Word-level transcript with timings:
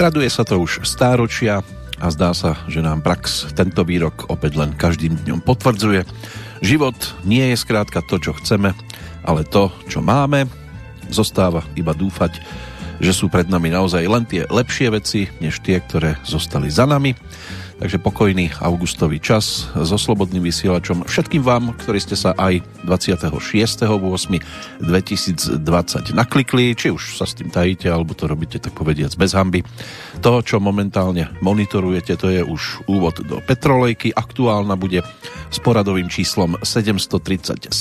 Traduje 0.00 0.32
sa 0.32 0.48
to 0.48 0.56
už 0.64 0.80
stáročia 0.88 1.60
a 2.00 2.08
zdá 2.08 2.32
sa, 2.32 2.56
že 2.72 2.80
nám 2.80 3.04
prax 3.04 3.52
tento 3.52 3.84
výrok 3.84 4.32
opäť 4.32 4.56
len 4.56 4.72
každým 4.72 5.12
dňom 5.12 5.44
potvrdzuje. 5.44 6.08
Život 6.64 6.96
nie 7.28 7.52
je 7.52 7.60
skrátka 7.60 8.00
to, 8.08 8.16
čo 8.16 8.32
chceme, 8.40 8.72
ale 9.20 9.44
to, 9.44 9.68
čo 9.92 10.00
máme. 10.00 10.48
Zostáva 11.12 11.68
iba 11.76 11.92
dúfať, 11.92 12.40
že 12.96 13.12
sú 13.12 13.28
pred 13.28 13.52
nami 13.52 13.68
naozaj 13.68 14.00
len 14.08 14.24
tie 14.24 14.48
lepšie 14.48 14.88
veci, 14.88 15.28
než 15.36 15.60
tie, 15.60 15.76
ktoré 15.84 16.16
zostali 16.24 16.72
za 16.72 16.88
nami 16.88 17.12
Takže 17.80 17.96
pokojný 17.96 18.52
augustový 18.60 19.24
čas 19.24 19.72
so 19.72 19.96
slobodným 19.96 20.44
vysielačom. 20.44 21.08
Všetkým 21.08 21.40
vám, 21.40 21.72
ktorí 21.80 21.96
ste 21.96 22.12
sa 22.12 22.36
aj 22.36 22.60
26.8.2020 22.84 24.84
naklikli, 26.12 26.76
či 26.76 26.92
už 26.92 27.16
sa 27.16 27.24
s 27.24 27.40
tým 27.40 27.48
tajíte, 27.48 27.88
alebo 27.88 28.12
to 28.12 28.28
robíte 28.28 28.60
tak 28.60 28.76
povediac 28.76 29.16
bez 29.16 29.32
hamby. 29.32 29.64
To, 30.20 30.44
čo 30.44 30.60
momentálne 30.60 31.32
monitorujete, 31.40 32.20
to 32.20 32.28
je 32.28 32.44
už 32.44 32.84
úvod 32.84 33.24
do 33.24 33.40
Petrolejky. 33.40 34.12
Aktuálna 34.12 34.76
bude 34.76 35.00
s 35.48 35.58
poradovým 35.64 36.12
číslom 36.12 36.60
737. 36.60 37.72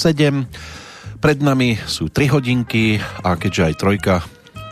Pred 1.20 1.40
nami 1.44 1.76
sú 1.76 2.08
3 2.08 2.40
hodinky 2.40 3.04
a 3.28 3.36
keďže 3.36 3.68
aj 3.68 3.74
trojka 3.76 4.24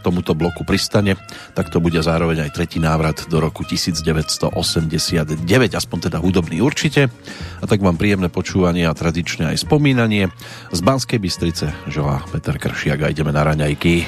tomuto 0.08 0.32
bloku 0.32 0.64
pristane, 0.64 1.20
tak 1.52 1.68
to 1.68 1.84
bude 1.84 2.00
zároveň 2.00 2.48
aj 2.48 2.56
tretí 2.56 2.80
návrat 2.80 3.28
do 3.28 3.44
roku 3.44 3.68
1989, 3.68 5.36
aspoň 5.76 5.98
teda 6.08 6.24
hudobný 6.24 6.64
určite. 6.64 7.12
A 7.60 7.66
tak 7.68 7.84
vám 7.84 8.00
príjemné 8.00 8.32
počúvanie 8.32 8.88
a 8.88 8.96
tradičné 8.96 9.52
aj 9.52 9.68
spomínanie. 9.68 10.32
Z 10.72 10.80
Banskej 10.80 11.20
Bystrice 11.20 11.76
želá 11.92 12.24
Peter 12.32 12.56
Kršiak 12.56 13.04
a 13.04 13.12
ideme 13.12 13.36
na 13.36 13.44
raňajky. 13.44 14.08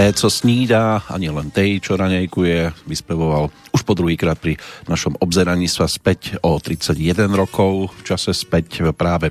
Té, 0.00 0.12
co 0.12 0.30
snídá, 0.30 1.04
ani 1.12 1.28
len 1.28 1.52
tej, 1.52 1.84
čo 1.84 1.92
raňajkuje, 1.92 2.88
vyspevoval 2.88 3.52
už 3.76 3.84
po 3.84 3.92
druhýkrát 3.92 4.40
pri 4.40 4.56
našom 4.88 5.12
obzeraní 5.20 5.68
sa 5.68 5.84
späť 5.84 6.40
o 6.40 6.56
31 6.56 7.28
rokov, 7.36 7.92
v 8.00 8.02
čase 8.08 8.32
späť 8.32 8.80
práve 8.96 9.28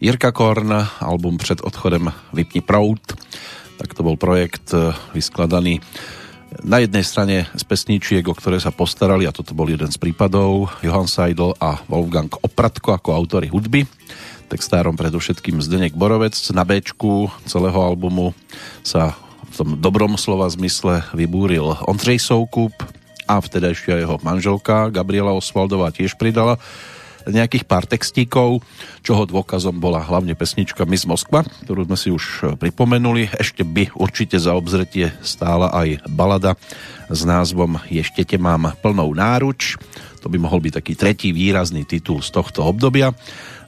Jirka 0.00 0.32
Korn, 0.32 0.72
album 1.04 1.36
před 1.36 1.60
odchodem 1.60 2.08
Vypni 2.32 2.64
prout, 2.64 3.04
tak 3.76 3.92
to 3.92 4.00
bol 4.00 4.16
projekt 4.16 4.72
eh, 4.72 4.96
vyskladaný 5.12 5.84
na 6.64 6.80
jednej 6.80 7.04
strane 7.04 7.44
z 7.52 7.62
pesničiek, 7.68 8.24
o 8.24 8.32
ktoré 8.32 8.56
sa 8.56 8.72
postarali, 8.72 9.28
a 9.28 9.36
toto 9.36 9.52
bol 9.52 9.68
jeden 9.68 9.92
z 9.92 10.00
prípadov, 10.00 10.72
Johan 10.80 11.04
Seidel 11.04 11.52
a 11.60 11.84
Wolfgang 11.84 12.32
Opratko 12.32 12.96
ako 12.96 13.12
autory 13.12 13.52
hudby 13.52 13.84
textárom 14.48 14.96
predovšetkým 14.96 15.60
Zdenek 15.60 15.92
Borovec. 15.92 16.32
Na 16.56 16.64
B 16.64 16.80
celého 17.44 17.76
albumu 17.84 18.32
sa 18.80 19.27
tom 19.58 19.74
dobrom 19.82 20.14
slova 20.14 20.46
zmysle 20.46 21.02
vybúril 21.10 21.74
Ondřej 21.82 22.22
Soukup 22.22 22.70
a 23.26 23.42
vtedajšia 23.42 24.06
jeho 24.06 24.22
manželka 24.22 24.86
Gabriela 24.94 25.34
Osvaldová 25.34 25.90
tiež 25.90 26.14
pridala 26.14 26.62
nejakých 27.26 27.66
pár 27.66 27.84
textíkov, 27.84 28.62
čoho 29.02 29.26
dôkazom 29.26 29.76
bola 29.76 30.00
hlavne 30.00 30.32
pesnička 30.38 30.86
Miss 30.88 31.04
Moskva, 31.04 31.42
ktorú 31.66 31.84
sme 31.84 31.98
si 31.98 32.08
už 32.08 32.56
pripomenuli. 32.56 33.34
Ešte 33.34 33.66
by 33.66 33.98
určite 33.98 34.38
za 34.40 34.54
obzretie 34.54 35.12
stála 35.20 35.74
aj 35.74 36.06
balada 36.08 36.54
s 37.10 37.26
názvom 37.26 37.82
Ešte 37.90 38.22
te 38.22 38.38
mám 38.40 38.72
plnou 38.78 39.10
náruč. 39.12 39.76
To 40.22 40.30
by 40.30 40.38
mohol 40.38 40.58
byť 40.58 40.82
taký 40.82 40.94
tretí 40.98 41.28
výrazný 41.30 41.86
titul 41.86 42.20
z 42.22 42.34
tohto 42.34 42.66
obdobia 42.66 43.14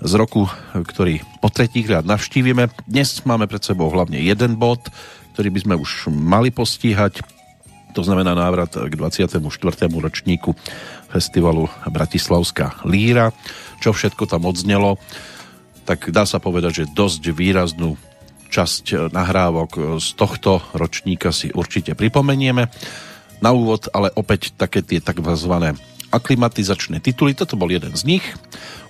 z 0.00 0.12
roku, 0.17 0.49
ktorý 0.75 1.23
po 1.38 1.52
tretíkrát 1.52 2.02
navštívime. 2.02 2.73
Dnes 2.88 3.23
máme 3.23 3.47
pred 3.47 3.62
sebou 3.62 3.93
hlavne 3.93 4.19
jeden 4.19 4.56
bod, 4.56 4.82
ktorý 5.37 5.49
by 5.55 5.61
sme 5.62 5.75
už 5.79 6.11
mali 6.11 6.50
postíhať. 6.50 7.23
To 7.94 8.02
znamená 8.06 8.38
návrat 8.38 8.70
k 8.75 8.94
24. 8.94 9.43
ročníku 9.91 10.55
festivalu 11.11 11.67
Bratislavská 11.91 12.82
líra. 12.87 13.35
Čo 13.82 13.91
všetko 13.91 14.31
tam 14.31 14.47
odznelo, 14.47 14.94
tak 15.87 16.11
dá 16.14 16.23
sa 16.23 16.38
povedať, 16.38 16.85
že 16.85 16.93
dosť 16.94 17.35
výraznú 17.35 17.99
časť 18.50 19.11
nahrávok 19.14 19.99
z 20.02 20.08
tohto 20.19 20.62
ročníka 20.75 21.31
si 21.31 21.50
určite 21.55 21.94
pripomenieme. 21.94 22.70
Na 23.41 23.50
úvod 23.56 23.88
ale 23.91 24.12
opäť 24.14 24.52
také 24.55 24.85
tie 24.85 25.00
takzvané 25.00 25.75
aklimatizačné 26.11 26.99
tituly. 26.99 27.33
Toto 27.33 27.55
bol 27.55 27.71
jeden 27.71 27.95
z 27.95 28.03
nich. 28.05 28.25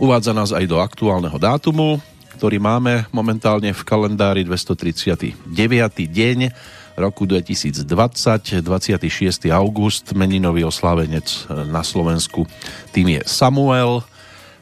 Uvádza 0.00 0.32
nás 0.32 0.50
aj 0.50 0.64
do 0.64 0.80
aktuálneho 0.80 1.36
dátumu, 1.36 2.00
ktorý 2.40 2.56
máme 2.56 3.04
momentálne 3.12 3.70
v 3.76 3.82
kalendári 3.84 4.42
239. 4.48 5.52
deň 6.08 6.38
roku 6.96 7.24
2020, 7.28 7.84
26. 8.64 9.48
august, 9.52 10.12
meninový 10.16 10.64
oslávenec 10.64 11.48
na 11.68 11.84
Slovensku. 11.84 12.48
Tým 12.92 13.16
je 13.16 13.20
Samuel, 13.28 14.04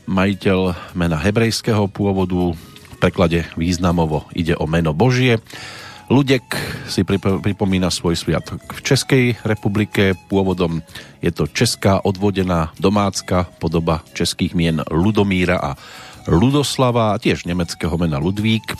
majiteľ 0.06 0.74
mena 0.94 1.18
hebrejského 1.18 1.86
pôvodu, 1.90 2.54
v 2.54 2.96
preklade 2.98 3.46
významovo 3.54 4.26
ide 4.34 4.58
o 4.58 4.66
meno 4.66 4.90
Božie. 4.90 5.38
Ludek 6.08 6.56
si 6.88 7.04
pripomína 7.04 7.92
svoj 7.92 8.16
sviatok 8.16 8.64
v 8.64 8.80
Českej 8.80 9.24
republike. 9.44 10.16
Pôvodom 10.32 10.80
je 11.20 11.28
to 11.28 11.44
česká 11.44 12.00
odvodená 12.00 12.72
domácka 12.80 13.44
podoba 13.60 14.00
českých 14.16 14.56
mien 14.56 14.80
Ludomíra 14.88 15.60
a 15.60 15.70
Ludoslava 16.24 17.12
a 17.12 17.20
tiež 17.20 17.44
nemeckého 17.44 17.92
mena 18.00 18.16
Ludvík, 18.16 18.72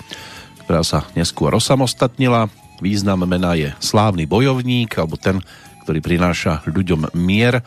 ktorá 0.64 0.80
sa 0.80 1.04
neskôr 1.12 1.52
osamostatnila. 1.52 2.48
Význam 2.80 3.28
mena 3.28 3.52
je 3.60 3.76
slávny 3.76 4.25
bojovník 4.25 4.96
alebo 4.96 5.20
ten, 5.20 5.44
ktorý 5.84 6.00
prináša 6.00 6.64
ľuďom 6.64 7.12
mier 7.12 7.60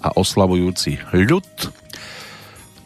a 0.00 0.08
oslavujúci 0.16 1.12
ľud. 1.12 1.44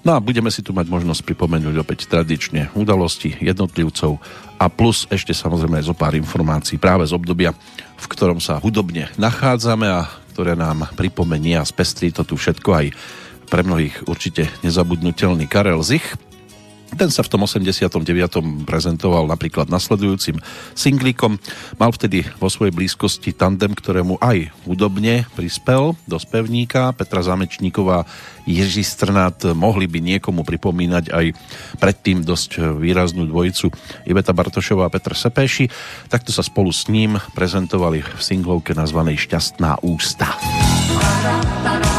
No 0.07 0.15
a 0.15 0.23
budeme 0.23 0.55
si 0.55 0.63
tu 0.63 0.71
mať 0.71 0.87
možnosť 0.87 1.27
pripomenúť 1.27 1.83
opäť 1.83 2.07
tradične 2.07 2.71
udalosti 2.79 3.35
jednotlivcov 3.43 4.23
a 4.55 4.71
plus 4.71 5.03
ešte 5.11 5.35
samozrejme 5.35 5.83
zo 5.83 5.99
pár 5.99 6.15
informácií 6.15 6.79
práve 6.79 7.11
z 7.11 7.11
obdobia, 7.11 7.51
v 7.99 8.07
ktorom 8.07 8.39
sa 8.39 8.63
hudobne 8.63 9.11
nachádzame 9.19 9.91
a 9.91 10.07
ktoré 10.31 10.55
nám 10.55 10.87
pripomenia 10.95 11.59
a 11.59 11.67
spestrí 11.67 12.15
to 12.15 12.23
tu 12.23 12.39
všetko 12.39 12.71
aj 12.71 12.87
pre 13.51 13.67
mnohých 13.67 14.07
určite 14.07 14.47
nezabudnutelný 14.63 15.51
Karel 15.51 15.83
Zich, 15.83 16.15
ten 16.95 17.11
sa 17.11 17.27
v 17.27 17.31
tom 17.35 17.43
89. 17.43 17.91
prezentoval 18.63 19.27
napríklad 19.27 19.67
nasledujúcim 19.67 20.39
singlíkom. 20.79 21.43
Mal 21.83 21.91
vtedy 21.91 22.23
vo 22.39 22.47
svojej 22.47 22.71
blízkosti 22.71 23.35
tandem, 23.35 23.75
ktorému 23.75 24.23
aj 24.23 24.55
hudobne 24.63 25.27
prispel 25.35 25.99
do 26.07 26.17
spevníka. 26.17 26.95
Petra 26.95 27.27
Zamečníková, 27.27 28.07
Jiří 28.47 28.87
Strnát 28.87 29.43
mohli 29.59 29.91
by 29.91 29.99
niekomu 29.99 30.47
pripomínať 30.47 31.11
aj 31.11 31.27
predtým 31.83 32.23
dosť 32.23 32.79
výraznú 32.79 33.27
dvojicu 33.27 33.75
Iveta 34.07 34.31
Bartošová 34.31 34.87
a 34.87 34.93
Petr 34.93 35.19
Sepéši. 35.19 35.67
Takto 36.07 36.31
sa 36.31 36.47
spolu 36.47 36.71
s 36.71 36.87
ním 36.87 37.19
prezentovali 37.35 38.07
v 38.07 38.21
singlovke 38.23 38.79
nazvanej 38.79 39.27
Šťastná 39.27 39.83
ústa. 39.83 40.31
budeš 41.67 41.96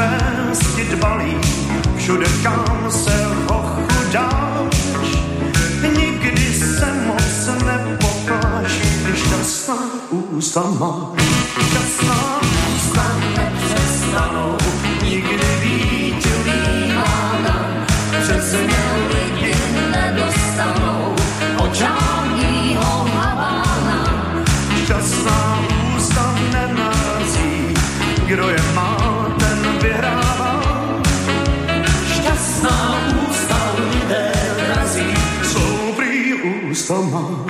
vést 0.00 0.76
dbalý, 0.90 1.36
všude 1.96 2.26
kam 2.42 2.90
se 2.90 3.26
ochudáš. 3.46 5.06
Nikdy 5.98 6.54
se 6.54 6.86
moc 7.06 7.64
nepopláš, 7.64 8.72
když 9.02 9.18
šťastná 9.18 9.74
ústa 10.10 10.62
máš. 10.78 11.24
Šťastná 11.68 12.40
ústa 12.74 13.04
nepřestanou, 13.36 14.56
nikdy 15.02 15.48
být 15.62 16.26
límána, 16.44 17.86
přes 18.22 18.52
ně 18.52 18.84
lidi 19.08 19.54
nedostanou, 19.90 21.14
očám 21.56 22.40
jího 22.42 23.06
Havána. 23.14 24.04
Šťastná 24.84 25.39
sama. 36.90 37.49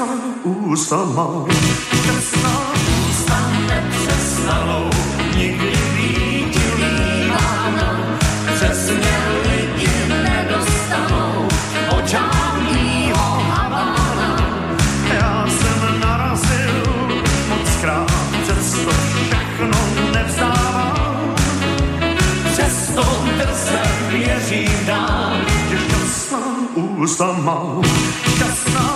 Šťastná 0.00 0.16
ústa 0.44 1.04
mám. 1.12 1.44
Šťastná 1.92 2.54
ústa 2.72 3.38
nepřestanou 3.68 4.90
nikdy 5.36 5.76
být 5.96 6.56
lívána. 6.80 8.18
Přesně 8.54 9.16
lidi 9.44 9.92
nedostanou 10.08 11.48
očám 11.98 12.56
mýho. 12.72 13.42
Já 15.14 15.46
jsem 15.48 16.00
narazil 16.00 16.84
moc 17.48 17.68
krát, 17.80 18.10
přesto 18.42 18.90
všechno 18.90 19.78
nevzdávám. 20.14 21.34
Přesto 22.52 23.04
drze 23.38 23.80
věřím 24.08 24.86
dál, 24.86 25.32
že 25.70 25.78
šťastná 25.78 26.38
ústa 26.74 27.32
mám. 27.32 27.82
šťastná 28.34 28.89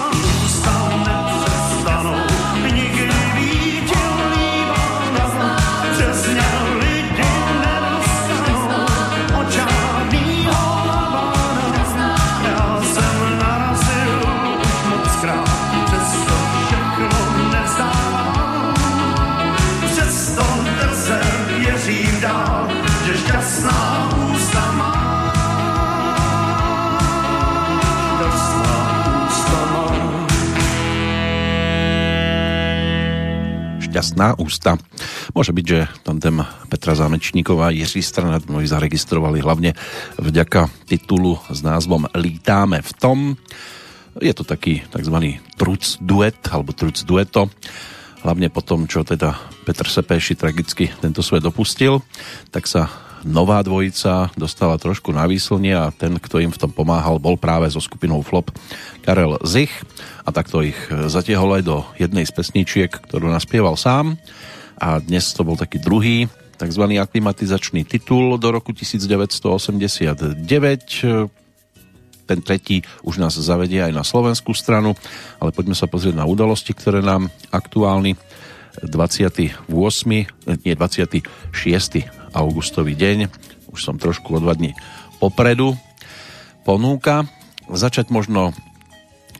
ústa. 34.40 34.80
Môže 35.36 35.54
byť, 35.54 35.66
že 35.66 35.86
tandem 36.02 36.42
Petra 36.66 36.98
Zámečníková 36.98 37.70
a 37.70 37.74
Jiří 37.74 38.02
Stranat 38.02 38.48
mnohí 38.48 38.66
zaregistrovali 38.66 39.38
hlavne 39.44 39.76
vďaka 40.18 40.70
titulu 40.88 41.38
s 41.52 41.60
názvom 41.62 42.10
Lítáme 42.16 42.82
v 42.82 42.92
tom. 42.98 43.18
Je 44.18 44.34
to 44.34 44.46
taký 44.46 44.82
tzv. 44.90 45.38
truc 45.58 45.98
duet, 45.98 46.38
alebo 46.50 46.70
truc 46.74 47.02
dueto, 47.02 47.50
hlavne 48.22 48.48
po 48.48 48.62
tom, 48.64 48.86
čo 48.86 49.04
teda 49.04 49.36
Petr 49.68 49.86
Sepéši 49.86 50.34
tragicky 50.38 50.90
tento 51.02 51.22
svet 51.22 51.42
dopustil, 51.44 52.00
tak 52.50 52.64
sa 52.70 52.88
nová 53.24 53.64
dvojica 53.64 54.30
dostala 54.36 54.76
trošku 54.76 55.10
na 55.10 55.24
výslnie 55.24 55.74
a 55.74 55.90
ten, 55.90 56.20
kto 56.20 56.38
im 56.44 56.52
v 56.52 56.60
tom 56.60 56.70
pomáhal, 56.70 57.18
bol 57.18 57.40
práve 57.40 57.66
so 57.72 57.80
skupinou 57.80 58.20
Flop 58.20 58.52
Karel 59.00 59.40
Zich 59.42 59.72
a 60.22 60.30
takto 60.30 60.60
ich 60.60 60.76
zatiehol 60.88 61.60
aj 61.60 61.62
do 61.64 61.82
jednej 61.96 62.28
z 62.28 62.32
pesničiek, 62.36 62.92
ktorú 62.92 63.32
naspieval 63.32 63.74
sám 63.80 64.20
a 64.78 65.00
dnes 65.00 65.32
to 65.32 65.42
bol 65.42 65.56
taký 65.56 65.80
druhý 65.80 66.28
tzv. 66.54 66.84
aklimatizačný 66.86 67.82
titul 67.88 68.38
do 68.38 68.48
roku 68.52 68.70
1989 68.70 70.38
ten 72.24 72.40
tretí 72.40 72.80
už 73.04 73.20
nás 73.20 73.36
zavedie 73.36 73.84
aj 73.84 73.92
na 73.92 74.00
slovenskú 74.00 74.56
stranu, 74.56 74.96
ale 75.36 75.52
poďme 75.52 75.76
sa 75.76 75.84
pozrieť 75.84 76.16
na 76.16 76.24
udalosti, 76.24 76.72
ktoré 76.72 77.04
nám 77.04 77.28
aktuálny 77.52 78.16
28. 78.80 79.68
nie 80.64 80.74
26. 80.74 82.23
augustový 82.34 82.98
deň, 82.98 83.30
už 83.70 83.80
som 83.80 83.96
trošku 83.96 84.36
o 84.36 84.42
dva 84.42 84.58
dní 84.58 84.74
popredu, 85.22 85.78
ponúka. 86.66 87.24
Začať 87.70 88.12
možno 88.12 88.52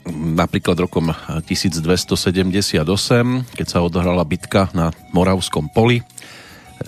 napríklad 0.09 0.79
rokom 0.81 1.13
1278, 1.45 2.81
keď 3.53 3.67
sa 3.67 3.83
odohrala 3.85 4.25
bitka 4.25 4.73
na 4.73 4.95
Moravskom 5.13 5.69
poli 5.69 6.01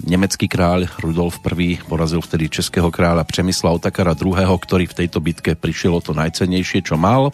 Nemecký 0.04 0.50
kráľ 0.50 0.90
Rudolf 1.00 1.40
I 1.40 1.80
porazil 1.80 2.20
vtedy 2.20 2.50
českého 2.50 2.92
kráľa 2.92 3.24
Přemysla 3.24 3.72
Otakara 3.72 4.12
II., 4.12 4.34
ktorý 4.44 4.84
v 4.90 4.98
tejto 5.04 5.22
bitke 5.24 5.54
prišiel 5.56 5.96
o 5.96 6.04
to 6.04 6.12
najcennejšie, 6.12 6.84
čo 6.84 6.98
mal. 6.98 7.32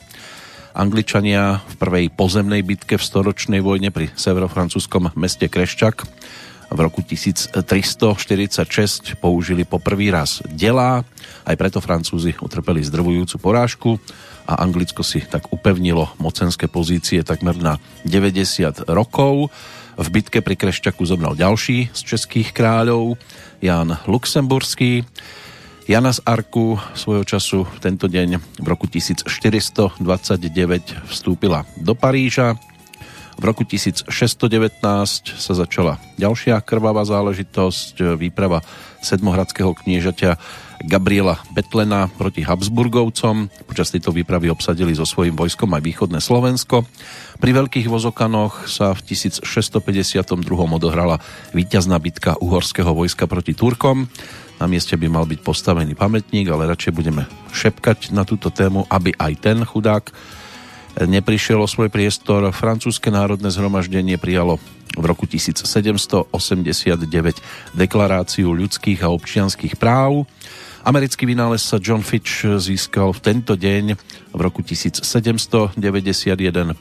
Angličania 0.77 1.65
v 1.65 1.75
prvej 1.81 2.07
pozemnej 2.15 2.63
bitke 2.63 3.01
v 3.01 3.05
storočnej 3.05 3.61
vojne 3.65 3.91
pri 3.91 4.13
severofrancúzskom 4.15 5.17
meste 5.19 5.49
Kreščak 5.49 6.07
v 6.73 6.81
roku 6.81 7.05
1346 7.05 7.53
použili 9.21 9.69
poprvý 9.69 10.09
raz 10.09 10.41
delá, 10.49 11.05
aj 11.45 11.57
preto 11.61 11.85
Francúzi 11.85 12.33
utrpeli 12.41 12.81
zdrvujúcu 12.81 13.37
porážku 13.39 14.01
a 14.49 14.59
Anglicko 14.59 15.07
si 15.07 15.23
tak 15.23 15.53
upevnilo 15.53 16.11
mocenské 16.19 16.67
pozície 16.67 17.23
takmer 17.23 17.55
na 17.61 17.79
90 18.09 18.89
rokov. 18.91 19.53
V 19.93 20.09
bitke 20.09 20.41
pri 20.41 20.57
Krešťaku 20.57 21.05
zomrel 21.05 21.37
ďalší 21.37 21.93
z 21.93 22.01
českých 22.01 22.57
kráľov, 22.57 23.21
Jan 23.61 24.01
Luxemburský. 24.09 25.05
Jana 25.85 26.15
z 26.15 26.23
Arku 26.25 26.79
svojho 26.95 27.27
času 27.27 27.67
v 27.67 27.79
tento 27.83 28.07
deň 28.07 28.39
v 28.63 28.67
roku 28.67 28.87
1429 28.87 29.99
vstúpila 31.11 31.67
do 31.77 31.99
Paríža. 31.99 32.55
V 33.39 33.45
roku 33.45 33.65
1619 33.65 34.09
sa 35.25 35.53
začala 35.57 35.99
ďalšia 36.21 36.61
krvavá 36.63 37.03
záležitosť, 37.03 38.15
výprava 38.15 38.63
sedmohradského 39.03 39.75
kniežaťa 39.75 40.39
Gabriela 40.83 41.39
Betlena 41.55 42.11
proti 42.11 42.43
Habsburgovcom. 42.43 43.51
Počas 43.67 43.91
tejto 43.95 44.11
výpravy 44.15 44.51
obsadili 44.51 44.95
so 44.95 45.07
svojím 45.07 45.35
vojskom 45.39 45.71
aj 45.75 45.83
východné 45.83 46.19
Slovensko. 46.19 46.87
Pri 47.39 47.51
veľkých 47.55 47.87
vozokanoch 47.87 48.67
sa 48.71 48.95
v 48.95 49.01
1652 49.11 49.47
odohrala 50.51 51.19
víťazná 51.55 51.99
bitka 51.99 52.39
uhorského 52.39 52.95
vojska 52.95 53.27
proti 53.27 53.55
Turkom. 53.55 54.11
Na 54.63 54.71
mieste 54.71 54.95
by 54.95 55.11
mal 55.11 55.27
byť 55.27 55.43
postavený 55.43 55.99
pamätník, 55.99 56.47
ale 56.47 56.71
radšej 56.71 56.95
budeme 56.95 57.27
šepkať 57.51 58.15
na 58.15 58.23
túto 58.23 58.55
tému, 58.55 58.87
aby 58.87 59.11
aj 59.19 59.33
ten 59.43 59.59
chudák 59.67 60.15
neprišiel 61.01 61.63
o 61.63 61.69
svoj 61.71 61.89
priestor. 61.89 62.51
Francúzske 62.53 63.09
národné 63.09 63.49
zhromaždenie 63.49 64.19
prijalo 64.21 64.61
v 64.93 65.05
roku 65.09 65.25
1789 65.25 66.29
deklaráciu 67.73 68.53
ľudských 68.53 69.01
a 69.05 69.09
občianských 69.09 69.81
práv 69.81 70.29
Americký 70.83 71.31
vynálezca 71.31 71.79
John 71.79 72.03
Fitch 72.03 72.43
získal 72.43 73.15
v 73.15 73.23
tento 73.23 73.55
deň 73.55 73.95
v 74.35 74.41
roku 74.43 74.67
1791 74.67 75.79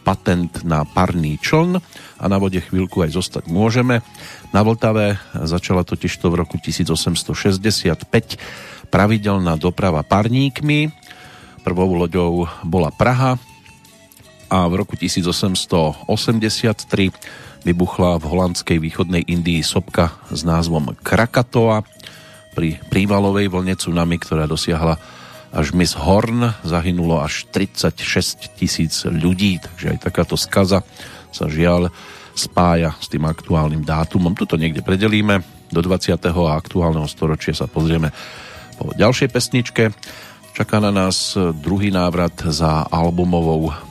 patent 0.02 0.66
na 0.66 0.82
parný 0.90 1.38
čln 1.38 1.78
a 2.18 2.26
na 2.26 2.42
vode 2.42 2.66
chvíľku 2.66 3.06
aj 3.06 3.14
zostať 3.14 3.46
môžeme. 3.54 4.02
Na 4.50 4.66
Vltave 4.66 5.22
začala 5.38 5.86
totižto 5.86 6.34
v 6.34 6.36
roku 6.42 6.58
1865 6.58 8.10
pravidelná 8.90 9.54
doprava 9.62 10.02
parníkmi. 10.02 10.90
Prvou 11.62 11.94
loďou 11.94 12.50
bola 12.66 12.90
Praha 12.90 13.38
a 14.52 14.68
v 14.68 14.84
roku 14.84 15.00
1883 15.00 16.04
vybuchla 17.64 18.20
v 18.20 18.26
holandskej 18.28 18.84
východnej 18.84 19.24
Indii 19.24 19.64
sopka 19.64 20.20
s 20.28 20.44
názvom 20.44 20.92
Krakatoa 21.00 21.88
pri 22.52 22.76
prívalovej 22.92 23.48
vlne 23.48 23.80
tsunami, 23.80 24.20
ktorá 24.20 24.52
dosiahla 24.52 25.00
až 25.56 25.72
mis 25.72 25.96
Horn, 25.96 26.52
zahynulo 26.68 27.24
až 27.24 27.48
36 27.48 28.60
tisíc 28.60 29.08
ľudí, 29.08 29.64
takže 29.64 29.96
aj 29.96 29.98
takáto 30.04 30.36
skaza 30.36 30.84
sa 31.32 31.48
žiaľ 31.48 31.88
spája 32.36 32.92
s 33.00 33.08
tým 33.08 33.24
aktuálnym 33.24 33.88
dátumom. 33.88 34.36
Tuto 34.36 34.60
niekde 34.60 34.84
predelíme 34.84 35.44
do 35.72 35.80
20. 35.80 36.20
a 36.20 36.60
aktuálneho 36.60 37.08
storočia 37.08 37.56
sa 37.56 37.72
pozrieme 37.72 38.12
po 38.76 38.92
ďalšej 38.96 39.32
pesničke. 39.32 39.96
Čaká 40.52 40.84
na 40.84 40.92
nás 40.92 41.40
druhý 41.40 41.92
návrat 41.92 42.36
za 42.52 42.84
albumovou 42.92 43.91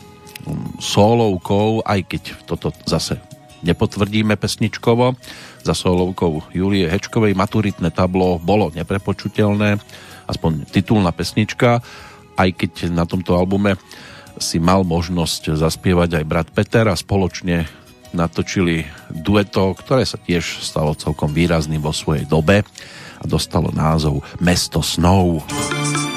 solovkou, 0.79 1.83
aj 1.85 2.01
keď 2.07 2.23
toto 2.47 2.73
zase 2.89 3.21
nepotvrdíme 3.61 4.37
pesničkovo 4.41 5.17
za 5.61 5.75
solovkou 5.77 6.45
Julie 6.53 6.89
Hečkovej. 6.89 7.37
Maturitné 7.37 7.93
tablo 7.93 8.41
bolo 8.41 8.73
neprepočutelné, 8.73 9.77
aspoň 10.25 10.65
titulná 10.71 11.13
pesnička, 11.13 11.85
aj 12.41 12.49
keď 12.57 12.73
na 12.89 13.05
tomto 13.05 13.37
albume 13.37 13.77
si 14.41 14.57
mal 14.57 14.87
možnosť 14.87 15.59
zaspievať 15.61 16.23
aj 16.23 16.25
brat 16.25 16.49
Peter 16.49 16.89
a 16.89 16.97
spoločne 16.97 17.69
natočili 18.17 18.89
dueto, 19.13 19.77
ktoré 19.77 20.03
sa 20.09 20.17
tiež 20.17 20.65
stalo 20.65 20.97
celkom 20.97 21.31
výrazným 21.31 21.85
vo 21.85 21.93
svojej 21.93 22.25
dobe 22.25 22.65
a 23.21 23.25
dostalo 23.29 23.69
názov 23.71 24.25
Mesto 24.41 24.81
snov. 24.81 25.45
Mesto 25.45 25.85
snov 25.85 26.10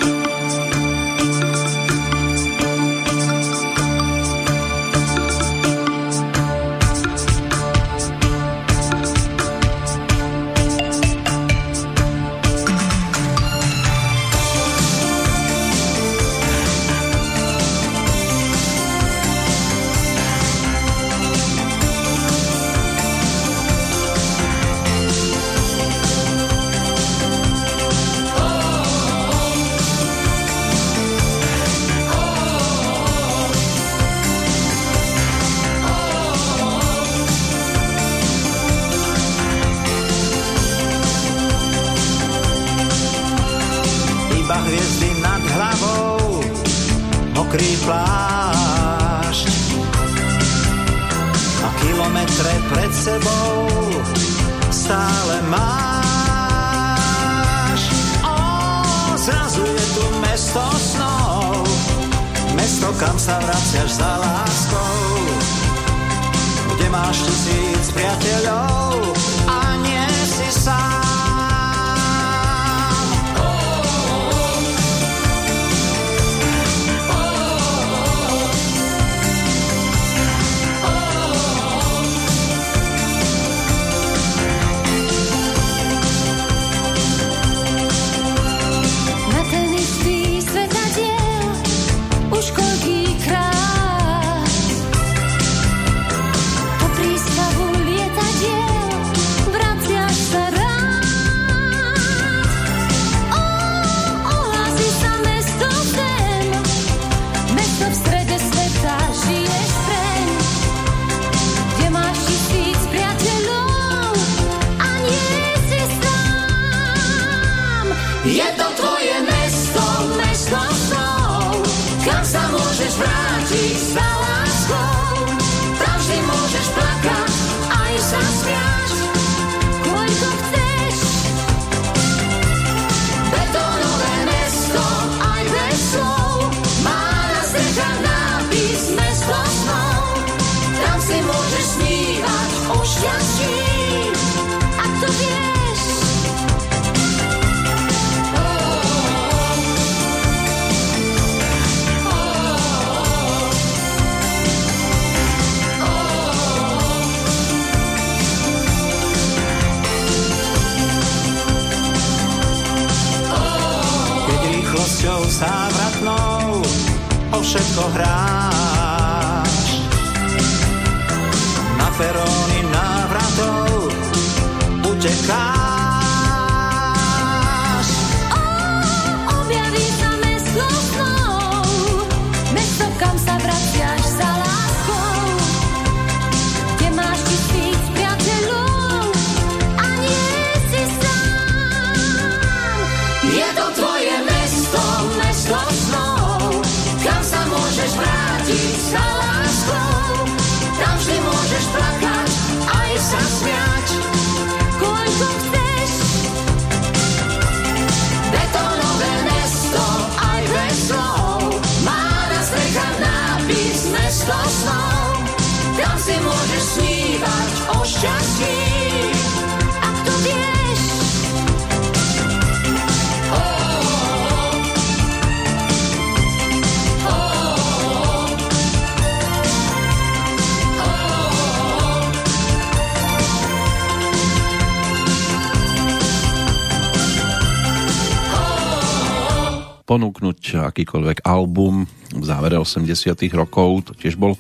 akýkoľvek 240.69 241.28
album 241.28 241.88
v 242.13 242.23
závere 242.23 242.56
80 242.60 243.15
rokov. 243.34 243.89
To 243.89 243.91
tiež 243.97 244.15
bol 244.15 244.38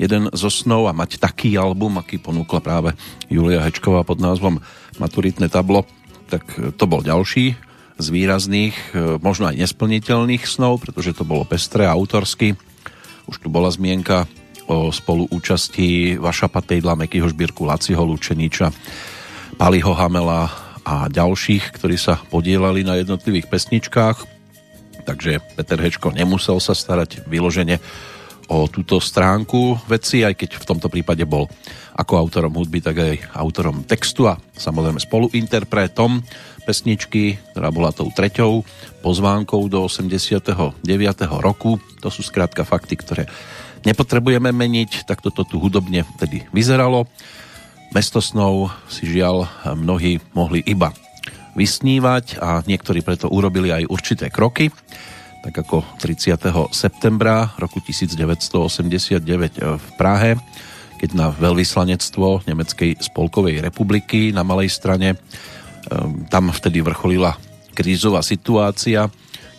jeden 0.00 0.30
zo 0.32 0.48
snov 0.48 0.88
a 0.88 0.96
mať 0.96 1.20
taký 1.20 1.58
album, 1.58 1.98
aký 1.98 2.16
ponúkla 2.22 2.62
práve 2.62 2.94
Julia 3.28 3.64
Hečková 3.64 4.06
pod 4.06 4.22
názvom 4.22 4.62
Maturitné 4.96 5.52
tablo, 5.52 5.84
tak 6.32 6.42
to 6.80 6.84
bol 6.88 7.04
ďalší 7.04 7.54
z 7.96 8.06
výrazných, 8.12 8.76
e, 8.92 9.16
možno 9.20 9.48
aj 9.48 9.56
nesplniteľných 9.56 10.44
snov, 10.44 10.84
pretože 10.84 11.16
to 11.16 11.24
bolo 11.24 11.48
pestré 11.48 11.88
a 11.88 11.96
autorsky. 11.96 12.56
Už 13.24 13.40
tu 13.40 13.48
bola 13.48 13.72
zmienka 13.72 14.28
o 14.68 14.92
spoluúčasti 14.92 16.20
Vaša 16.20 16.52
Patejdla, 16.52 16.98
Mekyho 17.06 17.30
Žbírku, 17.30 17.64
Laciho 17.64 18.02
Lučeniča, 18.04 18.68
Paliho 19.56 19.94
Hamela 19.96 20.52
a 20.86 21.08
ďalších, 21.08 21.74
ktorí 21.80 21.96
sa 21.96 22.20
podielali 22.28 22.84
na 22.84 23.00
jednotlivých 23.00 23.48
pesničkách 23.48 24.35
takže 25.06 25.38
Peter 25.54 25.78
Hečko 25.78 26.10
nemusel 26.10 26.58
sa 26.58 26.74
starať 26.74 27.22
vyložene 27.30 27.78
o 28.46 28.66
túto 28.70 29.02
stránku 29.02 29.78
veci, 29.90 30.22
aj 30.22 30.34
keď 30.38 30.50
v 30.62 30.68
tomto 30.68 30.86
prípade 30.90 31.26
bol 31.26 31.50
ako 31.98 32.12
autorom 32.18 32.54
hudby, 32.54 32.78
tak 32.78 32.96
aj 32.98 33.14
autorom 33.34 33.82
textu 33.82 34.26
a 34.30 34.38
samozrejme 34.54 35.02
spoluinterpretom 35.02 36.22
pesničky, 36.66 37.38
ktorá 37.54 37.70
bola 37.70 37.94
tou 37.94 38.10
treťou 38.10 38.66
pozvánkou 39.02 39.70
do 39.70 39.86
89. 39.86 40.82
roku. 41.38 41.78
To 42.02 42.10
sú 42.10 42.26
skrátka 42.26 42.66
fakty, 42.66 42.98
ktoré 42.98 43.24
nepotrebujeme 43.86 44.50
meniť, 44.50 45.06
tak 45.06 45.22
toto 45.22 45.46
tu 45.46 45.62
hudobne 45.62 46.02
tedy 46.18 46.42
vyzeralo. 46.50 47.06
Mesto 47.94 48.18
snov 48.18 48.74
si 48.90 49.06
žial 49.06 49.46
mnohí 49.62 50.18
mohli 50.34 50.58
iba 50.66 50.90
vysnívať 51.56 52.38
a 52.38 52.60
niektorí 52.62 53.00
preto 53.00 53.32
urobili 53.32 53.72
aj 53.72 53.88
určité 53.88 54.28
kroky 54.28 54.68
tak 55.46 55.62
ako 55.62 55.86
30. 56.02 56.42
septembra 56.74 57.54
roku 57.54 57.78
1989 57.78 59.22
v 59.62 59.86
Prahe, 59.94 60.34
keď 60.98 61.10
na 61.14 61.30
veľvyslanectvo 61.30 62.42
Nemeckej 62.50 62.98
spolkovej 62.98 63.62
republiky 63.62 64.34
na 64.34 64.42
Malej 64.42 64.74
strane 64.74 65.14
ehm, 65.14 66.26
tam 66.26 66.50
vtedy 66.50 66.82
vrcholila 66.82 67.38
krízová 67.78 68.26
situácia, 68.26 69.06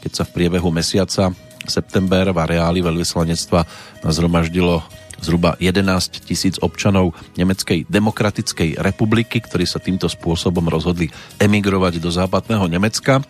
keď 0.03 0.11
sa 0.11 0.23
v 0.27 0.33
priebehu 0.35 0.67
mesiaca 0.75 1.31
september 1.63 2.35
v 2.35 2.37
areáli 2.43 2.83
veľvyslanectva 2.83 3.63
nazromaždilo 4.03 4.83
zhruba 5.21 5.57
11 5.59 6.25
tisíc 6.25 6.55
občanov 6.61 7.17
Nemeckej 7.35 7.89
demokratickej 7.89 8.81
republiky, 8.81 9.41
ktorí 9.41 9.65
sa 9.65 9.81
týmto 9.81 10.09
spôsobom 10.09 10.65
rozhodli 10.69 11.09
emigrovať 11.41 11.99
do 12.01 12.09
západného 12.13 12.65
Nemecka 12.69 13.21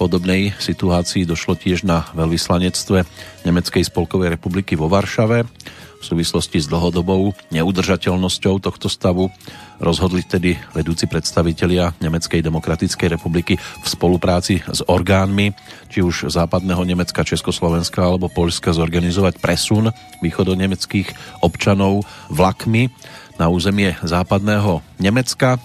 podobnej 0.00 0.56
situácii 0.56 1.28
došlo 1.28 1.60
tiež 1.60 1.84
na 1.84 2.08
veľvyslanectve 2.16 3.04
Nemeckej 3.44 3.84
spolkovej 3.84 4.32
republiky 4.32 4.72
vo 4.72 4.88
Varšave. 4.88 5.44
V 6.00 6.04
súvislosti 6.08 6.56
s 6.56 6.72
dlhodobou 6.72 7.36
neudržateľnosťou 7.52 8.64
tohto 8.64 8.88
stavu 8.88 9.28
rozhodli 9.80 10.22
tedy 10.22 10.54
vedúci 10.76 11.08
predstavitelia 11.08 11.96
Nemeckej 11.98 12.44
demokratickej 12.44 13.16
republiky 13.16 13.56
v 13.56 13.86
spolupráci 13.88 14.60
s 14.60 14.84
orgánmi, 14.84 15.56
či 15.88 16.04
už 16.04 16.28
západného 16.28 16.84
Nemecka, 16.84 17.24
Československa 17.24 18.04
alebo 18.04 18.28
Polska 18.28 18.76
zorganizovať 18.76 19.40
presun 19.40 19.90
východonemeckých 20.20 21.40
občanov 21.40 22.04
vlakmi 22.28 22.92
na 23.40 23.48
územie 23.48 23.96
západného 24.04 24.84
Nemecka. 25.00 25.56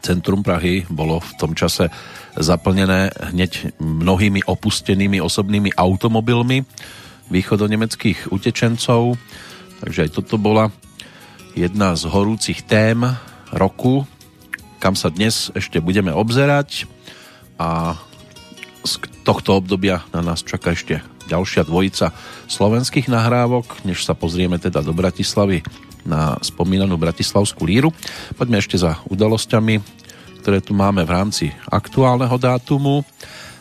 Centrum 0.00 0.40
Prahy 0.40 0.88
bolo 0.88 1.20
v 1.20 1.32
tom 1.36 1.52
čase 1.52 1.92
zaplnené 2.38 3.12
hneď 3.34 3.76
mnohými 3.82 4.46
opustenými 4.46 5.20
osobnými 5.20 5.76
automobilmi 5.76 6.64
východonemeckých 7.28 8.32
utečencov. 8.32 9.18
Takže 9.84 10.08
aj 10.08 10.10
toto 10.14 10.40
bola 10.40 10.72
jedna 11.52 11.98
z 11.98 12.08
horúcich 12.08 12.64
tém 12.64 13.02
roku, 13.52 14.06
kam 14.78 14.96
sa 14.96 15.12
dnes 15.12 15.52
ešte 15.52 15.82
budeme 15.82 16.10
obzerať 16.14 16.88
a 17.60 17.98
z 18.80 18.92
tohto 19.22 19.60
obdobia 19.60 20.00
na 20.16 20.24
nás 20.24 20.40
čaká 20.40 20.72
ešte 20.72 21.04
ďalšia 21.28 21.68
dvojica 21.68 22.16
slovenských 22.48 23.12
nahrávok, 23.12 23.84
než 23.84 24.02
sa 24.02 24.16
pozrieme 24.16 24.56
teda 24.56 24.80
do 24.80 24.96
Bratislavy 24.96 25.62
na 26.02 26.40
spomínanú 26.40 26.96
Bratislavskú 26.96 27.68
líru. 27.68 27.92
Poďme 28.40 28.58
ešte 28.58 28.80
za 28.80 28.98
udalosťami 29.12 30.00
ktoré 30.40 30.64
tu 30.64 30.72
máme 30.72 31.04
v 31.04 31.12
rámci 31.12 31.46
aktuálneho 31.68 32.40
dátumu. 32.40 33.04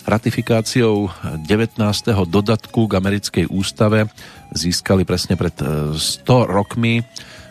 Ratifikáciou 0.08 1.12
19. 1.44 1.76
dodatku 2.26 2.88
k 2.88 2.98
americkej 2.98 3.46
ústave 3.52 4.08
získali 4.56 5.04
presne 5.04 5.36
pred 5.36 5.54
100 5.60 6.00
e, 6.00 6.46
rokmi 6.48 7.04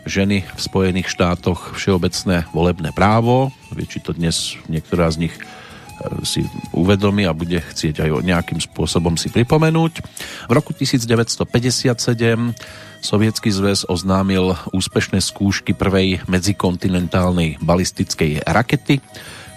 ženy 0.06 0.44
v 0.44 0.60
Spojených 0.60 1.08
štátoch 1.10 1.74
všeobecné 1.74 2.46
volebné 2.52 2.90
právo. 2.94 3.50
Či 3.74 4.04
to 4.04 4.14
dnes 4.14 4.54
niektorá 4.70 5.10
z 5.10 5.28
nich 5.28 5.34
e, 5.34 5.42
si 6.22 6.44
uvedomí 6.70 7.26
a 7.26 7.34
bude 7.34 7.58
chcieť 7.58 8.04
aj 8.04 8.10
nejakým 8.22 8.60
spôsobom 8.62 9.18
si 9.18 9.32
pripomenúť. 9.32 9.92
V 10.46 10.52
roku 10.52 10.70
1957 10.76 11.48
Sovietský 12.98 13.54
zväz 13.54 13.86
oznámil 13.86 14.58
úspešné 14.74 15.22
skúšky 15.22 15.70
prvej 15.70 16.18
medzikontinentálnej 16.26 17.62
balistickej 17.62 18.42
rakety, 18.42 18.98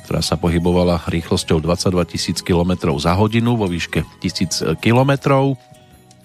ktorá 0.05 0.21
sa 0.21 0.37
pohybovala 0.37 1.01
rýchlosťou 1.09 1.57
22 1.57 2.11
tisíc 2.13 2.37
km 2.45 2.93
za 3.01 3.17
hodinu 3.17 3.57
vo 3.57 3.65
výške 3.65 4.05
1000 4.21 4.77
km. 4.77 5.11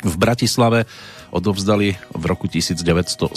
V 0.04 0.14
Bratislave 0.20 0.84
odovzdali 1.36 1.92
v 2.16 2.24
roku 2.24 2.48
1972 2.48 3.36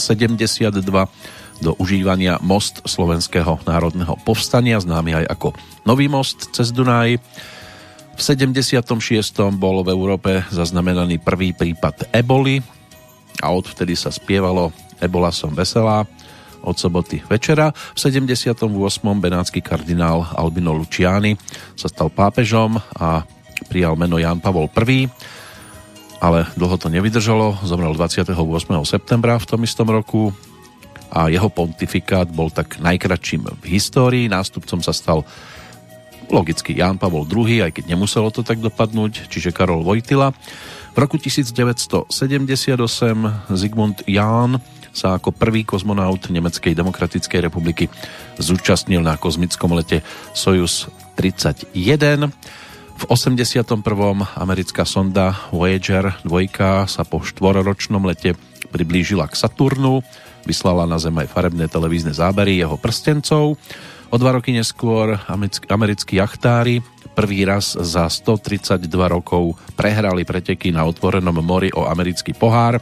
do 1.59 1.75
užívania 1.75 2.39
most 2.39 2.79
Slovenského 2.87 3.59
národného 3.67 4.15
povstania, 4.23 4.79
známy 4.79 5.23
aj 5.23 5.25
ako 5.27 5.47
Nový 5.83 6.07
most 6.07 6.55
cez 6.55 6.71
Dunaj. 6.71 7.19
V 8.15 8.21
76. 8.23 8.79
bol 9.59 9.83
v 9.83 9.91
Európe 9.91 10.31
zaznamenaný 10.47 11.19
prvý 11.19 11.51
prípad 11.51 12.15
eboli, 12.15 12.63
a 13.39 13.51
odvtedy 13.55 13.95
sa 13.95 14.11
spievalo 14.11 14.71
Ebola 14.99 15.31
som 15.31 15.55
veselá, 15.55 16.03
od 16.59 16.75
soboty 16.75 17.23
večera. 17.23 17.71
V 17.71 17.99
78. 17.99 18.67
benátsky 19.15 19.63
kardinál 19.63 20.27
Albino 20.35 20.75
Luciani 20.75 21.39
sa 21.75 21.87
stal 21.87 22.11
pápežom 22.11 22.75
a 22.99 23.23
prijal 23.71 23.95
meno 23.95 24.19
Jan 24.19 24.43
Pavol 24.43 24.67
I, 24.67 25.07
ale 26.19 26.47
dlho 26.59 26.75
to 26.75 26.91
nevydržalo, 26.91 27.63
zomrel 27.63 27.95
28. 27.95 28.35
septembra 28.83 29.39
v 29.39 29.47
tom 29.47 29.59
istom 29.63 29.87
roku 29.87 30.35
a 31.09 31.31
jeho 31.31 31.49
pontifikát 31.49 32.29
bol 32.29 32.53
tak 32.53 32.77
najkračším 32.77 33.49
v 33.59 33.65
histórii. 33.65 34.29
Nástupcom 34.29 34.83
sa 34.83 34.93
stal 34.93 35.25
logicky 36.29 36.77
Jan 36.77 37.01
Pavol 37.01 37.25
II, 37.25 37.65
aj 37.65 37.73
keď 37.73 37.83
nemuselo 37.89 38.29
to 38.29 38.45
tak 38.45 38.61
dopadnúť, 38.61 39.31
čiže 39.33 39.49
Karol 39.49 39.81
Vojtila. 39.81 40.29
V 40.93 40.97
roku 40.97 41.17
1978 41.17 42.13
Zygmunt 43.49 44.05
Jahn 44.05 44.61
sa 44.93 45.17
ako 45.17 45.33
prvý 45.33 45.63
kozmonaut 45.65 46.29
Nemeckej 46.29 46.73
demokratickej 46.73 47.49
republiky 47.49 47.89
zúčastnil 48.37 49.01
na 49.01 49.17
kozmickom 49.17 49.73
lete 49.73 50.01
Soyuz 50.33 50.89
31. 51.17 52.29
V 52.99 53.03
81. 53.07 53.79
americká 54.35 54.83
sonda 54.83 55.31
Voyager 55.55 56.19
2 56.27 56.83
sa 56.83 57.07
po 57.07 57.23
štvororočnom 57.23 58.03
lete 58.03 58.35
priblížila 58.75 59.23
k 59.31 59.39
Saturnu, 59.39 60.03
vyslala 60.43 60.83
na 60.83 60.99
Zem 60.99 61.15
aj 61.15 61.31
farebné 61.31 61.71
televízne 61.71 62.11
zábery 62.11 62.59
jeho 62.59 62.75
prstencov 62.75 63.55
O 64.09 64.17
dva 64.17 64.33
roky 64.33 64.49
neskôr 64.49 65.21
americkí 65.69 66.17
jachtári 66.17 66.81
prvý 67.13 67.45
raz 67.45 67.77
za 67.77 68.09
132 68.09 68.89
rokov 68.89 69.53
prehrali 69.77 70.25
preteky 70.25 70.73
na 70.73 70.81
otvorenom 70.83 71.37
mori 71.45 71.69
o 71.69 71.85
americký 71.85 72.33
pohár. 72.33 72.81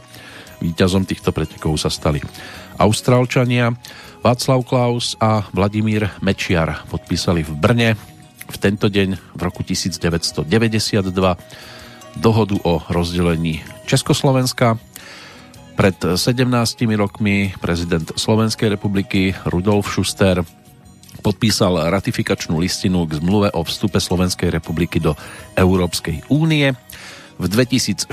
Výťazom 0.58 1.04
týchto 1.04 1.36
pretekov 1.36 1.76
sa 1.76 1.92
stali 1.92 2.24
Austrálčania. 2.80 3.76
Václav 4.24 4.64
Klaus 4.64 5.14
a 5.20 5.44
Vladimír 5.52 6.08
Mečiar 6.24 6.82
podpísali 6.88 7.44
v 7.44 7.52
Brne 7.54 8.17
v 8.48 8.56
tento 8.56 8.88
deň 8.88 9.08
v 9.36 9.40
roku 9.40 9.62
1992 9.62 10.48
dohodu 12.18 12.56
o 12.64 12.82
rozdelení 12.88 13.62
Československa. 13.86 14.80
Pred 15.78 16.18
17 16.18 16.42
rokmi 16.98 17.54
prezident 17.62 18.10
Slovenskej 18.18 18.74
republiky 18.74 19.30
Rudolf 19.46 19.86
Schuster 19.86 20.42
podpísal 21.22 21.90
ratifikačnú 21.90 22.58
listinu 22.58 23.06
k 23.06 23.22
zmluve 23.22 23.54
o 23.54 23.62
vstupe 23.62 24.02
Slovenskej 24.02 24.50
republiky 24.50 24.98
do 24.98 25.14
Európskej 25.54 26.26
únie. 26.30 26.74
V 27.38 27.46
2004. 27.46 28.10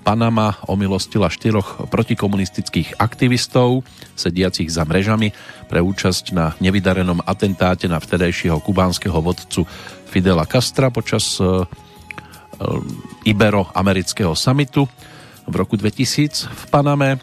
Panama 0.00 0.56
omilostila 0.64 1.28
štyroch 1.28 1.84
protikomunistických 1.92 2.96
aktivistov 2.96 3.84
sediacich 4.16 4.72
za 4.72 4.88
mrežami 4.88 5.36
pre 5.68 5.84
účasť 5.84 6.24
na 6.32 6.56
nevydarenom 6.56 7.20
atentáte 7.28 7.92
na 7.92 8.00
vtedajšieho 8.00 8.56
kubánskeho 8.64 9.20
vodcu 9.20 9.68
Fidela 10.08 10.48
Castra 10.48 10.88
počas 10.88 11.36
e, 11.36 11.44
e, 11.44 11.48
Ibero-amerického 13.28 14.32
samitu 14.32 14.88
v 15.44 15.54
roku 15.54 15.76
2000 15.76 16.48
v 16.48 16.64
Paname. 16.72 17.20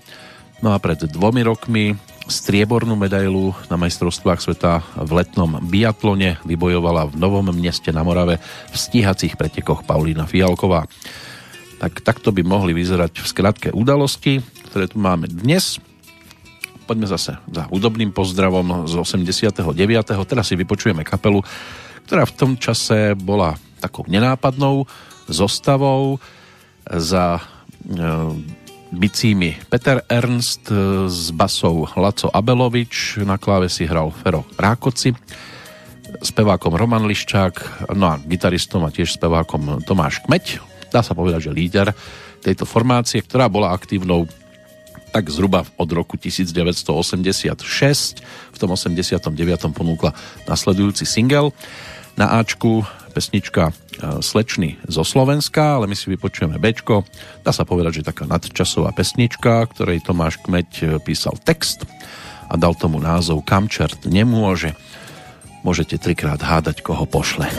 No 0.62 0.74
a 0.74 0.78
pred 0.78 1.10
dvomi 1.10 1.42
rokmi 1.42 1.98
striebornú 2.30 2.94
medailu 2.94 3.58
na 3.68 3.76
majstrovstvách 3.76 4.40
sveta 4.40 4.86
v 4.96 5.12
letnom 5.18 5.58
biatlone 5.66 6.38
vybojovala 6.46 7.10
v 7.10 7.18
Novom 7.18 7.50
meste 7.52 7.90
na 7.90 8.06
Morave 8.06 8.38
v 8.70 8.76
stíhacích 8.78 9.36
pretekoch 9.36 9.84
Paulína 9.84 10.30
Fialková. 10.30 10.86
Tak 11.82 12.06
takto 12.06 12.30
by 12.30 12.46
mohli 12.46 12.78
vyzerať 12.78 13.20
v 13.20 13.28
skratke 13.28 13.68
udalosti, 13.74 14.46
ktoré 14.70 14.86
tu 14.86 15.02
máme 15.02 15.26
dnes. 15.26 15.82
Poďme 16.86 17.10
zase 17.10 17.36
za 17.50 17.66
hudobným 17.68 18.14
pozdravom 18.14 18.86
z 18.86 18.94
89. 18.94 19.66
Teraz 20.30 20.46
si 20.48 20.56
vypočujeme 20.56 21.02
kapelu, 21.02 21.42
ktorá 22.06 22.30
v 22.30 22.36
tom 22.38 22.52
čase 22.56 23.18
bola 23.18 23.58
takou 23.82 24.06
nenápadnou 24.06 24.86
zostavou 25.26 26.22
za 26.90 27.38
e, 27.38 27.42
bicími 28.90 29.70
Peter 29.70 30.02
Ernst 30.10 30.70
s 31.08 31.32
basou 31.32 31.88
Laco 31.96 32.30
Abelovič, 32.34 33.22
na 33.22 33.38
si 33.70 33.86
hral 33.86 34.12
Fero 34.12 34.46
Rákoci, 34.58 35.14
spevákom 36.22 36.74
Roman 36.74 37.06
Liščák, 37.06 37.90
no 37.94 38.10
a 38.10 38.18
gitaristom 38.18 38.86
a 38.86 38.94
tiež 38.94 39.14
spevákom 39.14 39.86
Tomáš 39.86 40.26
Kmeď. 40.26 40.60
Dá 40.90 41.06
sa 41.06 41.14
povedať, 41.14 41.50
že 41.50 41.54
líder 41.54 41.94
tejto 42.42 42.66
formácie, 42.66 43.22
ktorá 43.22 43.46
bola 43.46 43.76
aktívnou 43.76 44.26
tak 45.10 45.30
zhruba 45.34 45.66
od 45.78 45.90
roku 45.90 46.18
1986. 46.18 48.22
V 48.54 48.58
tom 48.58 48.70
89. 48.74 49.74
ponúkla 49.74 50.14
nasledujúci 50.46 51.06
single. 51.06 51.50
Na 52.14 52.38
Ačku 52.38 52.86
pesnička 53.20 53.64
e, 53.68 53.74
Slečny 54.24 54.80
zo 54.88 55.04
Slovenska, 55.04 55.76
ale 55.76 55.92
my 55.92 55.96
si 56.00 56.08
vypočujeme 56.08 56.56
Bčko. 56.56 57.04
Dá 57.44 57.52
sa 57.52 57.68
povedať, 57.68 58.00
že 58.00 58.08
taká 58.08 58.24
nadčasová 58.24 58.96
pesnička, 58.96 59.68
ktorej 59.76 60.08
Tomáš 60.08 60.40
Kmeď 60.40 60.70
e, 60.80 60.84
písal 61.04 61.36
text 61.44 61.84
a 62.48 62.56
dal 62.56 62.80
tomu 62.80 63.04
názov 63.04 63.44
Kam 63.44 63.68
čert 63.68 64.08
nemôže. 64.08 64.72
Môžete 65.68 66.00
trikrát 66.00 66.40
hádať, 66.40 66.80
koho 66.80 67.04
pošle. 67.04 67.52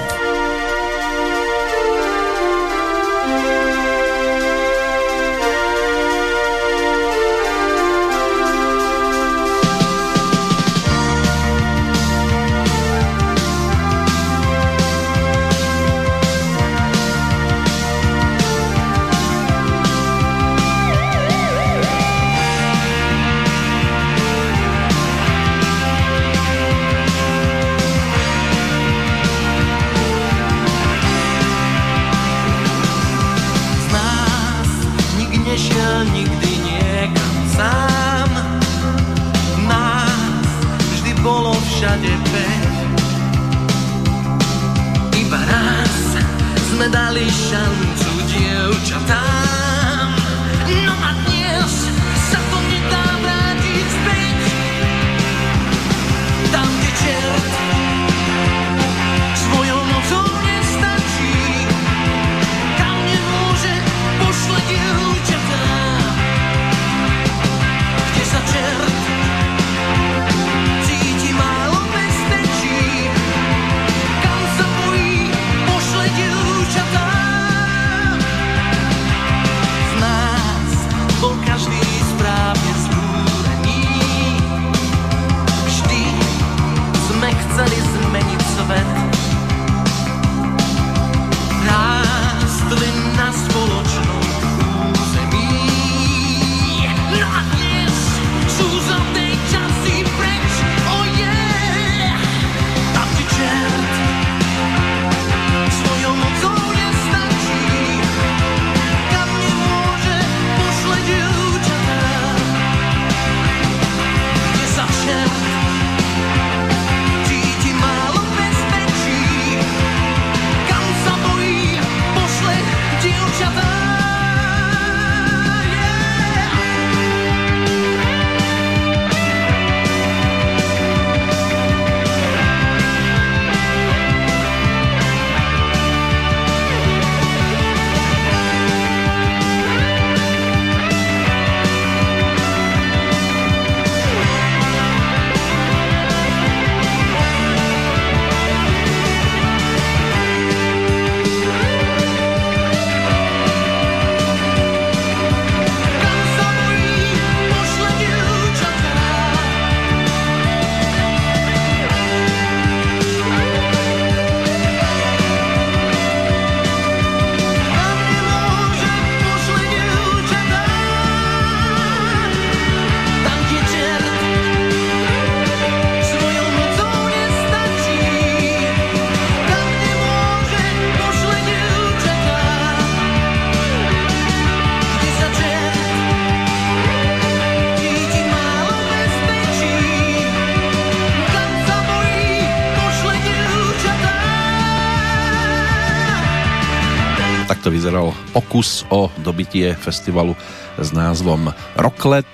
Pokus 198.60 198.84
o 198.92 199.08
dobitie 199.24 199.72
festivalu 199.72 200.36
s 200.76 200.92
názvom 200.92 201.48
Rocklet. 201.80 202.28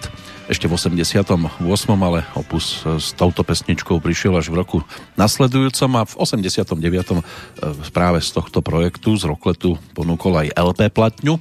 Ešte 0.51 0.67
v 0.67 0.75
88. 0.75 1.63
ale 2.03 2.27
opus 2.35 2.83
s 2.83 3.15
touto 3.15 3.47
pesničkou 3.47 4.03
prišiel 4.03 4.35
až 4.35 4.51
v 4.51 4.59
roku 4.59 4.83
nasledujúcom 5.15 5.91
a 5.95 6.03
v 6.03 6.13
89. 6.19 6.83
E, 6.83 7.23
práve 7.95 8.19
z 8.27 8.35
tohto 8.35 8.59
projektu 8.59 9.15
z 9.15 9.31
Rockletu 9.31 9.79
ponúkol 9.95 10.43
aj 10.43 10.59
LP 10.59 10.91
platňu, 10.91 11.39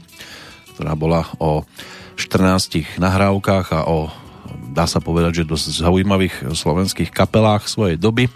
ktorá 0.78 0.94
bola 0.94 1.34
o 1.42 1.66
14 2.14 3.02
nahrávkach 3.02 3.74
a 3.74 3.90
o 3.90 4.14
dá 4.70 4.86
sa 4.86 5.02
povedať, 5.02 5.42
že 5.42 5.50
dosť 5.50 5.82
zaujímavých 5.82 6.54
slovenských 6.54 7.10
kapelách 7.10 7.66
svojej 7.66 7.98
doby. 7.98 8.30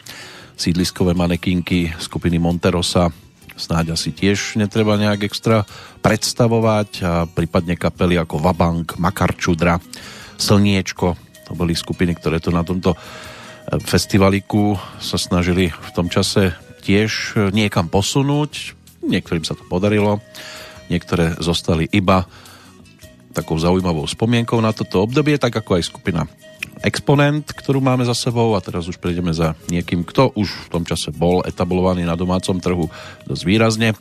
Sídliskové 0.57 1.13
manekinky 1.13 1.93
skupiny 2.01 2.41
Monterosa 2.41 3.13
snáď 3.59 3.99
asi 3.99 4.15
tiež 4.15 4.55
netreba 4.55 4.95
nejak 4.95 5.27
extra 5.27 5.67
predstavovať 5.99 6.89
a 7.03 7.11
prípadne 7.27 7.75
kapely 7.75 8.15
ako 8.19 8.39
Vabank, 8.39 8.97
Makarčudra, 8.99 9.79
Slniečko, 10.39 11.15
to 11.49 11.51
boli 11.57 11.75
skupiny, 11.75 12.15
ktoré 12.15 12.39
to 12.39 12.53
na 12.53 12.63
tomto 12.63 12.93
e, 12.93 12.97
festivaliku 13.83 14.77
sa 15.01 15.19
snažili 15.19 15.73
v 15.73 15.89
tom 15.91 16.07
čase 16.07 16.55
tiež 16.85 17.35
niekam 17.51 17.91
posunúť. 17.91 18.77
Niektorým 19.03 19.43
sa 19.43 19.57
to 19.57 19.65
podarilo, 19.67 20.23
niektoré 20.87 21.35
zostali 21.41 21.89
iba 21.91 22.23
takou 23.33 23.57
zaujímavou 23.57 24.05
spomienkou 24.09 24.57
na 24.61 24.73
toto 24.73 25.05
obdobie, 25.05 25.37
tak 25.37 25.53
ako 25.53 25.77
aj 25.77 25.83
skupina 25.85 26.23
Exponent, 26.79 27.43
ktorú 27.43 27.83
máme 27.83 28.07
za 28.07 28.15
sebou 28.15 28.55
a 28.55 28.63
teraz 28.63 28.87
už 28.87 29.03
prejdeme 29.03 29.35
za 29.35 29.51
niekým, 29.67 30.07
kto 30.07 30.31
už 30.31 30.47
v 30.47 30.71
tom 30.71 30.83
čase 30.87 31.11
bol 31.11 31.43
etablovaný 31.43 32.07
na 32.07 32.15
domácom 32.15 32.55
trhu 32.55 32.87
dosť 33.27 33.43
výrazne. 33.43 33.91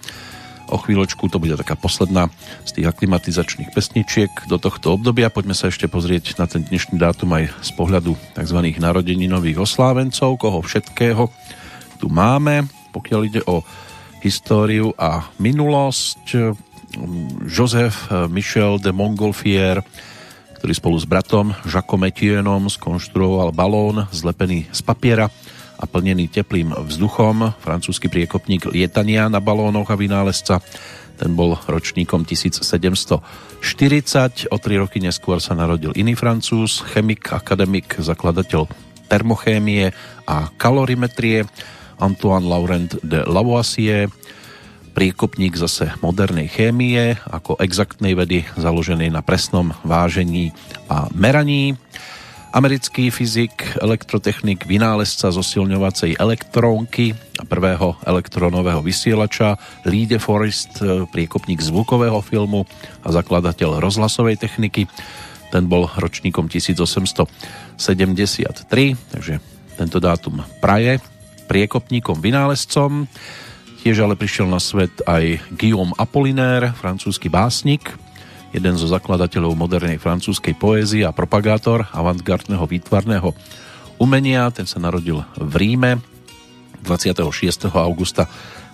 O 0.68 0.76
chvíľočku 0.76 1.32
to 1.32 1.40
bude 1.40 1.56
taká 1.56 1.80
posledná 1.80 2.28
z 2.68 2.76
tých 2.76 2.86
aklimatizačných 2.92 3.72
pesničiek 3.72 4.28
do 4.52 4.60
tohto 4.60 5.00
obdobia. 5.00 5.32
Poďme 5.32 5.56
sa 5.56 5.72
ešte 5.72 5.88
pozrieť 5.88 6.36
na 6.36 6.44
ten 6.44 6.60
dnešný 6.60 7.00
dátum 7.00 7.32
aj 7.32 7.48
z 7.64 7.70
pohľadu 7.72 8.12
tzv. 8.36 8.58
nových 9.24 9.64
oslávencov, 9.64 10.36
koho 10.36 10.60
všetkého 10.60 11.32
tu 11.96 12.12
máme. 12.12 12.68
Pokiaľ 12.92 13.20
ide 13.24 13.40
o 13.48 13.64
históriu 14.20 14.92
a 15.00 15.24
minulosť, 15.40 16.54
Joseph 17.48 18.12
Michel 18.28 18.76
de 18.80 18.92
Montgolfier, 18.92 19.80
ktorý 20.60 20.72
spolu 20.76 20.96
s 21.00 21.08
bratom 21.08 21.56
Jacques 21.64 21.96
Metienom 21.96 22.68
skonštruoval 22.68 23.56
balón 23.56 24.04
zlepený 24.12 24.68
z 24.68 24.80
papiera 24.84 25.32
a 25.78 25.84
plnený 25.86 26.26
teplým 26.28 26.74
vzduchom. 26.74 27.54
Francúzsky 27.62 28.10
priekopník 28.10 28.66
lietania 28.68 29.30
na 29.30 29.38
balónoch 29.38 29.88
a 29.88 29.96
vynálezca. 29.96 30.58
Ten 31.18 31.34
bol 31.34 31.54
ročníkom 31.54 32.26
1740. 32.26 33.22
O 34.50 34.56
tri 34.58 34.74
roky 34.78 34.98
neskôr 34.98 35.38
sa 35.38 35.54
narodil 35.54 35.94
iný 35.94 36.18
francúz, 36.18 36.82
chemik, 36.94 37.30
akademik, 37.30 37.98
zakladateľ 37.98 38.66
termochémie 39.08 39.90
a 40.28 40.52
kalorimetrie 40.60 41.48
Antoine 41.98 42.46
Laurent 42.46 42.92
de 43.02 43.24
Lavoisier, 43.26 44.06
priekopník 44.94 45.54
zase 45.58 45.94
modernej 46.02 46.50
chémie 46.50 47.18
ako 47.26 47.58
exaktnej 47.58 48.18
vedy 48.18 48.42
založenej 48.58 49.10
na 49.14 49.22
presnom 49.22 49.74
vážení 49.82 50.50
a 50.90 51.06
meraní. 51.14 51.74
Americký 52.48 53.12
fyzik, 53.12 53.76
elektrotechnik, 53.76 54.64
vynálezca 54.64 55.28
zosilňovacej 55.28 56.16
elektrónky 56.16 57.12
a 57.36 57.44
prvého 57.44 58.00
elektronového 58.02 58.80
vysielača, 58.80 59.60
Lee 59.84 60.08
Forest, 60.16 60.80
priekopník 61.12 61.60
zvukového 61.60 62.18
filmu 62.24 62.64
a 63.04 63.12
zakladateľ 63.12 63.84
rozhlasovej 63.84 64.40
techniky. 64.40 64.88
Ten 65.52 65.68
bol 65.68 65.92
ročníkom 65.92 66.48
1873, 66.48 67.76
takže 69.12 69.34
tento 69.76 69.98
dátum 70.00 70.40
praje 70.64 71.04
priekopníkom, 71.46 72.16
vynálezcom. 72.16 73.04
Tiež 73.84 74.02
ale 74.02 74.16
prišiel 74.16 74.48
na 74.48 74.58
svet 74.58 75.04
aj 75.04 75.38
Guillaume 75.52 75.92
Apollinaire, 76.00 76.72
francúzsky 76.74 77.28
básnik, 77.28 77.92
jeden 78.52 78.74
zo 78.80 78.88
zakladateľov 78.88 79.52
modernej 79.58 80.00
francúzskej 80.00 80.56
poézie 80.56 81.04
a 81.04 81.12
propagátor 81.12 81.84
avantgardného 81.92 82.64
výtvarného 82.64 83.34
umenia. 84.00 84.48
Ten 84.54 84.64
sa 84.64 84.80
narodil 84.80 85.20
v 85.36 85.52
Ríme 85.56 86.00
26. 86.82 87.68
augusta 87.74 88.24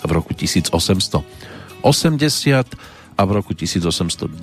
v 0.04 0.10
roku 0.12 0.36
1880 0.36 1.24
a 3.14 3.22
v 3.22 3.30
roku 3.30 3.54
1896 3.54 4.34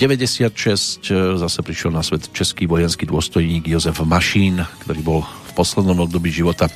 zase 1.37 1.59
prišiel 1.59 1.91
na 1.91 2.01
svet 2.01 2.31
český 2.31 2.71
vojenský 2.71 3.03
dôstojník 3.03 3.67
Jozef 3.67 3.99
Mašín, 4.03 4.63
ktorý 4.87 5.01
bol 5.03 5.21
v 5.23 5.51
poslednom 5.53 6.07
období 6.07 6.31
života 6.31 6.71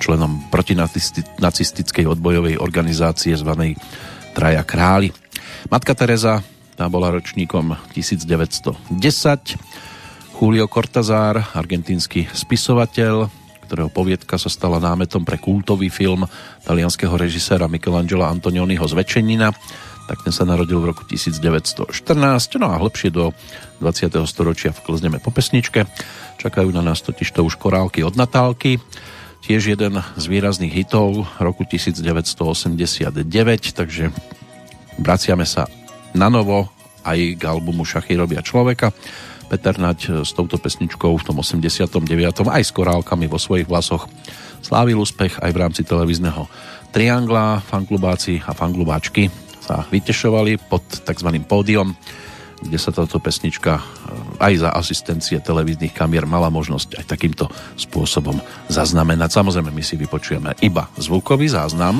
členom 0.00 0.48
protinacistickej 0.48 2.08
odbojovej 2.08 2.56
organizácie 2.56 3.36
zvanej 3.36 3.76
Traja 4.32 4.62
králi. 4.64 5.12
Matka 5.68 5.92
Teresa, 5.92 6.40
tá 6.80 6.88
bola 6.88 7.12
ročníkom 7.12 7.76
1910. 7.92 8.72
Julio 10.40 10.64
Cortázar, 10.64 11.52
argentínsky 11.52 12.24
spisovateľ, 12.24 13.28
ktorého 13.68 13.92
poviedka 13.92 14.40
sa 14.40 14.48
stala 14.48 14.80
námetom 14.80 15.20
pre 15.20 15.36
kultový 15.36 15.92
film 15.92 16.24
talianského 16.64 17.12
režiséra 17.20 17.68
Michelangela 17.68 18.32
Antonioniho 18.32 18.80
Zvečenina, 18.88 19.52
tak 20.08 20.24
ten 20.24 20.32
sa 20.32 20.48
narodil 20.48 20.80
v 20.80 20.96
roku 20.96 21.04
1914. 21.04 21.92
No 22.56 22.72
a 22.72 22.80
hlbšie 22.80 23.12
do 23.12 23.36
20. 23.84 24.16
storočia 24.24 24.72
vklzneme 24.72 25.20
po 25.20 25.28
pesničke. 25.28 25.84
Čakajú 26.40 26.72
na 26.72 26.80
nás 26.80 27.04
totiž 27.04 27.28
to 27.36 27.44
už 27.44 27.60
korálky 27.60 28.00
od 28.00 28.16
Natálky 28.16 28.80
tiež 29.44 29.76
jeden 29.76 30.00
z 30.00 30.24
výrazných 30.24 30.72
hitov 30.72 31.28
roku 31.36 31.68
1989, 31.68 33.20
takže 33.76 34.16
vraciame 34.96 35.44
sa 35.44 35.68
na 36.14 36.28
novo 36.28 36.70
aj 37.04 37.18
k 37.38 37.42
albumu 37.42 37.86
Šachy 37.86 38.16
robia 38.18 38.44
človeka. 38.44 38.92
Peter 39.50 39.74
Nať 39.74 40.22
s 40.22 40.30
touto 40.30 40.62
pesničkou 40.62 41.10
v 41.10 41.26
tom 41.26 41.42
89. 41.42 41.98
aj 42.46 42.62
s 42.62 42.70
korálkami 42.70 43.26
vo 43.26 43.40
svojich 43.40 43.66
vlasoch 43.66 44.06
slávil 44.62 45.00
úspech 45.02 45.42
aj 45.42 45.50
v 45.50 45.60
rámci 45.60 45.82
televízneho 45.82 46.46
Triangla. 46.94 47.58
Fanklubáci 47.58 48.38
a 48.46 48.54
fanklubáčky 48.54 49.26
sa 49.58 49.82
vytešovali 49.90 50.70
pod 50.70 50.82
tzv. 51.02 51.28
pódium 51.42 51.94
kde 52.60 52.76
sa 52.76 52.92
táto 52.92 53.16
pesnička 53.18 53.80
eh, 53.80 54.44
aj 54.44 54.52
za 54.60 54.70
asistencie 54.76 55.40
televíznych 55.40 55.96
kamier 55.96 56.28
mala 56.28 56.52
možnosť 56.52 57.00
aj 57.00 57.04
takýmto 57.08 57.48
spôsobom 57.80 58.36
zaznamenať. 58.68 59.32
Samozrejme, 59.32 59.72
my 59.72 59.82
si 59.82 59.96
vypočujeme 59.96 60.60
iba 60.60 60.86
zvukový 61.00 61.48
záznam. 61.48 61.96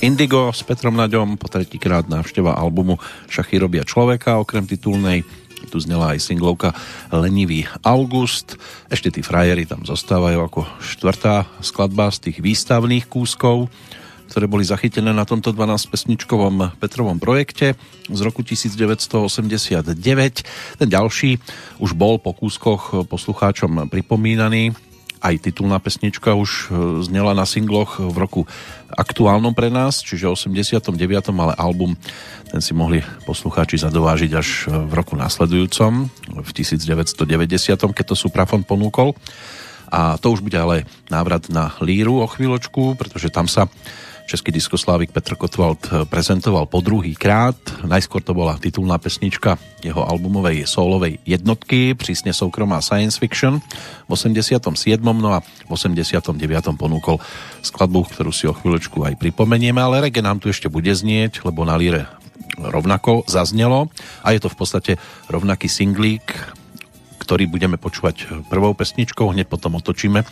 Indigo 0.00 0.48
s 0.48 0.64
Petrom 0.64 0.96
Naďom, 0.96 1.36
po 1.36 1.44
tretíkrát 1.52 2.08
návšteva 2.08 2.56
albumu 2.56 2.96
Šachy 3.28 3.60
robia 3.60 3.84
človeka, 3.84 4.40
okrem 4.40 4.64
titulnej 4.64 5.28
tu 5.68 5.76
znela 5.76 6.16
aj 6.16 6.24
singlovka 6.24 6.72
Lenivý 7.12 7.68
August. 7.84 8.56
Ešte 8.88 9.12
tí 9.12 9.20
frajeri 9.20 9.68
tam 9.68 9.84
zostávajú 9.84 10.40
ako 10.40 10.60
štvrtá 10.80 11.44
skladba 11.60 12.08
z 12.08 12.32
tých 12.32 12.40
výstavných 12.40 13.12
kúskov, 13.12 13.68
ktoré 14.32 14.48
boli 14.48 14.64
zachytené 14.64 15.12
na 15.12 15.28
tomto 15.28 15.52
12-pesničkovom 15.52 16.80
Petrovom 16.80 17.20
projekte 17.20 17.76
z 18.08 18.20
roku 18.24 18.40
1989. 18.40 20.00
Ten 20.80 20.88
ďalší 20.88 21.36
už 21.76 21.92
bol 21.92 22.16
po 22.16 22.32
kúskoch 22.32 23.04
poslucháčom 23.04 23.92
pripomínaný 23.92 24.72
aj 25.20 25.34
titulná 25.44 25.76
pesnička 25.78 26.32
už 26.32 26.50
e, 26.50 26.64
znela 27.04 27.36
na 27.36 27.44
singloch 27.44 28.00
v 28.00 28.16
roku 28.16 28.40
aktuálnom 28.90 29.54
pre 29.54 29.68
nás, 29.70 30.00
čiže 30.02 30.26
89. 30.26 30.96
ale 31.36 31.54
album 31.54 31.94
ten 32.50 32.58
si 32.58 32.74
mohli 32.74 33.04
poslucháči 33.28 33.78
zadovážiť 33.78 34.30
až 34.34 34.48
v 34.66 34.92
roku 34.92 35.14
následujúcom, 35.14 36.10
v 36.42 36.50
1990, 36.50 37.24
keď 37.94 38.04
to 38.10 38.16
Suprafon 38.18 38.66
ponúkol. 38.66 39.14
A 39.90 40.18
to 40.18 40.34
už 40.34 40.42
bude 40.42 40.54
ale 40.54 40.86
návrat 41.10 41.50
na 41.50 41.74
líru 41.82 42.22
o 42.22 42.26
chvíľočku, 42.26 42.94
pretože 42.94 43.30
tam 43.30 43.50
sa 43.50 43.66
Český 44.30 44.54
diskoslávik 44.54 45.10
Petr 45.10 45.34
Kotwald 45.34 45.90
eh, 45.90 46.06
prezentoval 46.06 46.70
po 46.70 46.78
druhý 46.78 47.18
krát. 47.18 47.58
Najskôr 47.82 48.22
to 48.22 48.30
bola 48.30 48.54
titulná 48.62 48.94
pesnička 48.94 49.58
jeho 49.82 50.06
albumovej 50.06 50.70
solovej 50.70 51.18
jednotky, 51.26 51.98
prísne 51.98 52.30
soukromá 52.30 52.78
science 52.78 53.18
fiction 53.18 53.58
v 54.06 54.10
87. 54.14 54.70
no 55.02 55.34
a 55.34 55.42
v 55.42 55.70
89. 55.74 56.30
ponúkol 56.78 57.18
skladbu, 57.58 58.06
ktorú 58.06 58.30
si 58.30 58.46
o 58.46 58.54
chvíľočku 58.54 59.02
aj 59.02 59.18
pripomenieme, 59.18 59.82
ale 59.82 60.06
reggae 60.06 60.22
nám 60.22 60.38
tu 60.38 60.46
ešte 60.46 60.70
bude 60.70 60.94
znieť, 60.94 61.42
lebo 61.42 61.66
na 61.66 61.74
líre 61.74 62.06
rovnako 62.54 63.26
zaznelo 63.26 63.90
a 64.22 64.30
je 64.30 64.46
to 64.46 64.46
v 64.46 64.58
podstate 64.62 64.92
rovnaký 65.26 65.66
singlík, 65.66 66.30
ktorý 67.18 67.50
budeme 67.50 67.82
počúvať 67.82 68.46
prvou 68.46 68.78
pesničkou, 68.78 69.34
hneď 69.34 69.50
potom 69.50 69.74
otočíme 69.74 70.22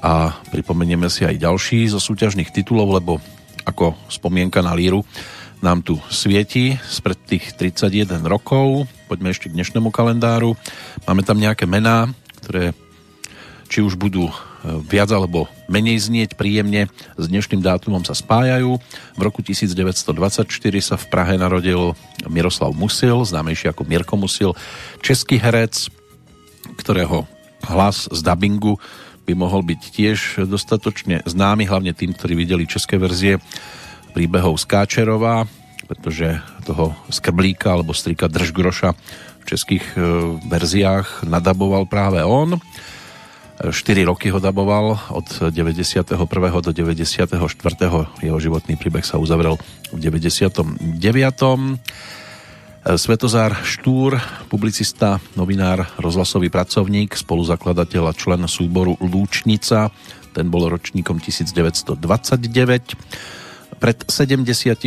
a 0.00 0.32
pripomenieme 0.48 1.12
si 1.12 1.28
aj 1.28 1.40
ďalší 1.40 1.88
zo 1.92 2.00
súťažných 2.00 2.48
titulov, 2.52 2.96
lebo 2.96 3.12
ako 3.68 3.96
spomienka 4.08 4.64
na 4.64 4.72
líru 4.72 5.04
nám 5.60 5.84
tu 5.84 6.00
svieti 6.08 6.80
spred 6.88 7.20
tých 7.28 7.52
31 7.56 8.24
rokov. 8.24 8.88
Poďme 9.12 9.28
ešte 9.32 9.52
k 9.52 9.56
dnešnému 9.60 9.92
kalendáru. 9.92 10.56
Máme 11.04 11.20
tam 11.20 11.36
nejaké 11.36 11.68
mená, 11.68 12.08
ktoré 12.40 12.72
či 13.70 13.84
už 13.84 13.94
budú 14.00 14.26
e, 14.26 14.34
viac 14.82 15.12
alebo 15.14 15.46
menej 15.70 16.02
znieť 16.02 16.34
príjemne 16.34 16.90
s 17.14 17.24
dnešným 17.28 17.62
dátumom 17.62 18.02
sa 18.02 18.18
spájajú. 18.18 18.80
V 19.14 19.20
roku 19.22 19.44
1924 19.46 20.48
sa 20.82 20.96
v 20.98 21.06
Prahe 21.06 21.38
narodil 21.38 21.94
Miroslav 22.26 22.74
Musil, 22.74 23.22
známejší 23.22 23.70
ako 23.70 23.86
Mirko 23.86 24.18
Musil, 24.18 24.56
český 25.04 25.38
herec, 25.38 25.86
ktorého 26.80 27.28
hlas 27.68 28.08
z 28.10 28.20
dubbingu 28.24 28.80
by 29.30 29.34
mohol 29.38 29.62
byť 29.62 29.80
tiež 29.94 30.18
dostatočne 30.50 31.22
známy, 31.22 31.70
hlavne 31.70 31.94
tým, 31.94 32.10
ktorí 32.10 32.34
videli 32.34 32.66
české 32.66 32.98
verzie 32.98 33.38
príbehov 34.10 34.58
Skáčerová, 34.58 35.46
pretože 35.86 36.42
toho 36.66 36.98
skrblíka 37.06 37.70
alebo 37.70 37.94
strika 37.94 38.26
Držgroša 38.26 38.90
v 39.40 39.44
českých 39.46 39.86
e, 39.94 39.98
verziách 40.50 41.30
nadaboval 41.30 41.86
práve 41.86 42.26
on. 42.26 42.58
4 43.60 44.08
roky 44.08 44.32
ho 44.32 44.40
daboval, 44.40 44.96
od 45.12 45.52
91. 45.52 46.16
do 46.64 46.72
94. 46.72 47.36
jeho 48.24 48.38
životný 48.40 48.74
príbeh 48.80 49.04
sa 49.04 49.20
uzavrel 49.20 49.60
v 49.92 49.98
99. 50.00 50.64
Svetozár 52.80 53.60
Štúr, 53.60 54.16
publicista, 54.48 55.20
novinár, 55.36 55.84
rozhlasový 56.00 56.48
pracovník, 56.48 57.12
spoluzakladateľ 57.12 58.08
a 58.08 58.16
člen 58.16 58.40
súboru 58.48 58.96
Lúčnica, 59.04 59.92
ten 60.32 60.48
bol 60.48 60.64
ročníkom 60.64 61.20
1929. 61.20 62.00
Pred 63.76 63.98
72 64.08 64.80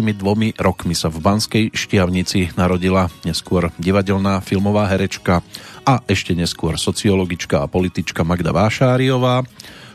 rokmi 0.57 0.97
sa 0.97 1.13
v 1.13 1.17
Banskej 1.21 1.65
Štiavnici 1.69 2.57
narodila 2.57 3.13
neskôr 3.29 3.69
divadelná 3.77 4.41
filmová 4.41 4.89
herečka 4.89 5.45
a 5.85 6.01
ešte 6.09 6.33
neskôr 6.33 6.81
sociologička 6.81 7.61
a 7.61 7.69
politička 7.69 8.25
Magda 8.25 8.49
Vášáriová, 8.49 9.45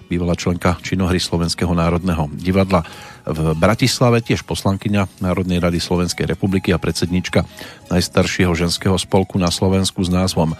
bývalá 0.08 0.32
členka 0.32 0.80
činohry 0.80 1.20
Slovenského 1.20 1.70
národného 1.76 2.32
divadla. 2.32 2.80
V 3.28 3.52
Bratislave, 3.52 4.24
tiež 4.24 4.40
poslankyňa 4.48 5.20
Národnej 5.20 5.60
rady 5.60 5.76
Slovenskej 5.76 6.24
republiky 6.24 6.72
a 6.72 6.80
predsednička 6.80 7.44
najstaršieho 7.92 8.56
ženského 8.56 8.96
spolku 8.96 9.36
na 9.36 9.52
Slovensku 9.52 10.00
s 10.00 10.08
názvom 10.08 10.56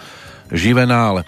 Živená, 0.53 1.17
ale 1.17 1.21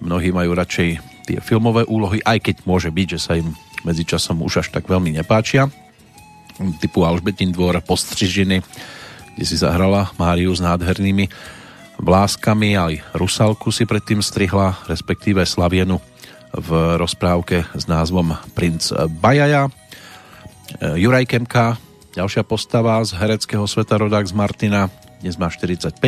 mnohí 0.00 0.32
majú 0.32 0.56
radšej 0.56 0.88
tie 1.28 1.38
filmové 1.44 1.84
úlohy, 1.84 2.24
aj 2.24 2.40
keď 2.40 2.56
môže 2.64 2.88
byť, 2.88 3.06
že 3.14 3.20
sa 3.20 3.36
im 3.36 3.52
medzičasom 3.84 4.40
už 4.40 4.64
až 4.64 4.72
tak 4.72 4.88
veľmi 4.88 5.12
nepáčia. 5.12 5.68
Typu 6.80 7.04
Alžbetin 7.04 7.52
dvor, 7.52 7.76
Postřižiny, 7.84 8.64
kde 9.36 9.44
si 9.44 9.56
zahrala 9.60 10.10
Máriu 10.16 10.50
s 10.50 10.64
nádhernými 10.64 11.28
vláskami, 12.00 12.80
aj 12.80 12.92
Rusalku 13.12 13.68
si 13.70 13.84
predtým 13.84 14.24
strihla, 14.24 14.80
respektíve 14.88 15.44
Slavienu 15.44 16.00
v 16.52 16.96
rozprávke 16.96 17.68
s 17.76 17.84
názvom 17.84 18.36
Princ 18.56 18.92
Bajaja. 19.20 19.68
E, 19.68 19.70
Juraj 21.00 21.28
Kemka, 21.28 21.76
ďalšia 22.16 22.46
postava 22.46 23.00
z 23.04 23.16
hereckého 23.16 23.64
sveta 23.68 24.00
rodák 24.00 24.24
z 24.24 24.34
Martina, 24.36 24.88
dnes 25.20 25.36
má 25.36 25.50
45, 25.50 25.98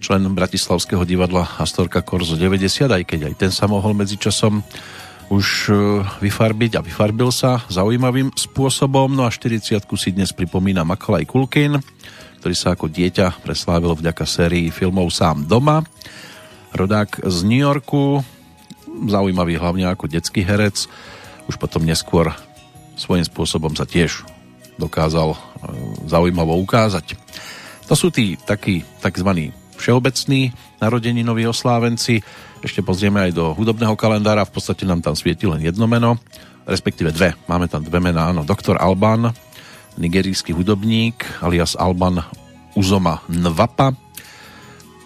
člen 0.00 0.22
Bratislavského 0.32 1.04
divadla 1.04 1.46
Astorka 1.60 2.00
Korzo 2.00 2.34
90, 2.34 2.90
aj 2.90 3.02
keď 3.04 3.20
aj 3.30 3.34
ten 3.36 3.52
sa 3.52 3.68
mohol 3.68 3.92
medzičasom 3.94 4.64
už 5.30 5.46
e, 5.70 5.72
vyfarbiť 6.02 6.80
a 6.80 6.84
vyfarbil 6.84 7.30
sa 7.30 7.62
zaujímavým 7.70 8.34
spôsobom. 8.34 9.14
No 9.14 9.24
a 9.24 9.30
40 9.30 9.78
si 9.94 10.10
dnes 10.10 10.34
pripomína 10.34 10.82
Makalaj 10.82 11.22
Kulkin, 11.30 11.78
ktorý 12.42 12.54
sa 12.58 12.74
ako 12.74 12.90
dieťa 12.90 13.46
preslávil 13.46 13.94
vďaka 13.94 14.26
sérii 14.26 14.74
filmov 14.74 15.12
Sám 15.14 15.46
doma. 15.46 15.86
Rodák 16.74 17.22
z 17.26 17.38
New 17.46 17.62
Yorku, 17.62 18.24
zaujímavý 19.08 19.56
hlavne 19.56 19.88
ako 19.88 20.10
detský 20.10 20.44
herec, 20.44 20.90
už 21.48 21.56
potom 21.56 21.82
neskôr 21.82 22.30
svojím 22.94 23.24
spôsobom 23.24 23.72
sa 23.72 23.88
tiež 23.88 24.22
dokázal 24.76 25.34
e, 25.34 25.38
zaujímavo 26.08 26.56
ukázať. 26.60 27.16
To 27.88 27.94
sú 27.98 28.12
tí 28.12 28.38
takí 28.38 28.86
tzv. 29.02 29.50
všeobecní 29.74 30.54
narodeninoví 30.78 31.44
oslávenci. 31.48 32.22
Ešte 32.60 32.84
pozrieme 32.84 33.28
aj 33.28 33.32
do 33.34 33.44
hudobného 33.56 33.96
kalendára, 33.96 34.46
v 34.46 34.54
podstate 34.54 34.84
nám 34.84 35.00
tam 35.00 35.16
svieti 35.16 35.48
len 35.48 35.64
jedno 35.64 35.88
meno, 35.88 36.20
respektíve 36.68 37.10
dve. 37.10 37.34
Máme 37.48 37.66
tam 37.66 37.82
dve 37.82 37.98
mená, 37.98 38.30
áno. 38.30 38.44
Doktor 38.44 38.76
Alban, 38.78 39.32
nigerijský 39.96 40.54
hudobník, 40.54 41.24
alias 41.40 41.74
Alban 41.74 42.20
Uzoma 42.78 43.24
Nwapa. 43.26 44.09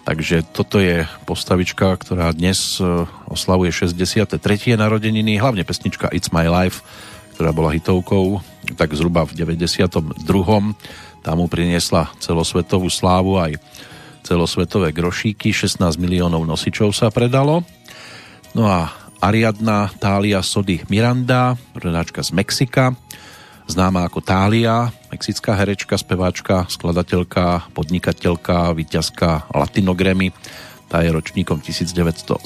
Takže 0.05 0.45
toto 0.53 0.77
je 0.77 1.09
postavička, 1.25 1.97
ktorá 1.97 2.29
dnes 2.29 2.77
e, 2.77 2.85
oslavuje 3.25 3.73
63. 3.73 4.37
narodeniny, 4.77 5.41
hlavne 5.41 5.65
pesnička 5.65 6.13
It's 6.13 6.29
My 6.29 6.45
Life 6.45 6.85
ktorá 7.35 7.51
bola 7.51 7.75
hitovkou, 7.75 8.39
tak 8.79 8.95
zhruba 8.95 9.27
v 9.27 9.35
92. 9.35 10.23
Tam 11.19 11.35
mu 11.35 11.51
priniesla 11.51 12.15
celosvetovú 12.23 12.87
slávu 12.87 13.35
aj 13.35 13.59
celosvetové 14.23 14.95
grošíky, 14.95 15.51
16 15.51 15.99
miliónov 15.99 16.47
nosičov 16.47 16.95
sa 16.95 17.11
predalo. 17.11 17.67
No 18.55 18.71
a 18.71 18.87
Ariadna 19.19 19.91
Tália 19.99 20.39
Sody 20.39 20.79
Miranda, 20.87 21.59
rodáčka 21.75 22.23
z 22.23 22.31
Mexika, 22.31 22.95
známa 23.67 24.05
ako 24.05 24.21
Tália, 24.21 24.93
mexická 25.09 25.57
herečka, 25.57 25.97
speváčka, 25.97 26.69
skladateľka, 26.69 27.73
podnikateľka, 27.73 28.73
víťazka 28.77 29.49
Latinogrammy, 29.53 30.29
tá 30.85 31.01
je 31.01 31.09
ročníkom 31.09 31.65
1971. 31.65 32.45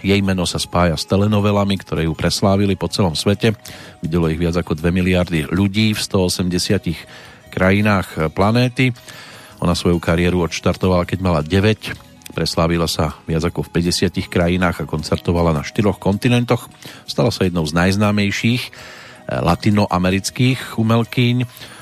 Jej 0.00 0.20
meno 0.24 0.48
sa 0.48 0.56
spája 0.56 0.96
s 0.96 1.04
telenovelami, 1.04 1.76
ktoré 1.76 2.08
ju 2.08 2.16
preslávili 2.16 2.80
po 2.80 2.88
celom 2.88 3.12
svete. 3.12 3.52
Videlo 4.00 4.32
ich 4.32 4.40
viac 4.40 4.56
ako 4.56 4.72
2 4.72 4.88
miliardy 4.88 5.44
ľudí 5.52 5.92
v 5.92 6.00
180 6.00 7.52
krajinách 7.52 8.32
planéty. 8.32 8.96
Ona 9.60 9.76
svoju 9.76 10.00
kariéru 10.00 10.48
odštartovala, 10.48 11.04
keď 11.04 11.18
mala 11.20 11.40
9. 11.44 12.32
Preslávila 12.32 12.88
sa 12.88 13.20
viac 13.28 13.44
ako 13.44 13.68
v 13.68 13.78
50 13.78 14.16
krajinách 14.24 14.80
a 14.80 14.88
koncertovala 14.88 15.52
na 15.52 15.60
štyroch 15.60 16.00
kontinentoch. 16.00 16.72
Stala 17.04 17.28
sa 17.28 17.44
jednou 17.44 17.68
z 17.68 17.76
najznámejších 17.76 18.72
latinoamerických 19.30 20.74
umelkyň 20.74 21.36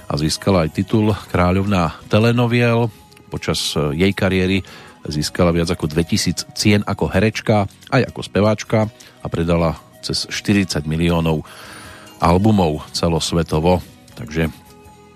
a 0.09 0.13
získala 0.21 0.69
aj 0.69 0.77
titul 0.77 1.17
kráľovná 1.33 1.97
telenoviel. 2.13 2.93
Počas 3.33 3.73
eh, 3.77 3.97
jej 3.97 4.13
kariéry 4.13 4.61
Získala 5.09 5.55
viac 5.57 5.73
ako 5.73 5.89
2000 5.89 6.53
cien 6.59 6.85
ako 6.85 7.09
herečka, 7.09 7.65
aj 7.89 8.13
ako 8.13 8.21
speváčka 8.21 8.93
a 9.23 9.27
predala 9.33 9.79
cez 10.05 10.29
40 10.29 10.85
miliónov 10.85 11.49
albumov 12.21 12.85
celosvetovo. 12.91 13.81
Takže 14.19 14.53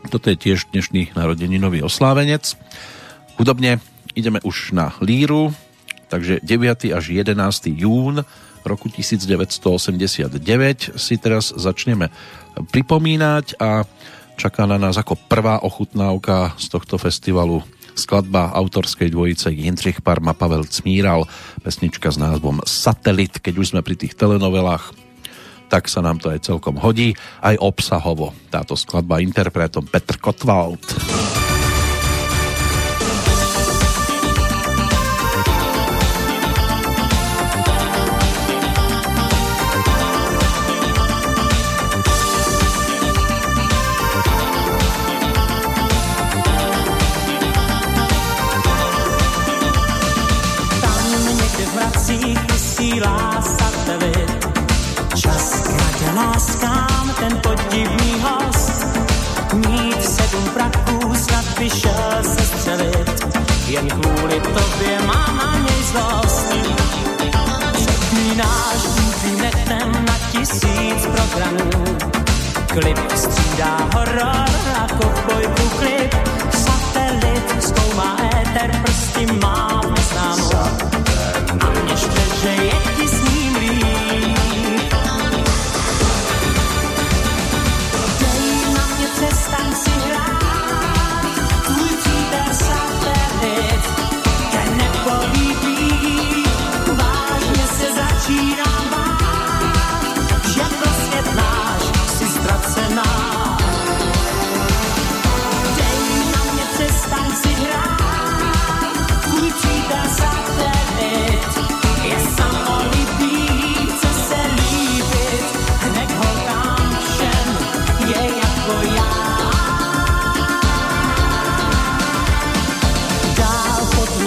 toto 0.08 0.32
je 0.32 0.40
tiež 0.40 0.70
dnešný 0.70 1.12
narodeninový 1.18 1.84
oslávenec. 1.84 2.56
Hudobne 3.36 3.84
ideme 4.16 4.38
už 4.46 4.72
na 4.72 4.96
líru, 5.02 5.50
takže 6.08 6.40
9. 6.40 6.94
až 6.94 7.04
11. 7.10 7.36
jún 7.74 8.22
roku 8.64 8.88
1989 8.88 10.38
si 10.96 11.14
teraz 11.18 11.52
začneme 11.52 12.08
pripomínať 12.70 13.58
a 13.58 13.86
čaká 14.40 14.64
na 14.66 14.80
nás 14.80 14.96
ako 14.96 15.18
prvá 15.28 15.60
ochutnávka 15.62 16.56
z 16.58 16.66
tohto 16.72 16.96
festivalu 16.96 17.62
skladba 17.92 18.56
autorskej 18.56 19.12
dvojice 19.12 19.52
Jindřich 19.52 20.00
Parma 20.00 20.32
Pavel 20.32 20.64
Cmíral, 20.64 21.28
pesnička 21.60 22.08
s 22.08 22.16
názvom 22.16 22.64
Satelit, 22.64 23.36
keď 23.36 23.54
už 23.60 23.66
sme 23.76 23.84
pri 23.84 23.96
tých 24.00 24.16
telenovelách 24.16 25.12
tak 25.72 25.88
sa 25.88 26.04
nám 26.04 26.20
to 26.20 26.28
aj 26.28 26.44
celkom 26.44 26.76
hodí, 26.76 27.16
aj 27.40 27.56
obsahovo. 27.56 28.36
Táto 28.52 28.76
skladba 28.76 29.24
interpretom 29.24 29.88
Petr 29.88 30.20
Kotwald. 30.20 30.84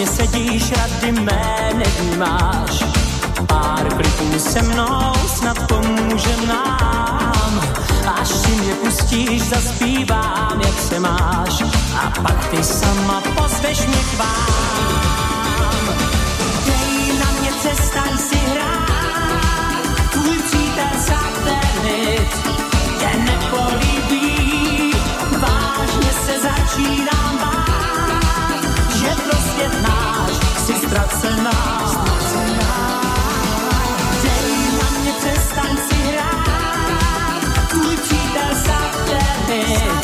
Sedíš, 0.06 0.72
rady 0.72 1.12
mé 1.12 1.70
nevnímáš. 1.74 2.84
Pár 3.48 3.94
kliků 3.94 4.40
se 4.40 4.62
mnou 4.62 5.14
snad 5.28 5.58
pomůže 5.68 6.36
nám. 6.48 7.62
Až 8.22 8.28
si 8.28 8.52
mě 8.52 8.74
pustíš, 8.74 9.42
zaspívám, 9.42 10.62
jak 10.66 10.80
se 10.80 11.00
máš. 11.00 11.64
A 11.98 12.22
pak 12.22 12.48
ty 12.50 12.64
sama 12.64 13.22
pozveš 13.22 13.86
mě 13.86 14.04
k 14.12 14.18
vám. 14.18 15.86
Dej 16.66 17.20
na 17.20 17.32
mě, 17.40 17.52
přestaň 17.60 18.18
si 18.18 18.36
hrát, 18.36 20.12
tvůj 20.12 20.38
přítel 20.38 21.00
satelit 21.00 22.32
tě 23.00 23.18
nepolíbí. 23.18 24.92
Vážně 25.40 26.12
se 26.26 26.40
začínám 26.40 27.15
si 39.66 39.95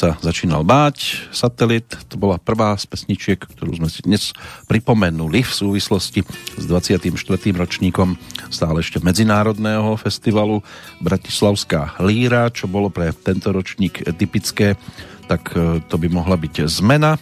sa 0.00 0.16
začínal 0.24 0.64
báť. 0.64 1.28
Satelit, 1.28 1.84
to 2.08 2.16
bola 2.16 2.40
prvá 2.40 2.72
z 2.80 2.88
pesničiek, 2.88 3.36
ktorú 3.36 3.76
sme 3.76 3.92
si 3.92 4.00
dnes 4.00 4.32
pripomenuli 4.64 5.44
v 5.44 5.52
súvislosti 5.52 6.24
s 6.56 6.64
24. 6.64 7.12
ročníkom 7.52 8.16
stále 8.48 8.80
ešte 8.80 8.96
Medzinárodného 9.04 10.00
festivalu 10.00 10.64
Bratislavská 11.04 12.00
líra, 12.00 12.48
čo 12.48 12.64
bolo 12.64 12.88
pre 12.88 13.12
tento 13.12 13.52
ročník 13.52 14.00
typické, 14.16 14.80
tak 15.28 15.52
e, 15.52 15.84
to 15.84 16.00
by 16.00 16.08
mohla 16.08 16.40
byť 16.40 16.64
zmena. 16.64 17.20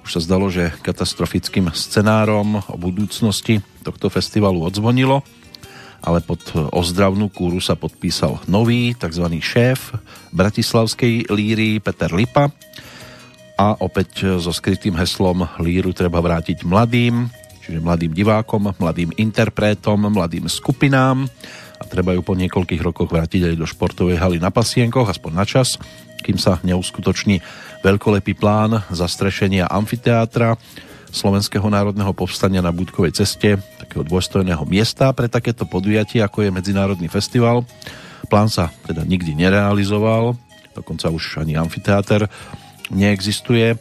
Už 0.00 0.16
sa 0.16 0.24
zdalo, 0.24 0.48
že 0.48 0.72
katastrofickým 0.80 1.68
scenárom 1.76 2.64
o 2.64 2.76
budúcnosti 2.80 3.60
tohto 3.84 4.08
festivalu 4.08 4.64
odzvonilo 4.64 5.20
ale 6.06 6.22
pod 6.22 6.38
ozdravnú 6.70 7.26
kúru 7.34 7.58
sa 7.58 7.74
podpísal 7.74 8.38
nový 8.46 8.94
tzv. 8.94 9.26
šéf 9.42 9.90
bratislavskej 10.30 11.26
líry 11.34 11.82
Peter 11.82 12.14
Lipa 12.14 12.46
a 13.58 13.74
opäť 13.82 14.38
so 14.38 14.54
skrytým 14.54 14.94
heslom 14.94 15.42
líru 15.58 15.90
treba 15.90 16.22
vrátiť 16.22 16.62
mladým, 16.62 17.26
čiže 17.66 17.82
mladým 17.82 18.14
divákom, 18.14 18.78
mladým 18.78 19.10
interpretom, 19.18 20.06
mladým 20.06 20.46
skupinám 20.46 21.26
a 21.76 21.82
treba 21.84 22.14
ju 22.14 22.22
po 22.22 22.38
niekoľkých 22.38 22.84
rokoch 22.86 23.10
vrátiť 23.10 23.50
aj 23.50 23.54
do 23.58 23.66
športovej 23.66 24.22
haly 24.22 24.38
na 24.38 24.54
pasienkoch, 24.54 25.10
aspoň 25.10 25.32
na 25.34 25.44
čas, 25.44 25.74
kým 26.22 26.38
sa 26.38 26.62
neuskutoční 26.62 27.42
veľkolepý 27.82 28.38
plán 28.38 28.86
zastrešenia 28.94 29.66
amfiteátra 29.66 30.54
Slovenského 31.10 31.64
národného 31.66 32.12
povstania 32.12 32.64
na 32.64 32.74
Budkovej 32.74 33.16
ceste, 33.16 33.58
takého 33.78 34.02
dôstojného 34.06 34.62
miesta 34.68 35.10
pre 35.14 35.30
takéto 35.30 35.64
podujatie, 35.64 36.20
ako 36.22 36.46
je 36.46 36.54
Medzinárodný 36.54 37.08
festival. 37.10 37.64
Plán 38.26 38.50
sa 38.50 38.74
teda 38.84 39.06
nikdy 39.06 39.38
nerealizoval, 39.38 40.34
dokonca 40.74 41.08
už 41.08 41.40
ani 41.42 41.54
amfiteáter 41.54 42.26
neexistuje. 42.90 43.78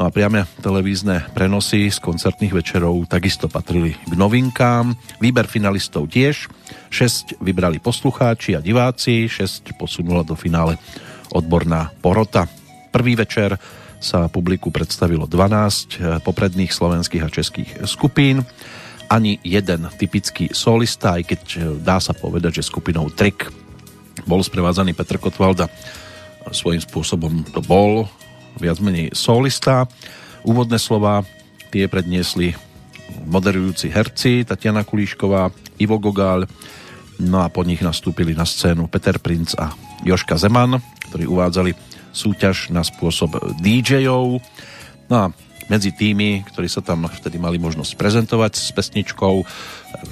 No 0.00 0.08
a 0.08 0.10
priame 0.10 0.48
televízne 0.64 1.28
prenosy 1.36 1.92
z 1.92 2.00
koncertných 2.00 2.56
večerov 2.56 3.04
takisto 3.12 3.44
patrili 3.46 3.92
k 3.92 4.12
novinkám. 4.16 4.96
Výber 5.20 5.44
finalistov 5.44 6.08
tiež. 6.08 6.48
6 6.88 7.40
vybrali 7.44 7.76
poslucháči 7.76 8.56
a 8.56 8.64
diváci, 8.64 9.28
6 9.28 9.76
posunula 9.76 10.24
do 10.24 10.32
finále 10.32 10.80
odborná 11.36 11.92
porota. 12.00 12.48
Prvý 12.88 13.16
večer 13.16 13.56
sa 14.02 14.26
publiku 14.26 14.74
predstavilo 14.74 15.30
12 15.30 16.26
popredných 16.26 16.74
slovenských 16.74 17.22
a 17.22 17.30
českých 17.30 17.70
skupín. 17.86 18.42
Ani 19.06 19.38
jeden 19.46 19.86
typický 19.94 20.50
solista, 20.50 21.16
aj 21.16 21.22
keď 21.22 21.40
dá 21.78 22.02
sa 22.02 22.10
povedať, 22.10 22.58
že 22.58 22.68
skupinou 22.68 23.06
Trik 23.14 23.46
bol 24.26 24.42
sprevádzaný 24.42 24.92
Petr 24.98 25.22
Kotvalda 25.22 25.70
svojím 26.50 26.82
spôsobom 26.82 27.46
to 27.54 27.62
bol 27.62 28.10
viac 28.58 28.82
menej 28.82 29.14
solista. 29.14 29.86
Úvodné 30.42 30.82
slova 30.82 31.22
tie 31.70 31.86
predniesli 31.86 32.58
moderujúci 33.28 33.92
herci 33.92 34.42
Tatiana 34.42 34.82
Kulíšková, 34.82 35.54
Ivo 35.78 36.02
Gogál, 36.02 36.50
no 37.22 37.38
a 37.44 37.48
po 37.52 37.62
nich 37.62 37.78
nastúpili 37.84 38.34
na 38.34 38.42
scénu 38.42 38.90
Peter 38.90 39.22
Princ 39.22 39.54
a 39.54 39.70
Joška 40.02 40.34
Zeman, 40.34 40.82
ktorí 41.12 41.28
uvádzali 41.28 41.91
súťaž 42.12 42.70
na 42.70 42.84
spôsob 42.84 43.40
DJov. 43.58 44.38
No 45.08 45.16
a 45.16 45.26
medzi 45.72 45.90
tými, 45.92 46.44
ktorí 46.52 46.68
sa 46.68 46.84
tam 46.84 47.08
vtedy 47.08 47.40
mali 47.40 47.56
možnosť 47.56 47.96
prezentovať 47.96 48.52
s 48.60 48.70
pesničkou, 48.76 49.34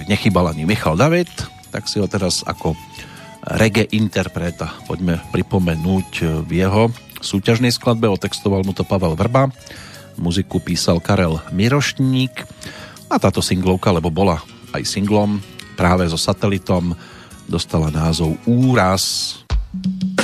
nechybal 0.09 0.51
ani 0.51 0.65
Michal 0.65 0.97
David, 0.97 1.29
tak 1.69 1.87
si 1.87 2.01
ho 2.01 2.09
teraz 2.09 2.43
ako 2.49 2.75
reggae 3.57 3.89
interpreta 3.97 4.73
poďme 4.85 5.21
pripomenúť 5.33 6.45
v 6.45 6.51
jeho 6.51 6.93
súťažnej 7.21 7.73
skladbe, 7.73 8.09
otextoval 8.09 8.65
mu 8.65 8.73
to 8.73 8.85
Pavel 8.85 9.17
Vrba, 9.17 9.53
muziku 10.17 10.61
písal 10.61 11.01
Karel 11.01 11.41
Mirošník 11.53 12.45
a 13.13 13.17
táto 13.21 13.45
singlovka, 13.45 13.93
lebo 13.93 14.09
bola 14.13 14.41
aj 14.73 14.85
singlom 14.85 15.41
práve 15.77 16.09
so 16.09 16.21
satelitom, 16.21 16.93
dostala 17.49 17.89
názov 17.89 18.37
Úraz. 18.45 19.37
Úraz 19.75 20.20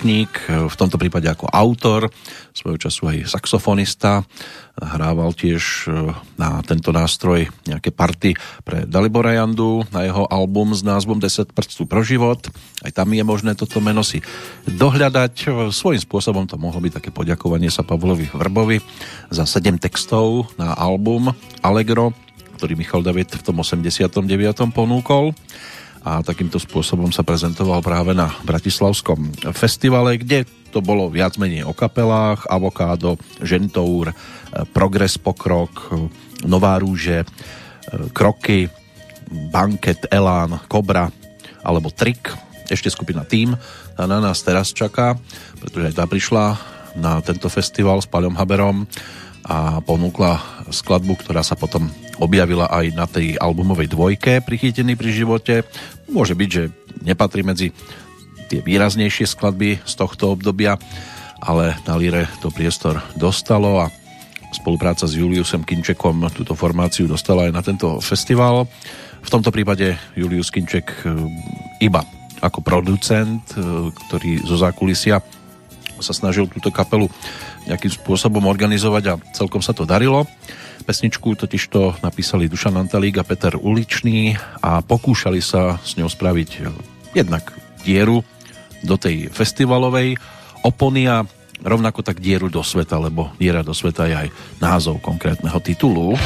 Milošník, 0.00 0.48
v 0.72 0.76
tomto 0.80 0.96
prípade 0.96 1.28
ako 1.28 1.44
autor, 1.52 2.08
svojho 2.56 2.80
času 2.80 3.12
aj 3.12 3.36
saxofonista, 3.36 4.24
hrával 4.80 5.36
tiež 5.36 5.60
e, 5.60 6.16
na 6.40 6.64
tento 6.64 6.88
nástroj 6.88 7.44
nejaké 7.68 7.92
party 7.92 8.32
pre 8.64 8.88
Dalibora 8.88 9.36
Jandu 9.36 9.84
na 9.92 10.08
jeho 10.08 10.24
album 10.24 10.72
s 10.72 10.80
názvom 10.80 11.20
10 11.20 11.52
prstů 11.52 11.84
pro 11.84 12.00
život. 12.00 12.48
Aj 12.80 12.88
tam 12.96 13.12
je 13.12 13.20
možné 13.20 13.52
toto 13.52 13.76
meno 13.84 14.00
si 14.00 14.24
dohľadať. 14.64 15.68
Svojím 15.68 16.00
spôsobom 16.00 16.48
to 16.48 16.56
mohlo 16.56 16.80
byť 16.80 16.96
také 16.96 17.12
poďakovanie 17.12 17.68
sa 17.68 17.84
Pavlovi 17.84 18.32
Vrbovi 18.32 18.80
za 19.28 19.44
7 19.44 19.76
textov 19.76 20.48
na 20.56 20.72
album 20.80 21.28
Allegro, 21.60 22.16
ktorý 22.56 22.72
Michal 22.72 23.04
David 23.04 23.36
v 23.36 23.44
tom 23.44 23.60
89. 23.60 24.16
ponúkol 24.72 25.36
a 26.00 26.24
takýmto 26.24 26.56
spôsobom 26.56 27.12
sa 27.12 27.20
prezentoval 27.20 27.84
práve 27.84 28.16
na 28.16 28.32
Bratislavskom 28.44 29.52
festivale, 29.52 30.16
kde 30.16 30.48
to 30.72 30.80
bolo 30.80 31.12
viac 31.12 31.36
menej 31.36 31.66
o 31.66 31.76
kapelách, 31.76 32.48
Avokádo, 32.48 33.20
Žentour, 33.42 34.14
Progres 34.72 35.20
Pokrok, 35.20 35.92
Nová 36.46 36.80
rúže, 36.80 37.26
Kroky, 38.16 38.70
Banket, 39.30 40.08
Elán, 40.08 40.62
Kobra 40.70 41.10
alebo 41.60 41.92
Trik, 41.92 42.32
ešte 42.70 42.88
skupina 42.88 43.26
a 43.98 44.02
na 44.08 44.22
nás 44.22 44.40
teraz 44.40 44.72
čaká, 44.72 45.18
pretože 45.60 45.92
aj 45.92 45.94
tá 45.98 46.04
prišla 46.06 46.44
na 46.96 47.20
tento 47.20 47.50
festival 47.52 48.00
s 48.00 48.08
Paľom 48.08 48.38
Haberom 48.38 48.86
a 49.44 49.82
ponúkla 49.82 50.40
skladbu, 50.70 51.18
ktorá 51.20 51.42
sa 51.42 51.58
potom 51.58 51.90
objavila 52.20 52.68
aj 52.68 52.86
na 52.92 53.08
tej 53.08 53.34
albumovej 53.40 53.88
dvojke 53.90 54.44
Prichytený 54.44 54.94
pri 54.94 55.10
živote. 55.10 55.54
Môže 56.12 56.36
byť, 56.36 56.48
že 56.52 56.70
nepatrí 57.02 57.40
medzi 57.40 57.72
tie 58.52 58.60
výraznejšie 58.60 59.26
skladby 59.26 59.80
z 59.82 59.92
tohto 59.96 60.36
obdobia, 60.36 60.76
ale 61.40 61.80
na 61.88 61.96
Lire 61.96 62.28
to 62.44 62.52
priestor 62.52 63.00
dostalo 63.16 63.80
a 63.80 63.86
spolupráca 64.50 65.06
s 65.06 65.16
Juliusem 65.16 65.62
Kinčekom 65.62 66.26
túto 66.34 66.58
formáciu 66.58 67.06
dostala 67.06 67.46
aj 67.48 67.52
na 67.54 67.62
tento 67.62 68.02
festival. 68.02 68.66
V 69.20 69.28
tomto 69.30 69.54
prípade 69.54 69.94
Julius 70.18 70.50
Kinček 70.50 70.86
e, 70.90 71.14
iba 71.80 72.02
ako 72.42 72.58
producent, 72.64 73.46
e, 73.54 73.62
ktorý 73.94 74.42
zo 74.42 74.58
zákulisia 74.58 75.22
sa 76.00 76.16
snažil 76.16 76.48
túto 76.48 76.72
kapelu 76.72 77.06
nejakým 77.68 77.92
spôsobom 77.92 78.48
organizovať 78.48 79.04
a 79.12 79.20
celkom 79.36 79.60
sa 79.60 79.76
to 79.76 79.84
darilo. 79.84 80.24
Pesničku 80.82 81.36
totižto 81.36 82.00
napísali 82.02 82.50
Dušan 82.50 82.76
Antalík 82.76 83.20
a 83.20 83.26
Peter 83.26 83.54
Uličný 83.56 84.34
a 84.64 84.80
pokúšali 84.80 85.38
sa 85.44 85.78
s 85.80 85.94
ňou 86.00 86.08
spraviť 86.08 86.50
eh, 86.58 86.68
jednak 87.14 87.52
dieru 87.84 88.24
do 88.80 88.96
tej 88.96 89.28
festivalovej 89.28 90.16
opony 90.64 91.08
a 91.08 91.24
rovnako 91.60 92.00
tak 92.00 92.20
dieru 92.20 92.48
do 92.48 92.64
sveta, 92.64 92.96
lebo 92.96 93.32
diera 93.36 93.60
do 93.60 93.76
sveta 93.76 94.08
je 94.08 94.14
aj 94.26 94.28
názov 94.60 95.00
konkrétneho 95.04 95.60
titulu. 95.60 96.16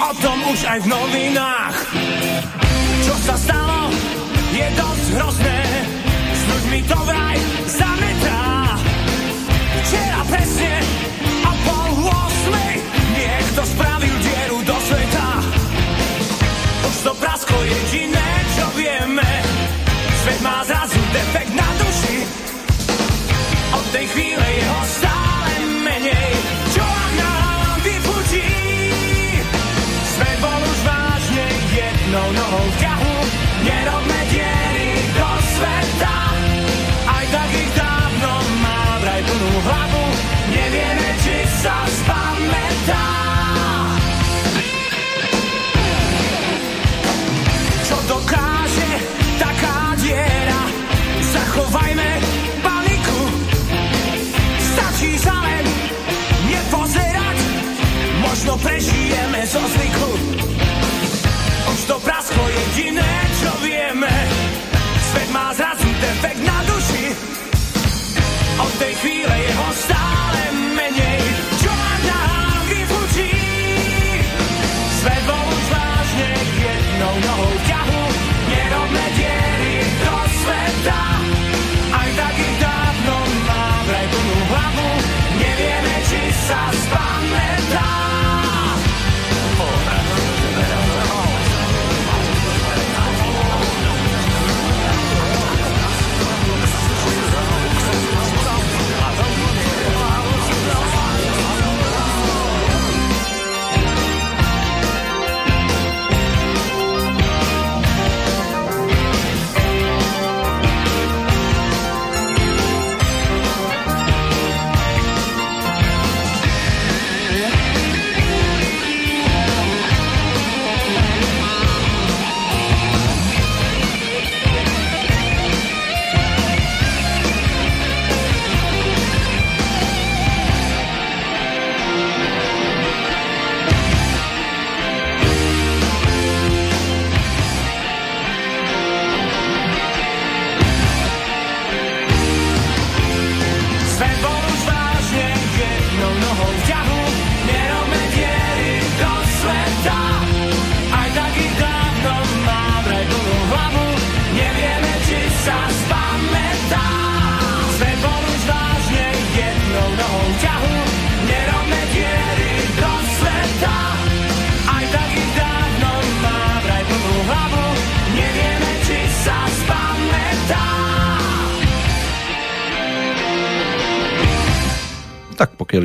O 0.00 0.10
tom 0.16 0.38
už 0.48 0.60
aj 0.64 0.78
v 0.80 0.86
novinách. 0.88 1.76
Čo 3.04 3.14
sa 3.28 3.36
stalo, 3.36 3.92
je 4.50 4.66
dosť 4.72 5.06
hrozné. 5.20 5.60
S 6.32 6.42
ľuďmi 6.48 6.80
to 6.88 6.98
vraj 7.04 7.38
zametá. 7.68 8.42
Včera 9.84 10.22
presne 10.24 10.74
a 11.44 11.50
pol 11.68 11.92
osmej 12.08 12.74
niekto 13.12 13.60
spravil 13.68 14.16
dieru 14.24 14.58
do 14.64 14.76
sveta. 14.88 15.28
Už 16.88 16.96
to 17.04 17.12
prasko 17.20 17.56
jediné, 17.68 18.28
čo 18.56 18.66
vieme. 18.72 19.28
Svet 20.24 20.40
má 20.40 20.64
zrazu 20.64 20.79
no, 32.10 32.32
no, 32.32 32.42
oh, 32.42 32.78
Yahoo, 32.80 33.64
get 33.64 33.86
up, 33.86 34.08
man. 34.08 34.29
Jediné, 62.70 63.12
čo 63.42 63.50
vieme. 63.66 64.10
Svet 65.10 65.28
má 65.34 65.50
zrazu 65.54 65.90
defekt 65.98 66.42
na 66.46 66.58
duši. 66.70 67.04
Od 68.62 68.72
tej 68.78 68.94
chvíle 69.02 69.34
je 69.42 69.50
ho 69.58 69.68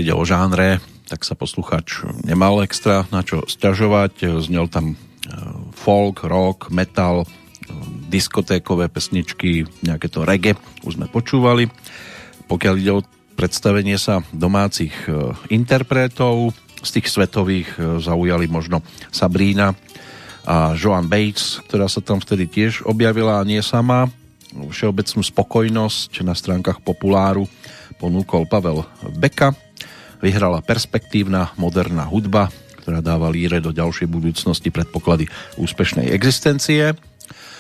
ide 0.06 0.14
o 0.14 0.22
žánre, 0.22 0.78
tak 1.10 1.26
sa 1.26 1.34
posluchač 1.34 2.06
nemal 2.22 2.62
extra 2.62 3.10
na 3.10 3.26
čo 3.26 3.42
sťažovať. 3.50 4.38
Znel 4.46 4.70
tam 4.70 4.94
folk, 5.74 6.22
rock, 6.30 6.70
metal, 6.70 7.26
diskotékové 8.14 8.94
pesničky, 8.94 9.66
nejaké 9.82 10.14
to 10.14 10.22
reggae, 10.22 10.54
už 10.86 11.02
sme 11.02 11.10
počúvali. 11.10 11.66
Pokiaľ 12.46 12.74
ide 12.78 12.94
o 12.94 13.06
predstavenie 13.34 13.98
sa 13.98 14.22
domácich 14.30 14.94
interpretov, 15.50 16.54
z 16.86 17.02
tých 17.02 17.10
svetových 17.10 17.98
zaujali 17.98 18.46
možno 18.46 18.86
Sabrina 19.10 19.74
a 20.46 20.78
Joan 20.78 21.10
Bates, 21.10 21.66
ktorá 21.66 21.90
sa 21.90 22.06
tam 22.06 22.22
vtedy 22.22 22.46
tiež 22.46 22.86
objavila 22.86 23.42
a 23.42 23.48
nie 23.50 23.66
sama. 23.66 24.06
Všeobecnú 24.54 25.26
spokojnosť 25.26 26.22
na 26.22 26.38
stránkach 26.38 26.86
Populáru 26.86 27.50
ponúkol 27.98 28.46
Pavel 28.46 28.86
Beka. 29.18 29.58
Vyhrala 30.24 30.64
perspektívna 30.64 31.52
moderná 31.60 32.08
hudba, 32.08 32.52
ktorá 32.86 33.02
dáva 33.02 33.34
líre 33.34 33.58
do 33.58 33.74
ďalšej 33.74 34.06
budúcnosti 34.06 34.70
predpoklady 34.70 35.26
úspešnej 35.58 36.14
existencie. 36.14 36.94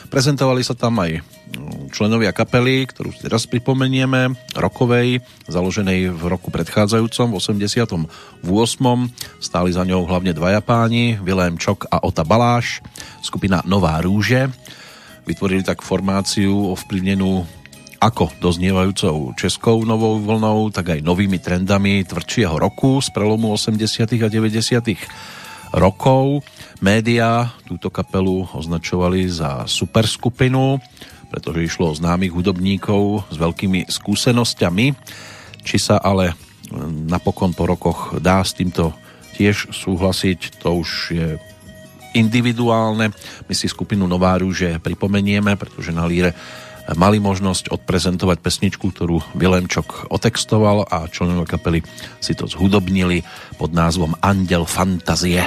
Prezentovali 0.06 0.62
sa 0.62 0.78
tam 0.78 1.02
aj 1.02 1.18
mm, 1.18 1.90
členovia 1.90 2.30
kapely, 2.30 2.86
ktorú 2.86 3.10
si 3.10 3.26
teraz 3.26 3.50
pripomenieme, 3.50 4.38
rokovej, 4.54 5.26
založenej 5.50 6.14
v 6.14 6.24
roku 6.30 6.54
predchádzajúcom, 6.54 7.34
v 7.34 7.38
88. 7.42 8.06
Stáli 9.42 9.70
za 9.74 9.82
ňou 9.82 10.06
hlavne 10.06 10.38
dvaja 10.38 10.62
páni, 10.62 11.18
Vilém 11.26 11.58
Čok 11.58 11.90
a 11.90 12.06
Ota 12.06 12.22
Baláš, 12.22 12.86
skupina 13.26 13.66
Nová 13.66 13.98
rúže. 13.98 14.54
Vytvorili 15.26 15.66
tak 15.66 15.82
formáciu 15.82 16.54
ovplyvnenú 16.78 17.65
ako 18.00 18.32
doznievajúcou 18.40 19.34
českou 19.40 19.84
novou 19.88 20.20
vlnou, 20.20 20.70
tak 20.72 20.96
aj 20.96 21.06
novými 21.06 21.40
trendami 21.40 22.04
tvrdšieho 22.04 22.56
roku 22.56 23.00
z 23.00 23.10
prelomu 23.12 23.54
80. 23.56 24.20
a 24.22 24.28
90. 24.28 25.76
rokov. 25.76 26.44
Média 26.84 27.52
túto 27.68 27.88
kapelu 27.92 28.48
označovali 28.52 29.28
za 29.28 29.68
superskupinu, 29.68 30.80
pretože 31.32 31.66
išlo 31.66 31.92
o 31.92 31.98
známych 31.98 32.32
hudobníkov 32.32 33.28
s 33.32 33.36
veľkými 33.40 33.88
skúsenosťami. 33.88 34.86
Či 35.66 35.78
sa 35.82 35.98
ale 36.00 36.36
napokon 37.10 37.52
po 37.52 37.66
rokoch 37.68 38.18
dá 38.22 38.42
s 38.44 38.56
týmto 38.56 38.94
tiež 39.36 39.76
súhlasiť, 39.76 40.64
to 40.64 40.70
už 40.80 40.90
je 41.12 41.30
individuálne. 42.16 43.12
My 43.46 43.54
si 43.54 43.68
skupinu 43.68 44.08
Nová 44.08 44.40
rúže 44.40 44.80
pripomenieme, 44.80 45.60
pretože 45.60 45.92
na 45.92 46.08
líre 46.08 46.32
mali 46.94 47.18
možnosť 47.18 47.74
odprezentovať 47.74 48.38
pesničku, 48.46 48.94
ktorú 48.94 49.18
Vilemčok 49.34 50.14
otextoval 50.14 50.86
a 50.86 51.10
členovia 51.10 51.50
kapely 51.58 51.82
si 52.22 52.38
to 52.38 52.46
zhudobnili 52.46 53.26
pod 53.58 53.74
názvom 53.74 54.14
Andel 54.22 54.70
fantazie. 54.70 55.42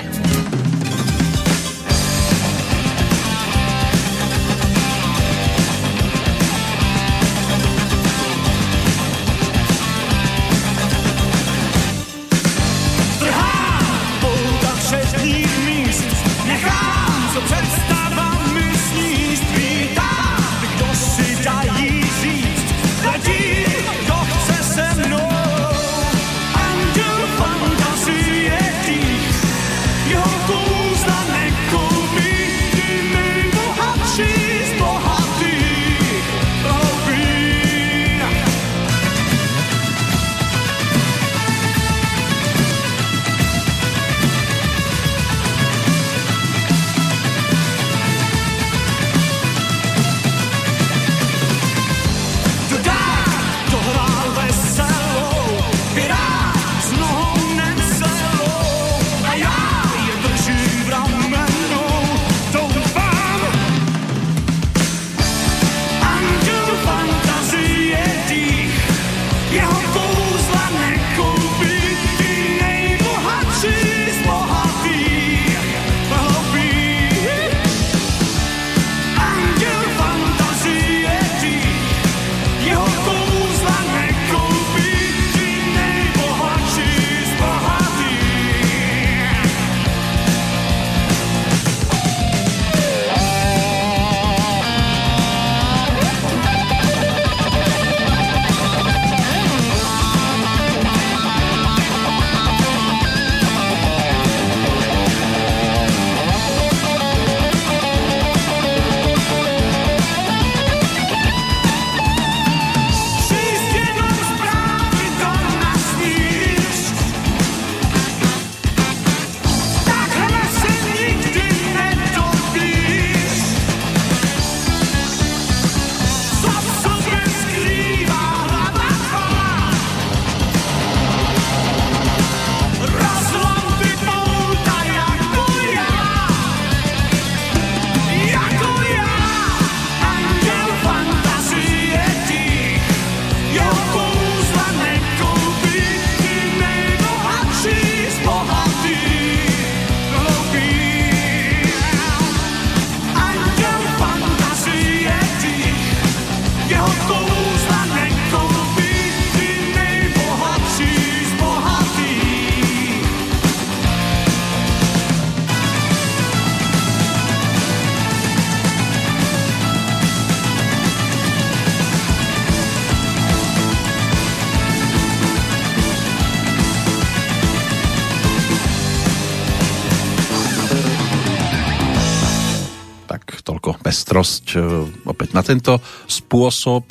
Pestrosť 184.19 184.47
e, 184.51 184.61
opäť 185.07 185.31
na 185.31 185.47
tento 185.47 185.79
spôsob. 186.11 186.91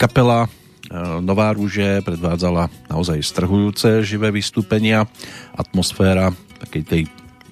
Kapela 0.00 0.48
e, 0.48 0.48
Nová 1.20 1.52
rúže 1.52 2.00
predvádzala 2.00 2.72
naozaj 2.88 3.20
strhujúce 3.20 4.00
živé 4.00 4.32
vystúpenia, 4.32 5.04
atmosféra 5.52 6.32
takej 6.64 6.82
tej 6.88 7.02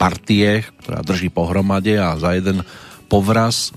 partie, 0.01 0.65
ktorá 0.81 1.05
drží 1.05 1.29
pohromade 1.29 2.01
a 2.01 2.17
za 2.17 2.33
jeden 2.33 2.65
povraz 3.13 3.77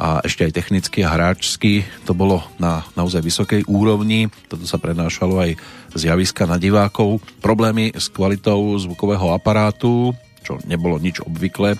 a 0.00 0.24
ešte 0.24 0.48
aj 0.48 0.56
technicky 0.56 1.04
a 1.04 1.12
hráčsky 1.12 1.84
to 2.08 2.16
bolo 2.16 2.40
na 2.56 2.88
naozaj 2.96 3.20
vysokej 3.20 3.68
úrovni. 3.68 4.32
Toto 4.48 4.64
sa 4.64 4.80
prenášalo 4.80 5.44
aj 5.44 5.60
z 5.92 6.02
javiska 6.08 6.48
na 6.48 6.56
divákov. 6.56 7.20
Problémy 7.44 7.92
s 7.92 8.08
kvalitou 8.08 8.80
zvukového 8.80 9.28
aparátu, 9.36 10.16
čo 10.40 10.56
nebolo 10.64 10.96
nič 10.96 11.20
obvyklé, 11.20 11.76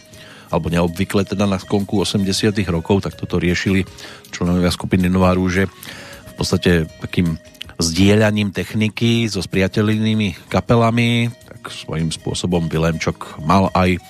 alebo 0.54 0.70
neobvykle 0.70 1.26
teda 1.26 1.50
na 1.50 1.58
skonku 1.58 1.98
80 1.98 2.54
rokov, 2.70 3.02
tak 3.02 3.18
toto 3.18 3.42
riešili 3.42 3.82
členovia 4.30 4.70
skupiny 4.70 5.10
Nová 5.10 5.34
rúže 5.34 5.66
v 5.66 6.34
podstate 6.38 6.86
takým 7.02 7.34
zdieľaním 7.78 8.54
techniky 8.54 9.26
so 9.26 9.42
spriateľnými 9.42 10.46
kapelami, 10.46 11.30
tak 11.46 11.74
svojím 11.74 12.14
spôsobom 12.14 12.70
Vilemčok 12.70 13.42
mal 13.42 13.70
aj 13.74 13.98
e, 13.98 14.00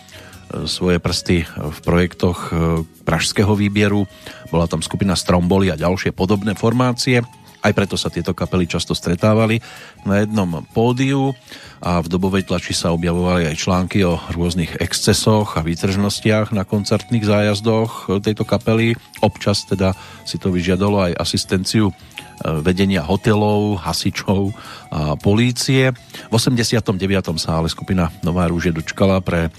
svoje 0.68 1.00
prsty 1.00 1.48
v 1.48 1.78
projektoch 1.80 2.52
e, 2.52 2.84
pražského 3.08 3.56
výbieru. 3.56 4.04
Bola 4.52 4.68
tam 4.68 4.84
skupina 4.84 5.16
Stromboli 5.16 5.72
a 5.72 5.80
ďalšie 5.80 6.12
podobné 6.12 6.52
formácie. 6.52 7.24
Aj 7.64 7.72
preto 7.72 7.96
sa 7.96 8.12
tieto 8.12 8.36
kapely 8.36 8.68
často 8.68 8.92
stretávali 8.92 9.56
na 10.04 10.20
jednom 10.20 10.60
pódiu 10.76 11.32
a 11.84 12.00
v 12.00 12.08
dobovej 12.08 12.48
tlači 12.48 12.72
sa 12.72 12.96
objavovali 12.96 13.44
aj 13.52 13.60
články 13.60 14.00
o 14.08 14.16
rôznych 14.32 14.80
excesoch 14.80 15.60
a 15.60 15.60
výtržnostiach 15.60 16.56
na 16.56 16.64
koncertných 16.64 17.28
zájazdoch 17.28 18.08
tejto 18.24 18.48
kapely. 18.48 18.96
Občas 19.20 19.68
teda 19.68 19.92
si 20.24 20.40
to 20.40 20.48
vyžiadalo 20.48 21.12
aj 21.12 21.20
asistenciu 21.20 21.92
vedenia 22.42 23.04
hotelov, 23.04 23.78
hasičov 23.78 24.50
a 24.90 25.14
polície. 25.14 25.94
V 26.30 26.32
89. 26.34 26.98
sa 27.38 27.62
ale 27.62 27.70
skupina 27.70 28.10
Nová 28.26 28.50
rúže 28.50 28.74
dočkala 28.74 29.22
pre 29.22 29.48
e, 29.48 29.50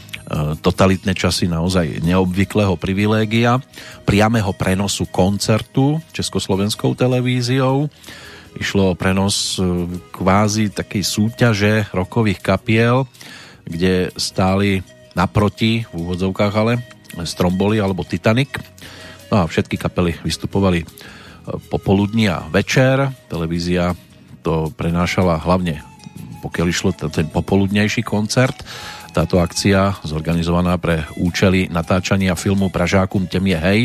totalitné 0.60 1.16
časy 1.16 1.48
naozaj 1.48 2.04
neobvyklého 2.04 2.76
privilégia, 2.76 3.64
priamého 4.04 4.52
prenosu 4.52 5.08
koncertu 5.08 6.04
Československou 6.12 6.96
televíziou. 7.00 7.88
Išlo 8.56 8.94
o 8.94 8.98
prenos 8.98 9.60
e, 9.60 9.64
kvázi 10.16 10.72
takej 10.72 11.04
súťaže 11.04 11.74
rokových 11.92 12.40
kapiel, 12.40 13.08
kde 13.68 14.14
stáli 14.16 14.86
naproti, 15.16 15.88
v 15.90 15.94
úvodzovkách 15.94 16.54
ale, 16.56 16.80
Stromboli 17.24 17.80
alebo 17.80 18.04
Titanic. 18.04 18.60
No 19.32 19.44
a 19.44 19.48
všetky 19.48 19.80
kapely 19.80 20.20
vystupovali 20.24 20.84
popoludní 21.72 22.28
a 22.28 22.44
večer. 22.52 23.12
Televízia 23.32 23.96
to 24.44 24.70
prenášala 24.76 25.40
hlavne 25.40 25.82
pokiaľ 26.46 26.68
išlo 26.70 26.94
ten 26.94 27.26
popoludnejší 27.34 28.06
koncert. 28.06 28.62
Táto 29.18 29.42
akcia 29.42 29.98
zorganizovaná 30.06 30.78
pre 30.78 31.10
účely 31.18 31.66
natáčania 31.74 32.38
filmu 32.38 32.70
Pražákum 32.70 33.26
tem 33.26 33.42
je 33.50 33.58
hej, 33.58 33.82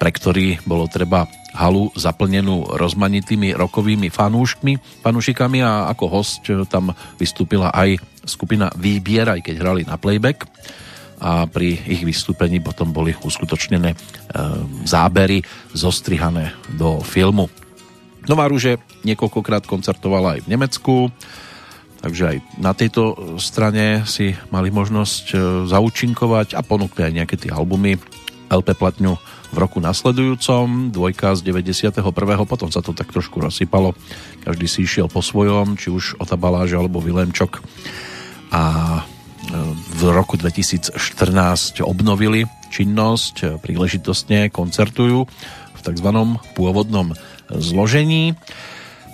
pre 0.00 0.08
ktorý 0.08 0.64
bolo 0.64 0.88
treba 0.88 1.28
halu 1.54 1.94
zaplnenú 1.94 2.74
rozmanitými 2.74 3.54
rokovými 3.54 4.10
fanúškmi, 4.10 5.02
fanúšikami 5.06 5.62
a 5.62 5.88
ako 5.94 6.04
host 6.10 6.42
tam 6.66 6.90
vystúpila 7.16 7.70
aj 7.70 8.02
skupina 8.26 8.74
Výbier, 8.74 9.30
aj 9.30 9.40
keď 9.46 9.54
hrali 9.62 9.82
na 9.86 9.94
playback 9.94 10.50
a 11.24 11.46
pri 11.46 11.78
ich 11.88 12.02
vystúpení 12.04 12.58
potom 12.60 12.90
boli 12.90 13.16
uskutočnené 13.16 13.94
e, 13.94 13.96
zábery 14.84 15.40
zostrihané 15.72 16.52
do 16.74 17.00
filmu. 17.00 17.48
Nová 18.28 18.44
rúže 18.44 18.76
niekoľkokrát 19.08 19.64
koncertovala 19.64 20.36
aj 20.36 20.40
v 20.44 20.50
Nemecku, 20.52 20.96
takže 22.04 22.24
aj 22.28 22.36
na 22.60 22.72
tejto 22.76 23.36
strane 23.40 24.04
si 24.04 24.36
mali 24.52 24.68
možnosť 24.68 25.24
e, 25.32 25.36
zaučinkovať 25.70 26.58
a 26.58 26.60
ponúkli 26.60 27.08
aj 27.08 27.12
nejaké 27.16 27.36
tie 27.40 27.48
albumy 27.48 27.96
LP 28.52 28.76
platňu 28.76 29.16
v 29.54 29.62
roku 29.62 29.78
nasledujúcom, 29.78 30.90
dvojka 30.90 31.38
z 31.38 31.46
91. 31.46 32.02
potom 32.42 32.68
sa 32.74 32.82
to 32.82 32.90
tak 32.90 33.14
trošku 33.14 33.38
rozsypalo, 33.38 33.94
každý 34.42 34.66
si 34.66 34.82
išiel 34.82 35.06
po 35.06 35.22
svojom, 35.22 35.78
či 35.78 35.94
už 35.94 36.18
Otabaláž 36.18 36.74
alebo 36.74 36.98
Vilemčok 36.98 37.62
a 38.50 38.62
v 39.94 40.02
roku 40.10 40.34
2014 40.34 40.98
obnovili 41.84 42.50
činnosť, 42.74 43.62
príležitostne 43.62 44.50
koncertujú 44.50 45.30
v 45.74 45.80
tzv. 45.84 46.08
pôvodnom 46.58 47.14
zložení. 47.52 48.34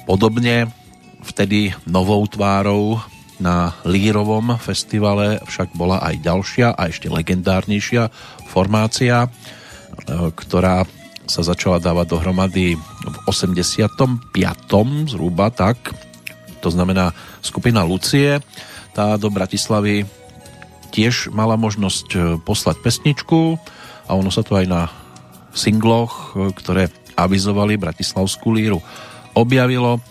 Podobne 0.08 0.72
vtedy 1.20 1.76
novou 1.84 2.24
tvárou 2.24 3.04
na 3.40 3.72
Lírovom 3.88 4.56
festivale 4.60 5.40
však 5.44 5.72
bola 5.76 6.00
aj 6.04 6.20
ďalšia 6.20 6.76
a 6.76 6.88
ešte 6.88 7.08
legendárnejšia 7.08 8.12
formácia, 8.48 9.28
ktorá 10.08 10.86
sa 11.30 11.46
začala 11.46 11.78
dávať 11.78 12.18
dohromady 12.18 12.74
v 13.06 13.16
85. 13.30 14.34
zhruba 15.06 15.46
tak. 15.54 15.94
To 16.60 16.68
znamená 16.68 17.14
skupina 17.38 17.86
Lucie. 17.86 18.42
Tá 18.90 19.14
do 19.14 19.30
Bratislavy 19.30 20.02
tiež 20.90 21.30
mala 21.30 21.54
možnosť 21.54 22.08
e, 22.12 22.18
poslať 22.42 22.82
pesničku 22.82 23.54
a 24.10 24.18
ono 24.18 24.34
sa 24.34 24.42
to 24.42 24.58
aj 24.58 24.66
na 24.66 24.90
singloch, 25.54 26.34
e, 26.34 26.50
ktoré 26.50 26.90
avizovali 27.14 27.78
Bratislavskú 27.78 28.50
líru, 28.50 28.82
objavilo 29.38 30.02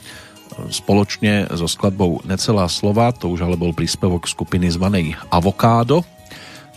spoločne 0.72 1.48
so 1.56 1.68
skladbou 1.68 2.24
Necelá 2.28 2.68
slova, 2.68 3.16
to 3.16 3.32
už 3.32 3.48
ale 3.48 3.56
bol 3.56 3.72
príspevok 3.72 4.28
skupiny 4.28 4.68
zvanej 4.72 5.16
Avokádo, 5.32 6.04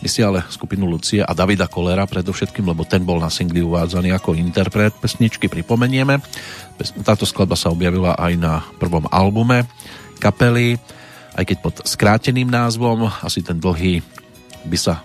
my 0.03 0.09
si 0.11 0.19
ale 0.19 0.43
skupinu 0.51 0.83
Lucie 0.83 1.23
a 1.23 1.31
Davida 1.31 1.71
Kolera 1.71 2.03
predovšetkým, 2.03 2.67
lebo 2.67 2.83
ten 2.83 3.07
bol 3.07 3.23
na 3.23 3.31
singli 3.31 3.63
uvádzaný 3.63 4.11
ako 4.11 4.35
interpret 4.35 4.91
pesničky, 4.99 5.47
pripomenieme. 5.47 6.19
Táto 7.07 7.23
skladba 7.23 7.55
sa 7.55 7.71
objavila 7.71 8.19
aj 8.19 8.33
na 8.35 8.59
prvom 8.75 9.07
albume 9.07 9.63
kapely 10.19 10.75
aj 11.33 11.43
keď 11.49 11.57
pod 11.59 11.75
skráteným 11.85 12.49
názvom, 12.49 13.09
asi 13.21 13.41
ten 13.41 13.57
dlhý 13.57 14.05
by 14.69 14.77
sa 14.77 15.01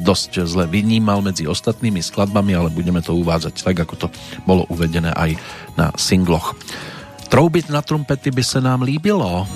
dosť 0.00 0.48
zle 0.48 0.64
vynímal 0.66 1.20
medzi 1.20 1.44
ostatnými 1.46 2.00
skladbami, 2.00 2.56
ale 2.56 2.72
budeme 2.72 3.04
to 3.04 3.14
uvádzať 3.14 3.54
tak, 3.60 3.76
ako 3.84 3.94
to 3.94 4.06
bolo 4.48 4.64
uvedené 4.72 5.12
aj 5.14 5.36
na 5.76 5.92
singloch. 5.94 6.56
Troubit 7.30 7.70
na 7.70 7.84
trumpety 7.84 8.34
by 8.34 8.42
sa 8.42 8.58
nám 8.58 8.82
líbilo. 8.82 9.46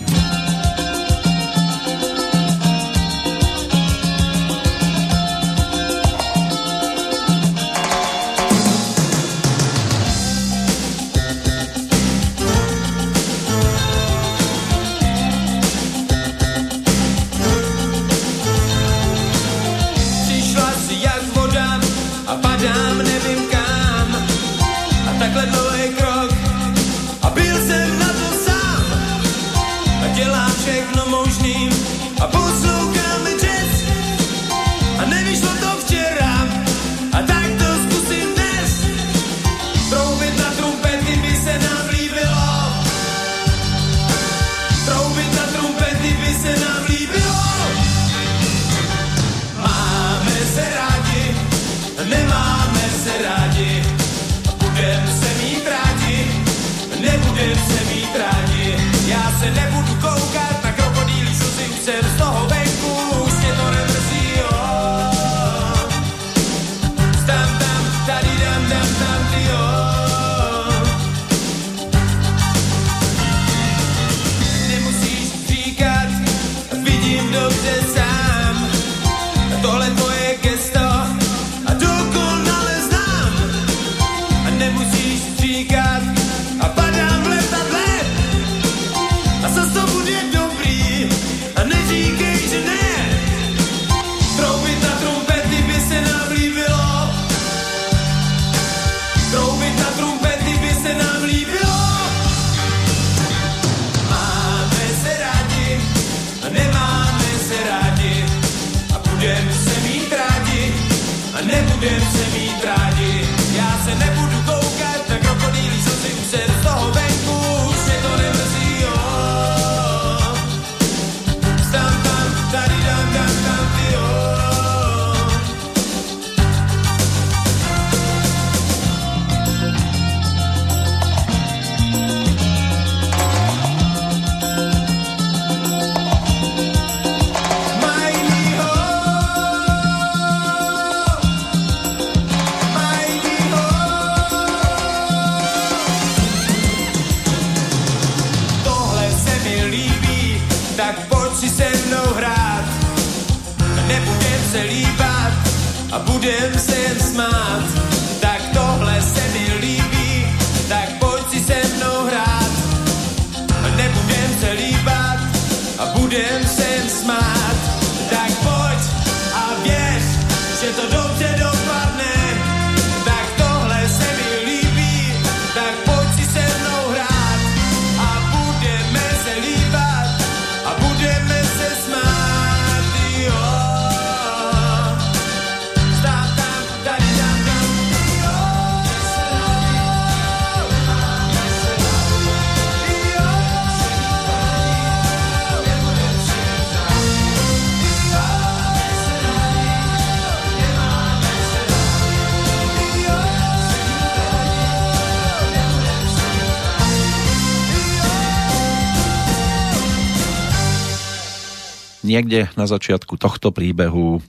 Niekde 212.14 212.46
na 212.54 212.70
začiatku 212.70 213.18
tohto 213.18 213.50
príbehu 213.50 214.22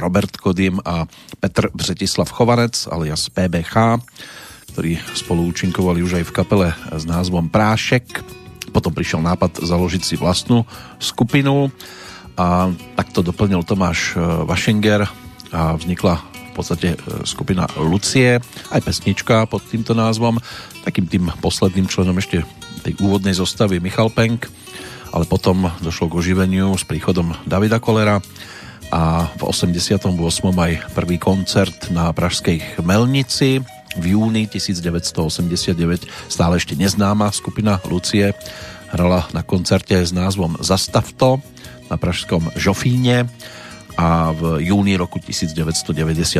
Robert 0.00 0.32
Kodym 0.40 0.80
a 0.80 1.04
Petr 1.44 1.68
Břetislav 1.76 2.32
Chovanec 2.32 2.88
alias 2.88 3.28
PBH, 3.28 4.00
ktorí 4.72 4.96
spolu 5.12 5.44
účinkovali 5.52 6.00
už 6.00 6.16
aj 6.16 6.24
v 6.24 6.32
kapele 6.32 6.68
s 6.88 7.04
názvom 7.04 7.52
Prášek. 7.52 8.24
Potom 8.72 8.96
prišiel 8.96 9.20
nápad 9.20 9.60
založiť 9.60 10.00
si 10.00 10.16
vlastnú 10.16 10.64
skupinu 10.96 11.68
a 12.40 12.72
takto 12.96 13.20
doplnil 13.20 13.60
Tomáš 13.60 14.16
Vašenger 14.48 15.04
a 15.52 15.76
vznikla 15.76 16.16
v 16.16 16.52
podstate 16.56 16.96
e, 16.96 17.28
skupina 17.28 17.68
Lucie, 17.76 18.40
aj 18.72 18.80
pesnička 18.80 19.44
pod 19.52 19.60
týmto 19.68 19.92
názvom. 19.92 20.40
Takým 20.80 21.04
tým 21.12 21.28
posledným 21.44 21.92
členom 21.92 22.16
ešte 22.16 22.40
tej 22.80 22.96
úvodnej 23.04 23.36
zostavy 23.36 23.84
Michal 23.84 24.08
Penk, 24.08 24.48
ale 25.12 25.28
potom 25.28 25.68
došlo 25.84 26.08
k 26.08 26.16
oživeniu 26.18 26.72
s 26.72 26.88
príchodom 26.88 27.36
Davida 27.44 27.76
Kolera 27.78 28.24
a 28.92 29.28
v 29.36 29.42
88. 29.44 30.08
aj 30.52 30.72
prvý 30.96 31.16
koncert 31.20 31.92
na 31.92 32.08
Pražskej 32.12 32.80
Chmelnici 32.80 33.60
v 33.96 34.04
júni 34.16 34.48
1989 34.48 36.08
stále 36.32 36.54
ešte 36.56 36.74
neznáma 36.76 37.28
skupina 37.32 37.76
Lucie 37.84 38.32
hrala 38.92 39.28
na 39.36 39.44
koncerte 39.44 39.96
s 40.00 40.16
názvom 40.16 40.56
Zastav 40.64 41.04
to 41.16 41.40
na 41.92 42.00
pražskom 42.00 42.48
Žofíne 42.56 43.28
a 44.00 44.32
v 44.32 44.64
júni 44.64 44.96
roku 44.96 45.20
1990 45.20 45.92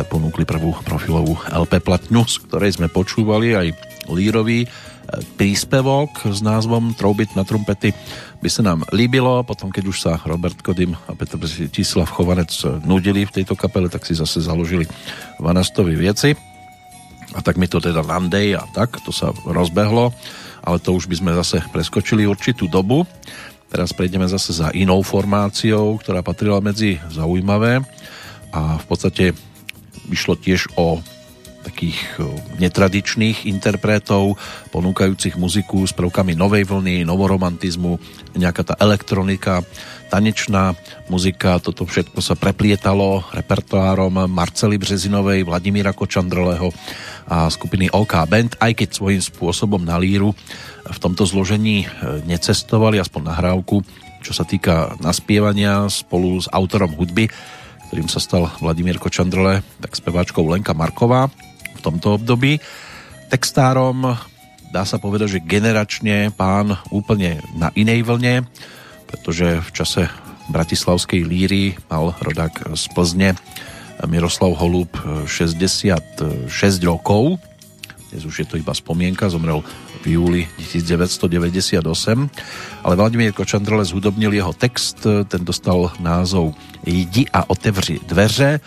ponúkli 0.09 0.41
prvú 0.45 0.73
profilovú 0.81 1.37
LP 1.53 1.77
platňu, 1.85 2.25
z 2.25 2.41
ktorej 2.49 2.81
sme 2.81 2.89
počúvali 2.89 3.53
aj 3.53 3.67
lírový 4.09 4.65
príspevok 5.35 6.31
s 6.31 6.39
názvom 6.39 6.95
Troubit 6.95 7.35
na 7.35 7.43
trumpety 7.43 7.91
by 8.43 8.49
sa 8.51 8.61
nám 8.63 8.83
líbilo, 8.91 9.43
potom 9.47 9.71
keď 9.71 9.83
už 9.87 9.97
sa 9.97 10.19
Robert 10.27 10.59
Kodym 10.59 10.95
a 11.07 11.15
Petr 11.15 11.39
Tislav 11.71 12.11
Chovanec 12.11 12.51
nudili 12.83 13.23
v 13.23 13.35
tejto 13.41 13.55
kapele, 13.55 13.87
tak 13.87 14.03
si 14.03 14.15
zase 14.15 14.43
založili 14.43 14.83
Vanastovi 15.39 15.95
vieci 15.95 16.35
a 17.33 17.39
tak 17.41 17.57
mi 17.57 17.65
to 17.65 17.81
teda 17.81 18.05
Nandej 18.05 18.59
a 18.59 18.63
tak, 18.69 19.01
to 19.01 19.09
sa 19.09 19.33
rozbehlo, 19.47 20.13
ale 20.61 20.77
to 20.77 20.93
už 20.93 21.09
by 21.09 21.15
sme 21.17 21.31
zase 21.33 21.65
preskočili 21.73 22.29
určitú 22.29 22.69
dobu. 22.69 23.09
Teraz 23.73 23.89
prejdeme 23.89 24.29
zase 24.29 24.53
za 24.53 24.69
inou 24.77 25.01
formáciou, 25.01 25.97
ktorá 25.97 26.21
patrila 26.21 26.61
medzi 26.61 27.01
zaujímavé. 27.09 27.81
A 28.53 28.77
v 28.77 28.85
podstate 28.85 29.33
vyšlo 30.05 30.37
tiež 30.37 30.69
o 30.77 31.01
takých 31.63 31.97
netradičných 32.59 33.47
interpretov, 33.47 34.35
ponúkajúcich 34.75 35.39
muziku 35.39 35.87
s 35.87 35.95
prvkami 35.95 36.35
novej 36.35 36.67
vlny, 36.67 37.07
novoromantizmu, 37.07 37.97
nejaká 38.35 38.67
tá 38.67 38.75
elektronika, 38.83 39.63
tanečná 40.11 40.77
muzika, 41.09 41.57
toto 41.57 41.89
všetko 41.89 42.21
sa 42.21 42.37
preplietalo 42.37 43.25
repertoárom 43.33 44.29
Marcely 44.29 44.77
Březinovej, 44.77 45.47
Vladimíra 45.47 45.95
Kočandrleho 45.95 46.69
a 47.25 47.49
skupiny 47.49 47.89
OK 47.89 48.13
Band, 48.29 48.59
aj 48.61 48.77
keď 48.77 48.89
svojím 48.93 49.23
spôsobom 49.23 49.81
na 49.81 49.97
líru 49.97 50.37
v 50.85 50.97
tomto 50.99 51.25
zložení 51.25 51.89
necestovali, 52.29 53.01
aspoň 53.01 53.21
nahrávku, 53.33 53.81
čo 54.21 54.35
sa 54.35 54.45
týka 54.45 54.93
naspievania 55.01 55.89
spolu 55.89 56.37
s 56.37 56.45
autorom 56.51 56.93
hudby, 56.93 57.31
ktorým 57.89 58.09
sa 58.09 58.21
stal 58.21 58.53
Vladimír 58.61 59.01
Kočandrle, 59.01 59.65
tak 59.81 59.97
speváčkou 59.97 60.45
Lenka 60.45 60.77
Marková 60.77 61.31
tomto 61.83 62.15
období. 62.15 62.63
Textárom 63.27 64.15
dá 64.71 64.87
sa 64.87 64.97
povedať, 64.97 65.37
že 65.37 65.45
generačne 65.45 66.31
pán 66.33 66.79
úplne 66.89 67.43
na 67.53 67.69
inej 67.75 68.07
vlne, 68.07 68.47
pretože 69.05 69.61
v 69.61 69.69
čase 69.75 70.01
bratislavskej 70.49 71.21
líry 71.21 71.77
mal 71.91 72.17
rodák 72.17 72.73
z 72.73 72.83
Plzne 72.95 73.29
Miroslav 74.09 74.57
Holub 74.57 74.91
66 75.29 76.19
rokov. 76.83 77.37
Dnes 78.09 78.25
už 78.25 78.43
je 78.43 78.47
to 78.49 78.57
iba 78.57 78.73
spomienka, 78.73 79.29
zomrel 79.29 79.65
v 80.03 80.19
júli 80.19 80.41
1998. 80.59 81.79
Ale 82.83 82.93
Vladimír 82.93 83.31
Kočandrle 83.33 83.85
zhudobnil 83.85 84.33
jeho 84.35 84.53
text, 84.53 85.05
ten 85.29 85.41
dostal 85.41 85.93
názov 85.97 86.53
Jdi 86.85 87.29
a 87.33 87.49
otevři 87.49 88.03
dveře. 88.05 88.59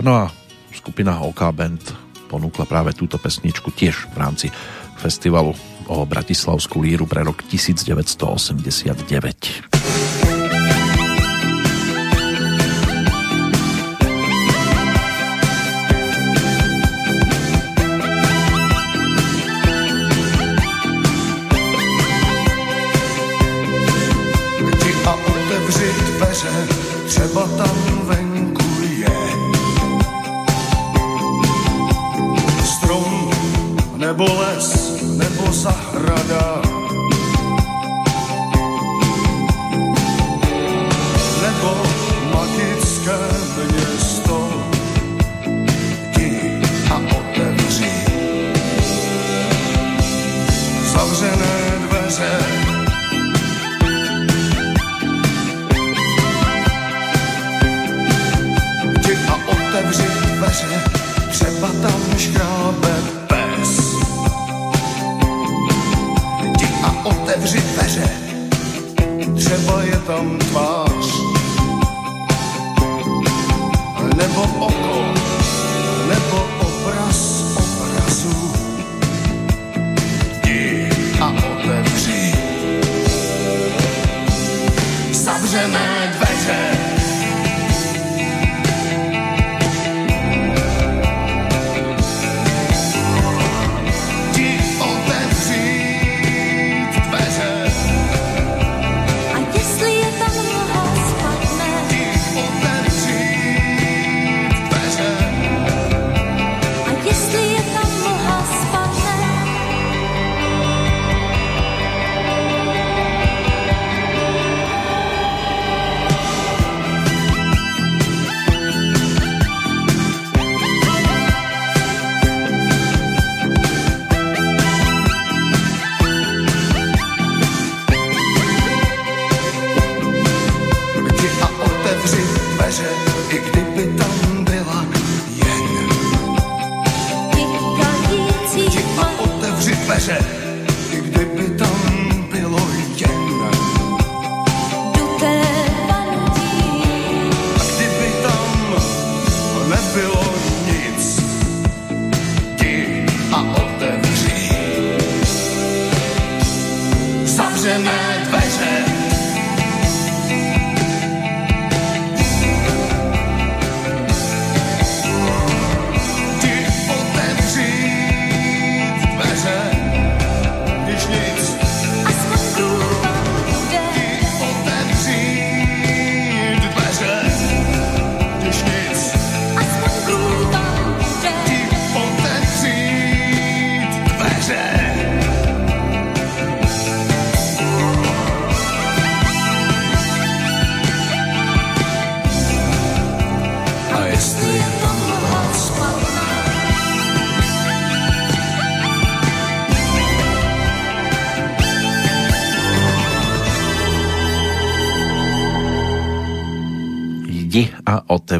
No 0.00 0.12
a 0.16 0.32
skupina 0.74 1.20
OK 1.20 1.40
Band 1.52 2.11
ponúkla 2.32 2.64
práve 2.64 2.96
túto 2.96 3.20
pesničku 3.20 3.76
tiež 3.76 4.08
v 4.08 4.16
rámci 4.16 4.48
festivalu 4.96 5.52
o 5.92 6.08
Bratislavskú 6.08 6.80
líru 6.80 7.04
pre 7.04 7.20
rok 7.20 7.44
1989. 7.44 10.11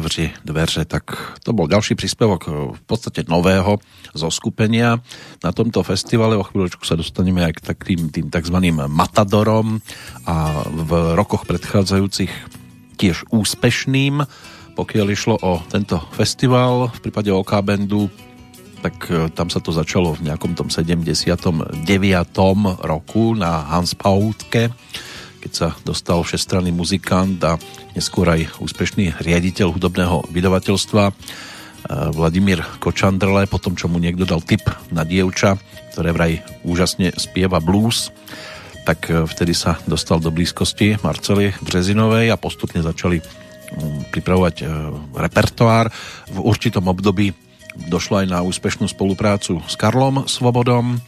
otevři 0.03 0.31
dveře. 0.45 0.85
Tak 0.85 1.03
to 1.47 1.55
bol 1.55 1.71
ďalší 1.71 1.95
príspevok 1.95 2.51
v 2.75 2.81
podstate 2.83 3.23
nového 3.31 3.79
zo 4.11 4.27
skupenia. 4.27 4.99
Na 5.39 5.55
tomto 5.55 5.79
festivale 5.79 6.35
o 6.35 6.43
chvíľočku 6.43 6.83
sa 6.83 6.99
dostaneme 6.99 7.39
aj 7.39 7.53
k 7.55 7.65
takým 7.71 8.11
tým 8.11 8.27
tzv. 8.27 8.57
matadorom 8.91 9.79
a 10.27 10.67
v 10.67 11.15
rokoch 11.15 11.47
predchádzajúcich 11.47 12.31
tiež 12.99 13.31
úspešným. 13.31 14.27
Pokiaľ 14.75 15.07
išlo 15.07 15.39
o 15.39 15.63
tento 15.71 16.03
festival, 16.11 16.91
v 16.91 16.99
prípade 16.99 17.31
OK 17.31 17.55
Bandu, 17.63 18.11
tak 18.83 19.07
e, 19.07 19.31
tam 19.31 19.47
sa 19.47 19.63
to 19.63 19.71
začalo 19.71 20.19
v 20.19 20.27
nejakom 20.27 20.51
tom 20.51 20.67
79. 20.67 21.87
roku 22.83 23.39
na 23.39 23.71
Hans 23.71 23.95
Pautke 23.95 24.67
keď 25.43 25.51
sa 25.51 25.67
dostal 25.83 26.23
všestranný 26.23 26.71
muzikant 26.71 27.35
a 27.43 27.59
neskôr 27.91 28.31
aj 28.31 28.63
úspešný 28.63 29.19
riaditeľ 29.19 29.75
hudobného 29.75 30.23
vydavateľstva 30.31 31.03
eh, 31.11 31.13
Vladimír 32.15 32.63
Kočandrle, 32.79 33.51
potom 33.51 33.75
čo 33.75 33.91
mu 33.91 33.99
niekto 33.99 34.23
dal 34.23 34.39
tip 34.39 34.63
na 34.87 35.03
dievča, 35.03 35.59
ktoré 35.91 36.15
vraj 36.15 36.39
úžasne 36.63 37.11
spieva 37.19 37.59
blues, 37.59 38.15
tak 38.87 39.11
eh, 39.11 39.27
vtedy 39.27 39.51
sa 39.51 39.75
dostal 39.83 40.23
do 40.23 40.31
blízkosti 40.31 41.03
Marcely 41.03 41.51
Březinovej 41.59 42.31
a 42.31 42.39
postupne 42.39 42.79
začali 42.79 43.19
mm, 43.19 44.15
pripravovať 44.15 44.55
eh, 44.63 44.67
repertoár. 45.11 45.91
V 46.31 46.39
určitom 46.39 46.87
období 46.87 47.35
došlo 47.91 48.23
aj 48.23 48.27
na 48.31 48.39
úspešnú 48.45 48.87
spoluprácu 48.87 49.59
s 49.67 49.75
Karlom 49.75 50.23
Svobodom, 50.23 51.03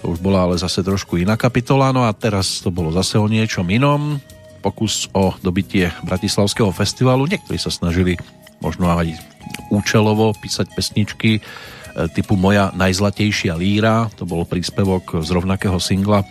to 0.00 0.12
už 0.12 0.18
bola 0.20 0.44
ale 0.44 0.60
zase 0.60 0.84
trošku 0.84 1.16
iná 1.16 1.34
kapitola, 1.40 1.90
no 1.90 2.04
a 2.04 2.12
teraz 2.12 2.60
to 2.60 2.68
bolo 2.68 2.92
zase 2.92 3.16
o 3.16 3.26
niečom 3.26 3.64
inom. 3.72 4.20
Pokus 4.60 5.06
o 5.14 5.32
dobitie 5.40 5.94
Bratislavského 6.02 6.68
festivalu. 6.74 7.30
Niektorí 7.30 7.56
sa 7.56 7.70
snažili 7.70 8.18
možno 8.58 8.90
aj 8.90 9.14
účelovo 9.70 10.34
písať 10.36 10.74
pesničky 10.74 11.38
e, 11.38 11.40
typu 12.10 12.34
Moja 12.34 12.74
najzlatejšia 12.74 13.54
líra. 13.54 14.10
To 14.18 14.26
bol 14.26 14.42
príspevok 14.42 15.22
z 15.22 15.28
rovnakého 15.30 15.78
singla 15.78 16.26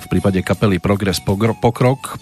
v 0.00 0.06
prípade 0.06 0.40
kapely 0.40 0.78
Progress 0.78 1.18
Pokrok, 1.20 2.16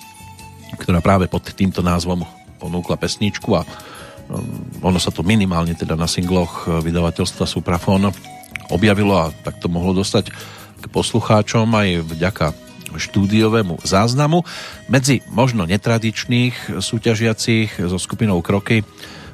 ktorá 0.80 1.04
práve 1.04 1.28
pod 1.28 1.44
týmto 1.52 1.84
názvom 1.84 2.24
ponúkla 2.58 2.98
pesničku 2.98 3.54
a 3.54 3.62
um, 3.62 4.66
ono 4.82 4.98
sa 4.98 5.14
to 5.14 5.22
minimálne 5.22 5.78
teda 5.78 5.94
na 5.94 6.10
singloch 6.10 6.66
vydavateľstva 6.66 7.46
Suprafon 7.46 8.10
objavilo 8.68 9.14
a 9.14 9.30
tak 9.30 9.62
to 9.62 9.70
mohlo 9.70 9.94
dostať 9.94 10.57
k 10.78 10.84
poslucháčom 10.90 11.66
aj 11.74 11.88
vďaka 12.06 12.46
štúdiovému 12.96 13.84
záznamu. 13.84 14.46
Medzi 14.88 15.20
možno 15.28 15.68
netradičných 15.68 16.80
súťažiacich 16.80 17.76
so 17.84 18.00
skupinou 18.00 18.40
Kroky 18.40 18.80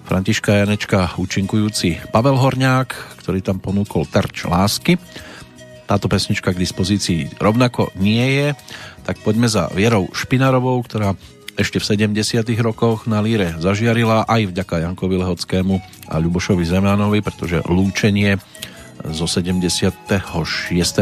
Františka 0.04 0.52
Janečka 0.52 1.16
účinkujúci 1.16 2.12
Pavel 2.12 2.36
Horňák, 2.36 3.20
ktorý 3.24 3.40
tam 3.40 3.56
ponúkol 3.62 4.04
Terč 4.04 4.44
lásky. 4.44 5.00
Táto 5.88 6.08
pesnička 6.08 6.52
k 6.52 6.60
dispozícii 6.60 7.40
rovnako 7.40 7.92
nie 7.96 8.24
je, 8.36 8.48
tak 9.04 9.20
poďme 9.20 9.48
za 9.48 9.68
Vierou 9.72 10.08
Špinarovou, 10.12 10.80
ktorá 10.84 11.16
ešte 11.54 11.78
v 11.78 12.10
70 12.10 12.44
rokoch 12.60 13.06
na 13.06 13.22
líre 13.22 13.54
zažiarila 13.62 14.26
aj 14.26 14.50
vďaka 14.50 14.84
Jankovi 14.84 15.22
Lehockému 15.22 15.78
a 16.10 16.14
Ľubošovi 16.18 16.66
Zemanovi, 16.66 17.22
pretože 17.22 17.62
lúčenie 17.70 18.36
zo 19.10 19.26
76. 19.26 19.90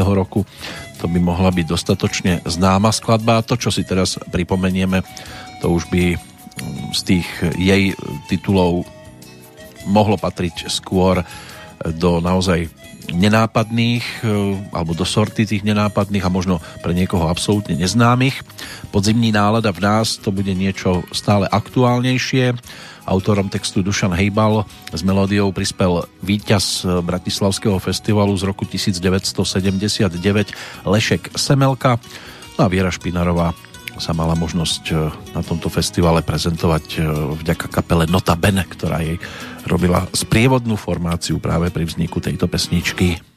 roku. 0.01 0.47
To 1.03 1.07
by 1.11 1.19
mohla 1.19 1.51
byť 1.51 1.67
dostatočne 1.67 2.33
známa 2.47 2.95
skladba. 2.95 3.43
To, 3.45 3.59
čo 3.59 3.75
si 3.75 3.83
teraz 3.83 4.17
pripomenieme, 4.31 5.03
to 5.61 5.71
už 5.75 5.91
by 5.91 6.15
mm, 6.15 6.95
z 6.95 7.01
tých 7.03 7.29
jej 7.59 7.93
titulov 8.31 8.87
mohlo 9.87 10.15
patriť 10.15 10.71
skôr 10.71 11.27
do 11.83 12.23
naozaj 12.23 12.71
nenápadných 13.11 14.23
e, 14.23 14.55
alebo 14.71 14.95
do 14.95 15.03
sorty 15.03 15.43
tých 15.43 15.67
nenápadných 15.67 16.23
a 16.23 16.31
možno 16.31 16.63
pre 16.87 16.95
niekoho 16.95 17.27
absolútne 17.27 17.75
neznámych. 17.75 18.39
Podzimní 18.95 19.35
nálada 19.35 19.75
v 19.75 19.83
nás 19.83 20.23
to 20.23 20.31
bude 20.31 20.55
niečo 20.55 21.03
stále 21.11 21.51
aktuálnejšie 21.51 22.55
Autorom 23.09 23.51
textu 23.51 23.83
Dušan 23.83 24.15
Hejbal 24.15 24.63
s 24.95 25.01
melódiou 25.03 25.51
prispel 25.51 26.07
víťaz 26.23 26.87
Bratislavského 27.03 27.77
festivalu 27.83 28.35
z 28.39 28.47
roku 28.47 28.63
1979 28.69 30.15
Lešek 30.87 31.35
Semelka. 31.35 31.99
No 32.57 32.67
a 32.67 32.69
Viera 32.71 32.93
Špinarová 32.93 33.57
sa 34.01 34.17
mala 34.17 34.33
možnosť 34.39 34.83
e, 34.89 34.95
na 35.37 35.43
tomto 35.45 35.69
festivale 35.69 36.25
prezentovať 36.25 36.85
e, 36.97 36.99
vďaka 37.45 37.67
kapele 37.69 38.09
Nota 38.09 38.33
Bene, 38.39 38.65
ktorá 38.65 39.05
jej 39.05 39.21
robila 39.69 40.09
sprievodnú 40.17 40.81
formáciu 40.81 41.37
práve 41.37 41.69
pri 41.69 41.85
vzniku 41.85 42.23
tejto 42.23 42.49
pesničky. 42.49 43.32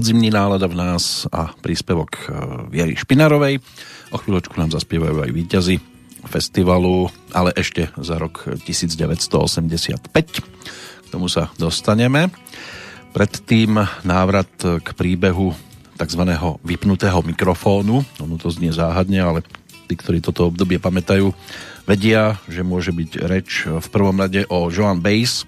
Podzimní 0.00 0.32
nálada 0.32 0.64
v 0.64 0.80
nás 0.80 1.28
a 1.28 1.52
príspevok 1.60 2.32
Viery 2.72 2.96
Špinarovej. 2.96 3.60
O 4.08 4.16
chvíľočku 4.16 4.56
nám 4.56 4.72
zaspievajú 4.72 5.28
aj 5.28 5.28
výťazy 5.28 5.76
festivalu, 6.24 7.12
ale 7.36 7.52
ešte 7.52 7.92
za 8.00 8.16
rok 8.16 8.48
1985. 8.64 10.08
K 10.08 11.06
tomu 11.12 11.28
sa 11.28 11.52
dostaneme. 11.60 12.32
Predtým 13.12 13.76
návrat 14.08 14.48
k 14.56 14.88
príbehu 14.96 15.52
tzv. 16.00 16.22
vypnutého 16.64 17.20
mikrofónu. 17.20 18.00
Ono 18.24 18.40
to 18.40 18.48
znie 18.48 18.72
záhadne, 18.72 19.20
ale 19.20 19.44
tí, 19.84 20.00
ktorí 20.00 20.24
toto 20.24 20.48
obdobie 20.48 20.80
pamätajú, 20.80 21.28
vedia, 21.84 22.40
že 22.48 22.64
môže 22.64 22.96
byť 22.96 23.10
reč 23.28 23.68
v 23.68 23.88
prvom 23.92 24.16
rade 24.16 24.48
o 24.48 24.72
Joan 24.72 25.04
Bass. 25.04 25.44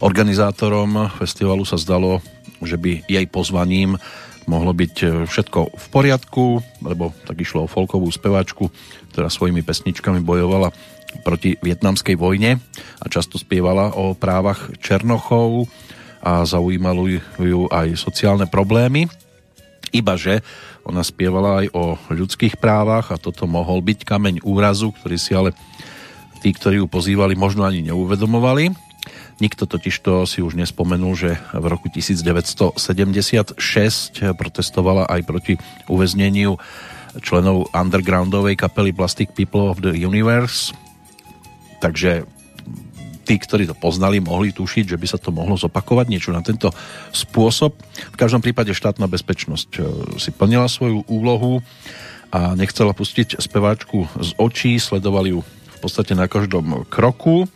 Organizátorom 0.00 1.12
festivalu 1.20 1.68
sa 1.68 1.76
zdalo, 1.76 2.24
že 2.62 2.80
by 2.80 3.06
jej 3.06 3.26
pozvaním 3.30 3.98
mohlo 4.48 4.72
byť 4.72 5.28
všetko 5.28 5.76
v 5.76 5.86
poriadku, 5.92 6.44
lebo 6.80 7.12
tak 7.28 7.36
išlo 7.44 7.68
o 7.68 7.70
folkovú 7.70 8.08
speváčku, 8.08 8.72
ktorá 9.12 9.28
svojimi 9.28 9.60
pesničkami 9.60 10.24
bojovala 10.24 10.72
proti 11.20 11.60
vietnamskej 11.60 12.16
vojne 12.16 12.56
a 13.00 13.04
často 13.12 13.36
spievala 13.36 13.92
o 13.96 14.16
právach 14.16 14.72
Černochov 14.80 15.68
a 16.24 16.48
zaujímalo 16.48 17.20
ju 17.36 17.68
aj 17.68 17.96
sociálne 18.00 18.48
problémy. 18.48 19.08
Ibaže 19.92 20.40
ona 20.84 21.04
spievala 21.04 21.64
aj 21.64 21.66
o 21.76 21.84
ľudských 22.08 22.56
právach 22.56 23.12
a 23.12 23.20
toto 23.20 23.44
mohol 23.44 23.84
byť 23.84 24.04
kameň 24.04 24.34
úrazu, 24.44 24.92
ktorý 24.96 25.16
si 25.20 25.36
ale 25.36 25.52
tí, 26.40 26.56
ktorí 26.56 26.80
ju 26.80 26.86
pozývali, 26.88 27.36
možno 27.36 27.68
ani 27.68 27.84
neuvedomovali. 27.84 28.87
Nikto 29.38 29.70
totižto 29.70 30.26
si 30.26 30.42
už 30.42 30.58
nespomenul, 30.58 31.14
že 31.14 31.38
v 31.54 31.66
roku 31.70 31.86
1976 31.86 32.74
protestovala 34.34 35.06
aj 35.06 35.20
proti 35.22 35.54
uväzneniu 35.86 36.58
členov 37.22 37.70
undergroundovej 37.70 38.58
kapely 38.58 38.90
Plastic 38.90 39.30
People 39.38 39.70
of 39.70 39.78
the 39.78 39.94
Universe. 39.94 40.74
Takže 41.78 42.26
tí, 43.28 43.36
ktorí 43.36 43.68
to 43.68 43.76
poznali, 43.76 44.24
mohli 44.24 44.50
tušiť, 44.50 44.96
že 44.96 44.98
by 44.98 45.06
sa 45.06 45.20
to 45.20 45.28
mohlo 45.28 45.54
zopakovať 45.60 46.06
niečo 46.08 46.32
na 46.32 46.40
tento 46.40 46.72
spôsob. 47.12 47.76
V 48.10 48.16
každom 48.16 48.40
prípade 48.40 48.72
štátna 48.72 49.04
bezpečnosť 49.04 49.70
e, 49.76 49.80
si 50.16 50.32
plnila 50.32 50.64
svoju 50.64 51.04
úlohu 51.06 51.60
a 52.32 52.56
nechcela 52.56 52.96
pustiť 52.96 53.36
speváčku 53.36 54.08
z 54.16 54.30
očí, 54.40 54.80
sledovali 54.80 55.36
ju 55.36 55.40
v 55.44 55.78
podstate 55.78 56.16
na 56.16 56.24
každom 56.26 56.88
kroku 56.88 57.46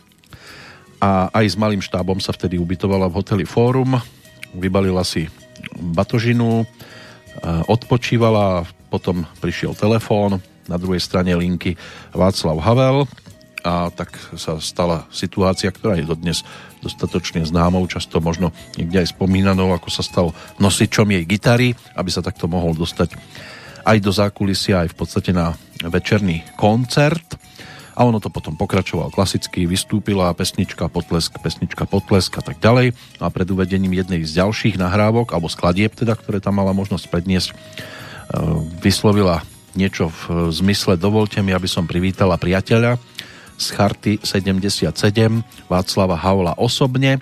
a 1.03 1.27
aj 1.35 1.45
s 1.51 1.59
malým 1.59 1.83
štábom 1.83 2.23
sa 2.23 2.31
vtedy 2.31 2.55
ubytovala 2.55 3.11
v 3.11 3.19
hoteli 3.19 3.43
Fórum, 3.43 3.99
vybalila 4.55 5.03
si 5.03 5.27
batožinu, 5.75 6.63
e, 6.63 6.65
odpočívala, 7.67 8.63
potom 8.87 9.27
prišiel 9.43 9.75
telefón, 9.75 10.39
na 10.63 10.79
druhej 10.79 11.03
strane 11.03 11.35
linky 11.35 11.75
Václav 12.15 12.55
Havel, 12.63 13.03
a 13.63 13.87
tak 13.95 14.15
sa 14.35 14.59
stala 14.59 15.07
situácia, 15.07 15.71
ktorá 15.71 15.95
je 15.95 16.07
dodnes 16.07 16.43
dostatočne 16.83 17.47
známou, 17.47 17.87
často 17.87 18.19
možno 18.19 18.51
niekde 18.75 19.07
aj 19.07 19.15
spomínanou, 19.15 19.71
ako 19.71 19.87
sa 19.87 20.03
stal 20.03 20.35
nosičom 20.59 21.07
jej 21.07 21.23
gitary, 21.23 21.71
aby 21.95 22.09
sa 22.11 22.19
takto 22.19 22.51
mohol 22.51 22.75
dostať 22.75 23.15
aj 23.87 23.97
do 24.03 24.11
zákulisia, 24.11 24.83
aj 24.83 24.91
v 24.91 24.97
podstate 24.99 25.31
na 25.31 25.55
večerný 25.79 26.43
koncert. 26.59 27.39
A 27.93 28.09
ono 28.09 28.17
to 28.17 28.33
potom 28.33 28.57
pokračoval 28.57 29.13
klasicky, 29.13 29.69
vystúpila 29.69 30.33
pesnička, 30.33 30.89
potlesk, 30.89 31.37
pesnička, 31.37 31.85
potlesk 31.85 32.33
a 32.37 32.43
tak 32.43 32.57
ďalej. 32.57 32.97
A 33.21 33.29
pred 33.29 33.47
uvedením 33.49 33.93
jednej 33.93 34.25
z 34.25 34.41
ďalších 34.41 34.81
nahrávok, 34.81 35.33
alebo 35.33 35.45
skladieb 35.45 35.93
teda, 35.93 36.17
ktoré 36.17 36.41
tam 36.41 36.57
mala 36.57 36.73
možnosť 36.73 37.05
predniesť, 37.13 37.49
e, 37.53 37.55
vyslovila 38.81 39.45
niečo 39.77 40.09
v 40.09 40.49
zmysle 40.53 40.97
dovolte 40.97 41.41
mi, 41.41 41.53
aby 41.53 41.65
som 41.69 41.89
privítala 41.89 42.37
priateľa, 42.37 42.97
z 43.57 43.65
Charty 43.77 44.13
77 44.21 44.89
Václava 45.69 46.17
Haula 46.17 46.57
osobne. 46.57 47.21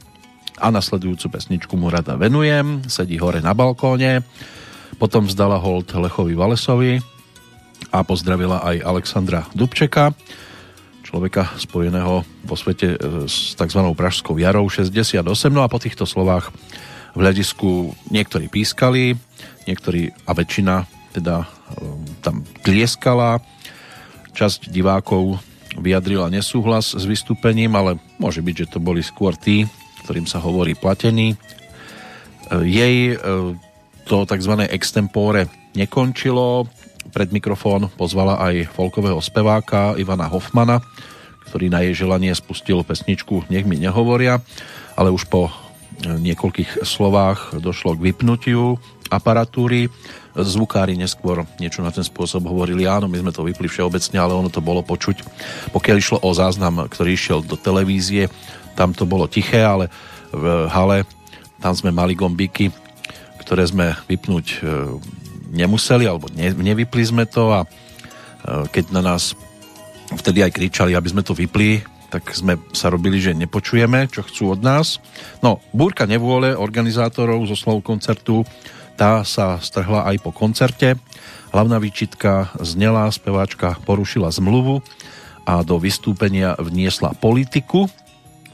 A 0.61 0.69
nasledujúcu 0.69 1.25
pesničku 1.33 1.73
mu 1.73 1.89
rada 1.89 2.13
venujem, 2.13 2.85
sedí 2.85 3.17
hore 3.17 3.41
na 3.41 3.57
balkóne, 3.57 4.21
potom 5.01 5.25
vzdala 5.25 5.57
hold 5.57 5.89
Lechovi 5.89 6.37
Valesovi 6.37 7.01
a 7.89 8.05
pozdravila 8.05 8.61
aj 8.61 8.85
Alexandra 8.85 9.49
Dubčeka, 9.57 10.13
človeka 11.11 11.59
spojeného 11.59 12.23
vo 12.23 12.55
svete 12.55 12.95
e, 12.95 12.97
s 13.27 13.59
tzv. 13.59 13.83
Pražskou 13.91 14.39
jarou 14.39 14.63
68. 14.71 15.19
No 15.51 15.67
a 15.67 15.67
po 15.67 15.75
týchto 15.75 16.07
slovách 16.07 16.55
v 17.11 17.19
hľadisku 17.19 17.91
niektorí 18.07 18.47
pískali, 18.47 19.19
niektorí 19.67 20.15
a 20.23 20.31
väčšina 20.31 20.87
teda 21.11 21.43
e, 21.43 21.47
tam 22.23 22.47
tlieskala, 22.63 23.43
časť 24.31 24.71
divákov 24.71 25.43
vyjadrila 25.75 26.31
nesúhlas 26.31 26.95
s 26.95 27.03
vystúpením, 27.03 27.75
ale 27.75 27.99
môže 28.15 28.39
byť, 28.39 28.55
že 28.55 28.71
to 28.71 28.79
boli 28.79 29.03
skôr 29.03 29.35
tí, 29.35 29.67
ktorým 30.07 30.23
sa 30.23 30.39
hovorí 30.39 30.79
platení. 30.79 31.35
E, 31.35 31.37
jej 32.63 33.19
to 34.07 34.23
tzv. 34.23 34.53
extempore 34.71 35.51
nekončilo. 35.75 36.71
Pred 37.11 37.29
mikrofón 37.35 37.91
pozvala 37.99 38.39
aj 38.39 38.71
folkového 38.71 39.19
speváka 39.19 39.99
Ivana 39.99 40.31
Hoffmana, 40.31 40.79
ktorý 41.51 41.67
na 41.67 41.83
jej 41.83 42.07
želanie 42.07 42.31
spustil 42.31 42.79
pesničku 42.87 43.51
Nech 43.51 43.67
mi 43.67 43.75
nehovoria, 43.75 44.39
ale 44.95 45.11
už 45.11 45.27
po 45.27 45.47
e, 45.47 45.51
niekoľkých 46.07 46.87
slovách 46.87 47.59
došlo 47.59 47.99
k 47.99 48.11
vypnutiu 48.11 48.79
aparatúry 49.11 49.91
zvukári 50.31 50.95
neskôr 50.95 51.43
niečo 51.59 51.83
na 51.83 51.91
ten 51.91 52.07
spôsob 52.07 52.47
hovorili, 52.47 52.87
áno, 52.87 53.11
my 53.11 53.19
sme 53.19 53.35
to 53.35 53.43
vypli 53.43 53.67
všeobecne, 53.67 54.15
ale 54.15 54.31
ono 54.31 54.47
to 54.47 54.63
bolo 54.63 54.79
počuť. 54.79 55.27
Pokiaľ 55.75 55.95
išlo 55.99 56.17
o 56.23 56.31
záznam, 56.31 56.87
ktorý 56.87 57.11
išiel 57.11 57.39
do 57.43 57.59
televízie, 57.59 58.31
tam 58.79 58.95
to 58.95 59.03
bolo 59.03 59.27
tiché, 59.27 59.59
ale 59.59 59.91
v 60.31 60.71
hale 60.71 61.03
tam 61.59 61.75
sme 61.75 61.91
mali 61.91 62.15
gombíky, 62.15 62.71
ktoré 63.43 63.67
sme 63.67 63.91
vypnúť 64.07 64.45
e, 64.47 64.57
nemuseli, 65.51 66.07
alebo 66.07 66.31
ne, 66.31 66.49
nevypli 66.55 67.03
sme 67.03 67.27
to 67.27 67.51
a 67.51 67.59
e, 67.63 67.67
keď 68.71 68.95
na 68.95 69.03
nás 69.03 69.35
vtedy 70.15 70.43
aj 70.43 70.55
kričali, 70.55 70.95
aby 70.95 71.07
sme 71.11 71.23
to 71.23 71.35
vypli, 71.35 71.83
tak 72.11 72.27
sme 72.35 72.59
sa 72.75 72.91
robili, 72.91 73.23
že 73.23 73.31
nepočujeme, 73.31 74.11
čo 74.11 74.23
chcú 74.27 74.55
od 74.55 74.59
nás. 74.59 74.99
No, 75.39 75.63
búrka 75.71 76.03
nevôle 76.03 76.51
organizátorov 76.51 77.47
zo 77.47 77.55
slov 77.55 77.83
koncertu 77.87 78.43
tá 78.99 79.25
sa 79.25 79.57
strhla 79.57 80.05
aj 80.13 80.21
po 80.21 80.29
koncerte. 80.29 80.93
Hlavná 81.49 81.81
výčitka 81.81 82.53
znela, 82.61 83.09
speváčka 83.09 83.73
porušila 83.81 84.29
zmluvu 84.29 84.85
a 85.41 85.65
do 85.65 85.81
vystúpenia 85.81 86.53
vniesla 86.61 87.17
politiku. 87.17 87.89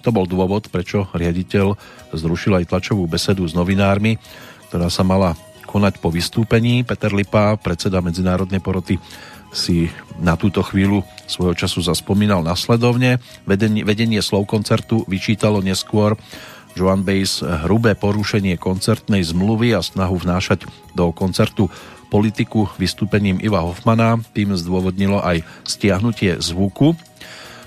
To 0.07 0.09
bol 0.15 0.23
dôvod, 0.23 0.71
prečo 0.71 1.11
riaditeľ 1.11 1.75
zrušil 2.15 2.63
aj 2.63 2.71
tlačovú 2.71 3.03
besedu 3.11 3.43
s 3.43 3.51
novinármi, 3.51 4.15
ktorá 4.71 4.87
sa 4.87 5.03
mala 5.03 5.35
konať 5.67 5.99
po 5.99 6.07
vystúpení. 6.07 6.87
Peter 6.87 7.11
Lipa, 7.11 7.59
predseda 7.59 7.99
medzinárodnej 7.99 8.63
poroty, 8.63 8.95
si 9.51 9.91
na 10.19 10.39
túto 10.39 10.63
chvíľu 10.63 11.03
svojho 11.27 11.55
času 11.55 11.83
zaspomínal 11.83 12.41
nasledovne. 12.41 13.19
Vedenie, 13.43 13.83
vedenie 13.83 14.23
slov 14.23 14.47
koncertu 14.47 15.03
vyčítalo 15.05 15.59
neskôr 15.59 16.15
Joan 16.77 17.01
Bass 17.01 17.41
hrubé 17.41 17.97
porušenie 17.97 18.55
koncertnej 18.61 19.25
zmluvy 19.25 19.73
a 19.73 19.81
snahu 19.81 20.21
vnášať 20.21 20.69
do 20.93 21.09
koncertu 21.09 21.67
politiku 22.07 22.69
vystúpením 22.77 23.41
Iva 23.41 23.65
Hoffmana. 23.65 24.21
Tým 24.31 24.53
zdôvodnilo 24.53 25.19
aj 25.19 25.43
stiahnutie 25.65 26.37
zvuku. 26.37 26.93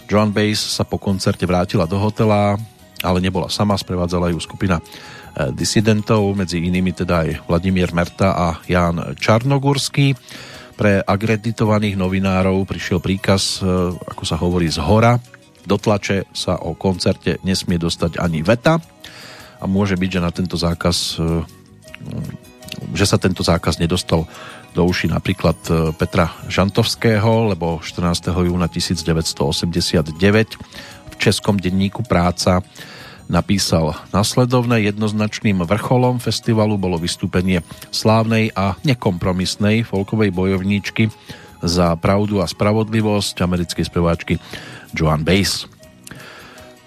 Joan 0.07 0.31
Bass 0.31 0.59
sa 0.59 0.87
po 0.87 0.99
koncerte 0.99 1.47
vrátila 1.47 1.91
do 1.91 1.99
hotela, 1.99 2.59
ale 3.03 3.19
nebola 3.19 3.51
sama, 3.51 3.79
sprevádzala 3.79 4.31
ju 4.31 4.39
skupina 4.39 4.79
disidentov, 5.49 6.37
medzi 6.37 6.61
inými 6.61 6.93
teda 6.93 7.25
aj 7.25 7.49
Vladimír 7.49 7.97
Merta 7.97 8.37
a 8.37 8.49
Ján 8.69 9.17
Čarnogurský. 9.17 10.13
Pre 10.77 11.01
akreditovaných 11.01 11.97
novinárov 11.97 12.69
prišiel 12.69 13.01
príkaz, 13.01 13.65
eh, 13.65 13.67
ako 13.97 14.23
sa 14.29 14.37
hovorí, 14.37 14.69
z 14.69 14.85
hora. 14.85 15.17
Do 15.65 15.81
tlače 15.81 16.29
sa 16.37 16.61
o 16.61 16.77
koncerte 16.77 17.41
nesmie 17.45 17.77
dostať 17.77 18.17
ani 18.21 18.41
veta 18.41 18.81
a 19.61 19.65
môže 19.69 19.97
byť, 19.97 20.11
že 20.11 20.25
na 20.25 20.33
tento 20.33 20.57
zákaz 20.57 21.21
e, 21.21 21.45
že 22.97 23.05
sa 23.05 23.21
tento 23.21 23.45
zákaz 23.45 23.77
nedostal 23.77 24.25
do 24.73 24.83
uši 24.87 25.11
napríklad 25.11 25.59
Petra 25.99 26.33
Žantovského, 26.49 27.53
lebo 27.53 27.83
14. 27.83 28.33
júna 28.33 28.71
1989 28.71 30.17
v 31.11 31.15
českom 31.19 31.59
denníku 31.61 32.07
Práca 32.07 32.65
napísal 33.31 33.95
nasledovné 34.11 34.91
jednoznačným 34.91 35.63
vrcholom 35.63 36.19
festivalu 36.19 36.75
bolo 36.75 36.99
vystúpenie 36.99 37.63
slávnej 37.95 38.51
a 38.59 38.75
nekompromisnej 38.83 39.87
folkovej 39.87 40.35
bojovníčky 40.35 41.15
za 41.63 41.95
pravdu 41.95 42.43
a 42.43 42.51
spravodlivosť 42.51 43.47
americkej 43.47 43.85
speváčky 43.87 44.35
Joan 44.91 45.23
Bass. 45.23 45.71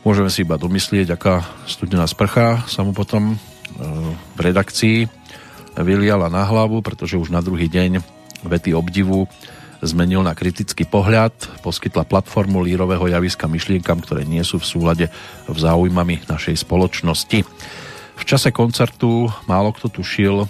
Môžeme 0.03 0.27
si 0.27 0.43
iba 0.43 0.59
domyslieť, 0.59 1.15
aká 1.15 1.47
studená 1.63 2.03
sprcha 2.11 2.67
sa 2.67 2.83
mu 2.83 2.91
potom 2.91 3.33
e, 3.33 3.35
v 4.35 4.39
redakcii 4.43 5.07
vyliala 5.79 6.27
na 6.27 6.43
hlavu, 6.43 6.83
pretože 6.83 7.15
už 7.15 7.31
na 7.31 7.39
druhý 7.39 7.71
deň 7.71 8.03
vety 8.43 8.75
obdivu 8.75 9.31
zmenil 9.83 10.23
na 10.23 10.31
kritický 10.31 10.87
pohľad, 10.87 11.35
poskytla 11.59 12.07
platformu 12.07 12.63
lírového 12.63 13.03
javiska 13.11 13.51
myšlienkam, 13.51 13.99
ktoré 13.99 14.23
nie 14.23 14.41
sú 14.41 14.57
v 14.57 14.65
súlade 14.65 15.05
v 15.45 15.57
záujmami 15.59 16.23
našej 16.25 16.63
spoločnosti. 16.63 17.43
V 18.13 18.23
čase 18.23 18.55
koncertu 18.55 19.27
málo 19.45 19.75
kto 19.75 19.91
tušil, 19.91 20.47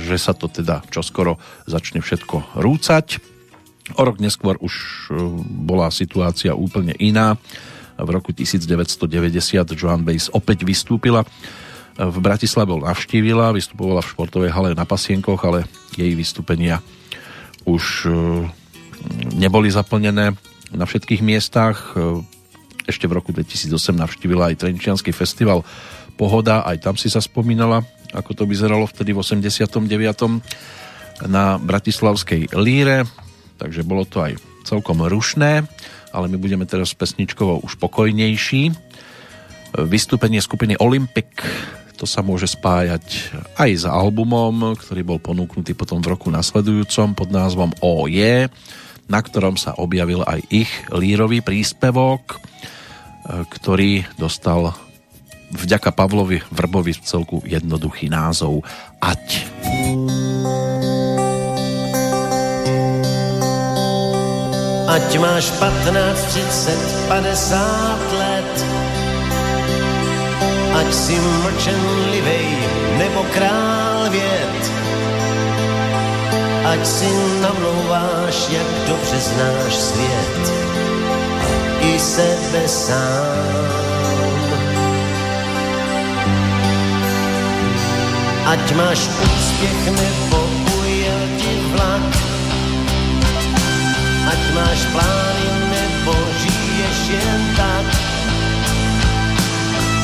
že 0.00 0.16
sa 0.16 0.32
to 0.32 0.48
teda 0.48 0.80
čoskoro 0.88 1.36
začne 1.68 2.00
všetko 2.00 2.56
rúcať. 2.56 3.20
O 3.98 4.02
rok 4.06 4.22
neskôr 4.22 4.56
už 4.62 4.74
e, 5.10 5.20
bola 5.44 5.92
situácia 5.92 6.54
úplne 6.56 6.96
iná. 6.96 7.36
V 7.98 8.08
roku 8.08 8.32
1990 8.32 9.04
Joan 9.76 10.06
Bass 10.06 10.32
opäť 10.32 10.64
vystúpila 10.64 11.26
v 11.98 12.16
Bratislave 12.24 12.72
navštívila, 12.72 13.52
vystupovala 13.52 14.00
v 14.00 14.10
športovej 14.16 14.50
hale 14.54 14.70
na 14.72 14.88
Pasienkoch, 14.88 15.44
ale 15.44 15.68
jej 15.92 16.08
vystúpenia 16.16 16.80
už 17.68 18.08
e, 18.08 18.61
neboli 19.34 19.68
zaplnené 19.72 20.36
na 20.72 20.84
všetkých 20.84 21.20
miestach. 21.24 21.94
E, 21.94 22.22
ešte 22.86 23.06
v 23.06 23.16
roku 23.18 23.30
2008 23.30 23.94
navštívila 23.94 24.50
aj 24.52 24.66
Trenčianský 24.66 25.14
festival 25.14 25.62
Pohoda, 26.18 26.66
aj 26.66 26.76
tam 26.82 26.94
si 26.98 27.08
sa 27.08 27.22
spomínala, 27.22 27.82
ako 28.12 28.36
to 28.36 28.44
vyzeralo 28.44 28.84
vtedy 28.84 29.16
v 29.16 29.22
89. 29.24 29.88
na 31.26 31.56
Bratislavskej 31.56 32.52
líre, 32.58 33.08
takže 33.56 33.86
bolo 33.86 34.04
to 34.04 34.20
aj 34.20 34.36
celkom 34.66 35.02
rušné, 35.02 35.64
ale 36.12 36.26
my 36.28 36.36
budeme 36.36 36.68
teraz 36.68 36.92
pesničkovo 36.92 37.64
už 37.64 37.80
pokojnejší. 37.80 38.74
Vystúpenie 39.88 40.44
skupiny 40.44 40.76
Olympic 40.76 41.32
to 41.96 42.04
sa 42.10 42.18
môže 42.18 42.50
spájať 42.50 43.30
aj 43.54 43.70
s 43.78 43.84
albumom, 43.86 44.74
ktorý 44.74 45.06
bol 45.06 45.22
ponúknutý 45.22 45.70
potom 45.78 46.02
v 46.02 46.10
roku 46.10 46.34
nasledujúcom 46.34 47.14
pod 47.14 47.30
názvom 47.30 47.70
OJ, 47.78 48.50
na 49.10 49.20
ktorom 49.22 49.58
sa 49.58 49.74
objavil 49.78 50.22
aj 50.26 50.40
ich 50.50 50.70
lírový 50.92 51.42
príspevok, 51.42 52.22
e, 52.32 52.36
ktorý 53.46 54.06
dostal 54.18 54.74
vďaka 55.52 55.92
Pavlovi 55.92 56.40
Vrbovi 56.48 56.96
v 56.96 57.04
celku 57.04 57.36
jednoduchý 57.44 58.08
názov 58.08 58.64
Ať. 59.02 59.44
Ať 64.92 65.08
máš 65.16 65.48
15, 65.56 66.36
30, 66.36 67.08
50 67.08 68.20
let, 68.20 68.54
ať 70.76 70.88
si 70.92 71.16
mlčenlivej 71.16 72.48
nebo 73.00 73.24
král 73.32 74.12
věd. 74.12 74.81
Ať 76.62 76.86
si 76.86 77.10
namlouváš, 77.42 78.48
jak 78.48 78.68
dobře 78.88 79.18
znáš 79.20 79.74
svět 79.74 80.52
i 81.80 81.98
sebe 81.98 82.68
sám. 82.68 83.82
Ať 88.46 88.72
máš 88.74 88.98
úspěch 88.98 89.82
nebo 89.90 90.38
ujel 90.78 91.22
ti 91.36 91.52
vlak, 91.74 92.12
ať 94.30 94.42
máš 94.54 94.80
plány 94.92 95.48
nebo 95.70 96.14
žiješ 96.42 96.98
jen 97.10 97.42
tak, 97.56 97.86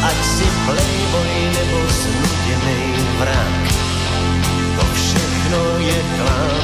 ať 0.02 0.18
si 0.26 0.46
playboy 0.66 1.34
nebo 1.54 1.78
znuděnej 1.86 2.86
vrak. 3.18 3.77
Všechno 5.48 5.78
je 5.78 6.02
klam. 6.16 6.60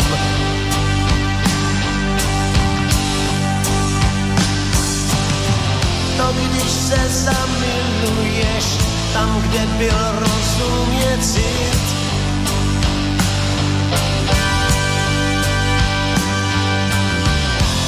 To 6.16 6.27
když 6.32 6.70
se 6.70 7.09
zamiluješ 7.09 8.65
tam, 9.12 9.43
kde 9.43 9.66
byl 9.78 9.98
rozum 10.19 10.93
je 10.93 11.19
cit, 11.19 11.85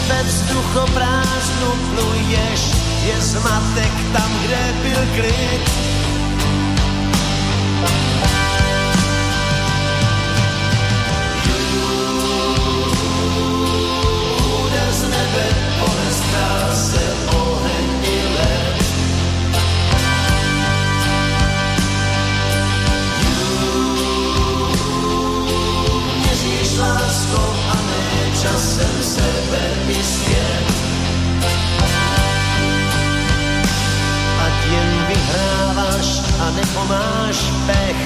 ve 0.08 0.22
vzduchoprázdnu 0.22 1.72
pluješ 1.94 2.60
je 3.04 3.20
zmatek 3.20 3.92
tam, 4.12 4.30
kde 4.42 4.72
byl 4.82 5.00
klid. 5.14 5.86
Časem 28.46 29.02
sebe 29.02 29.62
i 29.88 30.02
svět. 30.02 30.66
jen 34.70 35.06
vyhráváš 35.08 36.08
a 36.40 36.50
nepomáš 36.50 37.38
pech. 37.66 38.00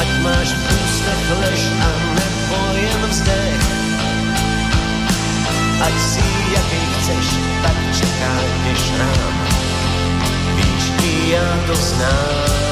Ať 0.00 0.08
máš 0.24 0.48
v 0.56 0.62
ústech 0.72 1.24
lež 1.40 1.60
a 1.80 1.88
nebo 2.16 2.58
jen 2.80 3.02
vzdech. 3.10 3.62
Ať 5.84 5.94
si 6.00 6.24
jaký 6.56 6.82
chceš, 6.96 7.26
tak 7.62 7.76
čeká 7.92 8.34
tě 8.64 8.72
šrám. 8.76 9.34
Víš, 10.56 10.84
i 11.04 11.30
já 11.30 11.58
to 11.66 11.74
znám. 11.74 12.71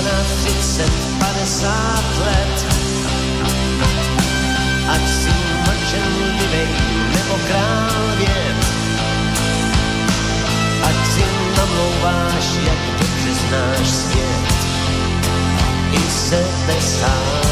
Na 0.00 0.24
30, 0.42 0.88
50 1.18 2.18
let. 2.24 2.66
Ať 4.88 5.04
si 5.08 5.32
mlčenlivej 5.68 6.68
nebo 7.12 7.34
král 7.48 8.16
věd. 8.16 8.60
Ať 10.88 10.98
si 11.12 11.24
namlouváš, 11.56 12.46
jak 12.64 12.80
dobře 13.00 13.32
znáš 13.34 13.88
svět. 13.88 14.48
I 15.92 16.10
sebe 16.10 16.76
sám. 16.80 17.49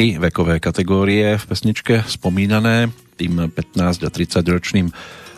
Tri 0.00 0.16
vekové 0.16 0.64
kategórie 0.64 1.36
v 1.36 1.44
pesničke 1.44 2.08
spomínané, 2.08 2.88
tým 3.20 3.52
15 3.52 4.00
a 4.00 4.08
30 4.08 4.40
ročným 4.48 4.88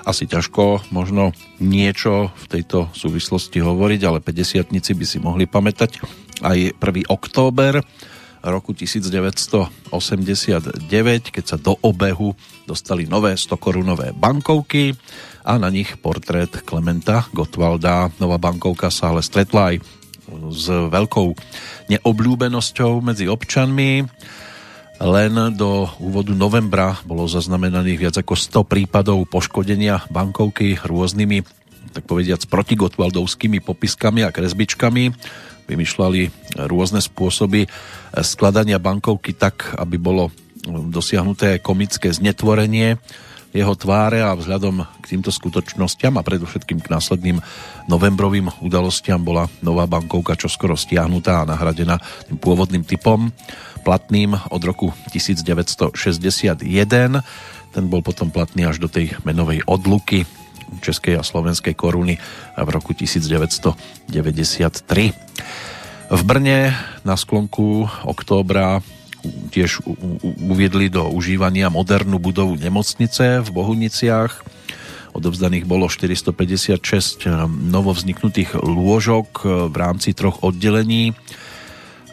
asi 0.06 0.30
ťažko 0.30 0.86
možno 0.94 1.34
niečo 1.58 2.30
v 2.30 2.44
tejto 2.46 2.86
súvislosti 2.94 3.58
hovoriť, 3.58 4.00
ale 4.06 4.22
50 4.22 4.70
by 4.70 5.02
si 5.02 5.18
mohli 5.18 5.50
pamätať 5.50 5.98
aj 6.46 6.78
1. 6.78 7.10
október 7.10 7.82
roku 8.38 8.70
1989, 8.70 10.78
keď 11.34 11.42
sa 11.42 11.58
do 11.58 11.74
obehu 11.82 12.38
dostali 12.62 13.10
nové 13.10 13.34
100 13.34 13.58
korunové 13.58 14.14
bankovky 14.14 14.94
a 15.42 15.58
na 15.58 15.74
nich 15.74 15.90
portrét 15.98 16.62
Klementa 16.62 17.26
Gottwalda. 17.34 18.14
Nová 18.22 18.38
bankovka 18.38 18.94
sa 18.94 19.10
ale 19.10 19.26
stretla 19.26 19.74
aj 19.74 19.82
s 20.54 20.70
veľkou 20.70 21.34
neobľúbenosťou 21.90 23.02
medzi 23.02 23.26
občanmi 23.26 24.06
len 25.00 25.32
do 25.56 25.88
úvodu 26.02 26.36
novembra 26.36 27.00
bolo 27.08 27.24
zaznamenaných 27.24 27.98
viac 27.98 28.14
ako 28.20 28.36
100 28.36 28.68
prípadov 28.68 29.24
poškodenia 29.30 30.04
bankovky 30.12 30.76
rôznymi, 30.82 31.42
tak 31.96 32.04
povediac, 32.04 32.44
protigotwaldovskými 32.48 33.64
popiskami 33.64 34.24
a 34.24 34.34
kresbičkami. 34.34 35.12
Vymýšľali 35.68 36.20
rôzne 36.68 37.00
spôsoby 37.00 37.70
skladania 38.20 38.82
bankovky 38.82 39.32
tak, 39.32 39.78
aby 39.78 39.96
bolo 39.96 40.34
dosiahnuté 40.68 41.58
komické 41.58 42.10
znetvorenie 42.12 42.98
jeho 43.52 43.76
tváre 43.76 44.24
a 44.24 44.32
vzhľadom 44.32 44.80
k 45.04 45.04
týmto 45.12 45.28
skutočnostiam 45.28 46.16
a 46.16 46.24
predovšetkým 46.24 46.80
k 46.80 46.88
následným 46.88 47.38
novembrovým 47.84 48.48
udalostiam 48.64 49.20
bola 49.20 49.44
nová 49.60 49.84
bankovka 49.84 50.40
čoskoro 50.40 50.72
stiahnutá 50.72 51.44
a 51.44 51.48
nahradená 51.48 52.00
tým 52.24 52.40
pôvodným 52.40 52.80
typom 52.88 53.28
platným 53.82 54.38
od 54.48 54.62
roku 54.62 54.94
1961. 55.10 56.62
Ten 57.72 57.84
bol 57.90 58.00
potom 58.00 58.30
platný 58.30 58.70
až 58.70 58.78
do 58.78 58.88
tej 58.88 59.18
menovej 59.26 59.66
odluky 59.66 60.24
Českej 60.80 61.20
a 61.20 61.26
Slovenskej 61.26 61.76
koruny 61.76 62.16
v 62.56 62.68
roku 62.72 62.96
1993. 62.96 64.16
V 66.12 66.22
Brne 66.24 66.76
na 67.04 67.16
sklonku 67.16 67.88
októbra 68.08 68.80
tiež 69.52 69.84
uviedli 70.48 70.88
do 70.88 71.06
užívania 71.12 71.70
modernú 71.70 72.18
budovu 72.18 72.56
nemocnice 72.58 73.44
v 73.44 73.48
Bohuniciach. 73.52 74.42
Odovzdaných 75.12 75.68
bolo 75.68 75.92
456 75.92 77.28
novovzniknutých 77.48 78.56
lôžok 78.56 79.44
v 79.68 79.74
rámci 79.76 80.16
troch 80.16 80.40
oddelení 80.40 81.12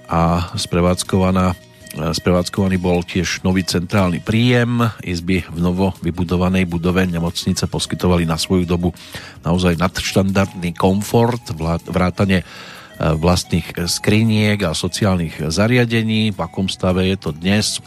a 0.09 0.51
sprevádzkovaná 0.57 1.69
Sprevádzkovaný 1.89 2.77
bol 2.77 3.01
tiež 3.01 3.41
nový 3.41 3.65
centrálny 3.65 4.21
príjem. 4.21 4.85
Izby 5.01 5.41
v 5.49 5.57
novo 5.57 5.97
vybudovanej 6.05 6.69
budove 6.69 7.01
nemocnice 7.09 7.65
poskytovali 7.65 8.29
na 8.29 8.37
svoju 8.37 8.69
dobu 8.69 8.93
naozaj 9.41 9.73
nadštandardný 9.81 10.77
komfort, 10.77 11.41
vrátane 11.89 12.39
e, 12.39 12.45
vlastných 12.95 13.89
skriniek 13.89 14.69
a 14.69 14.77
sociálnych 14.77 15.49
zariadení. 15.49 16.29
V 16.29 16.37
akom 16.37 16.69
stave 16.69 17.09
je 17.09 17.17
to 17.17 17.33
dnes? 17.33 17.81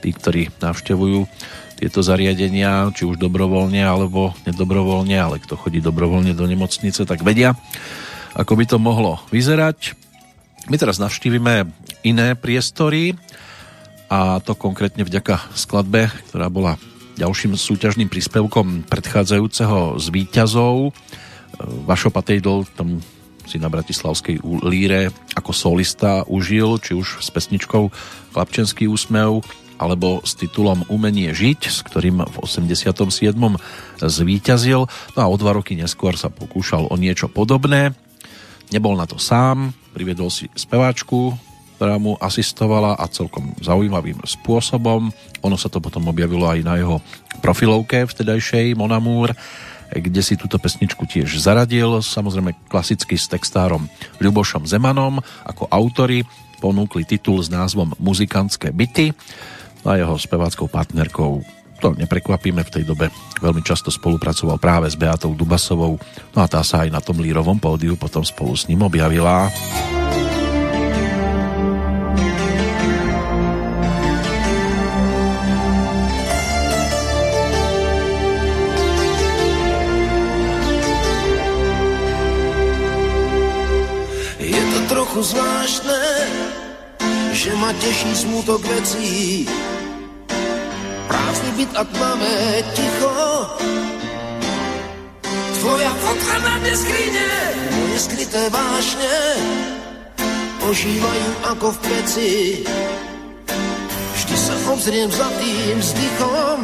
Tí, 0.00 0.16
ktorí 0.16 0.48
navštevujú 0.56 1.28
tieto 1.76 2.00
zariadenia, 2.00 2.88
či 2.96 3.04
už 3.04 3.20
dobrovoľne 3.20 3.84
alebo 3.84 4.32
nedobrovoľne, 4.48 5.14
ale 5.20 5.36
kto 5.44 5.60
chodí 5.60 5.84
dobrovoľne 5.84 6.32
do 6.32 6.48
nemocnice, 6.48 7.04
tak 7.04 7.20
vedia, 7.20 7.52
ako 8.32 8.56
by 8.56 8.64
to 8.64 8.80
mohlo 8.80 9.20
vyzerať. 9.28 10.11
My 10.70 10.76
teraz 10.78 11.02
navštívime 11.02 11.66
iné 12.06 12.38
priestory 12.38 13.18
a 14.06 14.38
to 14.38 14.54
konkrétne 14.54 15.02
vďaka 15.02 15.50
skladbe, 15.58 16.06
ktorá 16.30 16.46
bola 16.46 16.78
ďalším 17.18 17.58
súťažným 17.58 18.06
príspevkom 18.06 18.86
predchádzajúceho 18.86 19.98
z 19.98 20.06
výťazov. 20.14 20.94
Vašo 21.84 22.14
Patejdl 22.14 22.64
tam 22.78 23.02
si 23.42 23.58
na 23.58 23.66
Bratislavskej 23.66 24.38
líre 24.62 25.10
ako 25.34 25.50
solista 25.50 26.22
užil, 26.30 26.78
či 26.78 26.94
už 26.94 27.18
s 27.18 27.28
pesničkou 27.34 27.90
Chlapčenský 28.32 28.86
úsmev, 28.86 29.42
alebo 29.82 30.22
s 30.22 30.38
titulom 30.38 30.86
Umenie 30.86 31.34
žiť, 31.34 31.60
s 31.66 31.82
ktorým 31.82 32.22
v 32.22 32.36
87. 32.38 33.34
zvíťazil. 33.98 34.86
No 34.86 35.18
a 35.18 35.26
o 35.26 35.34
dva 35.34 35.58
roky 35.58 35.74
neskôr 35.74 36.14
sa 36.14 36.30
pokúšal 36.30 36.86
o 36.86 36.94
niečo 36.94 37.26
podobné. 37.26 37.90
Nebol 38.72 38.96
na 38.96 39.04
to 39.04 39.20
sám, 39.20 39.76
priviedol 39.92 40.32
si 40.32 40.48
speváčku, 40.56 41.36
ktorá 41.76 42.00
mu 42.00 42.16
asistovala 42.16 42.96
a 42.96 43.04
celkom 43.04 43.52
zaujímavým 43.60 44.16
spôsobom. 44.24 45.12
Ono 45.44 45.56
sa 45.60 45.68
to 45.68 45.76
potom 45.76 46.08
objavilo 46.08 46.48
aj 46.48 46.64
na 46.64 46.80
jeho 46.80 47.04
profilovke 47.44 48.08
vtedajšej 48.08 48.72
Monamúr, 48.72 49.36
kde 49.92 50.24
si 50.24 50.40
túto 50.40 50.56
pesničku 50.56 51.04
tiež 51.04 51.36
zaradil, 51.36 52.00
samozrejme 52.00 52.56
klasicky 52.72 53.20
s 53.20 53.28
textárom 53.28 53.92
Ľubošom 54.24 54.64
Zemanom. 54.64 55.20
Ako 55.44 55.68
autory 55.68 56.24
ponúkli 56.64 57.04
titul 57.04 57.44
s 57.44 57.52
názvom 57.52 57.92
Muzikantské 58.00 58.72
byty 58.72 59.12
a 59.84 60.00
jeho 60.00 60.16
speváckou 60.16 60.70
partnerkou 60.70 61.44
to 61.82 61.98
neprekvapíme, 61.98 62.62
v 62.62 62.70
tej 62.70 62.84
dobe 62.86 63.10
veľmi 63.42 63.58
často 63.66 63.90
spolupracoval 63.90 64.62
práve 64.62 64.86
s 64.86 64.94
Beatou 64.94 65.34
Dubasovou, 65.34 65.98
no 66.30 66.38
a 66.38 66.46
tá 66.46 66.62
sa 66.62 66.86
aj 66.86 66.94
na 66.94 67.02
tom 67.02 67.18
lírovom 67.18 67.58
pódiu 67.58 67.98
potom 67.98 68.22
spolu 68.22 68.54
s 68.54 68.70
ním 68.70 68.86
objavila. 68.86 69.50
Je 84.38 84.62
to 84.70 84.78
trochu 84.86 85.34
zvláštne, 85.34 86.02
že 87.34 87.50
ma 87.58 87.74
teší 87.74 88.12
smutok 88.14 88.62
vecí, 88.70 89.46
prázdny 91.12 91.50
byt 91.56 91.70
a 91.76 91.84
tmavé 91.84 92.36
ticho. 92.72 93.12
Tvoja 95.60 95.92
fotka 96.00 96.36
na 96.42 96.54
dne 96.58 96.74
skrine, 96.74 97.28
moje 97.76 97.98
skryté 98.00 98.42
vášne, 98.50 99.16
ožívajú 100.66 101.30
ako 101.54 101.66
v 101.70 101.78
peci. 101.86 102.30
Vždy 104.16 104.36
sa 104.40 104.54
obzriem 104.72 105.10
za 105.12 105.28
tým 105.38 105.76
vzdychom, 105.78 106.58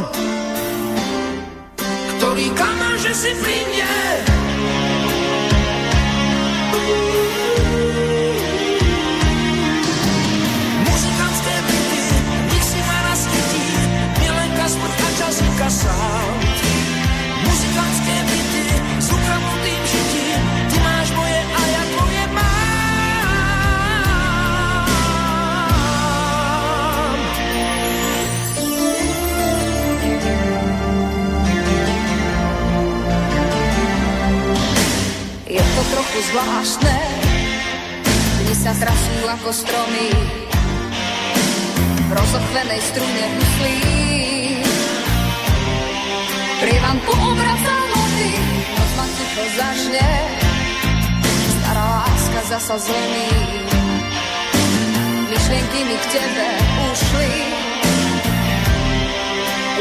ktorý 2.18 2.46
kamá, 2.56 2.90
že 2.98 3.12
si 3.14 3.30
pri 3.38 3.58
mne. 3.70 4.27
Jazyka 15.68 15.70
sám. 15.70 16.40
Muzikantské 17.44 18.16
byty 18.24 18.64
s 18.98 19.12
ukradnutým 19.12 19.82
žitím, 19.86 20.40
ty 20.72 20.76
máš 20.80 21.10
moje 21.12 21.40
a 21.44 21.60
ja 21.68 21.82
tvoje 21.92 22.24
mám. 22.32 22.48
Je 35.48 35.64
to 35.64 35.82
trochu 35.92 36.18
zvláštne, 36.32 36.96
dni 38.40 38.54
sa 38.56 38.72
trasú 38.76 39.16
ako 39.28 39.48
stromy, 39.52 40.08
v 42.08 42.10
rozochvenej 42.16 42.80
strune 42.80 43.24
huslí 43.36 44.17
Prievan 46.59 46.98
poobracal 47.06 47.82
noty, 47.94 48.30
noc 48.74 48.90
ma 48.98 49.06
ticho 49.14 49.44
zažne, 49.55 50.10
stará 51.55 51.86
láska 52.02 52.40
zasa 52.51 52.76
zlomí. 52.82 53.30
Myšlienky 55.30 55.80
mi 55.86 55.97
k 56.02 56.05
tebe 56.18 56.48
ušli, 56.90 57.30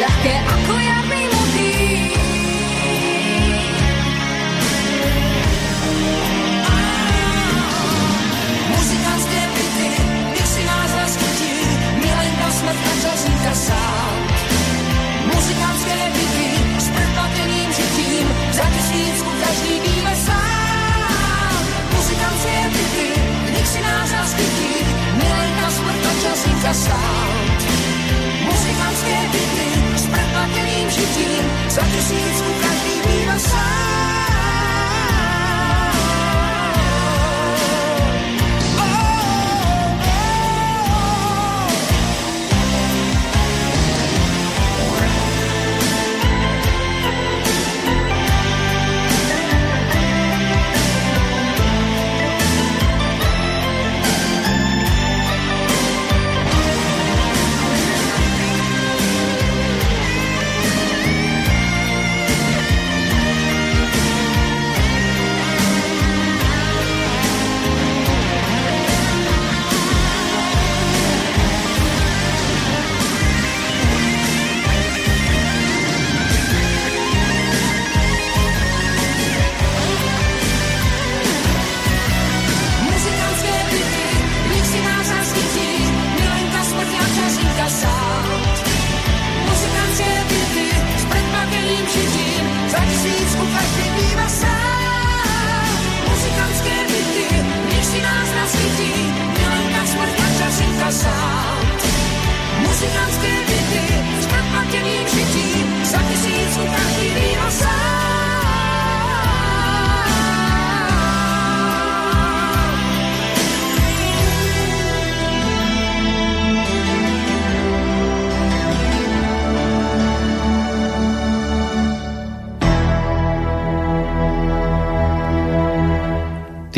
ľahké 0.06 0.34
ako 0.38 0.74
jarný 0.78 1.07
si 23.68 23.82
nás 23.82 24.12
a 24.14 24.24
skutí, 24.26 24.74
milenka 25.18 25.70
smrt 25.72 26.06
a 26.06 26.14
čas 26.24 26.46
jít 26.48 26.62
zastál. 26.62 27.28
Muzikantské 28.46 29.18
byty 29.32 29.68
s 29.96 30.08
prekvapeným 30.08 30.90
žitím, 30.90 31.44
za 31.70 31.82
tisícku 31.82 32.50
každý 32.62 32.96
býva 33.06 33.40
sám. 33.40 33.87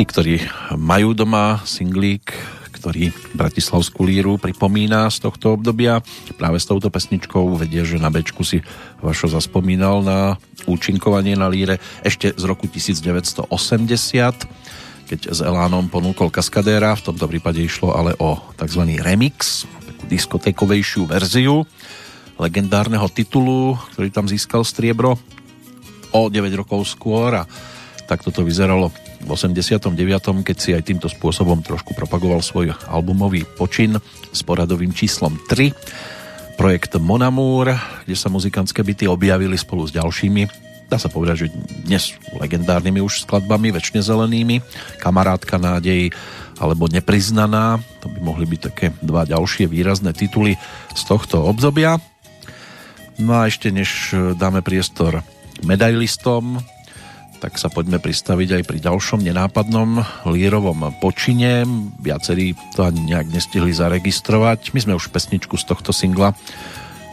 Ktorí 0.10 0.42
majú 0.74 1.14
doma 1.14 1.62
singlík, 1.70 2.34
ktorý 2.74 3.14
Bratislavskú 3.38 4.10
líru 4.10 4.42
pripomína 4.42 5.06
z 5.14 5.22
tohto 5.30 5.54
obdobia. 5.54 6.02
Práve 6.34 6.58
s 6.58 6.66
touto 6.66 6.90
pesničkou 6.90 7.54
vedia, 7.54 7.86
že 7.86 8.02
na 8.02 8.10
Bečku 8.10 8.42
si 8.42 8.66
Vašo 9.06 9.30
zaspomínal 9.30 10.02
na 10.02 10.42
účinkovanie 10.66 11.38
na 11.38 11.46
líre 11.46 11.78
ešte 12.02 12.34
z 12.34 12.44
roku 12.50 12.66
1980, 12.66 13.46
keď 15.12 15.20
s 15.30 15.40
Elánom 15.46 15.92
ponúkol 15.94 16.34
Kaskadéra, 16.34 16.98
v 16.98 17.06
tomto 17.14 17.30
prípade 17.30 17.62
išlo 17.62 17.94
ale 17.94 18.18
o 18.18 18.42
tzv. 18.58 18.98
remix, 19.06 19.70
takú 19.86 20.04
diskotékovejšiu 20.10 21.06
verziu 21.06 21.70
legendárneho 22.40 23.06
titulu, 23.12 23.76
ktorý 23.94 24.10
tam 24.10 24.26
získal 24.26 24.64
striebro 24.64 25.20
o 26.16 26.22
9 26.32 26.48
rokov 26.56 26.88
skôr 26.88 27.44
a 27.44 27.44
tak 28.08 28.24
toto 28.24 28.42
vyzeralo 28.42 28.90
v 29.20 29.30
89., 29.30 29.96
keď 30.44 30.58
si 30.58 30.72
aj 30.72 30.88
týmto 30.88 31.12
spôsobom 31.12 31.60
trošku 31.60 31.92
propagoval 31.94 32.40
svoj 32.40 32.72
albumový 32.88 33.44
počin 33.44 34.00
s 34.32 34.40
poradovým 34.42 34.96
číslom 34.96 35.36
3. 35.52 36.58
Projekt 36.60 37.00
Monamur, 37.00 37.72
kde 38.04 38.16
sa 38.16 38.28
muzikantské 38.28 38.84
byty 38.84 39.08
objavili 39.08 39.56
spolu 39.56 39.88
s 39.88 39.96
ďalšími, 39.96 40.68
dá 40.92 40.98
sa 40.98 41.08
povedať, 41.08 41.48
že 41.48 41.54
dnes 41.86 42.18
legendárnymi 42.36 43.00
už 43.00 43.24
skladbami, 43.24 43.72
väčšine 43.72 44.02
zelenými, 44.04 44.60
Kamarátka 45.00 45.62
nádej 45.62 46.12
alebo 46.60 46.92
Nepriznaná, 46.92 47.80
to 48.04 48.12
by 48.12 48.20
mohli 48.20 48.44
byť 48.44 48.60
také 48.60 48.92
dva 49.00 49.24
ďalšie 49.24 49.72
výrazné 49.72 50.12
tituly 50.12 50.60
z 50.92 51.02
tohto 51.08 51.48
obdobia. 51.48 51.96
No 53.16 53.40
a 53.40 53.48
ešte 53.48 53.72
než 53.72 54.16
dáme 54.36 54.60
priestor 54.60 55.24
medailistom, 55.64 56.60
tak 57.40 57.56
sa 57.56 57.72
poďme 57.72 58.04
pristaviť 58.04 58.60
aj 58.60 58.64
pri 58.68 58.78
ďalšom 58.84 59.24
nenápadnom 59.24 60.04
lírovom 60.28 60.92
počine. 61.00 61.64
Viacerí 62.04 62.52
to 62.76 62.84
ani 62.84 63.16
nejak 63.16 63.32
nestihli 63.32 63.72
zaregistrovať. 63.72 64.76
My 64.76 64.80
sme 64.84 64.94
už 65.00 65.08
pesničku 65.08 65.56
z 65.56 65.64
tohto 65.64 65.96
singla, 65.96 66.36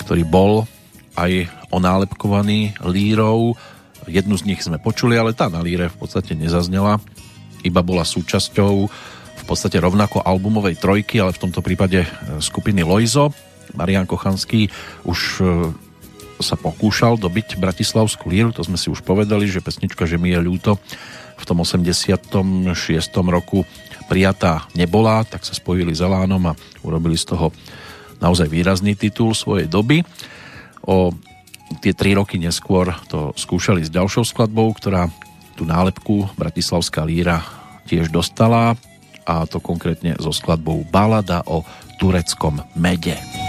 ktorý 0.02 0.26
bol 0.26 0.66
aj 1.14 1.46
onálepkovaný 1.70 2.74
lírou. 2.82 3.54
Jednu 4.10 4.34
z 4.34 4.46
nich 4.50 4.60
sme 4.66 4.82
počuli, 4.82 5.14
ale 5.14 5.30
tá 5.30 5.46
na 5.46 5.62
líre 5.62 5.94
v 5.94 5.96
podstate 5.96 6.34
nezaznela. 6.34 6.98
Iba 7.62 7.86
bola 7.86 8.02
súčasťou 8.02 8.74
v 9.36 9.44
podstate 9.46 9.78
rovnako 9.78 10.26
albumovej 10.26 10.82
trojky, 10.82 11.22
ale 11.22 11.30
v 11.34 11.42
tomto 11.46 11.62
prípade 11.62 12.02
skupiny 12.42 12.82
Loizo. 12.82 13.30
Marian 13.78 14.06
Kochanský 14.06 14.66
už 15.06 15.42
sa 16.40 16.56
pokúšal 16.58 17.16
dobiť 17.16 17.56
Bratislavskú 17.60 18.28
líru, 18.28 18.52
to 18.52 18.64
sme 18.64 18.76
si 18.76 18.92
už 18.92 19.04
povedali, 19.04 19.48
že 19.48 19.64
pesnička, 19.64 20.04
že 20.04 20.20
mi 20.20 20.32
je 20.32 20.40
ľúto, 20.40 20.80
v 21.36 21.44
tom 21.44 21.60
86. 21.60 22.32
roku 23.28 23.68
prijatá 24.08 24.64
nebola, 24.72 25.26
tak 25.26 25.44
sa 25.44 25.52
spojili 25.52 25.92
s 25.92 26.00
Elánom 26.00 26.40
a 26.48 26.56
urobili 26.80 27.18
z 27.18 27.36
toho 27.36 27.52
naozaj 28.22 28.48
výrazný 28.48 28.96
titul 28.96 29.36
svojej 29.36 29.68
doby. 29.68 30.00
O 30.88 31.12
tie 31.84 31.92
tri 31.92 32.16
roky 32.16 32.40
neskôr 32.40 32.94
to 33.10 33.36
skúšali 33.36 33.84
s 33.84 33.92
ďalšou 33.92 34.24
skladbou, 34.24 34.72
ktorá 34.72 35.10
tú 35.58 35.68
nálepku 35.68 36.32
Bratislavská 36.38 37.04
líra 37.04 37.44
tiež 37.88 38.08
dostala 38.08 38.78
a 39.26 39.42
to 39.44 39.58
konkrétne 39.58 40.14
so 40.22 40.30
skladbou 40.30 40.86
Balada 40.88 41.42
o 41.44 41.66
tureckom 41.98 42.62
mede. 42.78 43.45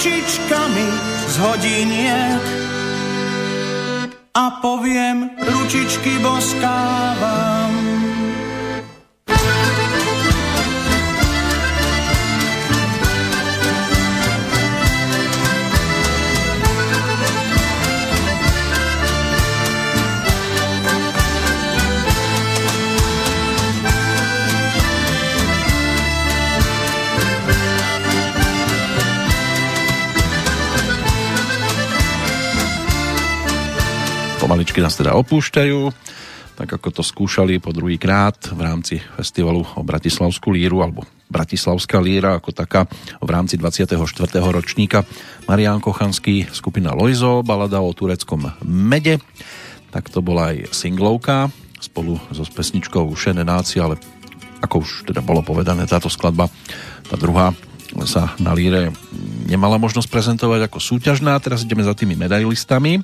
Ručičkami 0.00 0.88
z 1.28 1.34
hodiniek 1.44 2.44
a 4.32 4.44
poviem, 4.64 5.28
ručičky 5.36 6.16
boskávam. 6.24 7.69
Pomaličky 34.80 34.88
nás 34.88 34.96
teda 34.96 35.12
opúšťajú, 35.20 35.80
tak 36.56 36.68
ako 36.80 36.88
to 36.88 37.02
skúšali 37.04 37.60
po 37.60 37.72
druhý 37.72 38.00
krát 38.00 38.36
v 38.48 38.60
rámci 38.64 38.96
festivalu 39.16 39.64
o 39.76 39.84
Bratislavskú 39.84 40.52
líru 40.56 40.80
alebo 40.80 41.04
Bratislavská 41.28 42.00
líra 42.00 42.40
ako 42.40 42.50
taká 42.56 42.88
v 43.20 43.28
rámci 43.28 43.60
24. 43.60 44.00
ročníka 44.40 45.04
Marián 45.44 45.84
Kochanský, 45.84 46.48
skupina 46.48 46.96
Lojzo, 46.96 47.44
balada 47.44 47.84
o 47.84 47.92
tureckom 47.92 48.56
mede. 48.64 49.20
Tak 49.92 50.08
to 50.08 50.24
bola 50.24 50.56
aj 50.56 50.72
singlovka 50.72 51.52
spolu 51.80 52.16
so 52.32 52.44
pesničkou 52.44 53.04
Šene 53.16 53.44
nácia, 53.44 53.84
ale 53.84 54.00
ako 54.64 54.84
už 54.84 54.90
teda 55.08 55.20
bolo 55.24 55.44
povedané, 55.44 55.84
táto 55.88 56.12
skladba, 56.12 56.48
tá 57.08 57.16
druhá 57.16 57.52
sa 58.04 58.32
na 58.40 58.52
líre 58.52 58.92
nemala 59.44 59.80
možnosť 59.80 60.08
prezentovať 60.08 60.68
ako 60.68 60.78
súťažná. 60.78 61.36
Teraz 61.40 61.64
ideme 61.64 61.84
za 61.84 61.96
tými 61.96 62.16
medailistami 62.16 63.00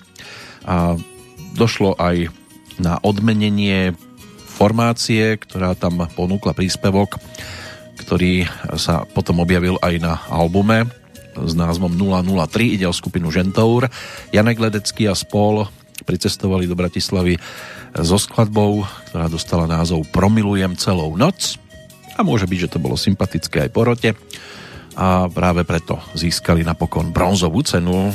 a 0.63 0.99
došlo 1.57 1.97
aj 1.97 2.31
na 2.77 3.01
odmenenie 3.01 3.97
formácie, 4.47 5.37
ktorá 5.37 5.77
tam 5.77 6.05
ponúkla 6.13 6.57
príspevok, 6.57 7.21
ktorý 8.01 8.49
sa 8.77 9.05
potom 9.05 9.41
objavil 9.41 9.81
aj 9.81 9.95
na 10.01 10.21
albume 10.29 10.89
s 11.37 11.53
názvom 11.53 11.93
003, 11.93 12.81
ide 12.81 12.89
o 12.89 12.97
skupinu 12.97 13.29
Žentour. 13.29 13.93
Janek 14.33 14.57
Ledecký 14.57 15.05
a 15.09 15.15
spol 15.17 15.69
pricestovali 16.09 16.65
do 16.65 16.77
Bratislavy 16.77 17.37
so 17.93 18.17
skladbou, 18.17 18.85
ktorá 19.13 19.29
dostala 19.29 19.69
názov 19.69 20.09
Promilujem 20.13 20.77
celou 20.77 21.13
noc 21.17 21.61
a 22.17 22.25
môže 22.25 22.49
byť, 22.49 22.59
že 22.69 22.73
to 22.73 22.79
bolo 22.81 22.97
sympatické 22.97 23.69
aj 23.69 23.71
porote 23.73 24.11
a 24.97 25.29
práve 25.29 25.69
preto 25.69 26.01
získali 26.17 26.65
napokon 26.65 27.13
bronzovú 27.13 27.61
cenu. 27.61 28.09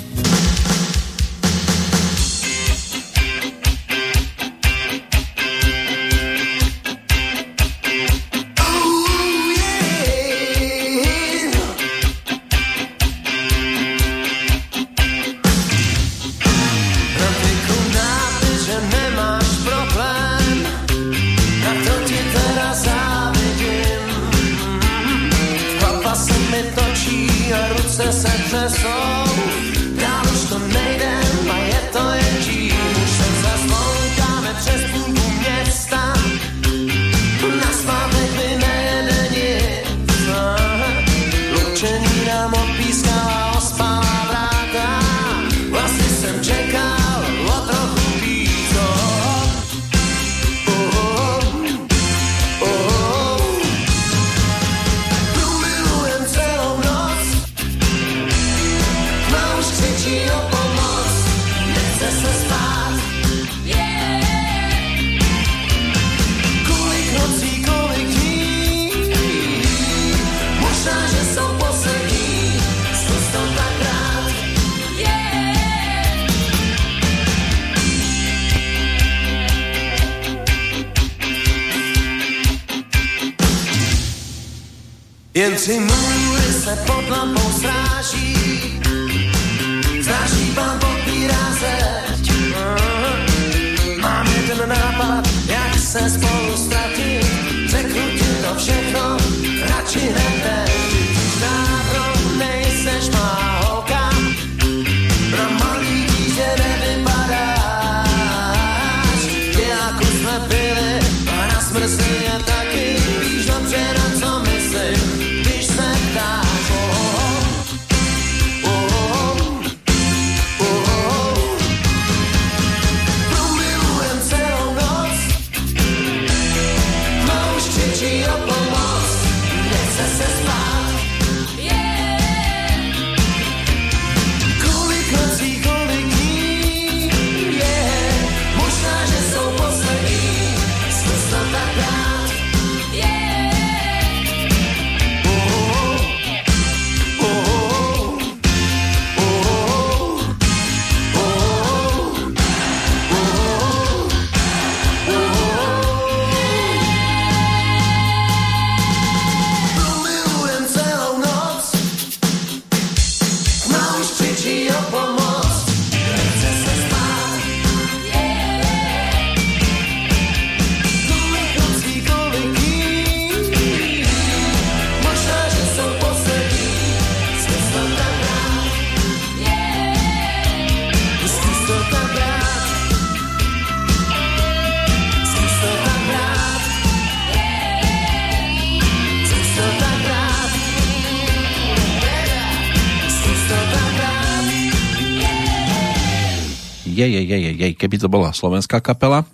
Keby 197.91 198.07
to 198.07 198.07
bola 198.07 198.31
slovenská 198.31 198.80
kapela, 198.80 199.27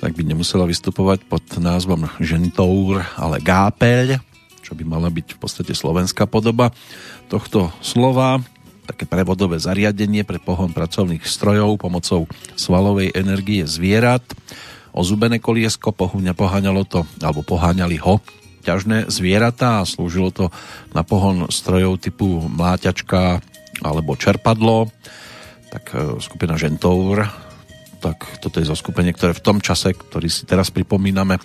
tak 0.00 0.16
by 0.16 0.24
nemusela 0.24 0.64
vystupovať 0.64 1.28
pod 1.28 1.44
názvom 1.60 2.08
Žentour, 2.16 3.04
ale 3.20 3.44
Gápeľ, 3.44 4.24
čo 4.64 4.72
by 4.72 4.88
mala 4.88 5.12
byť 5.12 5.36
v 5.36 5.38
podstate 5.44 5.76
slovenská 5.76 6.24
podoba 6.24 6.72
tohto 7.28 7.68
slova. 7.84 8.40
Také 8.88 9.04
prevodové 9.04 9.60
zariadenie 9.60 10.24
pre 10.24 10.40
pohon 10.40 10.72
pracovných 10.72 11.28
strojov 11.28 11.76
pomocou 11.76 12.24
svalovej 12.56 13.12
energie 13.12 13.68
zvierat. 13.68 14.24
Ozubené 14.96 15.36
koliesko 15.36 15.92
poháňalo 15.92 16.88
to, 16.88 17.04
alebo 17.20 17.44
poháňali 17.44 18.00
ho 18.00 18.24
ťažné 18.64 19.12
zvieratá 19.12 19.84
a 19.84 19.88
slúžilo 19.88 20.32
to 20.32 20.48
na 20.96 21.04
pohon 21.04 21.52
strojov 21.52 22.00
typu 22.00 22.48
mláťačka 22.48 23.44
alebo 23.84 24.16
čerpadlo. 24.16 24.88
Tak 25.68 25.84
e, 25.90 25.96
skupina 26.22 26.54
Žentour 26.54 27.43
toto 28.54 28.62
je 28.62 28.70
zoskupenie, 28.70 29.10
ktoré 29.10 29.34
v 29.34 29.42
tom 29.42 29.58
čase, 29.58 29.98
ktorý 29.98 30.30
si 30.30 30.46
teraz 30.46 30.70
pripomíname, 30.70 31.42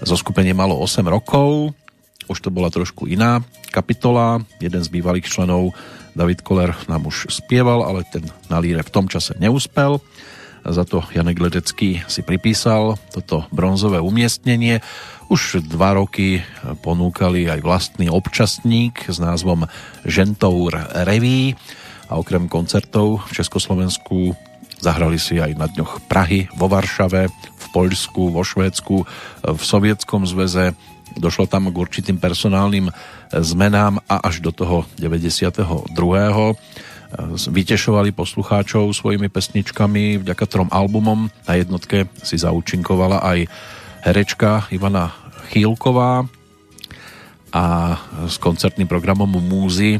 zoskupenie 0.00 0.56
malo 0.56 0.80
8 0.80 1.04
rokov, 1.04 1.76
už 2.24 2.40
to 2.40 2.48
bola 2.48 2.72
trošku 2.72 3.04
iná 3.04 3.44
kapitola, 3.68 4.40
jeden 4.56 4.80
z 4.80 4.88
bývalých 4.88 5.28
členov 5.28 5.76
David 6.16 6.40
Koller 6.40 6.72
nám 6.88 7.04
už 7.04 7.28
spieval, 7.28 7.84
ale 7.84 8.08
ten 8.08 8.24
na 8.48 8.64
líre 8.64 8.80
v 8.80 8.88
tom 8.88 9.12
čase 9.12 9.36
neúspel. 9.36 10.00
Za 10.64 10.88
to 10.88 11.04
Janek 11.12 11.36
Ledecký 11.36 12.00
si 12.08 12.24
pripísal 12.24 12.96
toto 13.12 13.44
bronzové 13.52 14.00
umiestnenie. 14.00 14.80
Už 15.28 15.60
dva 15.68 16.00
roky 16.00 16.40
ponúkali 16.80 17.44
aj 17.44 17.60
vlastný 17.60 18.08
občasník 18.08 19.04
s 19.04 19.20
názvom 19.20 19.68
Žentour 20.08 20.72
Reví 21.04 21.52
a 22.08 22.16
okrem 22.16 22.48
koncertov 22.48 23.28
v 23.28 23.36
Československu 23.36 24.47
Zahrali 24.78 25.18
si 25.18 25.42
aj 25.42 25.58
na 25.58 25.66
dňoch 25.66 26.06
Prahy, 26.06 26.46
vo 26.54 26.70
Varšave, 26.70 27.26
v 27.30 27.66
Poľsku, 27.74 28.30
vo 28.30 28.46
Švédsku, 28.46 28.96
v 29.42 29.62
Sovietskom 29.62 30.22
zväze. 30.24 30.72
Došlo 31.18 31.50
tam 31.50 31.66
k 31.68 31.76
určitým 31.76 32.22
personálnym 32.22 32.94
zmenám 33.34 33.98
a 34.06 34.22
až 34.22 34.38
do 34.38 34.54
toho 34.54 34.86
92. 35.02 35.90
Vytešovali 37.48 38.12
poslucháčov 38.12 38.92
svojimi 38.92 39.32
pesničkami 39.32 40.20
vďaka 40.20 40.44
trom 40.44 40.68
albumom. 40.68 41.32
Na 41.48 41.54
jednotke 41.56 42.06
si 42.20 42.36
zaučinkovala 42.36 43.24
aj 43.24 43.48
herečka 44.04 44.68
Ivana 44.70 45.10
Chýlková 45.50 46.28
a 47.48 47.64
s 48.28 48.36
koncertným 48.36 48.86
programom 48.86 49.40
Múzy 49.40 49.98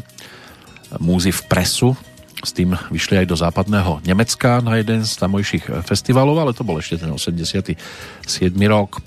Múzy 0.96 1.28
v 1.32 1.42
presu 1.48 1.92
s 2.42 2.54
tým 2.54 2.74
vyšli 2.90 3.24
aj 3.24 3.26
do 3.26 3.36
západného 3.36 3.98
Nemecka 4.06 4.62
na 4.62 4.78
jeden 4.78 5.02
z 5.02 5.12
tamojších 5.18 5.64
eh, 5.70 5.72
festivalov, 5.82 6.38
ale 6.38 6.54
to 6.54 6.62
bol 6.62 6.78
ešte 6.78 7.02
ten 7.02 7.10
87. 7.10 7.74
rok. 8.70 9.02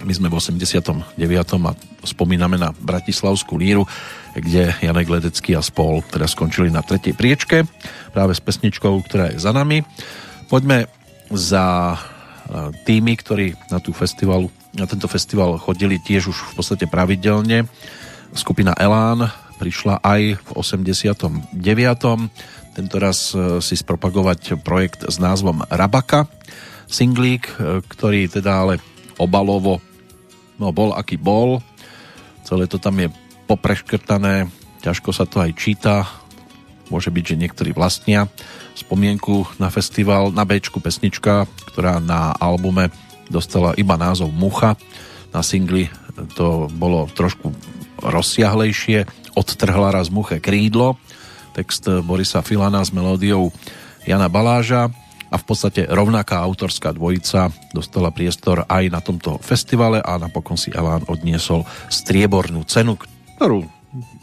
My 0.00 0.12
sme 0.16 0.32
v 0.32 0.40
89. 0.40 1.20
a 1.68 1.72
spomíname 2.08 2.56
na 2.56 2.72
Bratislavskú 2.72 3.60
líru, 3.60 3.84
kde 4.32 4.72
Janek 4.80 5.12
Ledecký 5.12 5.52
a 5.52 5.60
spol 5.60 6.00
teda 6.08 6.24
skončili 6.24 6.72
na 6.72 6.80
tretej 6.80 7.12
priečke 7.12 7.68
práve 8.08 8.32
s 8.32 8.40
pesničkou, 8.40 8.96
ktorá 9.04 9.36
je 9.36 9.44
za 9.44 9.52
nami. 9.52 9.84
Poďme 10.48 10.88
za 11.32 11.96
eh, 11.96 12.72
tými, 12.84 13.12
ktorí 13.16 13.56
na, 13.68 13.80
tú 13.80 13.92
festivalu, 13.92 14.48
na 14.72 14.88
tento 14.88 15.08
festival 15.08 15.60
chodili 15.60 16.00
tiež 16.00 16.32
už 16.32 16.38
v 16.52 16.52
podstate 16.56 16.84
pravidelne. 16.88 17.68
Skupina 18.30 18.72
Elán 18.78 19.49
prišla 19.60 20.00
aj 20.00 20.40
v 20.40 20.50
89. 20.56 21.52
Tento 22.72 22.96
raz 22.96 23.36
e, 23.36 23.60
si 23.60 23.76
spropagovať 23.76 24.56
projekt 24.64 25.04
s 25.04 25.20
názvom 25.20 25.60
Rabaka. 25.68 26.24
Singlík, 26.88 27.44
e, 27.60 27.84
ktorý 27.84 28.32
teda 28.32 28.64
ale 28.64 28.74
obalovo 29.20 29.84
no 30.56 30.72
bol 30.72 30.96
aký 30.96 31.20
bol. 31.20 31.60
Celé 32.44 32.64
to 32.64 32.80
tam 32.80 32.96
je 33.00 33.12
popreškrtané, 33.44 34.48
ťažko 34.80 35.12
sa 35.12 35.28
to 35.28 35.44
aj 35.44 35.52
číta. 35.56 36.08
Môže 36.88 37.12
byť, 37.12 37.24
že 37.24 37.40
niektorí 37.40 37.70
vlastnia 37.76 38.28
spomienku 38.76 39.60
na 39.60 39.68
festival, 39.68 40.32
na 40.32 40.48
Bčku 40.48 40.80
pesnička, 40.80 41.44
ktorá 41.68 42.00
na 42.00 42.32
albume 42.40 42.88
dostala 43.28 43.76
iba 43.76 43.94
názov 44.00 44.32
Mucha. 44.32 44.74
Na 45.30 45.44
singli 45.44 45.86
to 46.34 46.66
bolo 46.74 47.06
trošku 47.12 47.54
rozsiahlejšie, 48.02 49.06
odtrhla 49.34 49.94
raz 49.94 50.10
muche 50.10 50.38
krídlo, 50.42 50.98
text 51.54 51.86
Borisa 52.06 52.42
Filana 52.42 52.82
s 52.82 52.94
melódiou 52.94 53.50
Jana 54.06 54.30
Baláža 54.30 54.88
a 55.30 55.36
v 55.38 55.44
podstate 55.46 55.86
rovnaká 55.86 56.42
autorská 56.42 56.90
dvojica 56.90 57.54
dostala 57.70 58.10
priestor 58.10 58.66
aj 58.66 58.84
na 58.90 58.98
tomto 58.98 59.38
festivale 59.38 60.02
a 60.02 60.18
napokon 60.18 60.58
si 60.58 60.74
Elán 60.74 61.06
odniesol 61.06 61.62
striebornú 61.86 62.66
cenu, 62.66 62.98
ktorú 63.38 63.62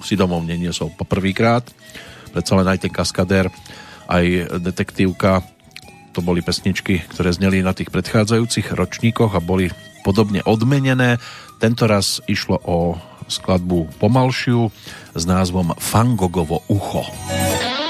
si 0.04 0.20
domov 0.20 0.44
neniesol 0.44 0.92
poprvýkrát. 0.96 1.64
Predsa 2.36 2.54
len 2.60 2.68
aj 2.68 2.80
ten 2.84 2.92
kaskadér, 2.92 3.48
aj 4.08 4.60
detektívka, 4.60 5.44
to 6.12 6.20
boli 6.26 6.42
pesničky, 6.42 7.06
ktoré 7.14 7.30
zneli 7.30 7.62
na 7.62 7.78
tých 7.78 7.94
predchádzajúcich 7.94 8.74
ročníkoch 8.74 9.38
a 9.38 9.44
boli 9.44 9.70
podobne 10.02 10.42
odmenené. 10.44 11.22
Tento 11.62 11.86
raz 11.86 12.20
išlo 12.26 12.58
o 12.66 12.98
skladbu 13.28 13.88
pomalšiu 14.00 14.72
s 15.16 15.24
názvom 15.26 15.72
Fangogovo 15.80 16.60
ucho. 16.68 17.04
To 17.06 17.87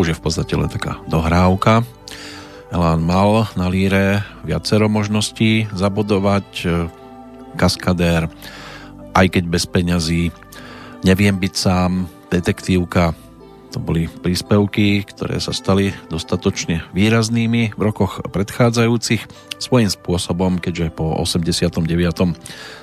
už 0.00 0.16
je 0.16 0.18
v 0.18 0.24
podstate 0.24 0.56
len 0.56 0.72
taká 0.72 0.96
dohrávka. 1.04 1.84
Elán 2.72 3.04
mal 3.04 3.44
na 3.52 3.68
líre 3.68 4.24
viacero 4.48 4.88
možností 4.88 5.68
zabodovať, 5.76 6.48
e, 6.64 6.66
kaskadér, 7.60 8.32
aj 9.12 9.26
keď 9.28 9.44
bez 9.44 9.68
peňazí, 9.68 10.32
neviem 11.04 11.36
byť 11.36 11.52
sám, 11.52 12.08
detektívka, 12.32 13.12
to 13.70 13.78
boli 13.78 14.08
príspevky, 14.08 15.06
ktoré 15.06 15.38
sa 15.38 15.54
stali 15.54 15.94
dostatočne 16.10 16.82
výraznými 16.90 17.76
v 17.76 17.80
rokoch 17.80 18.24
predchádzajúcich 18.26 19.22
svojím 19.62 19.90
spôsobom, 19.92 20.58
keďže 20.58 20.96
po 20.96 21.14
89. 21.22 22.34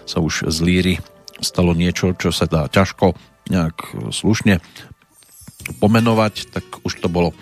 sa 0.06 0.18
už 0.22 0.48
z 0.48 0.58
líry 0.64 0.94
stalo 1.42 1.74
niečo, 1.76 2.16
čo 2.16 2.32
sa 2.32 2.48
dá 2.48 2.72
ťažko 2.72 3.18
nejak 3.52 4.12
slušne 4.16 4.62
pomenovať, 5.76 6.54
tak 6.54 6.66
už 6.88 7.04
to 7.04 7.12
bolo 7.12 7.36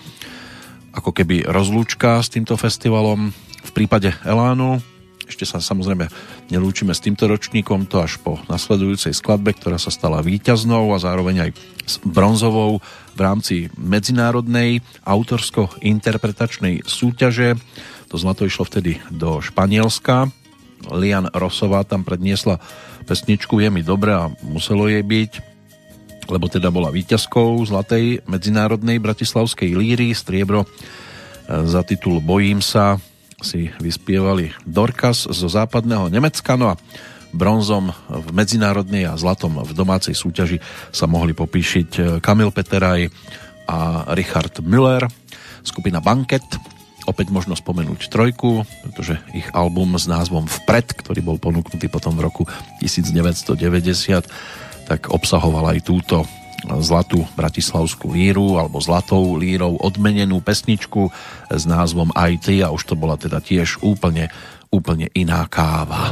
ako 0.96 1.12
keby 1.12 1.44
rozlúčka 1.46 2.24
s 2.24 2.32
týmto 2.32 2.56
festivalom. 2.56 3.30
V 3.66 3.72
prípade 3.76 4.16
Elánu 4.24 4.80
ešte 5.26 5.44
sa 5.50 5.58
samozrejme 5.58 6.06
nelúčime 6.54 6.94
s 6.94 7.02
týmto 7.02 7.26
ročníkom, 7.26 7.90
to 7.90 7.98
až 7.98 8.22
po 8.22 8.38
nasledujúcej 8.46 9.10
skladbe, 9.10 9.58
ktorá 9.58 9.82
sa 9.82 9.90
stala 9.90 10.22
víťaznou 10.22 10.94
a 10.94 11.02
zároveň 11.02 11.50
aj 11.50 11.52
bronzovou 12.06 12.78
v 13.18 13.20
rámci 13.20 13.56
medzinárodnej 13.74 14.86
autorsko-interpretačnej 15.02 16.86
súťaže. 16.86 17.58
To 18.14 18.16
zlato 18.22 18.46
išlo 18.46 18.70
vtedy 18.70 19.02
do 19.10 19.42
Španielska. 19.42 20.30
Lian 20.94 21.26
Rosová 21.34 21.82
tam 21.82 22.06
predniesla 22.06 22.62
pesničku 23.10 23.58
Je 23.58 23.74
mi 23.74 23.82
dobré 23.82 24.14
a 24.14 24.30
muselo 24.46 24.86
jej 24.86 25.02
byť 25.02 25.55
lebo 26.30 26.50
teda 26.50 26.74
bola 26.74 26.94
víťazkou 26.94 27.62
Zlatej 27.66 28.26
medzinárodnej 28.26 28.98
bratislavskej 28.98 29.74
líry, 29.78 30.14
striebro 30.14 30.66
e, 30.66 30.68
za 31.66 31.86
titul 31.86 32.22
Bojím 32.22 32.62
sa 32.62 32.98
si 33.44 33.70
vyspievali 33.84 34.50
Dorkas 34.66 35.28
zo 35.28 35.48
západného 35.52 36.10
Nemecka, 36.10 36.58
no 36.58 36.74
a 36.74 36.80
bronzom 37.36 37.92
v 38.08 38.28
medzinárodnej 38.32 39.12
a 39.12 39.20
zlatom 39.20 39.60
v 39.60 39.72
domácej 39.76 40.16
súťaži 40.16 40.64
sa 40.96 41.06
mohli 41.06 41.36
popíšiť 41.36 41.90
e, 42.00 42.02
Kamil 42.24 42.50
Peteraj 42.56 43.12
a 43.68 44.10
Richard 44.16 44.62
Müller, 44.64 45.06
skupina 45.66 46.00
Banket, 46.00 46.46
opäť 47.06 47.30
možno 47.30 47.54
spomenúť 47.54 48.10
trojku, 48.10 48.66
pretože 48.82 49.22
ich 49.38 49.46
album 49.54 49.98
s 49.98 50.10
názvom 50.10 50.50
Vpred, 50.50 50.98
ktorý 51.06 51.22
bol 51.22 51.38
ponúknutý 51.38 51.90
potom 51.90 52.18
v 52.18 52.26
roku 52.26 52.44
1990, 52.82 54.26
tak 54.86 55.10
obsahoval 55.10 55.74
aj 55.74 55.80
túto 55.84 56.24
zlatú 56.66 57.26
bratislavskú 57.38 58.10
líru 58.10 58.58
alebo 58.58 58.82
zlatou 58.82 59.38
lírou 59.38 59.78
odmenenú 59.78 60.42
pesničku 60.42 61.14
s 61.50 61.64
názvom 61.70 62.10
Aj 62.18 62.34
a 62.34 62.74
už 62.74 62.82
to 62.90 62.96
bola 62.98 63.18
teda 63.18 63.38
tiež 63.38 63.82
úplne, 63.86 64.34
úplne 64.74 65.10
iná 65.14 65.46
káva. 65.46 66.10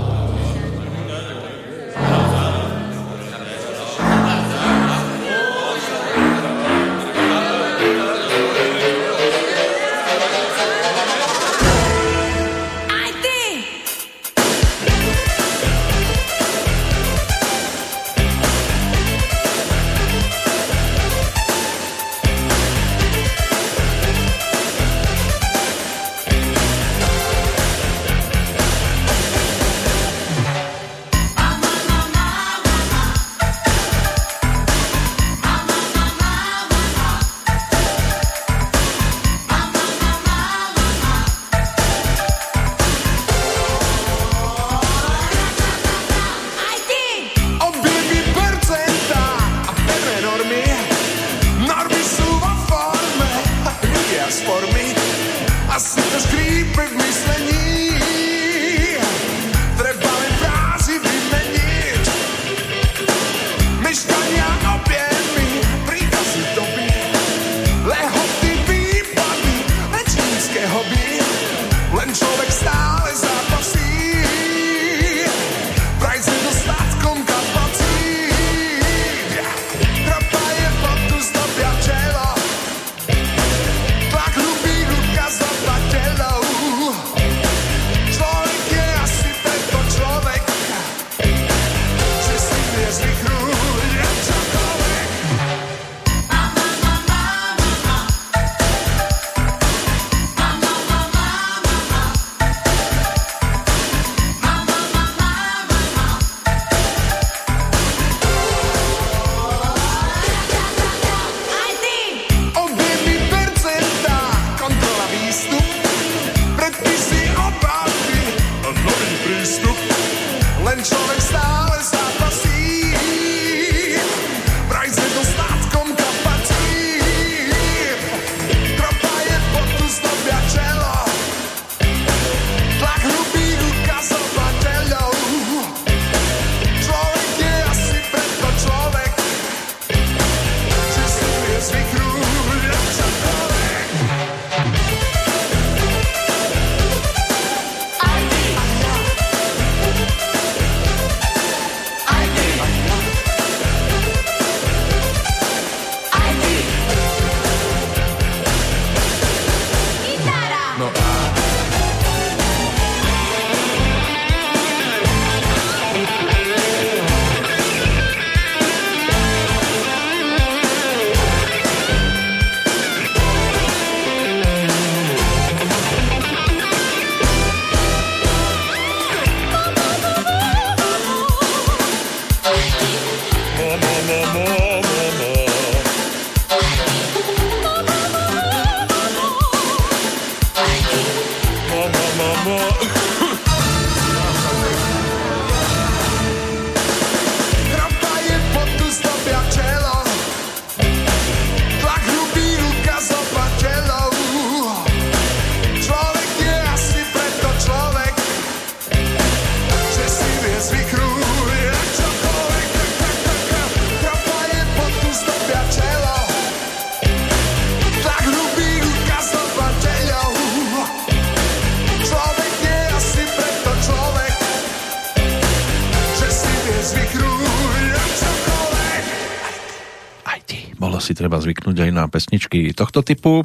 Zvyknúť 231.43 231.89
aj 231.89 231.91
na 231.91 232.07
pesničky 232.07 232.71
tohto 232.71 233.03
typu. 233.03 233.43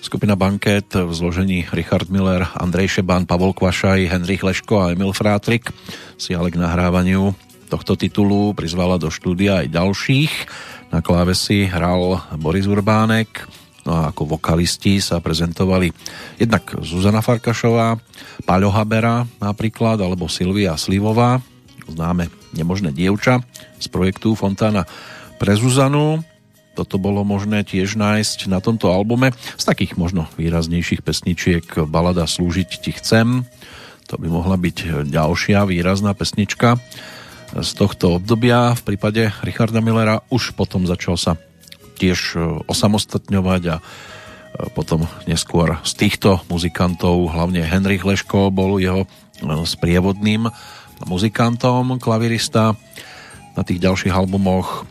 Skupina 0.00 0.38
Banket 0.38 0.94
v 0.94 1.10
zložení 1.12 1.66
Richard 1.74 2.08
Miller, 2.08 2.48
Andrej 2.56 2.98
Šeban, 2.98 3.28
Pavol 3.28 3.52
Kvašaj, 3.52 4.08
Henrich 4.08 4.46
Leško 4.46 4.80
a 4.80 4.96
Emil 4.96 5.12
Frátrik 5.12 5.68
si 6.16 6.32
ale 6.32 6.48
k 6.48 6.56
nahrávaniu 6.56 7.34
tohto 7.68 7.98
titulu 7.98 8.56
prizvala 8.56 8.96
do 8.96 9.12
štúdia 9.12 9.60
aj 9.60 9.74
ďalších. 9.74 10.32
Na 10.88 11.04
klávesi 11.04 11.68
hral 11.68 12.24
Boris 12.40 12.64
Urbánek, 12.64 13.44
no 13.84 13.92
a 13.92 14.08
ako 14.08 14.40
vokalisti 14.40 15.04
sa 15.04 15.20
prezentovali 15.20 15.92
jednak 16.40 16.64
Zuzana 16.80 17.20
Farkašová, 17.20 18.00
Paľo 18.48 18.72
Habera 18.72 19.28
napríklad, 19.36 20.00
alebo 20.00 20.32
Silvia 20.32 20.78
Slivová, 20.80 21.44
známe 21.84 22.32
Nemožné 22.56 22.96
dievča 22.96 23.44
z 23.76 23.86
projektu 23.92 24.32
Fontána 24.32 24.88
pre 25.36 25.52
Zuzanu. 25.52 26.24
Toto 26.78 26.94
bolo 26.94 27.26
možné 27.26 27.66
tiež 27.66 27.98
nájsť 27.98 28.46
na 28.46 28.62
tomto 28.62 28.94
albume. 28.94 29.34
Z 29.58 29.66
takých 29.66 29.98
možno 29.98 30.30
výraznejších 30.38 31.02
pesničiek 31.02 31.66
balada 31.90 32.22
Slúžiť 32.22 32.70
ti 32.78 32.94
chcem. 32.94 33.42
To 34.06 34.14
by 34.14 34.30
mohla 34.30 34.54
byť 34.54 35.10
ďalšia 35.10 35.66
výrazná 35.66 36.14
pesnička 36.14 36.78
z 37.50 37.70
tohto 37.74 38.22
obdobia. 38.22 38.78
V 38.78 38.94
prípade 38.94 39.34
Richarda 39.42 39.82
Millera 39.82 40.22
už 40.30 40.54
potom 40.54 40.86
začal 40.86 41.18
sa 41.18 41.34
tiež 41.98 42.38
osamostatňovať 42.70 43.62
a 43.74 43.76
potom 44.70 45.10
neskôr 45.26 45.82
z 45.82 45.92
týchto 45.98 46.46
muzikantov, 46.46 47.26
hlavne 47.34 47.66
Henrich 47.66 48.06
Leško 48.06 48.54
bol 48.54 48.78
jeho 48.78 49.02
sprievodným 49.66 50.46
muzikantom, 51.10 51.98
klavirista 51.98 52.78
na 53.58 53.66
tých 53.66 53.82
ďalších 53.82 54.14
albumoch 54.14 54.86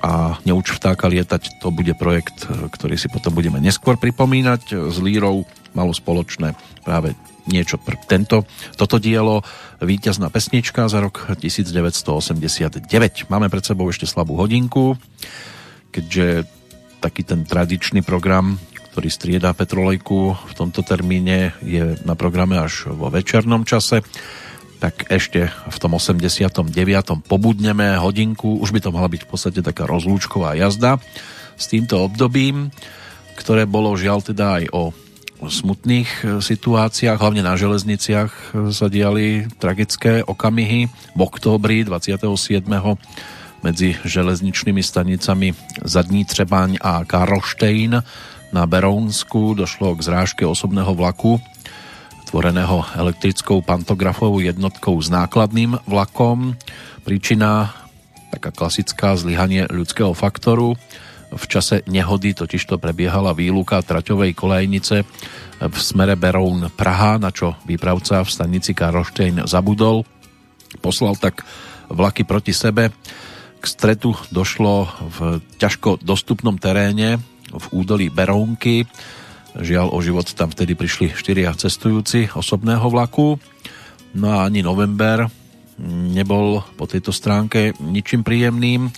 a 0.00 0.40
Neuč 0.48 0.72
vtáka 0.72 1.06
lietať, 1.06 1.60
to 1.60 1.68
bude 1.68 1.92
projekt, 2.00 2.48
ktorý 2.48 2.96
si 2.96 3.12
potom 3.12 3.36
budeme 3.36 3.60
neskôr 3.60 4.00
pripomínať. 4.00 4.90
S 4.90 4.96
Lírou 4.98 5.44
malo 5.76 5.92
spoločné 5.92 6.56
práve 6.82 7.14
niečo 7.48 7.76
pr- 7.76 8.00
tento, 8.08 8.44
toto 8.76 8.96
dielo 8.96 9.44
víťazná 9.80 10.28
pesnička 10.32 10.88
za 10.88 11.00
rok 11.04 11.36
1989. 11.36 12.84
Máme 13.28 13.48
pred 13.52 13.64
sebou 13.64 13.88
ešte 13.88 14.08
slabú 14.08 14.36
hodinku, 14.36 14.96
keďže 15.92 16.48
taký 17.00 17.24
ten 17.24 17.48
tradičný 17.48 18.04
program, 18.04 18.60
ktorý 18.92 19.08
striedá 19.08 19.56
Petrolejku 19.56 20.36
v 20.36 20.52
tomto 20.52 20.84
termíne 20.84 21.56
je 21.64 21.96
na 22.04 22.18
programe 22.18 22.60
až 22.60 22.92
vo 22.92 23.08
večernom 23.08 23.64
čase 23.64 24.04
tak 24.80 25.12
ešte 25.12 25.52
v 25.52 25.76
tom 25.76 25.92
89. 26.00 26.64
pobudneme 27.28 28.00
hodinku, 28.00 28.56
už 28.64 28.72
by 28.72 28.80
to 28.80 28.90
mala 28.90 29.12
byť 29.12 29.22
v 29.22 29.28
podstate 29.28 29.60
taká 29.60 29.84
rozlúčková 29.84 30.56
jazda 30.56 30.96
s 31.60 31.68
týmto 31.68 32.00
obdobím, 32.00 32.72
ktoré 33.36 33.68
bolo 33.68 33.92
žiaľ 33.92 34.24
teda 34.24 34.64
aj 34.64 34.64
o 34.72 34.82
smutných 35.40 36.40
situáciách, 36.40 37.16
hlavne 37.16 37.40
na 37.40 37.56
železniciach 37.56 38.56
sa 38.72 38.86
diali 38.92 39.48
tragické 39.56 40.20
okamihy. 40.20 40.88
V 41.16 41.20
októbri 41.20 41.84
27. 41.84 42.28
medzi 43.64 43.96
železničnými 44.04 44.84
stanicami 44.84 45.56
Zadní 45.84 46.28
Třebaň 46.28 46.80
a 46.80 47.04
Karlštejn 47.08 47.92
na 48.52 48.62
Berounsku 48.68 49.56
došlo 49.56 49.96
k 49.96 50.04
zrážke 50.04 50.44
osobného 50.44 50.92
vlaku 50.92 51.40
tvoreného 52.30 52.86
elektrickou 52.94 53.58
pantografovou 53.58 54.38
jednotkou 54.38 54.94
s 55.02 55.10
nákladným 55.10 55.82
vlakom. 55.82 56.54
Príčina 57.02 57.74
taká 58.30 58.54
klasická 58.54 59.18
zlyhanie 59.18 59.66
ľudského 59.66 60.14
faktoru. 60.14 60.78
V 61.34 61.44
čase 61.50 61.82
nehody 61.90 62.30
totižto 62.30 62.78
prebiehala 62.78 63.34
výluka 63.34 63.82
traťovej 63.82 64.38
kolejnice 64.38 65.02
v 65.58 65.76
smere 65.78 66.14
Beroun 66.14 66.70
Praha, 66.70 67.18
na 67.18 67.34
čo 67.34 67.58
výpravca 67.66 68.22
v 68.22 68.30
stanici 68.30 68.78
Karlštejn 68.78 69.50
zabudol. 69.50 70.06
Poslal 70.78 71.18
tak 71.18 71.42
vlaky 71.90 72.22
proti 72.22 72.54
sebe. 72.54 72.94
K 73.58 73.64
stretu 73.66 74.14
došlo 74.30 74.86
v 75.18 75.18
ťažko 75.58 75.98
dostupnom 75.98 76.54
teréne 76.62 77.18
v 77.50 77.64
údolí 77.74 78.06
Berounky 78.06 78.86
Žiaľ 79.58 79.90
o 79.90 79.98
život 79.98 80.30
tam 80.30 80.54
vtedy 80.54 80.78
prišli 80.78 81.10
štyria 81.10 81.50
cestujúci 81.54 82.30
osobného 82.30 82.86
vlaku. 82.86 83.34
No 84.14 84.38
a 84.38 84.46
ani 84.46 84.62
november 84.62 85.26
nebol 86.14 86.62
po 86.78 86.86
tejto 86.86 87.10
stránke 87.10 87.74
ničím 87.82 88.22
príjemným. 88.22 88.90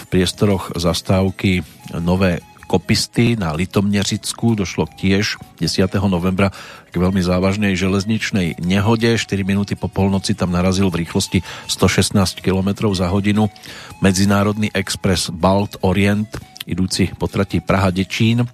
V 0.00 0.04
priestoroch 0.08 0.72
zastávky 0.72 1.60
Nové 2.00 2.40
Kopisty 2.70 3.34
na 3.34 3.50
Litomneřicku 3.50 4.54
došlo 4.54 4.86
tiež 4.86 5.42
10. 5.58 5.90
novembra 6.06 6.54
k 6.88 6.94
veľmi 6.94 7.18
závažnej 7.18 7.74
železničnej 7.74 8.62
nehode. 8.62 9.18
4 9.18 9.26
minúty 9.42 9.74
po 9.74 9.90
polnoci 9.90 10.38
tam 10.38 10.54
narazil 10.54 10.86
v 10.88 11.02
rýchlosti 11.02 11.42
116 11.66 12.14
km 12.40 12.88
za 12.94 13.10
hodinu 13.10 13.50
medzinárodný 13.98 14.70
expres 14.70 15.28
Balt 15.34 15.82
Orient 15.82 16.30
idúci 16.70 17.10
po 17.18 17.26
trati 17.26 17.58
Praha-Dečín 17.58 18.46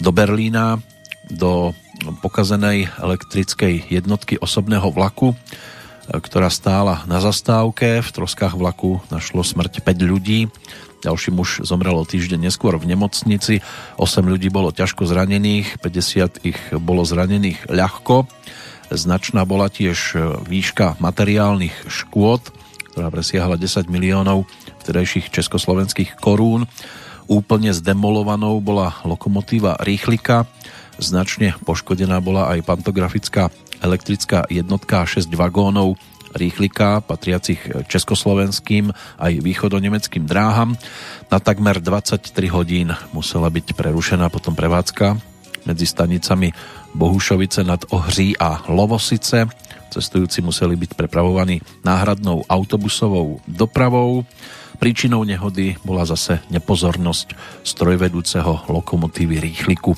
do 0.00 0.10
Berlína, 0.10 0.80
do 1.28 1.76
pokazenej 2.24 2.88
elektrickej 2.96 3.92
jednotky 3.92 4.40
osobného 4.40 4.88
vlaku, 4.88 5.36
ktorá 6.10 6.48
stála 6.50 7.04
na 7.06 7.20
zastávke. 7.22 8.02
V 8.02 8.10
troskách 8.10 8.56
vlaku 8.56 8.98
našlo 9.12 9.44
smrť 9.44 9.84
5 9.84 10.10
ľudí. 10.10 10.48
Ďalší 11.00 11.30
muž 11.32 11.64
zomrel 11.64 11.96
o 11.96 12.04
týždeň 12.04 12.50
neskôr 12.50 12.76
v 12.80 12.88
nemocnici. 12.88 13.60
8 14.00 14.24
ľudí 14.24 14.48
bolo 14.48 14.72
ťažko 14.72 15.06
zranených, 15.06 15.80
50 15.84 16.44
ich 16.44 16.60
bolo 16.76 17.04
zranených 17.04 17.68
ľahko. 17.68 18.26
Značná 18.90 19.46
bola 19.46 19.70
tiež 19.70 20.18
výška 20.44 20.98
materiálnych 20.98 21.86
škôd, 21.86 22.50
ktorá 22.90 23.08
presiahla 23.12 23.54
10 23.54 23.86
miliónov 23.86 24.50
vtedajších 24.82 25.30
československých 25.30 26.18
korún 26.18 26.66
Úplne 27.30 27.70
zdemolovanou 27.70 28.58
bola 28.58 28.98
lokomotíva 29.06 29.78
Rýchlika, 29.78 30.50
značne 30.98 31.54
poškodená 31.62 32.18
bola 32.18 32.50
aj 32.50 32.66
pantografická 32.66 33.54
elektrická 33.78 34.50
jednotka 34.50 35.06
6 35.06 35.30
vagónov 35.38 35.94
rýchlika 36.34 37.02
patriacich 37.02 37.58
československým 37.90 38.90
aj 39.18 39.32
východonemeckým 39.42 40.26
dráham. 40.26 40.78
Na 41.30 41.42
takmer 41.42 41.82
23 41.82 42.26
hodín 42.50 42.94
musela 43.10 43.50
byť 43.50 43.74
prerušená 43.74 44.30
potom 44.30 44.54
prevádzka 44.54 45.18
medzi 45.66 45.86
stanicami 45.86 46.54
Bohušovice 46.94 47.62
nad 47.66 47.82
Ohří 47.90 48.38
a 48.38 48.66
Lovosice. 48.70 49.46
Cestujúci 49.90 50.38
museli 50.42 50.78
byť 50.78 50.94
prepravovaní 50.94 51.62
náhradnou 51.82 52.46
autobusovou 52.46 53.42
dopravou. 53.46 54.22
Príčinou 54.80 55.28
nehody 55.28 55.76
bola 55.84 56.08
zase 56.08 56.40
nepozornosť 56.48 57.36
strojvedúceho 57.68 58.72
lokomotívy 58.72 59.36
rýchliku, 59.36 59.92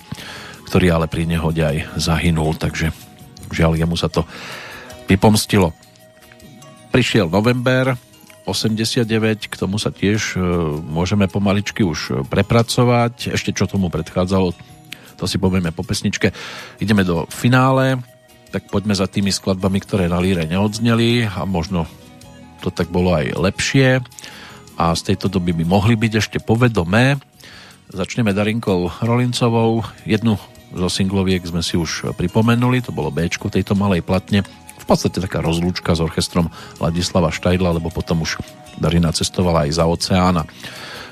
ktorý 0.67 0.91
ale 0.91 1.07
pri 1.07 1.23
nehode 1.31 1.63
aj 1.63 2.03
zahynul, 2.03 2.59
takže 2.59 2.91
žiaľ, 3.55 3.79
jemu 3.79 3.95
sa 3.95 4.11
to 4.11 4.27
vypomstilo. 5.07 5.71
Prišiel 6.91 7.31
november 7.31 7.95
89, 8.43 9.07
k 9.47 9.55
tomu 9.55 9.79
sa 9.79 9.95
tiež 9.95 10.35
e, 10.35 10.43
môžeme 10.83 11.31
pomaličky 11.31 11.87
už 11.87 12.27
prepracovať. 12.27 13.39
Ešte 13.39 13.55
čo 13.55 13.71
tomu 13.71 13.87
predchádzalo, 13.87 14.51
to 15.15 15.25
si 15.31 15.39
povieme 15.39 15.71
po 15.71 15.87
pesničke. 15.87 16.35
Ideme 16.83 17.07
do 17.07 17.31
finále, 17.31 18.03
tak 18.51 18.67
poďme 18.67 18.99
za 18.99 19.07
tými 19.07 19.31
skladbami, 19.31 19.79
ktoré 19.79 20.11
na 20.11 20.19
líre 20.19 20.43
neodzneli 20.51 21.31
a 21.31 21.47
možno 21.47 21.87
to 22.67 22.75
tak 22.75 22.91
bolo 22.91 23.15
aj 23.15 23.31
lepšie 23.39 24.03
a 24.77 24.93
z 24.97 25.13
tejto 25.13 25.29
doby 25.29 25.53
by 25.53 25.65
mohli 25.67 25.95
byť 25.97 26.13
ešte 26.19 26.39
povedomé. 26.41 27.21
Začneme 27.93 28.33
Darinkou 28.33 28.89
Rolincovou. 29.05 29.85
Jednu 30.09 30.41
zo 30.73 30.89
singloviek 30.89 31.45
sme 31.45 31.61
si 31.61 31.77
už 31.77 32.17
pripomenuli, 32.17 32.81
to 32.81 32.91
bolo 32.91 33.13
B 33.13 33.29
tejto 33.29 33.77
malej 33.77 34.01
platne. 34.01 34.41
V 34.81 34.85
podstate 34.89 35.23
taká 35.23 35.45
rozlúčka 35.45 35.95
s 35.95 36.01
orchestrom 36.03 36.51
Ladislava 36.81 37.31
Štajdla, 37.31 37.79
lebo 37.79 37.93
potom 37.93 38.25
už 38.25 38.41
Darina 38.81 39.13
cestovala 39.13 39.69
aj 39.69 39.79
za 39.79 39.85
oceána. 39.87 40.43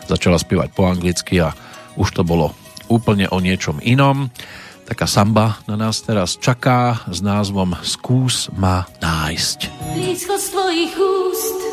Začala 0.08 0.40
spievať 0.40 0.74
po 0.74 0.88
anglicky 0.90 1.38
a 1.38 1.54
už 1.94 2.10
to 2.16 2.22
bolo 2.26 2.56
úplne 2.90 3.30
o 3.30 3.38
niečom 3.38 3.78
inom. 3.84 4.32
Taká 4.90 5.06
samba 5.06 5.62
na 5.70 5.78
nás 5.78 6.02
teraz 6.02 6.34
čaká 6.34 7.06
s 7.06 7.22
názvom 7.22 7.78
Skús 7.86 8.50
ma 8.58 8.90
nájsť. 8.98 9.70
Blízko 9.94 10.34
z 10.34 10.46
tvojich 10.50 10.94
úst 10.98 11.69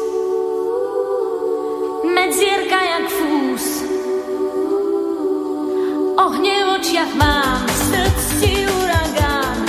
medzierka 2.14 2.80
jak 2.84 3.06
fús. 3.10 3.66
Ohne 6.18 6.56
v 6.66 6.68
očiach 6.80 7.14
mám, 7.16 7.68
v 7.68 7.78
srdci 7.92 8.52
uragán, 8.68 9.60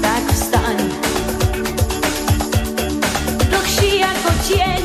tak 0.00 0.24
vstaň. 0.32 0.76
Dlhší 3.48 3.92
ako 4.04 4.30
tieň, 4.48 4.83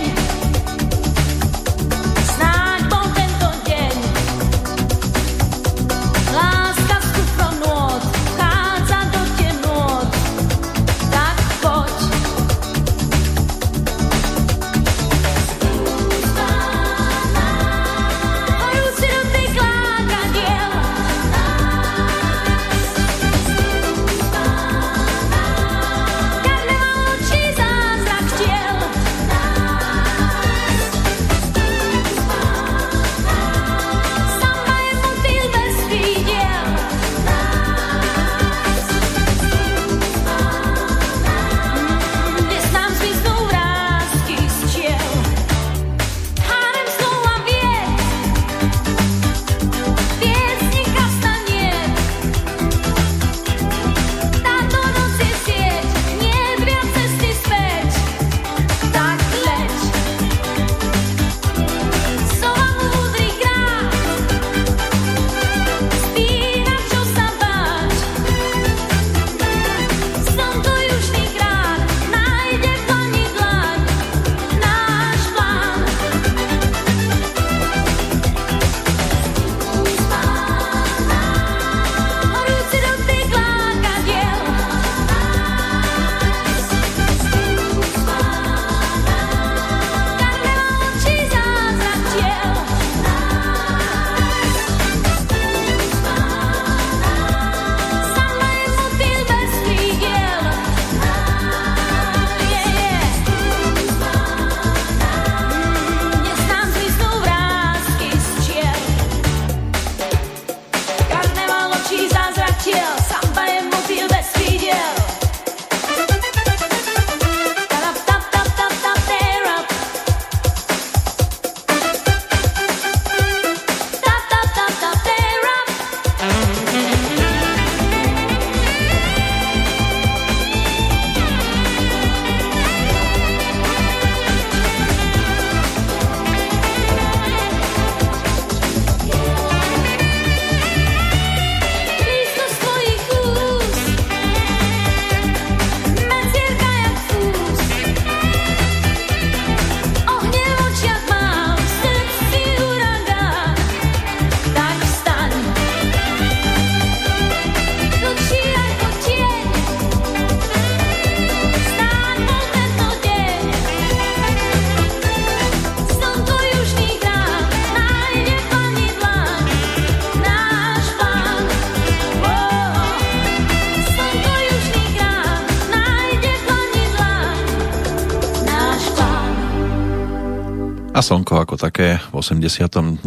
Slnko 181.10 181.42
ako 181.42 181.58
také 181.58 181.98
v 182.14 182.22
89. 182.22 183.02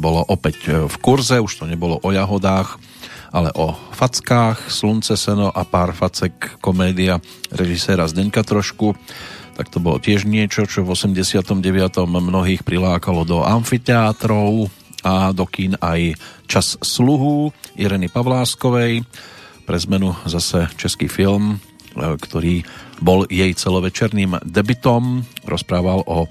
bolo 0.00 0.24
opäť 0.32 0.88
v 0.88 0.96
kurze, 0.96 1.36
už 1.36 1.60
to 1.60 1.64
nebolo 1.68 2.00
o 2.00 2.08
jahodách, 2.08 2.80
ale 3.28 3.52
o 3.52 3.76
fackách, 3.92 4.72
Slunce, 4.72 5.12
Seno 5.12 5.52
a 5.52 5.60
pár 5.68 5.92
facek 5.92 6.56
komédia 6.64 7.20
režiséra 7.52 8.08
Zdenka 8.08 8.40
trošku. 8.40 8.96
Tak 9.60 9.68
to 9.68 9.76
bolo 9.76 10.00
tiež 10.00 10.24
niečo, 10.24 10.64
čo 10.64 10.88
v 10.88 10.96
89. 10.96 11.60
mnohých 12.08 12.64
prilákalo 12.64 13.28
do 13.28 13.44
amfiteátrov 13.44 14.72
a 15.04 15.28
do 15.36 15.44
kín 15.44 15.76
aj 15.84 16.16
Čas 16.48 16.80
sluhu 16.80 17.52
Ireny 17.76 18.08
Pavláskovej. 18.08 19.04
Pre 19.68 19.76
zmenu 19.76 20.16
zase 20.24 20.64
český 20.80 21.12
film, 21.12 21.60
e, 21.92 22.16
ktorý 22.16 22.64
bol 23.04 23.28
jej 23.28 23.52
celovečerným 23.52 24.40
debitom. 24.48 25.28
Rozprával 25.44 26.08
o 26.08 26.24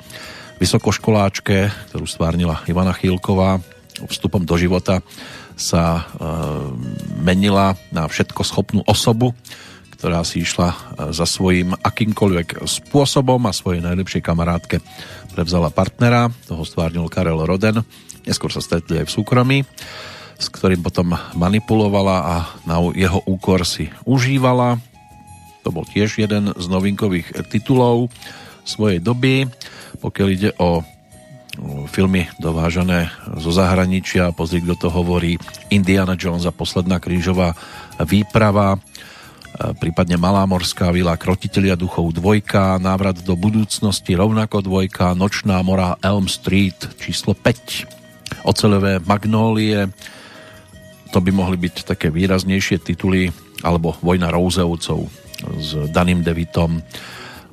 vysokoškoláčke, 0.57 1.69
ktorú 1.89 2.05
stvárnila 2.09 2.65
Ivana 2.65 2.93
Chýlková. 2.93 3.61
Vstupom 3.97 4.45
do 4.45 4.57
života 4.57 5.01
sa 5.57 5.83
e, 5.97 6.01
menila 7.21 7.73
na 7.89 8.05
všetko 8.05 8.41
schopnú 8.45 8.81
osobu, 8.85 9.33
ktorá 9.97 10.21
si 10.21 10.45
išla 10.45 10.69
e, 10.69 10.77
za 11.13 11.25
svojím 11.25 11.73
akýmkoľvek 11.81 12.61
spôsobom 12.65 13.41
a 13.49 13.57
svojej 13.57 13.81
najlepšej 13.81 14.21
kamarátke 14.21 14.77
prevzala 15.33 15.69
partnera, 15.73 16.29
toho 16.45 16.65
stvárnil 16.65 17.09
Karel 17.09 17.41
Roden. 17.45 17.81
Neskôr 18.25 18.49
sa 18.49 18.61
stretli 18.61 19.01
aj 19.01 19.09
v 19.09 19.15
súkromí, 19.17 19.57
s 20.37 20.47
ktorým 20.49 20.81
potom 20.81 21.13
manipulovala 21.37 22.17
a 22.21 22.35
na 22.65 22.81
jeho 22.93 23.21
úkor 23.25 23.65
si 23.65 23.89
užívala. 24.05 24.81
To 25.65 25.69
bol 25.69 25.85
tiež 25.85 26.21
jeden 26.21 26.53
z 26.53 26.65
novinkových 26.69 27.45
titulov 27.49 28.09
svojej 28.65 28.97
doby. 29.01 29.47
Pokiaľ 29.97 30.27
ide 30.29 30.51
o 30.61 30.85
filmy 31.89 32.29
dovážané 32.37 33.09
zo 33.41 33.49
zahraničia, 33.49 34.29
pozri, 34.29 34.61
kto 34.61 34.87
to 34.87 34.89
hovorí, 34.93 35.41
Indiana 35.73 36.13
Jones 36.13 36.45
a 36.45 36.53
posledná 36.53 37.01
krížová 37.01 37.57
výprava, 38.05 38.77
prípadne 39.81 40.21
Malá 40.21 40.45
morská 40.45 40.93
vila, 40.93 41.17
Krotitelia 41.17 41.73
duchov 41.73 42.13
dvojka, 42.13 42.77
Návrat 42.77 43.25
do 43.25 43.33
budúcnosti 43.33 44.13
rovnako 44.13 44.61
dvojka, 44.61 45.17
Nočná 45.17 45.57
mora 45.65 45.97
Elm 46.05 46.29
Street 46.29 46.77
číslo 47.01 47.33
5, 47.33 48.45
Ocelové 48.45 49.01
magnólie, 49.01 49.89
to 51.09 51.17
by 51.17 51.33
mohli 51.33 51.57
byť 51.57 51.89
také 51.89 52.13
výraznejšie 52.13 52.85
tituly, 52.85 53.33
alebo 53.65 53.97
Vojna 54.05 54.29
Rouzevcov 54.29 55.09
s 55.57 55.89
Danim 55.89 56.21
Devitom, 56.21 56.85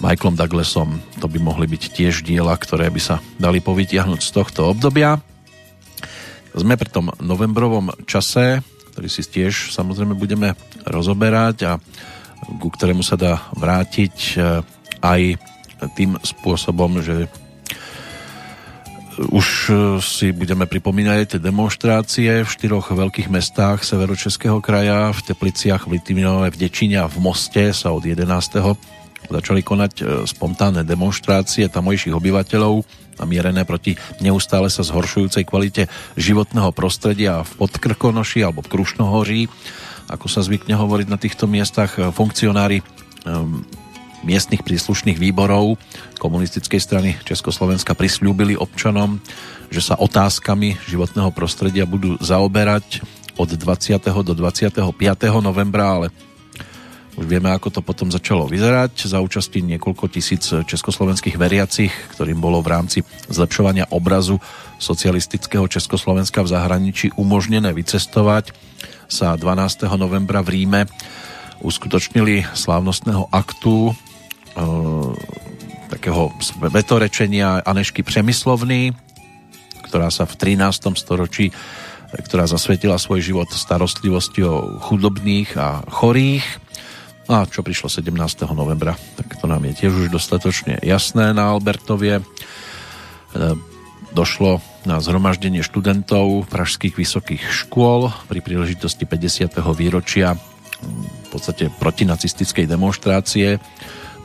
Michaelom 0.03 0.39
Douglasom. 0.39 0.99
To 1.21 1.27
by 1.31 1.39
mohli 1.39 1.67
byť 1.71 1.83
tiež 1.95 2.27
diela, 2.27 2.55
ktoré 2.57 2.91
by 2.91 3.01
sa 3.03 3.17
dali 3.37 3.63
povytiahnuť 3.63 4.21
z 4.21 4.31
tohto 4.31 4.71
obdobia. 4.73 5.21
Sme 6.55 6.79
pri 6.79 6.91
tom 6.91 7.11
novembrovom 7.19 7.91
čase, 8.07 8.63
ktorý 8.95 9.09
si 9.11 9.23
tiež 9.27 9.75
samozrejme 9.75 10.15
budeme 10.15 10.55
rozoberať 10.87 11.57
a 11.67 11.73
ku 12.63 12.69
ktorému 12.71 13.03
sa 13.03 13.19
dá 13.19 13.43
vrátiť 13.57 14.17
e, 14.37 14.63
aj 15.03 15.21
tým 15.99 16.15
spôsobom, 16.23 17.03
že 17.03 17.27
už 19.31 19.47
si 20.03 20.35
budeme 20.35 20.67
pripomínať 20.67 21.37
tie 21.37 21.41
demonstrácie 21.43 22.43
v 22.43 22.51
štyroch 22.51 22.91
veľkých 22.91 23.31
mestách 23.31 23.87
severočeského 23.87 24.59
kraja, 24.59 25.15
v 25.15 25.21
Tepliciach, 25.23 25.87
v 25.87 25.99
Litvinove, 25.99 26.51
v 26.51 26.59
Dečine 26.67 26.99
a 26.99 27.07
v 27.07 27.23
Moste 27.23 27.71
sa 27.71 27.95
od 27.95 28.03
11 28.03 28.27
začali 29.31 29.61
konať 29.65 29.93
e, 30.01 30.03
spontánne 30.29 30.85
demonstrácie 30.85 31.69
tamojších 31.69 32.15
obyvateľov 32.17 32.85
namierené 33.19 33.63
proti 33.63 33.95
neustále 34.19 34.67
sa 34.67 34.83
zhoršujúcej 34.83 35.47
kvalite 35.47 35.87
životného 36.19 36.75
prostredia 36.75 37.47
v 37.47 37.51
Podkrkonoši 37.63 38.43
alebo 38.43 38.67
v 38.67 38.71
Krušnohoří. 38.75 39.41
Ako 40.11 40.27
sa 40.27 40.45
zvykne 40.45 40.75
hovoriť 40.77 41.07
na 41.09 41.19
týchto 41.19 41.47
miestach, 41.47 41.97
e, 41.97 42.11
funkcionári 42.11 42.83
um, 43.25 43.63
miestnych 44.25 44.65
príslušných 44.65 45.21
výborov 45.21 45.77
komunistickej 46.17 46.81
strany 46.81 47.11
Československa 47.29 47.93
prislúbili 47.93 48.57
občanom, 48.57 49.21
že 49.69 49.85
sa 49.85 50.01
otázkami 50.01 50.81
životného 50.89 51.29
prostredia 51.37 51.85
budú 51.85 52.17
zaoberať 52.25 53.05
od 53.37 53.53
20. 53.53 54.01
do 54.25 54.33
25. 54.33 54.81
novembra, 55.45 55.85
ale 56.01 56.07
už 57.15 57.27
vieme, 57.31 57.47
ako 57.55 57.71
to 57.71 57.81
potom 57.81 58.11
začalo 58.11 58.51
vyzerať. 58.51 59.07
Za 59.07 59.23
účasti 59.23 59.63
niekoľko 59.63 60.11
tisíc 60.11 60.51
československých 60.51 61.39
veriacich, 61.39 61.95
ktorým 62.15 62.43
bolo 62.43 62.59
v 62.59 62.75
rámci 62.75 62.99
zlepšovania 63.31 63.87
obrazu 63.95 64.43
socialistického 64.83 65.71
Československa 65.71 66.43
v 66.43 66.51
zahraničí 66.51 67.15
umožnené 67.15 67.71
vycestovať, 67.71 68.51
sa 69.07 69.39
12. 69.39 69.87
novembra 69.95 70.43
v 70.43 70.59
Ríme 70.59 70.81
uskutočnili 71.63 72.51
slávnostného 72.51 73.31
aktu 73.31 73.77
e, 73.89 73.93
takého 75.95 76.35
vetorečenia 76.67 77.63
Anešky 77.63 78.03
Přemyslovny, 78.03 78.91
ktorá 79.87 80.11
sa 80.11 80.27
v 80.27 80.35
13. 80.35 80.99
storočí 80.99 81.55
ktorá 82.15 82.47
zasvetila 82.47 82.95
svoj 82.95 83.27
život 83.27 83.51
starostlivosti 83.51 84.47
o 84.47 84.79
chudobných 84.79 85.59
a 85.59 85.83
chorých 85.91 86.64
a 87.25 87.49
čo 87.49 87.65
prišlo 87.65 87.89
17. 87.89 88.13
novembra, 88.53 88.97
tak 89.17 89.41
to 89.41 89.49
nám 89.49 89.65
je 89.71 89.85
tiež 89.85 89.93
už 89.97 90.09
dostatočne 90.13 90.77
jasné 90.85 91.33
na 91.33 91.57
Albertovie. 91.57 92.21
E, 92.21 92.25
došlo 94.13 94.61
na 94.85 95.01
zhromaždenie 95.01 95.65
študentov 95.65 96.47
pražských 96.53 96.95
vysokých 96.95 97.43
škôl 97.49 98.13
pri 98.29 98.45
príležitosti 98.45 99.09
50. 99.09 99.57
výročia 99.75 100.37
v 100.85 101.29
podstate 101.33 101.73
protinacistickej 101.81 102.69
demonstrácie 102.69 103.57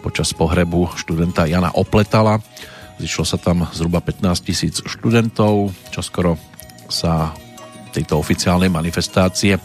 počas 0.03 0.35
pohrebu 0.35 0.93
študenta 0.99 1.47
Jana 1.47 1.71
Opletala. 1.73 2.43
Zišlo 2.99 3.23
sa 3.23 3.39
tam 3.39 3.63
zhruba 3.71 4.03
15 4.03 4.43
tisíc 4.43 4.75
študentov, 4.83 5.71
čo 5.89 6.03
skoro 6.03 6.35
sa 6.91 7.31
tejto 7.95 8.19
oficiálnej 8.19 8.67
manifestácie 8.67 9.57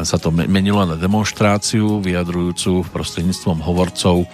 sa 0.00 0.16
to 0.16 0.32
menilo 0.32 0.80
na 0.88 0.96
demonstráciu 0.96 2.00
vyjadrujúcu 2.00 2.88
prostredníctvom 2.88 3.60
hovorcov 3.60 4.24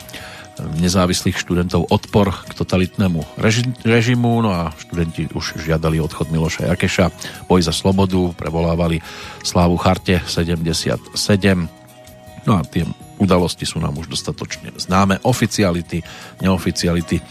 nezávislých 0.59 1.39
študentov 1.39 1.87
odpor 1.87 2.35
k 2.35 2.53
totalitnému 2.55 3.39
reži- 3.39 3.71
režimu, 3.87 4.43
no 4.43 4.51
a 4.51 4.75
študenti 4.75 5.31
už 5.31 5.63
žiadali 5.63 6.03
odchod 6.03 6.35
Miloša 6.35 6.71
Jakeša, 6.75 7.07
boj 7.47 7.63
za 7.63 7.71
slobodu, 7.71 8.35
prevolávali 8.35 8.99
slávu 9.47 9.79
Charte 9.79 10.19
77. 10.27 11.15
No 12.47 12.53
a 12.59 12.63
tie 12.67 12.87
udalosti 13.19 13.67
sú 13.67 13.79
nám 13.83 13.99
už 13.99 14.11
dostatočne 14.11 14.75
známe. 14.79 15.23
Oficiality, 15.23 16.03
neoficiality, 16.43 17.23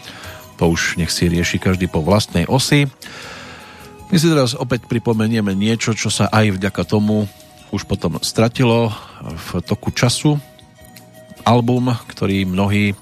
to 0.55 0.63
už 0.67 0.99
nech 0.99 1.11
si 1.11 1.27
rieši 1.27 1.59
každý 1.59 1.87
po 1.87 2.03
vlastnej 2.03 2.47
osi. 2.47 2.87
My 4.07 4.15
si 4.15 4.31
teraz 4.31 4.55
opäť 4.55 4.87
pripomenieme 4.87 5.51
niečo, 5.51 5.91
čo 5.91 6.07
sa 6.07 6.31
aj 6.31 6.55
vďaka 6.55 6.83
tomu 6.87 7.27
už 7.71 7.83
potom 7.83 8.19
stratilo 8.23 8.91
v 9.23 9.49
toku 9.63 9.91
času. 9.91 10.39
Album, 11.47 11.95
ktorý 12.11 12.43
mnohí, 12.43 12.95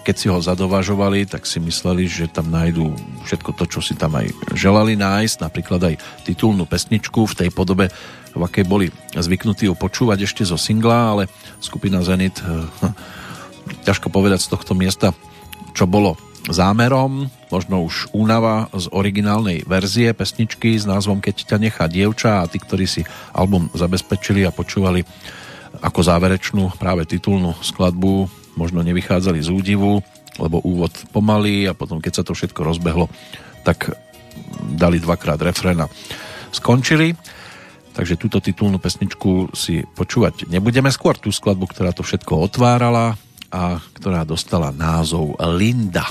keď 0.00 0.14
si 0.16 0.26
ho 0.32 0.40
zadovažovali, 0.40 1.28
tak 1.28 1.44
si 1.44 1.60
mysleli, 1.60 2.08
že 2.08 2.32
tam 2.32 2.48
nájdú 2.48 2.92
všetko 3.28 3.50
to, 3.60 3.64
čo 3.68 3.80
si 3.84 3.92
tam 3.96 4.16
aj 4.16 4.32
želali 4.56 4.96
nájsť, 4.96 5.36
napríklad 5.44 5.80
aj 5.92 5.94
titulnú 6.24 6.64
pesničku 6.64 7.28
v 7.28 7.36
tej 7.44 7.48
podobe, 7.52 7.92
v 8.32 8.42
akej 8.42 8.64
boli 8.64 8.88
zvyknutí 9.12 9.68
ju 9.68 9.74
počúvať 9.76 10.24
ešte 10.24 10.46
zo 10.46 10.56
singla, 10.56 11.12
ale 11.16 11.22
skupina 11.60 12.00
Zenit, 12.00 12.40
hm, 12.40 12.64
ťažko 13.84 14.08
povedať 14.08 14.40
z 14.40 14.50
tohto 14.56 14.72
miesta, 14.72 15.12
čo 15.76 15.84
bolo 15.84 16.16
zámerom, 16.48 17.28
možno 17.52 17.84
už 17.84 18.08
únava 18.16 18.72
z 18.72 18.88
originálnej 18.88 19.68
verzie 19.68 20.16
pesničky 20.16 20.80
s 20.80 20.88
názvom 20.88 21.20
Keď 21.20 21.36
ťa 21.44 21.58
nechá 21.60 21.84
dievča 21.84 22.40
a 22.40 22.48
tí, 22.48 22.56
ktorí 22.56 22.88
si 22.88 23.02
album 23.36 23.68
zabezpečili 23.76 24.48
a 24.48 24.54
počúvali 24.54 25.04
ako 25.84 26.00
záverečnú 26.00 26.80
práve 26.80 27.04
titulnú 27.04 27.52
skladbu, 27.60 28.26
možno 28.56 28.80
nevychádzali 28.80 29.40
z 29.44 29.50
údivu, 29.52 30.00
lebo 30.40 30.64
úvod 30.64 30.92
pomalý 31.12 31.68
a 31.68 31.76
potom 31.76 32.00
keď 32.00 32.20
sa 32.20 32.26
to 32.26 32.32
všetko 32.32 32.64
rozbehlo, 32.64 33.06
tak 33.62 33.92
dali 34.76 34.96
dvakrát 34.96 35.38
refrén 35.42 35.84
a 35.84 35.90
skončili. 36.50 37.14
Takže 37.90 38.16
túto 38.16 38.38
titulnú 38.38 38.78
pesničku 38.78 39.50
si 39.52 39.82
počúvať 39.82 40.46
nebudeme 40.46 40.88
skôr 40.94 41.18
tú 41.18 41.34
skladbu, 41.34 41.68
ktorá 41.68 41.90
to 41.90 42.06
všetko 42.06 42.48
otvárala 42.48 43.18
a 43.50 43.82
ktorá 43.94 44.22
dostala 44.22 44.70
názov 44.70 45.34
Linda. 45.58 46.06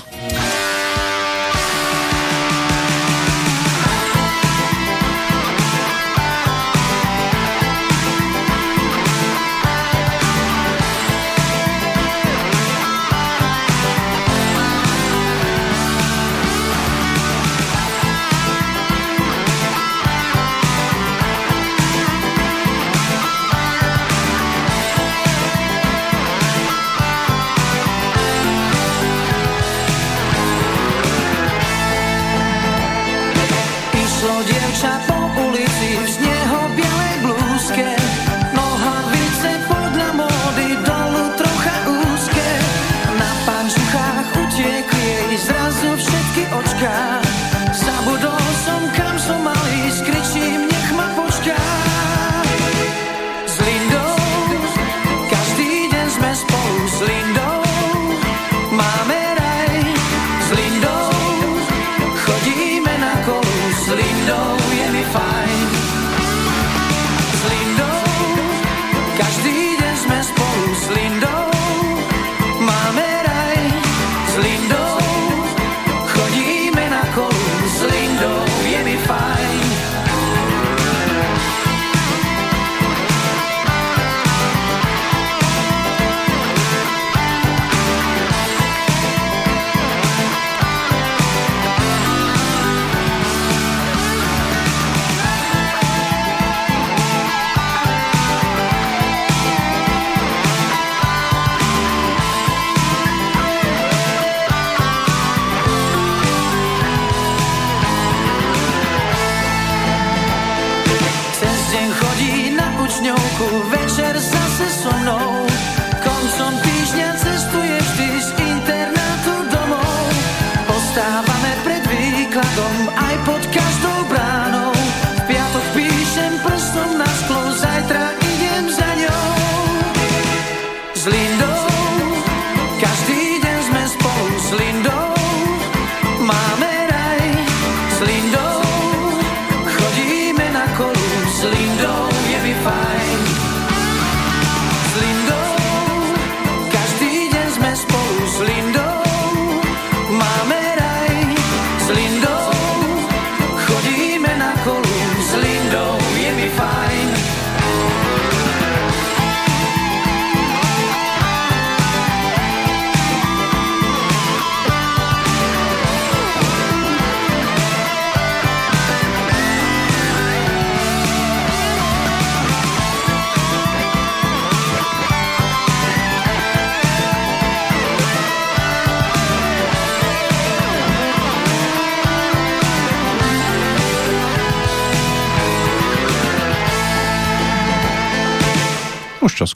Spolu 70.90 71.19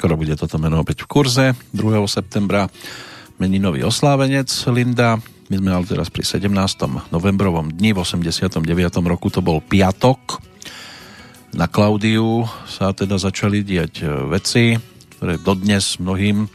čoskoro 0.05 0.21
bude 0.21 0.37
toto 0.37 0.61
meno 0.61 0.85
opäť 0.85 1.09
v 1.09 1.17
kurze. 1.17 1.47
2. 1.73 1.81
septembra 2.05 2.69
meninový 3.41 3.89
oslávenec 3.89 4.53
Linda. 4.69 5.17
My 5.49 5.57
sme 5.57 5.73
ale 5.73 5.89
teraz 5.89 6.13
pri 6.13 6.21
17. 6.21 6.45
novembrovom 7.09 7.73
dni 7.73 7.97
v 7.97 8.05
89. 8.05 8.69
roku 9.01 9.33
to 9.33 9.41
bol 9.41 9.65
piatok. 9.65 10.45
Na 11.57 11.73
Klaudiu 11.73 12.45
sa 12.69 12.93
teda 12.93 13.17
začali 13.17 13.65
diať 13.65 14.05
e, 14.05 14.29
veci, 14.29 14.77
ktoré 15.17 15.41
dodnes 15.41 15.97
mnohým 15.97 16.53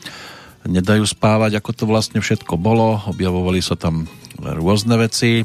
nedajú 0.69 1.09
spávať, 1.09 1.57
ako 1.57 1.69
to 1.73 1.83
vlastne 1.89 2.21
všetko 2.21 2.53
bolo. 2.53 3.01
Objavovali 3.09 3.65
sa 3.65 3.73
tam 3.73 4.05
rôzne 4.37 4.93
veci 5.01 5.41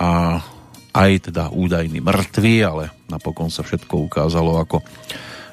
a 0.00 0.40
aj 0.96 1.28
teda 1.28 1.52
údajní 1.52 2.00
mŕtvi, 2.00 2.64
ale 2.64 2.96
napokon 3.12 3.52
sa 3.52 3.60
všetko 3.60 4.08
ukázalo 4.08 4.56
ako 4.56 4.80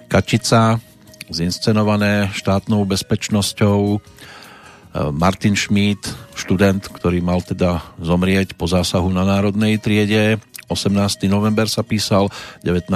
kačica, 0.07 0.79
zinscenované 1.29 2.31
štátnou 2.35 2.83
bezpečnosťou. 2.87 3.79
E, 3.95 3.97
Martin 5.13 5.55
Schmidt, 5.55 6.09
študent, 6.35 6.89
ktorý 6.89 7.23
mal 7.23 7.43
teda 7.43 7.83
zomrieť 8.01 8.57
po 8.57 8.67
zásahu 8.67 9.07
na 9.11 9.23
národnej 9.23 9.79
triede. 9.79 10.41
18. 10.71 11.27
november 11.29 11.69
sa 11.69 11.83
písal, 11.85 12.31
19. 12.65 12.89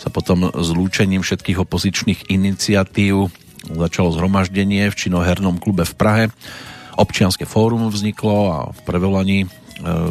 sa 0.00 0.08
potom 0.10 0.50
zlúčením 0.50 1.22
všetkých 1.22 1.60
opozičných 1.62 2.32
iniciatív 2.32 3.30
začalo 3.72 4.12
zhromaždenie 4.12 4.92
v 4.92 4.98
činohernom 4.98 5.56
klube 5.56 5.88
v 5.88 5.94
Prahe. 5.96 6.24
Občianske 6.94 7.48
fórum 7.48 7.88
vzniklo 7.88 8.36
a 8.52 8.58
v 8.70 8.80
Prevolaní 8.84 9.38
e, 9.44 9.48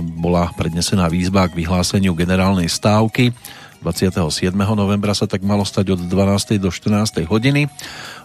bola 0.01 0.49
prednesená 0.57 1.07
výzva 1.07 1.47
k 1.47 1.57
vyhláseniu 1.61 2.17
generálnej 2.17 2.67
stávky. 2.67 3.31
27. 3.83 4.55
novembra 4.55 5.11
sa 5.11 5.27
tak 5.27 5.43
malo 5.43 5.67
stať 5.67 5.99
od 5.99 6.07
12. 6.07 6.55
do 6.55 6.71
14. 6.71 7.27
hodiny. 7.27 7.67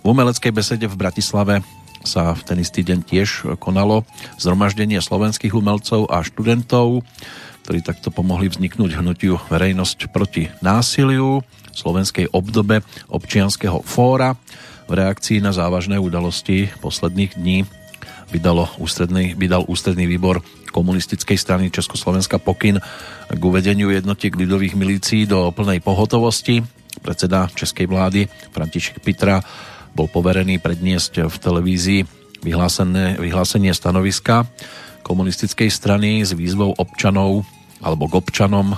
V 0.01 0.07
umeleckej 0.07 0.55
besede 0.55 0.87
v 0.87 0.95
Bratislave 0.95 1.67
sa 2.07 2.31
v 2.31 2.43
ten 2.47 2.63
istý 2.63 2.87
deň 2.87 2.99
tiež 3.03 3.59
konalo 3.59 4.07
zhromaždenie 4.39 5.03
slovenských 5.03 5.51
umelcov 5.51 6.07
a 6.15 6.23
študentov, 6.23 7.03
ktorí 7.67 7.83
takto 7.83 8.15
pomohli 8.15 8.47
vzniknúť 8.47 9.03
hnutiu 9.03 9.43
verejnosť 9.51 10.15
proti 10.15 10.47
násiliu 10.63 11.43
slovenskej 11.75 12.31
obdobe 12.31 12.87
občianského 13.11 13.83
fóra. 13.83 14.39
V 14.87 14.95
reakcii 14.95 15.43
na 15.43 15.51
závažné 15.51 15.99
udalosti 15.99 16.71
posledných 16.79 17.35
dní 17.35 17.67
vydalo 18.31 18.71
ústredný, 18.79 19.35
vydal 19.35 19.67
ústredný 19.67 20.07
výbor 20.07 20.39
komunistickej 20.71 21.39
strany 21.39 21.73
Československa 21.73 22.39
pokyn 22.39 22.81
k 23.29 23.43
uvedeniu 23.43 23.93
jednotiek 23.93 24.33
ľudových 24.33 24.75
milícií 24.79 25.25
do 25.29 25.53
plnej 25.53 25.85
pohotovosti. 25.85 26.63
Predseda 26.99 27.47
českej 27.53 27.87
vlády 27.87 28.27
František 28.51 29.01
Pitra 29.05 29.39
bol 29.95 30.11
poverený 30.11 30.59
predniesť 30.59 31.27
v 31.27 31.37
televízii 31.37 32.01
vyhlásenie 32.45 33.73
stanoviska 33.75 34.47
komunistickej 35.03 35.71
strany 35.73 36.23
s 36.23 36.37
výzvou 36.37 36.77
občanov 36.77 37.43
alebo 37.81 38.11
k 38.11 38.19
občanom, 38.19 38.75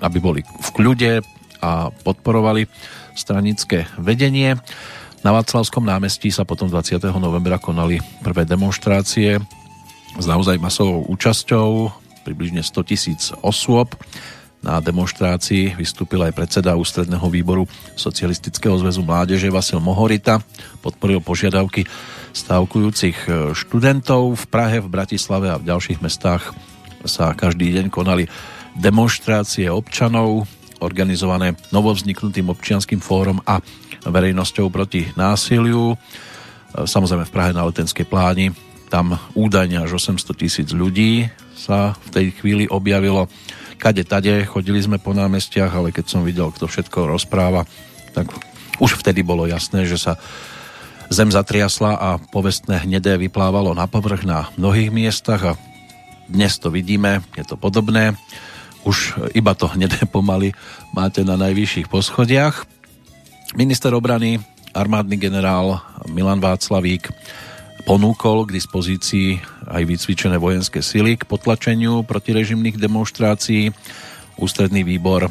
aby 0.00 0.18
boli 0.18 0.40
v 0.42 0.68
kľude 0.72 1.12
a 1.62 1.92
podporovali 1.92 2.66
stranické 3.14 3.86
vedenie. 4.00 4.56
Na 5.22 5.30
Václavskom 5.30 5.86
námestí 5.86 6.34
sa 6.34 6.42
potom 6.42 6.66
20. 6.66 6.98
novembra 7.22 7.62
konali 7.62 8.02
prvé 8.26 8.42
demonstrácie 8.42 9.38
s 10.18 10.24
naozaj 10.28 10.60
masovou 10.60 11.06
účasťou, 11.08 11.92
približne 12.22 12.60
100 12.60 12.88
tisíc 12.88 13.22
osôb. 13.40 13.96
Na 14.62 14.78
demonstrácii 14.78 15.74
vystúpil 15.74 16.22
aj 16.22 16.38
predseda 16.38 16.78
ústredného 16.78 17.26
výboru 17.26 17.66
Socialistického 17.98 18.78
zväzu 18.78 19.02
mládeže 19.02 19.50
Vasil 19.50 19.82
Mohorita. 19.82 20.38
Podporil 20.78 21.18
požiadavky 21.18 21.82
stavkujúcich 22.30 23.26
študentov 23.58 24.38
v 24.38 24.44
Prahe, 24.46 24.78
v 24.78 24.86
Bratislave 24.86 25.50
a 25.50 25.58
v 25.58 25.66
ďalších 25.66 25.98
mestách 25.98 26.54
sa 27.02 27.34
každý 27.34 27.74
deň 27.74 27.90
konali 27.90 28.30
demonstrácie 28.78 29.66
občanov 29.66 30.46
organizované 30.78 31.58
novovzniknutým 31.74 32.46
občianským 32.46 33.02
fórom 33.02 33.42
a 33.42 33.58
verejnosťou 34.06 34.70
proti 34.70 35.10
násiliu. 35.18 35.98
Samozrejme 36.74 37.26
v 37.26 37.34
Prahe 37.34 37.50
na 37.50 37.66
Letenskej 37.66 38.06
pláni 38.06 38.54
tam 38.92 39.16
údajne 39.32 39.88
až 39.88 39.96
800 39.96 40.36
tisíc 40.36 40.68
ľudí 40.76 41.32
sa 41.56 41.96
v 41.96 42.08
tej 42.12 42.26
chvíli 42.36 42.68
objavilo. 42.68 43.24
kade 43.80 44.04
tade, 44.04 44.44
chodili 44.44 44.84
sme 44.84 45.00
po 45.00 45.16
námestiach, 45.16 45.72
ale 45.72 45.96
keď 45.96 46.04
som 46.12 46.20
videl, 46.28 46.52
kto 46.52 46.68
všetko 46.68 47.08
rozpráva, 47.08 47.64
tak 48.12 48.28
už 48.84 49.00
vtedy 49.00 49.24
bolo 49.24 49.48
jasné, 49.48 49.88
že 49.88 49.96
sa 49.96 50.20
zem 51.08 51.32
zatriasla 51.32 51.96
a 51.96 52.08
povestné 52.20 52.84
hnedé 52.84 53.16
vyplávalo 53.16 53.72
na 53.72 53.88
povrch 53.88 54.28
na 54.28 54.52
mnohých 54.60 54.92
miestach 54.92 55.56
a 55.56 55.58
dnes 56.28 56.60
to 56.60 56.68
vidíme, 56.68 57.24
je 57.32 57.44
to 57.48 57.56
podobné. 57.56 58.12
Už 58.84 59.16
iba 59.32 59.56
to 59.56 59.72
hnedé 59.72 60.04
pomaly 60.04 60.52
máte 60.92 61.24
na 61.24 61.40
najvyšších 61.40 61.88
poschodiach. 61.88 62.68
Minister 63.56 63.92
obrany, 63.96 64.36
armádny 64.76 65.16
generál 65.16 65.80
Milan 66.12 66.40
Václavík 66.44 67.08
ponúkol 67.82 68.46
k 68.46 68.54
dispozícii 68.56 69.42
aj 69.66 69.82
vycvičené 69.82 70.38
vojenské 70.38 70.80
sily 70.80 71.18
k 71.18 71.26
potlačeniu 71.26 72.06
protirežimných 72.06 72.78
demonstrácií. 72.78 73.74
Ústredný 74.38 74.86
výbor 74.86 75.28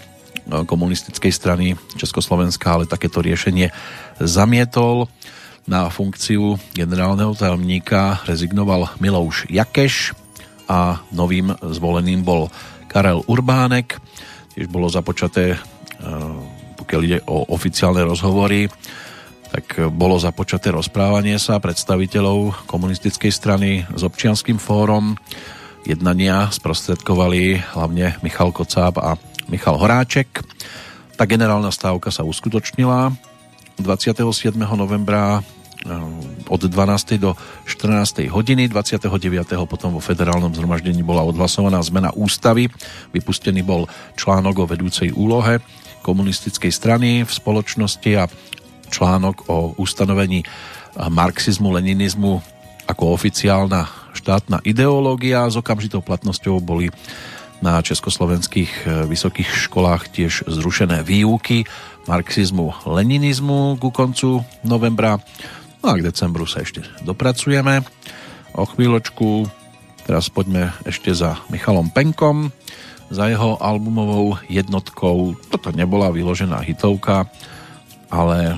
komunistickej 0.48 1.32
strany 1.32 1.68
Československa 1.96 2.76
ale 2.76 2.90
takéto 2.90 3.22
riešenie 3.24 3.72
zamietol. 4.20 5.08
Na 5.70 5.88
funkciu 5.94 6.58
generálneho 6.74 7.38
tajomníka 7.38 8.26
rezignoval 8.26 8.90
Milouš 8.98 9.46
Jakeš 9.48 10.18
a 10.66 11.06
novým 11.14 11.54
zvoleným 11.62 12.26
bol 12.26 12.50
Karel 12.90 13.22
Urbánek. 13.30 14.02
Tiež 14.52 14.68
bolo 14.68 14.90
započaté, 14.90 15.56
e, 15.56 15.60
pokiaľ 16.82 17.02
ide 17.06 17.20
o 17.30 17.46
oficiálne 17.54 18.04
rozhovory, 18.04 18.68
tak 19.52 19.92
bolo 19.92 20.16
započaté 20.16 20.72
rozprávanie 20.72 21.36
sa 21.36 21.60
predstaviteľov 21.60 22.72
komunistickej 22.72 23.32
strany 23.36 23.84
s 23.84 24.02
občianským 24.02 24.56
fórom. 24.56 25.20
Jednania 25.84 26.48
sprostredkovali 26.48 27.76
hlavne 27.76 28.16
Michal 28.24 28.56
Kocáb 28.56 28.96
a 28.96 29.20
Michal 29.52 29.76
Horáček. 29.76 30.40
Tá 31.20 31.28
generálna 31.28 31.68
stávka 31.68 32.16
sa 32.16 32.24
uskutočnila 32.24 33.12
27. 33.82 34.56
novembra 34.56 35.44
eh, 35.44 35.92
od 36.48 36.62
12. 36.64 37.20
do 37.20 37.36
14. 37.68 38.32
hodiny. 38.32 38.72
29. 38.72 39.12
potom 39.68 39.98
vo 39.98 40.02
federálnom 40.02 40.56
zhromaždení 40.56 41.04
bola 41.04 41.28
odhlasovaná 41.28 41.84
zmena 41.84 42.16
ústavy. 42.16 42.72
Vypustený 43.12 43.68
bol 43.68 43.92
článok 44.16 44.64
o 44.64 44.70
vedúcej 44.70 45.12
úlohe 45.12 45.60
komunistickej 46.02 46.72
strany 46.74 47.10
v 47.22 47.32
spoločnosti 47.32 48.12
a 48.18 48.26
článok 48.92 49.48
o 49.48 49.74
ustanovení 49.80 50.44
marxizmu, 51.00 51.72
leninizmu 51.72 52.44
ako 52.92 53.16
oficiálna 53.16 53.88
štátna 54.12 54.60
ideológia. 54.68 55.48
S 55.48 55.56
okamžitou 55.56 56.04
platnosťou 56.04 56.60
boli 56.60 56.92
na 57.62 57.80
československých 57.80 58.72
eh, 58.84 59.06
vysokých 59.08 59.48
školách 59.70 60.12
tiež 60.12 60.50
zrušené 60.50 61.06
výuky 61.06 61.64
marxizmu, 62.10 62.74
leninizmu 62.90 63.78
ku 63.78 63.94
koncu 63.94 64.42
novembra. 64.66 65.22
No 65.82 65.94
a 65.94 65.98
k 65.98 66.06
decembru 66.06 66.50
sa 66.50 66.66
ešte 66.66 66.82
dopracujeme. 67.06 67.86
O 68.58 68.66
chvíľočku 68.66 69.46
teraz 70.10 70.28
poďme 70.34 70.74
ešte 70.84 71.14
za 71.14 71.38
Michalom 71.54 71.94
Penkom, 71.94 72.50
za 73.14 73.30
jeho 73.30 73.62
albumovou 73.62 74.42
jednotkou. 74.50 75.38
Toto 75.54 75.70
nebola 75.72 76.10
vyložená 76.10 76.66
hitovka, 76.66 77.30
ale 78.10 78.58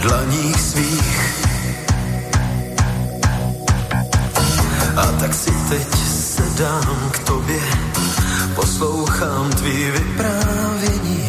dlaních 0.00 0.60
svých. 0.60 1.44
A 4.96 5.06
tak 5.20 5.34
si 5.34 5.50
teď 5.68 5.94
sedám 6.08 7.10
k 7.10 7.18
tobě, 7.18 7.60
poslouchám 8.54 9.50
tvý 9.50 9.90
vyprávění. 9.90 11.28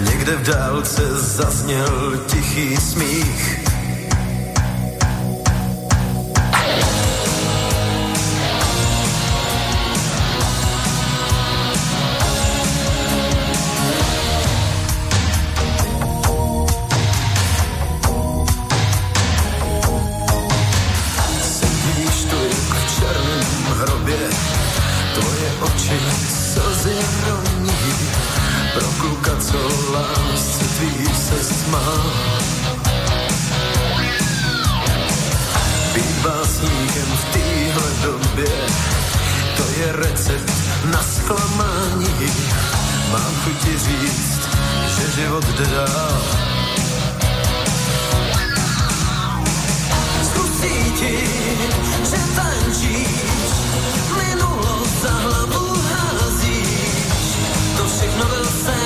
Někde 0.00 0.36
v 0.36 0.42
dálce 0.42 1.02
zazněl 1.14 2.20
tichý 2.26 2.76
smích 2.76 3.75
oči 25.60 26.00
slzy 26.28 26.96
roní 27.28 27.76
pro 28.74 28.88
kluka, 29.00 29.36
co 29.40 29.58
lásce 29.92 30.64
tvý 30.64 31.14
se 31.14 31.44
smá. 31.44 32.02
Být 35.94 36.16
básníkem 36.22 37.08
v 37.16 37.24
téhle 37.32 37.90
době, 38.02 38.52
to 39.56 39.62
je 39.80 39.92
recept 39.92 40.52
na 40.84 41.02
zklamání. 41.02 42.30
Mám 43.12 43.34
chuť 43.44 43.64
ti 43.64 43.78
říct, 43.78 44.48
že 44.96 45.20
život 45.20 45.44
jde 45.44 45.66
dál. 45.66 46.22
Zkusí 50.22 50.92
ti, 50.98 51.18
že 52.10 52.16
tančíš, 52.36 53.65
another 58.16 58.44
thing. 58.44 58.85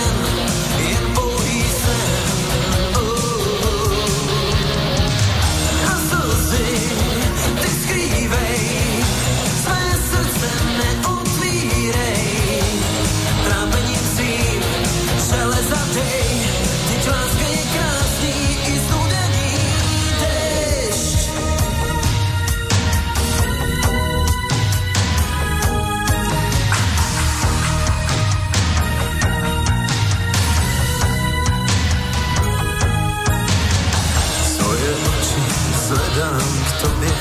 tobě 36.80 37.12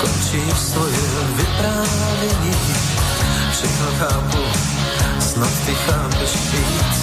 končí 0.00 0.42
svoje 0.56 1.06
vyprávění. 1.36 2.54
Všechno 3.52 3.86
chápu, 3.98 4.42
snad 5.20 5.52
ty 5.66 5.74
chápeš 5.74 6.30
víc. 6.52 6.98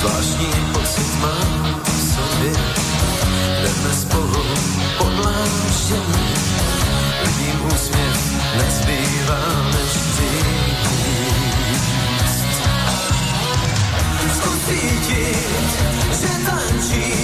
Zvláštní 0.00 0.52
pocit 0.72 1.20
mám 1.20 1.80
v 1.84 2.14
sobě, 2.14 2.52
jdeme 3.62 3.94
spolu 3.94 4.44
podláždění. 4.98 6.28
Vidím 7.24 7.66
úsměv, 7.74 8.18
nezbývá 8.56 9.42
než 9.72 9.92
říct. 10.16 10.90
Zkus 14.36 14.58
cítit, 14.68 15.70
že 16.20 16.28
tančíš 16.46 17.19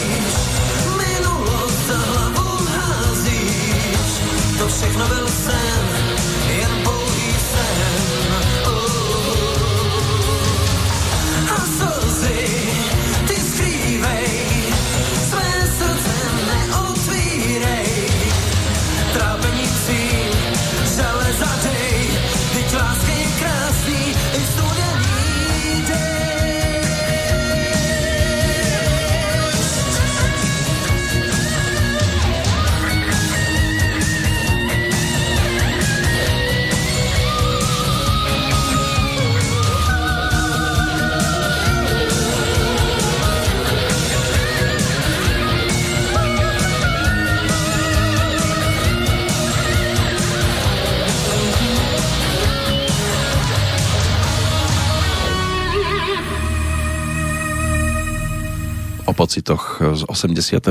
pocitoch 59.37 59.85
z 59.85 60.03
89. 60.09 60.65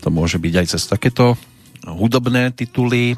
To 0.00 0.08
môže 0.08 0.40
byť 0.40 0.54
aj 0.56 0.66
cez 0.72 0.88
takéto 0.88 1.36
hudobné 1.84 2.48
tituly. 2.56 3.12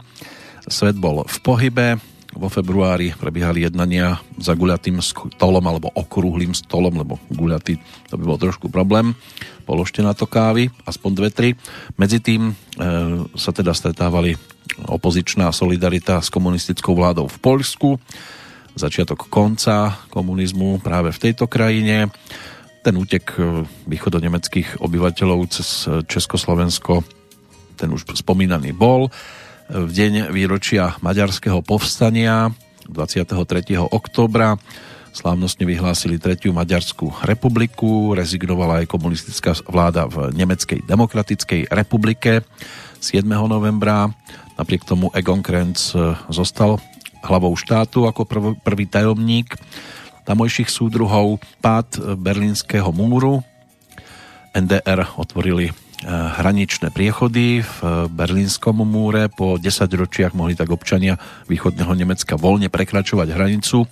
Svet 0.67 0.99
bol 0.99 1.23
v 1.23 1.39
pohybe, 1.39 2.03
vo 2.35 2.51
februári 2.51 3.15
prebiehali 3.15 3.63
jednania 3.63 4.19
za 4.35 4.59
guľatým 4.59 4.99
stolom 4.99 5.63
alebo 5.63 5.95
okrúhlým 5.95 6.51
stolom, 6.51 6.99
lebo 6.99 7.23
guľatý 7.31 7.79
to 8.11 8.19
by 8.19 8.25
bol 8.27 8.43
trošku 8.43 8.67
problém. 8.67 9.15
Položte 9.63 10.03
na 10.03 10.19
to 10.19 10.27
kávy, 10.27 10.67
aspoň 10.83 11.11
dve, 11.15 11.31
tri. 11.31 11.49
Medzi 11.95 12.19
tým 12.19 12.51
e, 12.51 12.53
sa 13.39 13.55
teda 13.55 13.71
stretávali 13.71 14.35
opozičná 14.91 15.47
solidarita 15.55 16.19
s 16.19 16.27
komunistickou 16.27 16.91
vládou 16.99 17.31
v 17.31 17.39
Poľsku, 17.39 18.03
začiatok 18.75 19.31
konca 19.31 19.95
komunizmu 20.11 20.83
práve 20.83 21.15
v 21.15 21.23
tejto 21.23 21.47
krajine. 21.47 22.11
Ten 22.83 22.95
útek 22.95 23.35
e, 23.37 23.65
východonemeckých 23.87 24.81
obyvateľov 24.81 25.41
cez 25.51 25.87
Československo, 26.07 27.03
ten 27.79 27.91
už 27.95 28.07
spomínaný 28.19 28.75
bol 28.75 29.11
v 29.69 29.91
deň 29.93 30.33
výročia 30.33 30.97
maďarského 31.05 31.61
povstania 31.61 32.49
23. 32.89 33.37
oktobra 33.85 34.57
slávnostne 35.13 35.67
vyhlásili 35.67 36.17
tretiu 36.17 36.55
Maďarskú 36.55 37.11
republiku, 37.27 38.15
rezignovala 38.15 38.85
aj 38.85 38.87
komunistická 38.87 39.51
vláda 39.67 40.07
v 40.07 40.31
Nemeckej 40.31 40.87
demokratickej 40.87 41.75
republike 41.75 42.47
7. 43.03 43.27
novembra. 43.27 44.09
Napriek 44.55 44.87
tomu 44.87 45.11
Egon 45.15 45.43
Krenz 45.43 45.95
e, 45.95 46.15
zostal 46.31 46.79
hlavou 47.27 47.53
štátu 47.59 48.07
ako 48.07 48.23
prv, 48.25 48.45
prvý 48.63 48.87
tajomník 48.87 49.59
tamojších 50.29 50.69
súdruhov. 50.69 51.41
Pád 51.65 52.21
berlínskeho 52.21 52.93
múru 52.93 53.41
NDR 54.53 55.09
otvorili 55.17 55.73
Eh, 55.99 56.07
hraničné 56.07 56.95
priechody 56.95 57.59
v 57.59 57.77
eh, 57.83 58.07
Berlínskom 58.07 58.87
múre. 58.87 59.27
Po 59.27 59.59
10 59.59 59.67
ročiach 59.99 60.31
mohli 60.31 60.55
tak 60.55 60.71
občania 60.71 61.19
východného 61.51 61.91
Nemecka 61.91 62.39
voľne 62.39 62.71
prekračovať 62.71 63.35
hranicu 63.35 63.83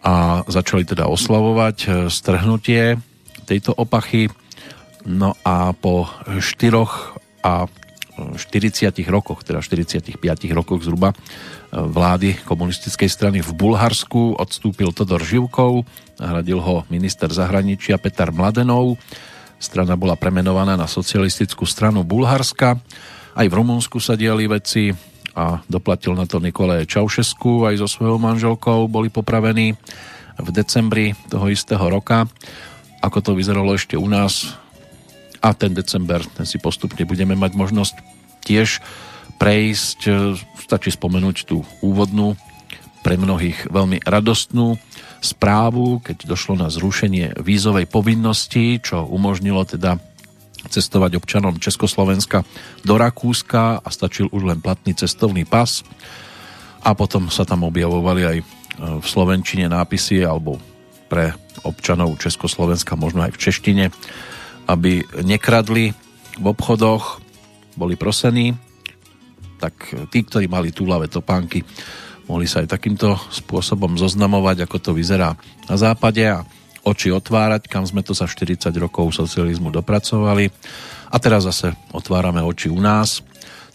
a 0.00 0.40
začali 0.48 0.88
teda 0.88 1.04
oslavovať 1.04 1.76
eh, 1.84 1.90
strhnutie 2.08 2.96
tejto 3.44 3.76
opachy. 3.76 4.32
No 5.04 5.36
a 5.44 5.76
po 5.76 6.08
4 6.24 6.40
a 7.44 7.68
40 8.40 8.40
rokoch, 9.12 9.44
teda 9.44 9.60
45 9.60 10.16
rokoch 10.56 10.80
zhruba 10.80 11.12
vlády 11.70 12.42
komunistickej 12.42 13.10
strany 13.10 13.38
v 13.42 13.50
Bulharsku 13.54 14.38
odstúpil 14.38 14.90
Todor 14.90 15.22
Živkov, 15.22 15.86
nahradil 16.18 16.58
ho 16.58 16.82
minister 16.90 17.30
zahraničia 17.30 17.98
Petar 17.98 18.34
Mladenov 18.34 18.98
Strana 19.60 19.92
bola 19.92 20.16
premenovaná 20.16 20.72
na 20.72 20.88
socialistickú 20.88 21.68
stranu 21.68 22.00
Bulharska. 22.00 22.80
Aj 23.36 23.44
v 23.46 23.52
Rumunsku 23.52 24.00
sa 24.00 24.16
diali 24.16 24.48
veci 24.48 24.88
a 25.36 25.60
doplatil 25.68 26.16
na 26.16 26.24
to 26.24 26.40
Nikolaje 26.40 26.88
Čaušesku 26.88 27.68
aj 27.68 27.84
so 27.84 27.86
svojou 27.86 28.16
manželkou 28.16 28.88
boli 28.88 29.12
popravení 29.12 29.76
v 30.40 30.48
decembri 30.48 31.12
toho 31.28 31.52
istého 31.52 31.84
roka. 31.92 32.24
Ako 33.04 33.20
to 33.20 33.36
vyzeralo 33.36 33.76
ešte 33.76 34.00
u 34.00 34.08
nás 34.08 34.56
a 35.44 35.52
ten 35.52 35.76
december, 35.76 36.24
ten 36.24 36.48
si 36.48 36.56
postupne 36.56 37.04
budeme 37.04 37.36
mať 37.36 37.52
možnosť 37.52 37.94
tiež 38.40 38.80
prejsť. 39.40 40.00
Stačí 40.60 40.92
spomenúť 40.92 41.48
tú 41.48 41.64
úvodnú, 41.80 42.36
pre 43.00 43.16
mnohých 43.16 43.68
veľmi 43.72 44.04
radostnú 44.04 44.76
správu, 45.20 46.00
keď 46.04 46.28
došlo 46.28 46.60
na 46.60 46.68
zrušenie 46.68 47.40
vízovej 47.40 47.88
povinnosti, 47.88 48.80
čo 48.80 49.04
umožnilo 49.08 49.64
teda 49.64 49.96
cestovať 50.68 51.16
občanom 51.16 51.56
Československa 51.56 52.44
do 52.84 52.94
Rakúska 53.00 53.80
a 53.80 53.88
stačil 53.88 54.28
už 54.28 54.44
len 54.44 54.60
platný 54.60 54.92
cestovný 54.92 55.48
pas. 55.48 55.80
A 56.84 56.92
potom 56.92 57.32
sa 57.32 57.48
tam 57.48 57.64
objavovali 57.64 58.22
aj 58.24 58.38
e, 58.40 58.44
v 59.00 59.04
slovenčine 59.04 59.68
nápisy 59.68 60.24
alebo 60.24 60.60
pre 61.08 61.32
občanov 61.64 62.20
Československa, 62.20 62.96
možno 62.96 63.24
aj 63.24 63.36
v 63.36 63.40
češtine, 63.40 63.84
aby 64.68 65.04
nekradli 65.24 65.92
v 66.36 66.46
obchodoch, 66.46 67.20
boli 67.76 67.96
prosení, 67.96 68.56
tak 69.60 69.76
tí, 70.08 70.24
ktorí 70.24 70.48
mali 70.48 70.72
túlavé 70.72 71.12
topánky, 71.12 71.60
mohli 72.24 72.48
sa 72.48 72.64
aj 72.64 72.72
takýmto 72.72 73.20
spôsobom 73.28 74.00
zoznamovať, 74.00 74.64
ako 74.64 74.76
to 74.80 74.90
vyzerá 74.96 75.36
na 75.68 75.76
západe 75.76 76.24
a 76.24 76.40
oči 76.80 77.12
otvárať, 77.12 77.68
kam 77.68 77.84
sme 77.84 78.00
to 78.00 78.16
za 78.16 78.24
40 78.24 78.72
rokov 78.80 79.12
socializmu 79.12 79.68
dopracovali. 79.68 80.48
A 81.10 81.16
teraz 81.20 81.44
zase 81.44 81.76
otvárame 81.92 82.40
oči 82.40 82.72
u 82.72 82.80
nás. 82.80 83.20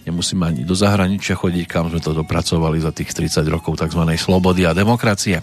Nemusíme 0.05 0.45
ani 0.45 0.61
do 0.65 0.77
zahraničia 0.77 1.37
chodiť, 1.37 1.65
kam 1.65 1.89
sme 1.89 2.01
to 2.01 2.13
dopracovali 2.13 2.81
za 2.81 2.93
tých 2.93 3.13
30 3.13 3.45
rokov 3.49 3.77
tzv. 3.77 4.01
slobody 4.17 4.65
a 4.65 4.73
demokracie. 4.73 5.41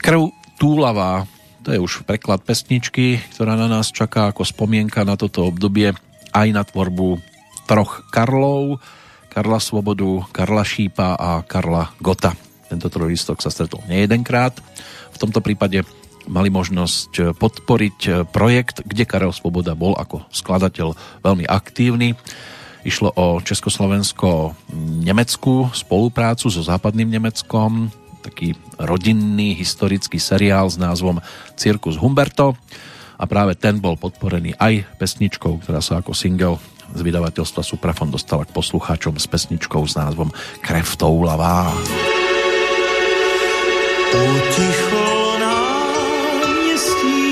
Krv 0.00 0.32
túlavá, 0.56 1.24
to 1.62 1.72
je 1.72 1.78
už 1.80 2.08
preklad 2.08 2.40
pesničky, 2.42 3.20
ktorá 3.36 3.54
na 3.54 3.68
nás 3.68 3.92
čaká 3.92 4.32
ako 4.32 4.44
spomienka 4.48 5.04
na 5.04 5.14
toto 5.20 5.44
obdobie 5.44 5.92
aj 6.32 6.48
na 6.52 6.62
tvorbu 6.64 7.20
troch 7.68 8.08
Karlov, 8.08 8.80
Karla 9.28 9.60
Svobodu, 9.60 10.24
Karla 10.32 10.64
Šípa 10.64 11.20
a 11.20 11.44
Karla 11.44 11.92
Gota. 12.00 12.32
Tento 12.72 12.88
trojlistok 12.88 13.44
sa 13.44 13.52
stretol 13.52 13.84
nejedenkrát. 13.84 14.56
V 15.12 15.20
tomto 15.20 15.44
prípade 15.44 15.84
mali 16.28 16.48
možnosť 16.48 17.36
podporiť 17.36 18.24
projekt, 18.32 18.80
kde 18.84 19.04
Karel 19.04 19.32
Svoboda 19.36 19.74
bol 19.76 19.92
ako 19.96 20.20
skladateľ 20.32 20.92
veľmi 21.20 21.44
aktívny. 21.48 22.14
Išlo 22.84 23.12
o 23.16 23.40
československo-nemeckú 23.44 25.70
spoluprácu 25.76 26.48
so 26.48 26.62
západným 26.64 27.10
Nemeckom, 27.20 27.90
taký 28.24 28.54
rodinný 28.76 29.54
historický 29.56 30.18
seriál 30.20 30.68
s 30.68 30.76
názvom 30.80 31.20
Cirkus 31.56 31.96
Humberto 31.96 32.56
a 33.18 33.24
práve 33.24 33.54
ten 33.56 33.80
bol 33.80 33.96
podporený 33.96 34.52
aj 34.60 34.84
pesničkou, 35.00 35.58
ktorá 35.64 35.80
sa 35.80 35.96
ako 36.04 36.14
single 36.14 36.60
z 36.94 37.00
vydavateľstva 37.04 37.62
Suprafon 37.64 38.08
dostala 38.08 38.44
k 38.48 38.54
poslucháčom 38.54 39.20
s 39.20 39.26
pesničkou 39.28 39.84
s 39.84 39.94
názvom 39.98 40.32
Krev 40.64 40.96
toulavá. 40.96 41.72
Uticho 44.08 45.36
náměstí, 45.36 47.28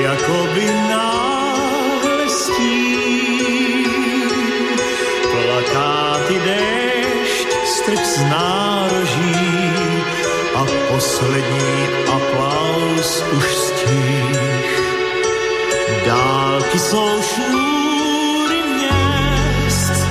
jakoby 0.00 0.64
náhlestí, 0.88 2.72
plakáty 5.28 6.36
déšť, 6.40 7.48
strč 7.68 8.00
z 8.00 8.24
nároží 8.32 9.44
a 10.56 10.64
poslední 10.88 11.74
aplaus 12.08 13.20
už 13.36 13.73
jsou 16.94 17.22
šňůry 17.22 18.62
měst, 18.62 20.06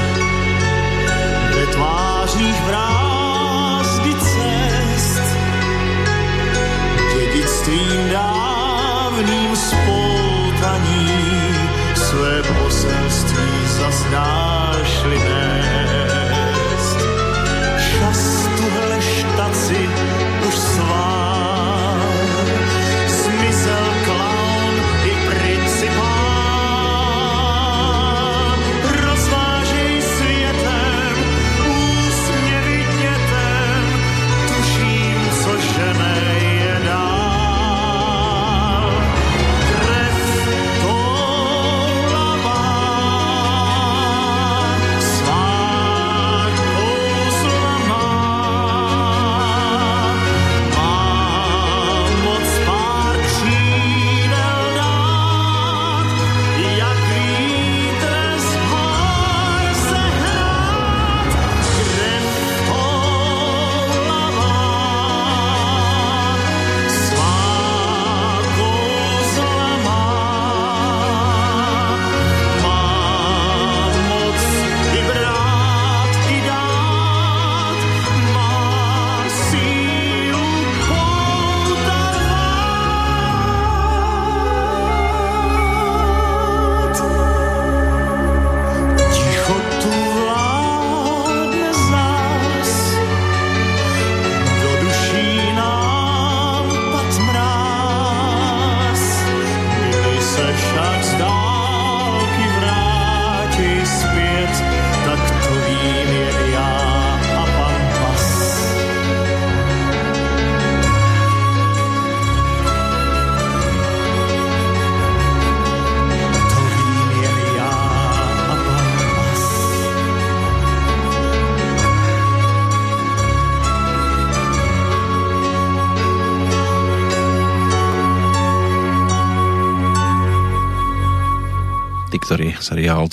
ve 1.56 1.66
tvářích 1.68 2.62
vrázdy 2.66 4.14
cest, 4.14 5.24
dědictvím 7.16 8.10
dávným 8.12 9.56
spoltaní 9.56 11.08
své 11.96 12.44
poselství 12.44 13.68
zaznášli 13.68 15.33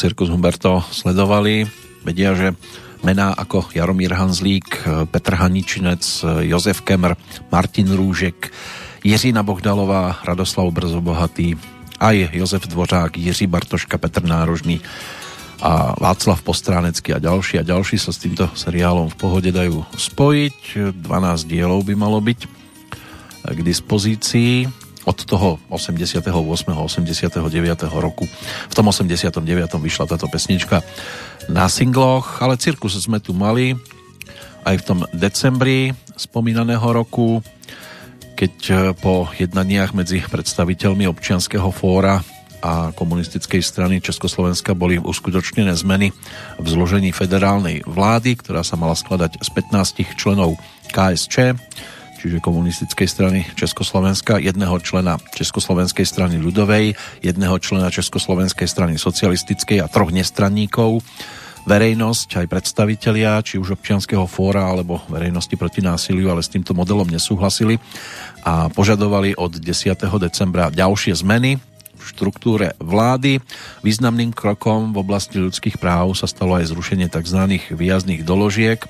Cirkus 0.00 0.32
Humberto 0.32 0.80
sledovali, 0.88 1.68
vedia, 2.00 2.32
že 2.32 2.56
mená 3.04 3.36
ako 3.36 3.68
Jaromír 3.76 4.16
Hanzlík, 4.16 4.80
Petr 5.12 5.36
Haničinec, 5.36 6.24
Jozef 6.40 6.80
Kemr, 6.80 7.20
Martin 7.52 7.92
Rúžek, 7.92 8.48
Jiřina 9.04 9.44
Bohdalová, 9.44 10.24
Radoslav 10.24 10.72
Brzobohatý, 10.72 11.60
aj 12.00 12.32
Jozef 12.32 12.64
Dvořák, 12.64 13.20
Jiří 13.20 13.44
Bartoška, 13.44 14.00
Petr 14.00 14.24
Nárožný 14.24 14.80
a 15.60 15.92
Václav 16.00 16.40
Postránecký 16.40 17.12
a 17.12 17.20
ďalší 17.20 17.60
a 17.60 17.68
ďalší 17.68 18.00
sa 18.00 18.08
s 18.08 18.24
týmto 18.24 18.48
seriálom 18.56 19.12
v 19.12 19.20
pohode 19.20 19.52
dajú 19.52 19.84
spojiť. 20.00 20.96
12 20.96 21.44
dielov 21.44 21.84
by 21.84 21.92
malo 21.92 22.24
byť 22.24 22.40
k 23.52 23.58
dispozícii 23.60 24.79
od 25.10 25.18
toho 25.26 25.58
88. 25.74 26.22
89. 26.22 27.42
roku. 27.98 28.30
V 28.70 28.74
tom 28.74 28.86
89. 28.86 29.42
vyšla 29.82 30.06
táto 30.06 30.30
pesnička 30.30 30.86
na 31.50 31.66
singloch, 31.66 32.38
ale 32.38 32.54
cirkus 32.54 32.94
sme 32.94 33.18
tu 33.18 33.34
mali 33.34 33.74
aj 34.62 34.74
v 34.78 34.86
tom 34.86 34.98
decembri 35.10 35.90
spomínaného 36.14 36.84
roku, 36.94 37.42
keď 38.38 38.54
eh, 38.70 38.76
po 38.94 39.26
jednaniach 39.34 39.90
medzi 39.90 40.22
predstaviteľmi 40.22 41.10
občianského 41.10 41.74
fóra 41.74 42.22
a 42.60 42.92
komunistickej 42.92 43.64
strany 43.64 44.04
Československa 44.04 44.76
boli 44.76 45.00
uskutočnené 45.00 45.72
zmeny 45.72 46.12
v 46.60 46.66
zložení 46.68 47.08
federálnej 47.08 47.80
vlády, 47.88 48.36
ktorá 48.36 48.60
sa 48.60 48.76
mala 48.76 48.92
skladať 48.92 49.40
z 49.40 49.48
15 49.48 50.20
členov 50.20 50.60
KSČ, 50.92 51.56
čiže 52.20 52.44
komunistickej 52.44 53.08
strany 53.08 53.48
Československa, 53.56 54.36
jedného 54.36 54.76
člena 54.84 55.16
Československej 55.32 56.04
strany 56.04 56.36
ľudovej, 56.36 56.92
jedného 57.24 57.56
člena 57.56 57.88
Československej 57.88 58.68
strany 58.68 59.00
socialistickej 59.00 59.80
a 59.80 59.88
troch 59.88 60.12
nestranníkov. 60.12 61.00
Verejnosť, 61.64 62.44
aj 62.44 62.46
predstavitelia, 62.48 63.40
či 63.44 63.60
už 63.60 63.76
občianského 63.76 64.24
fóra 64.24 64.64
alebo 64.68 65.00
verejnosti 65.08 65.52
proti 65.60 65.84
násiliu, 65.84 66.32
ale 66.32 66.40
s 66.44 66.52
týmto 66.52 66.72
modelom 66.72 67.08
nesúhlasili 67.08 67.76
a 68.44 68.68
požadovali 68.72 69.36
od 69.36 69.60
10. 69.60 69.96
decembra 70.20 70.72
ďalšie 70.72 71.16
zmeny 71.20 71.69
štruktúre 72.00 72.74
vlády. 72.80 73.38
Významným 73.84 74.32
krokom 74.32 74.96
v 74.96 75.04
oblasti 75.04 75.38
ľudských 75.38 75.76
práv 75.76 76.16
sa 76.16 76.24
stalo 76.24 76.56
aj 76.56 76.72
zrušenie 76.72 77.12
tzv. 77.12 77.60
výjazdných 77.70 78.24
doložiek, 78.24 78.80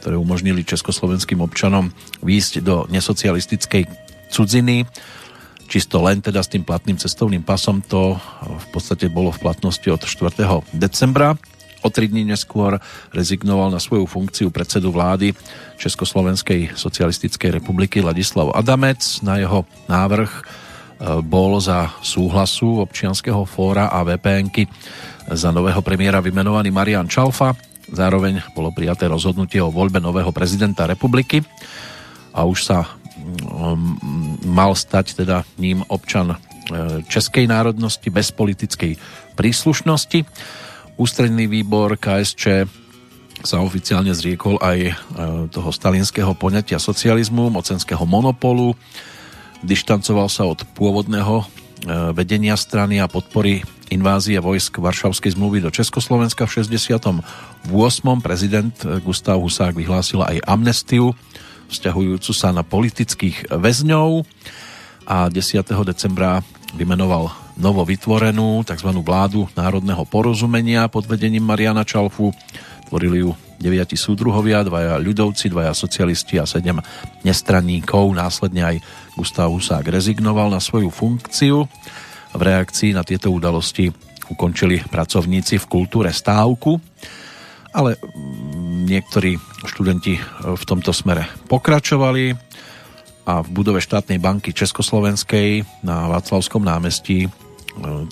ktoré 0.00 0.16
umožnili 0.16 0.64
československým 0.64 1.44
občanom 1.44 1.92
výjsť 2.24 2.64
do 2.64 2.88
nesocialistickej 2.88 3.86
cudziny, 4.32 4.88
čisto 5.70 6.02
len 6.02 6.20
teda 6.20 6.42
s 6.42 6.50
tým 6.50 6.64
platným 6.66 6.98
cestovným 7.00 7.44
pasom. 7.46 7.80
To 7.88 8.18
v 8.42 8.66
podstate 8.72 9.08
bolo 9.12 9.30
v 9.30 9.40
platnosti 9.44 9.88
od 9.88 10.02
4. 10.02 10.64
decembra. 10.74 11.38
O 11.84 11.92
tri 11.92 12.08
dní 12.08 12.24
neskôr 12.24 12.80
rezignoval 13.12 13.68
na 13.68 13.76
svoju 13.76 14.08
funkciu 14.08 14.48
predsedu 14.48 14.88
vlády 14.88 15.36
Československej 15.76 16.72
socialistickej 16.72 17.60
republiky 17.60 18.00
Ladislav 18.00 18.56
Adamec. 18.56 19.20
Na 19.20 19.36
jeho 19.36 19.68
návrh 19.84 20.63
bol 21.24 21.60
za 21.60 21.92
súhlasu 22.00 22.80
občianského 22.80 23.44
fóra 23.44 23.92
a 23.92 24.00
vpn 24.04 24.48
za 25.32 25.52
nového 25.52 25.80
premiéra 25.80 26.20
vymenovaný 26.20 26.68
Marian 26.72 27.08
Čalfa. 27.08 27.56
Zároveň 27.88 28.40
bolo 28.56 28.72
prijaté 28.72 29.08
rozhodnutie 29.08 29.60
o 29.60 29.72
voľbe 29.72 30.00
nového 30.00 30.32
prezidenta 30.32 30.88
republiky 30.88 31.44
a 32.32 32.48
už 32.48 32.58
sa 32.64 32.78
mm, 32.88 34.44
mal 34.48 34.72
stať 34.72 35.24
teda 35.24 35.44
ním 35.60 35.84
občan 35.92 36.32
e, 36.32 36.36
českej 37.04 37.44
národnosti 37.44 38.08
bez 38.08 38.32
politickej 38.32 38.96
príslušnosti. 39.36 40.24
Ústredný 40.96 41.44
výbor 41.44 42.00
KSČ 42.00 42.64
sa 43.44 43.60
oficiálne 43.60 44.16
zriekol 44.16 44.56
aj 44.64 44.78
e, 44.80 44.92
toho 45.52 45.68
stalinského 45.68 46.32
poňatia 46.32 46.80
socializmu, 46.80 47.52
mocenského 47.52 48.02
monopolu, 48.08 48.72
dištancoval 49.64 50.28
sa 50.28 50.44
od 50.44 50.62
pôvodného 50.76 51.40
e, 51.40 51.44
vedenia 52.12 52.54
strany 52.54 53.00
a 53.00 53.08
podpory 53.08 53.64
invázie 53.88 54.36
vojsk 54.38 54.78
Varšavskej 54.78 55.34
zmluvy 55.34 55.64
do 55.64 55.72
Československa 55.72 56.44
v 56.44 56.62
68. 56.62 57.72
prezident 58.20 58.76
Gustav 59.00 59.40
Husák 59.40 59.72
vyhlásil 59.72 60.20
aj 60.20 60.44
amnestiu 60.44 61.16
vzťahujúcu 61.74 62.32
sa 62.36 62.52
na 62.52 62.62
politických 62.62 63.50
väzňov 63.50 64.22
a 65.10 65.28
10. 65.28 65.66
decembra 65.84 66.40
vymenoval 66.78 67.32
novo 67.58 67.82
vytvorenú 67.86 68.62
tzv. 68.66 68.90
vládu 69.02 69.46
národného 69.54 70.02
porozumenia 70.08 70.90
pod 70.90 71.06
vedením 71.06 71.44
Mariana 71.44 71.86
Čalfu. 71.86 72.34
Tvorili 72.90 73.26
ju 73.26 73.30
deviati 73.62 73.94
súdruhovia, 73.94 74.66
dvaja 74.66 74.98
ľudovci, 74.98 75.48
dvaja 75.48 75.72
socialisti 75.72 76.36
a 76.42 76.44
sedem 76.44 76.82
nestranníkov. 77.22 78.10
Následne 78.12 78.62
aj 78.64 78.76
Gustav 79.14 79.50
Husák 79.50 79.86
rezignoval 79.88 80.50
na 80.50 80.58
svoju 80.58 80.90
funkciu. 80.90 81.66
V 82.34 82.40
reakcii 82.42 82.94
na 82.94 83.06
tieto 83.06 83.30
udalosti 83.30 83.90
ukončili 84.26 84.82
pracovníci 84.82 85.60
v 85.62 85.68
kultúre 85.70 86.10
stávku, 86.10 86.80
ale 87.70 87.94
niektorí 88.84 89.38
študenti 89.66 90.18
v 90.42 90.64
tomto 90.66 90.90
smere 90.90 91.30
pokračovali 91.46 92.34
a 93.24 93.40
v 93.40 93.48
budove 93.54 93.80
štátnej 93.80 94.20
banky 94.20 94.52
Československej 94.52 95.64
na 95.86 96.12
Václavskom 96.12 96.60
námestí 96.60 97.24
e, 97.24 97.28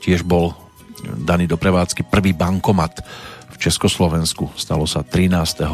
tiež 0.00 0.24
bol 0.24 0.56
daný 1.02 1.44
do 1.44 1.60
prevádzky 1.60 2.08
prvý 2.08 2.32
bankomat 2.32 3.04
v 3.52 3.56
Československu. 3.60 4.48
Stalo 4.56 4.88
sa 4.88 5.04
13. 5.04 5.68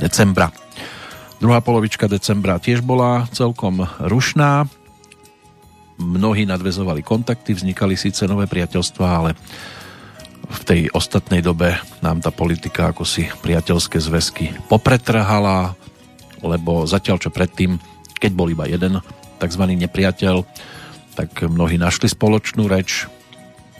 decembra. 0.00 0.48
Druhá 1.38 1.62
polovička 1.62 2.10
decembra 2.10 2.58
tiež 2.58 2.82
bola 2.82 3.30
celkom 3.30 3.86
rušná. 4.02 4.66
Mnohí 5.98 6.42
nadvezovali 6.42 7.06
kontakty, 7.06 7.54
vznikali 7.54 7.94
síce 7.94 8.26
nové 8.26 8.50
priateľstvá, 8.50 9.06
ale 9.06 9.38
v 10.48 10.62
tej 10.66 10.80
ostatnej 10.90 11.38
dobe 11.38 11.78
nám 12.02 12.18
tá 12.18 12.34
politika 12.34 12.90
ako 12.90 13.06
si 13.06 13.30
priateľské 13.30 14.02
zväzky 14.02 14.50
popretrhala, 14.66 15.78
lebo 16.42 16.90
zatiaľ 16.90 17.22
čo 17.22 17.30
predtým, 17.30 17.78
keď 18.18 18.32
bol 18.34 18.50
iba 18.50 18.66
jeden 18.66 18.98
tzv. 19.38 19.62
nepriateľ, 19.62 20.42
tak 21.14 21.30
mnohí 21.46 21.78
našli 21.78 22.10
spoločnú 22.10 22.66
reč. 22.66 23.06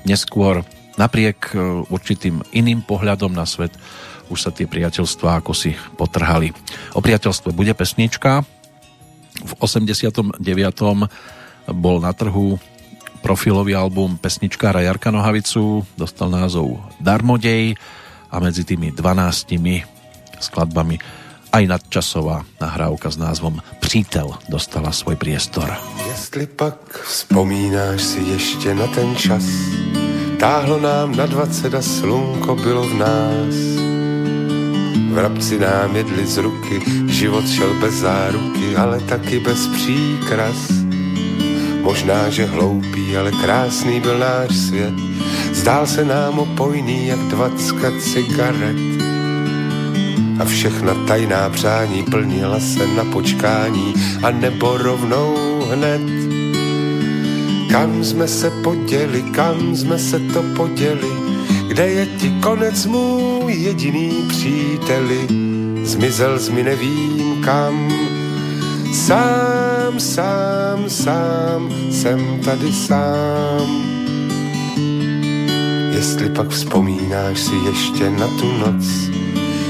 Neskôr 0.06 0.62
napriek 0.94 1.54
e, 1.54 1.86
určitým 1.90 2.42
iným 2.54 2.86
pohľadom 2.86 3.34
na 3.34 3.46
svet 3.46 3.74
už 4.28 4.38
sa 4.38 4.50
tie 4.54 4.68
priateľstvá 4.68 5.40
ako 5.40 5.52
si 5.52 5.74
potrhali. 5.96 6.52
O 6.94 7.00
priateľstve 7.00 7.52
bude 7.52 7.72
pesnička. 7.74 8.44
V 9.38 9.52
89. 9.60 10.42
bol 11.72 11.96
na 12.00 12.12
trhu 12.12 12.58
profilový 13.20 13.74
album 13.74 14.16
pesničkára 14.16 14.80
Jarka 14.80 15.10
Nohavicu, 15.10 15.84
dostal 15.98 16.30
názov 16.30 16.78
Darmodej 17.02 17.74
a 18.30 18.36
medzi 18.38 18.62
tými 18.62 18.94
12 18.94 19.52
skladbami 20.38 20.96
aj 21.52 21.64
nadčasová 21.64 22.44
nahrávka 22.60 23.08
s 23.08 23.16
názvom 23.16 23.60
Přítel 23.80 24.36
dostala 24.52 24.92
svoj 24.92 25.16
priestor. 25.16 25.72
Jestli 26.08 26.46
pak 26.46 26.76
vzpomínáš 27.08 28.02
si 28.02 28.20
ještě 28.20 28.74
na 28.74 28.86
ten 28.86 29.16
čas, 29.16 29.44
táhlo 30.40 30.80
nám 30.80 31.16
na 31.16 31.26
20 31.26 31.74
a 31.74 31.82
slunko 31.82 32.54
bylo 32.54 32.84
v 32.84 32.94
nás 32.94 33.54
Vrabci 35.08 35.58
nám 35.58 35.96
jedli 35.96 36.26
z 36.26 36.36
ruky, 36.38 36.80
život 37.06 37.48
šel 37.48 37.74
bez 37.80 37.94
záruky, 37.94 38.76
ale 38.76 39.00
taky 39.00 39.40
bez 39.40 39.66
příkras. 39.66 40.70
Možná, 41.82 42.28
že 42.28 42.46
hloupý, 42.46 43.16
ale 43.16 43.32
krásný 43.32 44.00
byl 44.00 44.18
náš 44.18 44.56
svět. 44.56 44.94
Zdál 45.52 45.86
se 45.86 46.04
nám 46.04 46.38
opojný, 46.38 47.06
jak 47.06 47.18
dvacka 47.18 47.90
cigaret. 48.00 48.76
A 50.40 50.44
všechna 50.44 50.94
tajná 50.94 51.50
přání 51.50 52.02
plnila 52.02 52.60
se 52.60 52.86
na 52.86 53.04
počkání 53.04 53.94
a 54.22 54.30
nebo 54.30 54.78
rovnou 54.78 55.34
hned. 55.70 56.02
Kam 57.70 58.04
jsme 58.04 58.28
se 58.28 58.50
poděli, 58.50 59.22
kam 59.22 59.76
jsme 59.76 59.98
se 59.98 60.18
to 60.18 60.42
poděli, 60.56 61.27
kde 61.78 61.90
je 61.90 62.06
ti 62.06 62.30
konec 62.42 62.86
můj 62.86 63.52
jediný 63.52 64.10
příteli? 64.28 65.26
Zmizel 65.82 66.38
z 66.38 66.48
mi 66.48 66.62
nevím 66.62 67.42
kam. 67.44 67.92
Sám, 68.94 70.00
sám, 70.00 70.90
sám, 70.90 71.70
jsem 71.90 72.40
tady 72.44 72.72
sám. 72.72 73.68
Jestli 75.94 76.30
pak 76.30 76.48
vzpomínáš 76.48 77.40
si 77.40 77.54
ještě 77.54 78.10
na 78.10 78.26
tu 78.26 78.52
noc, 78.52 78.84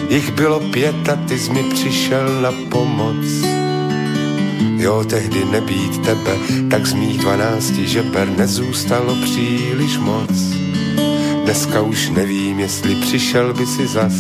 jich 0.09 0.33
bylo 0.33 0.61
pět 0.61 1.09
a 1.09 1.17
ty 1.17 1.39
jsi 1.39 1.53
mi 1.53 1.62
přišel 1.62 2.41
na 2.43 2.53
pomoc. 2.69 3.27
Jo, 4.77 5.05
tehdy 5.05 5.45
nebýt 5.45 5.99
tebe, 6.05 6.37
tak 6.70 6.87
z 6.87 6.95
mých 6.95 7.19
dvanácti 7.19 7.89
žeber 7.89 8.28
nezůstalo 8.39 9.15
příliš 9.15 9.99
moc 9.99 10.68
Dneska 11.49 11.83
už 11.83 12.10
nevím, 12.10 12.60
jestli 12.60 12.94
přišel 12.94 13.55
by 13.55 13.67
si 13.67 13.86
zas. 13.86 14.12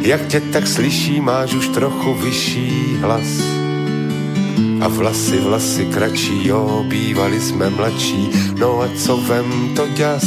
Jak 0.00 0.26
tě 0.26 0.40
tak 0.40 0.66
slyší, 0.66 1.20
máš 1.20 1.54
už 1.54 1.68
trochu 1.68 2.14
vyšší 2.14 2.96
hlas. 3.00 3.42
A 4.80 4.88
vlasy, 4.88 5.36
vlasy 5.36 5.86
kratší, 5.86 6.48
jo, 6.48 6.84
bývali 6.88 7.40
jsme 7.40 7.70
mladší, 7.70 8.30
no 8.58 8.80
a 8.80 8.88
co 8.96 9.16
vem 9.16 9.74
to 9.76 9.86
ďas? 9.86 10.24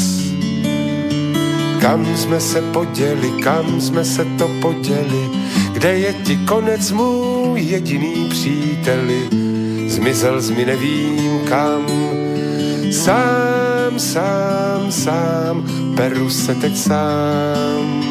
Kam 1.81 2.17
jsme 2.17 2.39
se 2.39 2.61
poděli, 2.61 3.31
kam 3.43 3.81
jsme 3.81 4.05
se 4.05 4.25
to 4.37 4.47
poděli, 4.61 5.29
kde 5.73 5.97
je 5.97 6.13
ti 6.13 6.37
konec 6.37 6.91
můj 6.91 7.61
jediný 7.61 8.29
příteli? 8.29 9.29
Zmizel 9.87 10.41
mi 10.55 10.65
nevím 10.65 11.39
kam, 11.49 11.85
sám, 12.91 13.52
sám, 13.97 14.91
sám, 14.91 15.63
peru 15.95 16.29
se 16.29 16.55
teď 16.55 16.77
sám. 16.77 18.03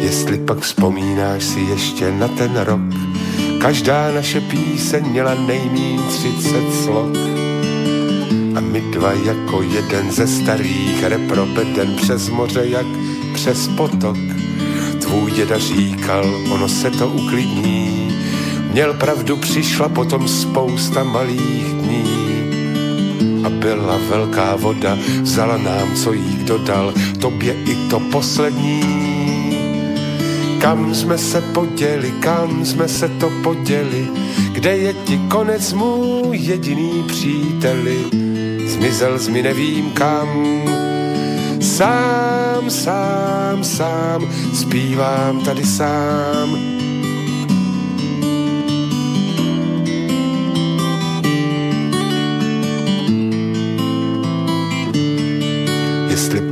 Jestli 0.00 0.38
pak 0.38 0.58
vzpomínáš 0.58 1.44
si 1.44 1.60
ještě 1.60 2.12
na 2.12 2.28
ten 2.28 2.56
rok, 2.56 2.80
každá 3.60 4.12
naše 4.12 4.40
píseň 4.40 5.04
měla 5.06 5.34
nejmín 5.34 6.02
30 6.08 6.74
slok. 6.84 7.16
A 8.56 8.60
my 8.60 8.80
dva 8.80 9.12
jako 9.12 9.62
jeden 9.62 10.10
ze 10.12 10.26
starých 10.26 11.02
repropeden 11.02 11.94
přes 11.96 12.28
moře 12.28 12.62
jak 12.64 12.86
přes 13.34 13.68
potok. 13.68 14.16
Tvůj 15.00 15.30
děda 15.30 15.58
říkal, 15.58 16.24
ono 16.50 16.68
se 16.68 16.90
to 16.90 17.08
uklidní, 17.08 18.12
měl 18.72 18.94
pravdu, 18.94 19.36
přišla 19.36 19.88
potom 19.88 20.28
spousta 20.28 21.04
malých 21.04 21.64
dní 21.64 22.07
a 23.48 23.50
byla 23.50 23.98
velká 24.08 24.56
voda, 24.56 24.98
vzala 25.22 25.56
nám, 25.56 25.94
co 25.94 26.12
jí 26.12 26.36
kdo 26.36 26.58
dal, 26.58 26.92
tobě 27.20 27.52
i 27.52 27.74
to 27.90 28.00
poslední. 28.00 28.82
Kam 30.60 30.94
jsme 30.94 31.18
se 31.18 31.40
poděli, 31.40 32.12
kam 32.20 32.64
jsme 32.64 32.88
se 32.88 33.08
to 33.08 33.30
poděli, 33.42 34.08
kde 34.52 34.76
je 34.76 34.92
ti 34.92 35.20
konec 35.28 35.72
můj 35.72 36.36
jediný 36.36 37.04
příteli, 37.06 37.98
zmizel 38.66 39.18
z 39.18 39.28
mi 39.28 39.42
nevím 39.42 39.90
kam. 39.90 40.28
Sám, 41.60 42.70
sám, 42.70 43.64
sám, 43.64 44.28
zpívám 44.54 45.40
tady 45.44 45.64
sám, 45.64 46.77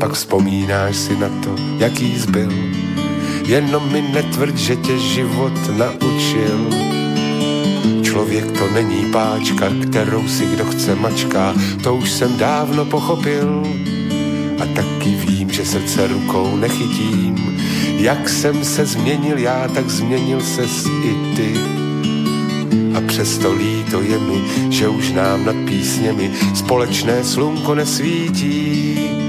pak 0.07 0.15
vzpomínáš 0.15 0.97
si 0.97 1.17
na 1.19 1.29
to, 1.43 1.51
jaký 1.79 2.19
zbyl. 2.19 2.53
Jenom 3.47 3.93
mi 3.93 4.03
netvrď, 4.03 4.57
že 4.57 4.77
tě 4.77 4.99
život 4.99 5.53
naučil. 5.77 6.71
Člověk 8.03 8.59
to 8.59 8.71
není 8.71 9.13
páčka, 9.13 9.67
kterou 9.83 10.29
si 10.29 10.47
kdo 10.47 10.65
chce 10.65 10.95
mačká, 10.95 11.55
to 11.83 11.95
už 11.95 12.11
jsem 12.11 12.37
dávno 12.37 12.85
pochopil. 12.85 13.63
A 14.63 14.67
taky 14.75 15.11
vím, 15.11 15.51
že 15.51 15.67
srdce 15.67 16.07
rukou 16.07 16.57
nechytím. 16.57 17.59
Jak 17.99 18.29
jsem 18.29 18.65
se 18.65 18.87
změnil 18.87 19.39
já, 19.39 19.69
tak 19.69 19.91
změnil 19.91 20.41
ses 20.41 20.87
i 20.87 21.37
ty. 21.37 21.55
A 22.95 23.01
přesto 23.07 23.53
líto 23.53 24.01
je 24.01 24.19
mi, 24.19 24.71
že 24.71 24.89
už 24.89 25.13
nám 25.13 25.45
nad 25.45 25.57
písněmi 25.67 26.31
společné 26.55 27.25
slunko 27.25 27.75
nesvítí. 27.75 29.26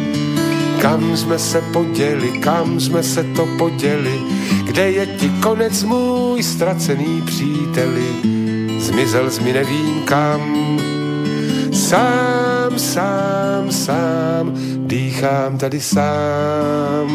Kam 0.82 1.18
jsme 1.18 1.40
se 1.40 1.62
poděli, 1.62 2.40
kam 2.40 2.80
jsme 2.80 3.04
se 3.04 3.24
to 3.24 3.48
poděli, 3.58 4.20
kde 4.64 4.92
je 4.92 5.06
ti 5.06 5.30
konec 5.30 5.84
můj 5.84 6.44
ztracený 6.44 7.22
příteli, 7.26 8.10
zmizel 8.80 9.30
z 9.30 9.40
mi 9.40 9.54
nevím 9.54 10.02
kam. 10.06 10.42
Sám, 11.74 12.80
sám, 12.80 13.72
sám, 13.72 14.54
dýchám 14.88 15.58
tady 15.58 15.82
sám. 15.82 17.10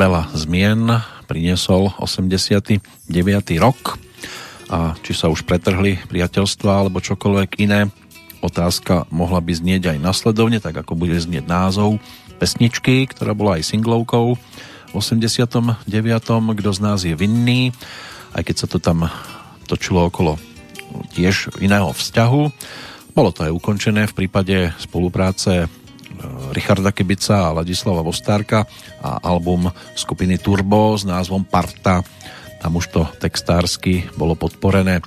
Veľa 0.00 0.32
zmien 0.32 0.88
priniesol 1.30 1.94
89. 2.02 2.82
rok 3.62 4.02
a 4.66 4.98
či 5.06 5.14
sa 5.14 5.30
už 5.30 5.46
pretrhli 5.46 6.02
priateľstva 6.10 6.82
alebo 6.82 6.98
čokoľvek 6.98 7.50
iné, 7.62 7.86
otázka 8.42 9.06
mohla 9.14 9.38
by 9.38 9.54
znieť 9.54 9.94
aj 9.94 9.98
nasledovne, 10.02 10.58
tak 10.58 10.74
ako 10.82 10.98
bude 10.98 11.14
znieť 11.14 11.46
názov 11.46 12.02
pesničky, 12.42 13.06
ktorá 13.06 13.30
bola 13.38 13.62
aj 13.62 13.70
singlovkou 13.70 14.34
v 14.34 14.92
89. 14.98 15.86
Kto 16.58 16.70
z 16.74 16.80
nás 16.82 17.06
je 17.06 17.14
vinný, 17.14 17.70
aj 18.34 18.42
keď 18.42 18.56
sa 18.58 18.66
to 18.66 18.82
tam 18.82 19.06
točilo 19.70 20.10
okolo 20.10 20.34
tiež 21.14 21.54
iného 21.62 21.94
vzťahu. 21.94 22.42
Bolo 23.14 23.30
to 23.30 23.46
aj 23.46 23.54
ukončené 23.54 24.10
v 24.10 24.16
prípade 24.18 24.74
spolupráce 24.82 25.70
Richarda 26.50 26.90
Kebica 26.90 27.50
a 27.50 27.54
Ladislava 27.62 28.04
Vostárka 28.04 28.66
a 29.00 29.20
album 29.24 29.70
skupiny 29.94 30.36
Turbo 30.36 30.98
s 30.98 31.06
názvom 31.06 31.46
Parta. 31.46 32.04
Tam 32.60 32.76
už 32.76 32.86
to 32.92 33.02
textársky 33.18 34.04
bolo 34.18 34.36
podporené 34.36 35.00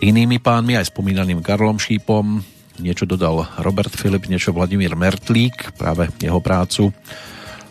inými 0.00 0.38
pánmi, 0.38 0.78
aj 0.78 0.88
spomínaným 0.94 1.42
Karlom 1.42 1.76
Šípom. 1.76 2.40
Niečo 2.78 3.04
dodal 3.04 3.44
Robert 3.58 3.90
Filip, 3.90 4.30
niečo 4.30 4.54
Vladimír 4.54 4.94
Mertlík, 4.94 5.74
práve 5.74 6.08
jeho 6.22 6.38
prácu 6.38 6.94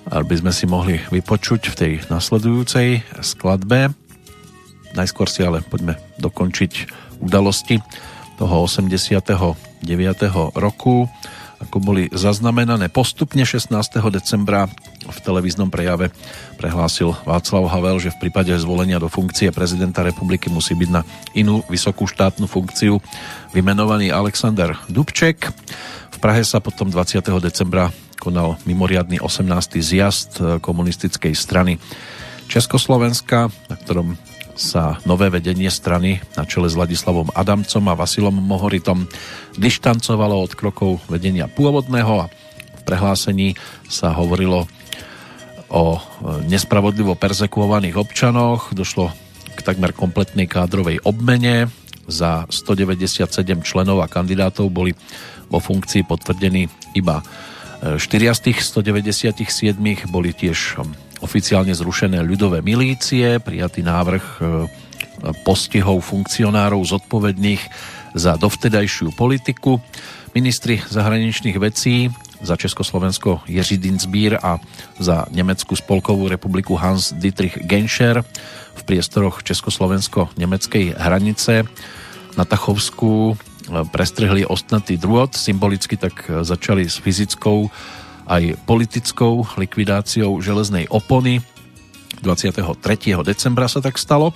by 0.07 0.35
sme 0.39 0.51
si 0.51 0.67
mohli 0.67 0.99
vypočuť 1.11 1.61
v 1.71 1.75
tej 1.75 1.93
nasledujúcej 2.07 3.03
skladbe. 3.23 3.91
Najskôr 4.95 5.27
si 5.27 5.43
ale 5.43 5.63
poďme 5.63 5.99
dokončiť 6.19 6.71
udalosti 7.23 7.79
toho 8.37 8.67
89. 8.67 9.57
roku 10.55 11.07
ako 11.57 11.77
boli 11.81 12.03
zaznamenané 12.13 12.87
postupne 12.87 13.41
16. 13.41 13.73
decembra 14.13 14.69
v 15.07 15.17
televíznom 15.23 15.73
prejave 15.73 16.13
prehlásil 16.61 17.17
Václav 17.25 17.65
Havel, 17.69 17.97
že 17.97 18.13
v 18.13 18.27
prípade 18.27 18.53
zvolenia 18.61 19.01
do 19.01 19.09
funkcie 19.09 19.49
prezidenta 19.49 20.05
republiky 20.05 20.53
musí 20.53 20.77
byť 20.77 20.89
na 20.89 21.01
inú 21.33 21.65
vysokú 21.65 22.05
štátnu 22.05 22.45
funkciu 22.45 23.01
vymenovaný 23.57 24.13
Alexander 24.13 24.77
Dubček. 24.85 25.49
V 26.13 26.17
Prahe 26.21 26.41
sa 26.45 26.61
potom 26.61 26.89
20. 26.89 27.21
decembra 27.41 27.89
konal 28.17 28.57
mimoriadný 28.65 29.21
18. 29.21 29.81
zjazd 29.81 30.61
komunistickej 30.61 31.33
strany 31.37 31.77
Československa, 32.49 33.51
na 33.69 33.75
ktorom 33.75 34.17
sa 34.57 34.97
nové 35.05 35.29
vedenie 35.29 35.69
strany 35.69 36.17
na 36.33 36.43
čele 36.43 36.65
s 36.65 36.73
Ladislavom 36.73 37.29
Adamcom 37.37 37.85
a 37.87 37.93
Vasilom 37.93 38.33
Mohoritom 38.33 39.05
dištancovalo 39.55 40.33
od 40.33 40.57
krokov 40.57 40.99
vedenia 41.07 41.45
pôvodného 41.45 42.25
a 42.25 42.29
v 42.73 42.81
prehlásení 42.81 43.53
sa 43.85 44.17
hovorilo 44.17 44.65
o 45.69 46.01
nespravodlivo 46.49 47.13
perzekuovaných 47.13 48.01
občanoch. 48.01 48.73
Došlo 48.73 49.13
k 49.53 49.59
takmer 49.61 49.93
kompletnej 49.93 50.49
kádrovej 50.49 51.05
obmene. 51.05 51.69
Za 52.07 52.47
197 52.49 53.61
členov 53.67 53.99
a 54.01 54.07
kandidátov 54.07 54.71
boli 54.71 54.95
vo 55.51 55.59
funkcii 55.59 56.07
potvrdení 56.07 56.71
iba 56.95 57.19
4 57.95 58.35
z 58.35 58.39
tých 58.51 58.59
197 58.59 60.11
boli 60.11 60.35
tiež 60.35 60.83
oficiálne 61.23 61.71
zrušené 61.71 62.19
ľudové 62.21 62.59
milície, 62.59 63.39
prijatý 63.39 63.81
návrh 63.81 64.25
e, 64.37 64.41
postihov 65.41 66.03
funkcionárov 66.05 66.83
zodpovedných 66.83 67.61
za 68.13 68.35
dovtedajšiu 68.37 69.15
politiku, 69.15 69.81
ministri 70.35 70.77
zahraničných 70.77 71.57
vecí 71.57 72.13
za 72.41 72.53
Československo 72.53 73.41
Jiří 73.49 73.77
Dinsbír 73.81 74.37
a 74.37 74.61
za 75.01 75.25
Nemeckú 75.33 75.73
spolkovú 75.73 76.29
republiku 76.29 76.77
Hans 76.77 77.13
Dietrich 77.17 77.57
Genscher 77.65 78.21
v 78.77 78.81
priestoroch 78.85 79.41
Československo-nemeckej 79.41 80.93
hranice. 80.93 81.65
Na 82.37 82.45
Tachovsku 82.45 83.33
prestrihli 83.91 84.47
ostnatý 84.47 84.95
drôt, 84.95 85.31
symbolicky 85.35 85.99
tak 85.99 86.23
začali 86.27 86.87
s 86.87 86.99
fyzickou 87.03 87.67
aj 88.27 88.59
politickou 88.67 89.47
likvidáciou 89.55 90.39
železnej 90.43 90.87
opony. 90.91 91.39
23. 92.23 92.65
decembra 93.23 93.71
sa 93.71 93.79
tak 93.79 93.95
stalo. 93.95 94.35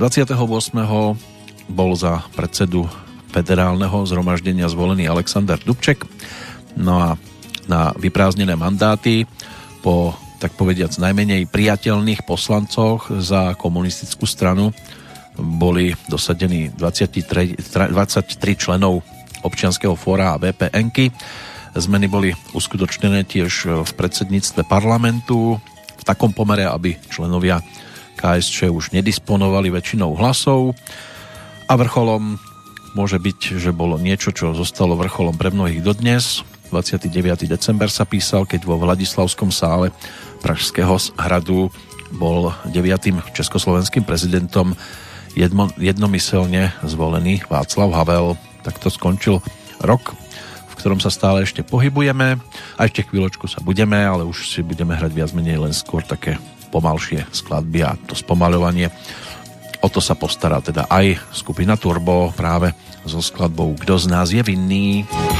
28. 0.00 0.32
bol 1.68 1.90
za 1.92 2.24
predsedu 2.32 2.88
federálneho 3.30 4.08
zhromaždenia 4.08 4.66
zvolený 4.72 5.06
Alexander 5.06 5.60
Dubček. 5.60 6.02
No 6.74 6.98
a 6.98 7.08
na 7.70 7.94
vyprázdnené 7.94 8.58
mandáty 8.58 9.28
po 9.84 10.16
tak 10.40 10.56
povediac 10.56 10.96
najmenej 10.96 11.52
priateľných 11.52 12.24
poslancoch 12.24 13.12
za 13.20 13.52
komunistickú 13.60 14.24
stranu 14.24 14.72
boli 15.40 15.96
dosadení 16.06 16.70
23, 16.76 17.56
23 17.56 18.56
členov 18.56 19.00
občianského 19.40 19.96
fóra 19.96 20.36
a 20.36 20.40
VPNky. 20.40 21.10
Zmeny 21.74 22.06
boli 22.10 22.34
uskutočnené 22.52 23.24
tiež 23.24 23.84
v 23.86 23.90
predsedníctve 23.96 24.66
parlamentu 24.68 25.56
v 25.96 26.02
takom 26.04 26.32
pomere, 26.32 26.66
aby 26.68 26.96
členovia 27.08 27.62
KSČ 28.20 28.68
už 28.68 28.92
nedisponovali 28.92 29.72
väčšinou 29.72 30.12
hlasov 30.18 30.76
a 31.70 31.72
vrcholom 31.78 32.36
môže 32.92 33.16
byť, 33.16 33.56
že 33.56 33.70
bolo 33.70 33.96
niečo, 33.96 34.34
čo 34.34 34.52
zostalo 34.52 34.98
vrcholom 34.98 35.38
pre 35.38 35.54
mnohých 35.54 35.80
dodnes. 35.80 36.42
29. 36.74 37.46
december 37.50 37.90
sa 37.90 38.06
písal, 38.06 38.46
keď 38.46 38.66
vo 38.66 38.78
Vladislavskom 38.78 39.50
sále 39.50 39.94
Pražského 40.42 40.98
hradu 41.18 41.70
bol 42.10 42.50
9. 42.66 43.34
československým 43.34 44.02
prezidentom 44.02 44.74
jedno, 45.34 45.70
jednomyselne 45.78 46.74
zvolený 46.84 47.44
Václav 47.46 47.90
Havel. 47.94 48.38
Takto 48.60 48.92
skončil 48.92 49.40
rok, 49.80 50.12
v 50.68 50.74
ktorom 50.76 51.00
sa 51.00 51.08
stále 51.08 51.42
ešte 51.44 51.64
pohybujeme 51.64 52.36
a 52.76 52.80
ešte 52.84 53.08
chvíľočku 53.08 53.48
sa 53.48 53.64
budeme, 53.64 53.96
ale 53.96 54.28
už 54.28 54.48
si 54.48 54.60
budeme 54.60 54.92
hrať 54.96 55.12
viac 55.12 55.30
menej 55.32 55.60
len 55.60 55.72
skôr 55.72 56.04
také 56.04 56.36
pomalšie 56.70 57.26
skladby 57.34 57.82
a 57.82 57.98
to 58.06 58.14
spomaľovanie 58.14 58.92
O 59.80 59.88
to 59.88 60.04
sa 60.04 60.12
postará 60.12 60.60
teda 60.60 60.84
aj 60.92 61.16
skupina 61.32 61.72
Turbo 61.72 62.28
práve 62.36 62.76
so 63.08 63.24
skladbou 63.24 63.72
Kto 63.80 63.96
z 63.96 64.06
nás 64.12 64.28
je 64.28 64.44
vinný. 64.44 65.08
To 65.08 65.08
dřív 65.08 65.39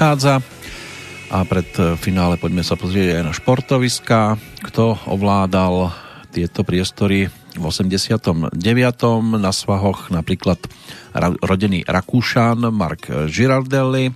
turbo 0.00 0.16
odchádza 0.16 0.40
a 1.28 1.44
pred 1.44 1.68
finále 2.00 2.40
poďme 2.40 2.64
sa 2.64 2.72
pozrieť 2.72 3.20
aj 3.20 3.22
na 3.22 3.36
športoviska. 3.36 4.40
Kto 4.64 4.96
ovládal 5.04 5.92
tieto 6.32 6.64
priestory 6.64 7.28
v 7.28 7.60
89. 7.60 8.56
na 9.36 9.52
svahoch 9.52 10.08
napríklad 10.08 10.56
rodený 11.44 11.84
Rakúšan 11.84 12.64
Mark 12.72 13.12
Girardelli, 13.28 14.08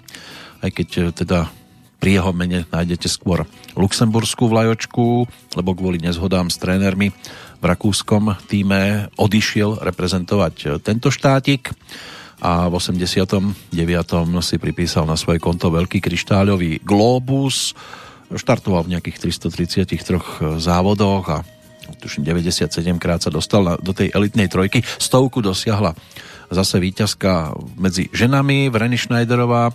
aj 0.64 0.70
keď 0.72 0.88
teda 1.12 1.52
pri 2.00 2.16
jeho 2.16 2.32
mene 2.32 2.64
nájdete 2.72 3.12
skôr 3.12 3.44
luxemburskú 3.76 4.48
vlajočku, 4.48 5.28
lebo 5.52 5.70
kvôli 5.76 6.00
nezhodám 6.00 6.48
s 6.48 6.56
trénermi 6.64 7.12
v 7.60 7.64
rakúskom 7.64 8.40
týme 8.48 9.12
odišiel 9.20 9.84
reprezentovať 9.84 10.80
tento 10.80 11.12
štátik 11.12 11.73
a 12.44 12.68
v 12.68 12.76
89. 12.76 13.72
si 14.44 14.56
pripísal 14.60 15.08
na 15.08 15.16
svoje 15.16 15.40
konto 15.40 15.72
veľký 15.72 16.04
kryštáľový 16.04 16.84
globus. 16.84 17.72
Štartoval 18.28 18.84
v 18.84 19.00
nejakých 19.00 19.32
333 19.32 20.60
závodoch 20.60 21.24
a 21.32 21.38
tuším 22.04 22.28
97 22.28 22.68
krát 23.00 23.24
sa 23.24 23.32
dostal 23.32 23.80
do 23.80 23.96
tej 23.96 24.12
elitnej 24.12 24.52
trojky. 24.52 24.84
Stovku 24.84 25.40
dosiahla 25.40 25.96
zase 26.52 26.76
víťazka 26.76 27.56
medzi 27.80 28.12
ženami 28.12 28.68
Vreny 28.68 29.00
Schneiderová 29.00 29.72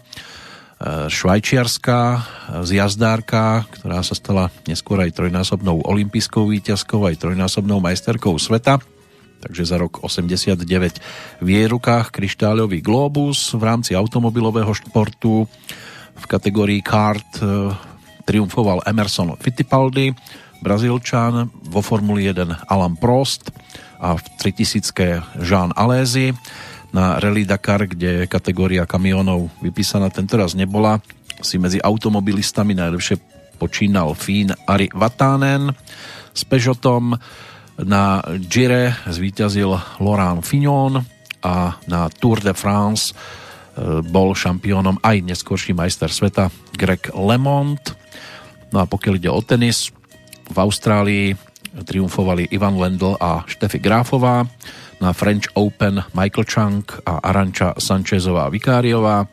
E, 0.79 1.11
švajčiarská 1.11 2.23
zjazdárka, 2.63 3.67
ktorá 3.67 3.99
sa 3.99 4.15
stala 4.15 4.47
neskôr 4.63 5.03
aj 5.03 5.11
trojnásobnou 5.11 5.83
olympijskou 5.83 6.47
výťazkou, 6.47 7.03
aj 7.03 7.19
trojnásobnou 7.19 7.83
majsterkou 7.83 8.31
sveta. 8.39 8.79
Takže 9.49 9.65
za 9.65 9.81
rok 9.81 10.05
89 10.05 11.41
v 11.41 11.47
jej 11.49 11.65
rukách 11.65 12.13
kryštáľový 12.13 12.85
globus 12.85 13.49
v 13.57 13.65
rámci 13.65 13.97
automobilového 13.97 14.69
športu 14.77 15.49
v 16.13 16.25
kategórii 16.29 16.85
kart 16.85 17.25
e, 17.41 17.73
triumfoval 18.29 18.85
Emerson 18.85 19.33
Fittipaldi, 19.41 20.13
Brazílčan, 20.61 21.49
vo 21.49 21.81
Formuli 21.81 22.29
1 22.29 22.69
Alan 22.69 22.93
Prost 22.93 23.49
a 23.97 24.13
v 24.13 24.23
3000 24.37 25.41
Jean 25.41 25.73
Alézy 25.73 26.29
na 26.93 27.17
Rally 27.17 27.41
Dakar, 27.41 27.89
kde 27.89 28.29
kategória 28.29 28.85
kamionov 28.85 29.49
vypísaná 29.65 30.13
tentoraz 30.13 30.53
nebola. 30.53 31.01
Si 31.41 31.57
medzi 31.57 31.81
automobilistami 31.81 32.77
najlepšie 32.77 33.17
počínal 33.57 34.13
Fín 34.13 34.53
Ari 34.69 34.93
Vatanen 34.93 35.73
s 36.37 36.45
Peugeotom. 36.45 37.17
Na 37.79 38.19
Gire 38.51 38.91
zvíťazil 39.07 39.71
Laurent 40.03 40.43
Fignon 40.43 40.99
a 41.39 41.79
na 41.87 42.11
Tour 42.11 42.43
de 42.43 42.51
France 42.51 43.11
e, 43.11 44.03
bol 44.03 44.35
šampiónom 44.35 44.99
aj 44.99 45.23
neskorší 45.23 45.71
majster 45.71 46.11
sveta 46.11 46.51
Greg 46.75 47.07
LeMond. 47.15 47.79
No 48.75 48.83
a 48.83 48.85
pokiaľ 48.85 49.13
ide 49.15 49.31
o 49.31 49.39
tenis, 49.39 49.95
v 50.49 50.57
Austrálii 50.59 51.37
triumfovali 51.87 52.51
Ivan 52.51 52.75
Lendl 52.75 53.15
a 53.21 53.47
Štefy 53.47 53.79
Gráfová 53.79 54.43
na 54.99 55.15
French 55.15 55.47
Open 55.55 56.03
Michael 56.11 56.49
Chang 56.49 56.83
a 57.07 57.23
Aranča 57.23 57.79
Sanchezová 57.79 58.51
Vikáriová. 58.51 59.23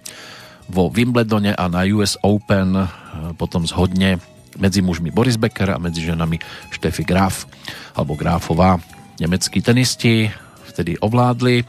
Vo 0.70 0.90
Wimbledone 0.90 1.54
a 1.54 1.66
na 1.66 1.82
US 1.98 2.14
Open 2.22 2.78
e, 2.78 2.86
potom 3.34 3.66
zhodne 3.66 4.35
medzi 4.56 4.80
mužmi 4.84 5.12
Boris 5.12 5.36
Becker 5.40 5.76
a 5.76 5.82
medzi 5.82 6.04
ženami 6.04 6.40
Steffi 6.72 7.04
Graf 7.04 7.48
alebo 7.96 8.16
Grafová. 8.18 8.76
Nemeckí 9.16 9.64
tenisti 9.64 10.28
vtedy 10.72 11.00
ovládli 11.00 11.62
e, 11.62 11.64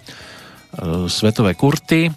svetové 1.08 1.56
kurty. 1.56 2.12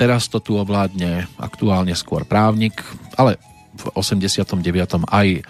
Teraz 0.00 0.32
to 0.32 0.40
tu 0.40 0.56
ovládne 0.56 1.28
aktuálne 1.36 1.92
skôr 1.92 2.24
právnik, 2.24 2.80
ale 3.20 3.36
v 3.76 3.84
89. 3.92 4.56
aj 5.12 5.28
e, 5.36 5.40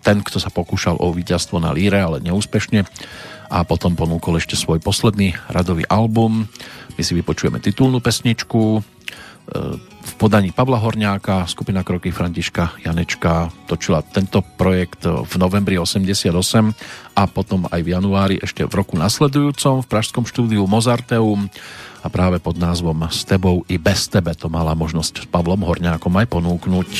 ten, 0.00 0.16
kto 0.24 0.40
sa 0.40 0.48
pokúšal 0.48 0.96
o 0.96 1.12
víťazstvo 1.12 1.60
na 1.60 1.76
líre, 1.76 2.00
ale 2.00 2.24
neúspešne 2.24 2.88
a 3.52 3.68
potom 3.68 3.92
ponúkol 3.92 4.40
ešte 4.40 4.56
svoj 4.56 4.80
posledný 4.80 5.36
radový 5.52 5.84
album. 5.92 6.48
My 6.96 7.02
si 7.04 7.12
vypočujeme 7.12 7.60
titulnú 7.60 8.00
pesničku 8.00 8.80
v 10.02 10.12
podaní 10.18 10.54
Pavla 10.54 10.78
Horňáka, 10.78 11.50
skupina 11.50 11.82
Kroky 11.82 12.14
Františka 12.14 12.78
Janečka 12.82 13.50
točila 13.66 14.02
tento 14.02 14.38
projekt 14.38 15.02
v 15.02 15.32
novembri 15.34 15.78
88 15.78 16.30
a 17.18 17.22
potom 17.26 17.66
aj 17.66 17.80
v 17.82 17.88
januári 17.90 18.36
ešte 18.38 18.62
v 18.62 18.72
roku 18.72 18.94
nasledujúcom 18.94 19.82
v 19.82 19.90
pražskom 19.90 20.24
štúdiu 20.24 20.62
Mozarteum 20.70 21.50
a 22.02 22.06
práve 22.10 22.38
pod 22.38 22.58
názvom 22.58 23.06
S 23.10 23.26
tebou 23.26 23.66
i 23.66 23.78
bez 23.78 24.06
tebe 24.10 24.34
to 24.34 24.46
mala 24.46 24.74
možnosť 24.78 25.14
s 25.22 25.30
Pavlom 25.30 25.66
Horňákom 25.66 26.14
aj 26.18 26.26
ponúknuť. 26.30 26.90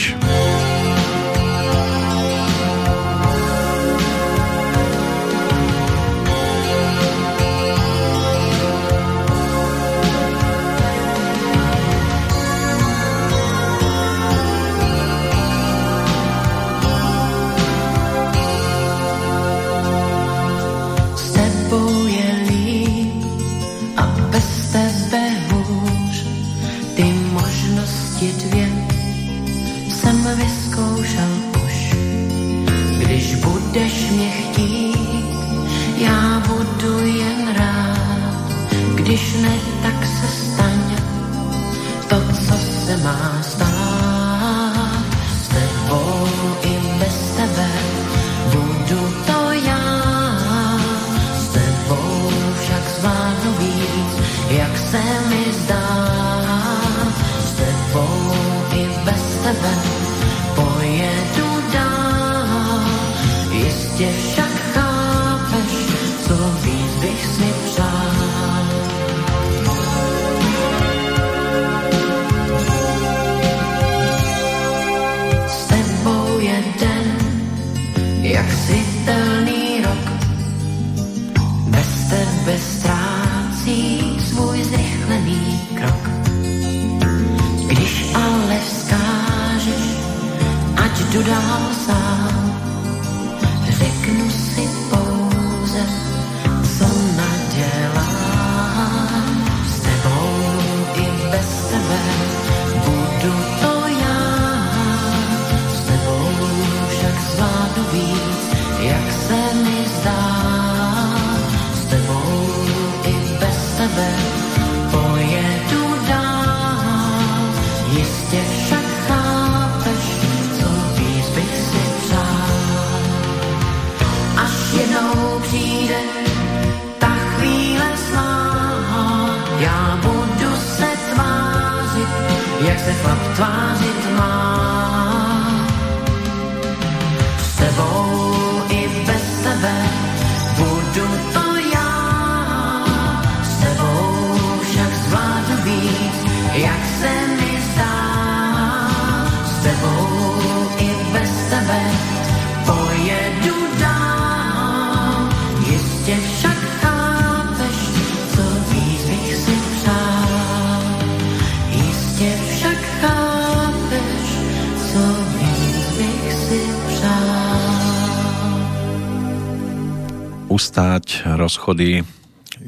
Rozchody 171.43 172.07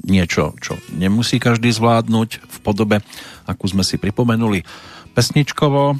niečo, 0.03 0.59
čo 0.59 0.75
nemusí 0.91 1.39
každý 1.39 1.71
zvládnuť 1.71 2.43
v 2.43 2.57
podobe, 2.67 2.97
akú 3.47 3.71
sme 3.71 3.87
si 3.87 4.01
pripomenuli 4.01 4.67
pesničkovo. 5.15 5.95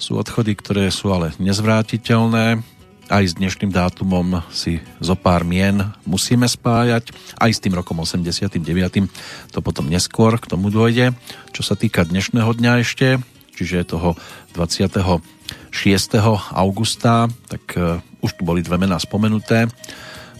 Sú 0.00 0.16
odchody, 0.16 0.56
ktoré 0.56 0.88
sú 0.88 1.12
ale 1.12 1.36
nezvrátiteľné. 1.36 2.64
Aj 3.06 3.22
s 3.22 3.38
dnešným 3.38 3.70
dátumom 3.70 4.42
si 4.50 4.82
zo 4.98 5.14
pár 5.14 5.46
mien 5.46 5.94
musíme 6.02 6.50
spájať. 6.50 7.14
Aj 7.38 7.50
s 7.52 7.62
tým 7.62 7.78
rokom 7.78 8.02
89. 8.02 8.58
To 9.54 9.58
potom 9.62 9.86
neskôr 9.86 10.34
k 10.42 10.50
tomu 10.50 10.74
dôjde. 10.74 11.14
Čo 11.54 11.62
sa 11.62 11.78
týka 11.78 12.02
dnešného 12.02 12.50
dňa 12.50 12.72
ešte, 12.82 13.22
čiže 13.54 13.86
toho 13.86 14.18
26. 14.58 15.70
augusta, 16.50 17.30
tak 17.46 17.62
uh, 17.78 18.02
už 18.26 18.36
tu 18.36 18.42
boli 18.42 18.66
dve 18.66 18.74
mená 18.74 18.98
spomenuté. 18.98 19.70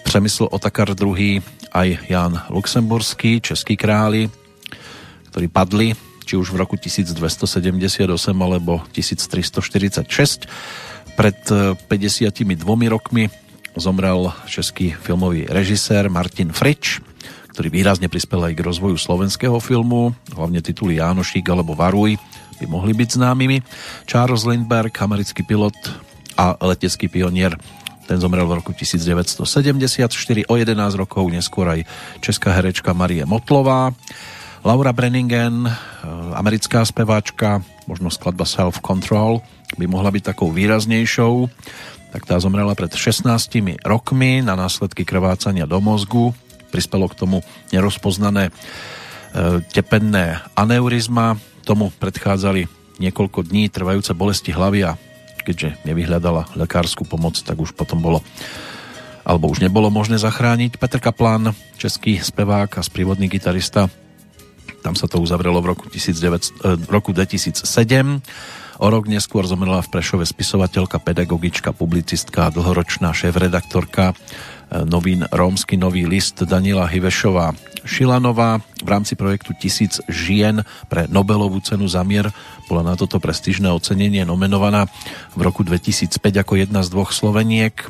Přemysl 0.02 0.50
Otakar 0.50 0.90
II 0.90 1.42
aj 1.76 2.08
Jan 2.08 2.32
Luxemburský, 2.48 3.44
českí 3.44 3.76
králi, 3.76 4.32
ktorí 5.28 5.52
padli 5.52 5.92
či 6.26 6.34
už 6.34 6.50
v 6.50 6.58
roku 6.58 6.74
1278 6.74 7.46
alebo 8.34 8.82
1346. 8.90 10.48
Pred 11.14 11.38
52 11.86 12.42
eh, 12.42 12.88
rokmi 12.90 13.28
zomrel 13.76 14.32
český 14.48 14.96
filmový 14.96 15.46
režisér 15.46 16.08
Martin 16.08 16.50
Frič, 16.50 16.98
ktorý 17.52 17.68
výrazne 17.68 18.08
prispel 18.10 18.42
aj 18.42 18.56
k 18.56 18.64
rozvoju 18.66 18.96
slovenského 18.96 19.60
filmu, 19.60 20.16
hlavne 20.32 20.64
tituly 20.64 20.98
Jánošík 20.98 21.44
alebo 21.46 21.76
Varuj 21.76 22.16
by 22.56 22.66
mohli 22.66 22.96
byť 22.96 23.20
známymi. 23.20 23.60
Charles 24.08 24.48
Lindbergh, 24.48 24.96
americký 24.96 25.44
pilot 25.44 25.76
a 26.40 26.56
letecký 26.64 27.08
pionier 27.08 27.52
ten 28.06 28.22
zomrel 28.22 28.46
v 28.46 28.62
roku 28.62 28.70
1974, 28.70 30.46
o 30.46 30.54
11 30.54 30.94
rokov 30.94 31.26
neskôr 31.26 31.66
aj 31.66 31.80
česká 32.22 32.54
herečka 32.54 32.94
Marie 32.94 33.26
Motlová. 33.26 33.90
Laura 34.62 34.94
Brenningen, 34.94 35.66
eh, 35.66 35.74
americká 36.38 36.86
speváčka, 36.86 37.60
možno 37.90 38.10
skladba 38.10 38.46
Self 38.46 38.78
Control, 38.82 39.42
by 39.74 39.90
mohla 39.90 40.14
byť 40.14 40.34
takou 40.34 40.54
výraznejšou, 40.54 41.50
tak 42.14 42.22
tá 42.24 42.38
zomrela 42.38 42.72
pred 42.78 42.94
16 42.94 43.82
rokmi 43.82 44.40
na 44.40 44.54
následky 44.54 45.02
krvácania 45.02 45.66
do 45.66 45.82
mozgu. 45.82 46.32
Prispelo 46.70 47.10
k 47.10 47.18
tomu 47.18 47.42
nerozpoznané 47.74 48.48
e, 48.48 48.52
tepenné 49.74 50.40
aneurizma. 50.56 51.36
Tomu 51.66 51.92
predchádzali 51.98 52.70
niekoľko 53.02 53.50
dní 53.50 53.68
trvajúce 53.68 54.16
bolesti 54.16 54.54
hlavy 54.54 54.86
a 54.86 54.96
keďže 55.46 55.78
nevyhľadala 55.86 56.58
lekárskú 56.58 57.06
pomoc, 57.06 57.38
tak 57.38 57.54
už 57.62 57.78
potom 57.78 58.02
bolo 58.02 58.18
alebo 59.26 59.50
už 59.50 59.58
nebolo 59.58 59.90
možné 59.90 60.22
zachrániť. 60.22 60.78
Petr 60.78 61.02
Kaplán, 61.02 61.50
český 61.78 62.22
spevák 62.22 62.78
a 62.78 62.86
sprievodný 62.86 63.26
gitarista, 63.26 63.90
tam 64.86 64.94
sa 64.94 65.10
to 65.10 65.18
uzavrelo 65.18 65.58
v 65.58 65.74
roku, 65.74 65.84
19, 65.90 66.54
eh, 66.62 66.78
roku 66.86 67.10
2007. 67.10 68.22
O 68.78 68.86
rok 68.86 69.10
neskôr 69.10 69.42
zomrela 69.48 69.82
v 69.82 69.90
Prešove 69.90 70.22
spisovateľka, 70.22 71.02
pedagogička, 71.02 71.74
publicistka 71.74 72.46
a 72.46 72.52
dlhoročná 72.54 73.10
šéf-redaktorka 73.10 74.14
novín 74.84 75.26
Rómsky 75.30 75.76
nový 75.78 76.06
list 76.06 76.42
Daniela 76.42 76.86
Hivešová 76.86 77.54
Šilanová 77.86 78.58
v 78.82 78.88
rámci 78.90 79.14
projektu 79.14 79.54
Tisíc 79.54 80.02
žien 80.10 80.66
pre 80.90 81.06
Nobelovú 81.06 81.62
cenu 81.62 81.86
za 81.86 82.02
mier 82.02 82.34
bola 82.66 82.82
na 82.82 82.98
toto 82.98 83.22
prestížne 83.22 83.70
ocenenie 83.70 84.26
nominovaná 84.26 84.90
v 85.38 85.40
roku 85.46 85.62
2005 85.62 86.18
ako 86.18 86.52
jedna 86.58 86.82
z 86.82 86.90
dvoch 86.90 87.14
Sloveniek. 87.14 87.86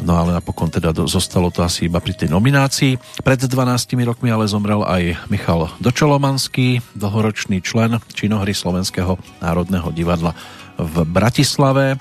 No 0.00 0.16
ale 0.16 0.32
napokon 0.32 0.72
teda 0.72 0.96
zostalo 1.04 1.52
to 1.52 1.60
asi 1.60 1.92
iba 1.92 2.00
pri 2.00 2.16
tej 2.16 2.32
nominácii. 2.32 3.20
Pred 3.20 3.44
12 3.44 4.00
rokmi 4.08 4.32
ale 4.32 4.48
zomrel 4.48 4.80
aj 4.80 5.28
Michal 5.28 5.68
Dočolomanský, 5.76 6.80
dlhoročný 6.96 7.60
člen 7.60 8.00
činohry 8.16 8.56
Slovenského 8.56 9.20
národného 9.44 9.92
divadla 9.92 10.32
v 10.80 11.04
Bratislave. 11.04 12.00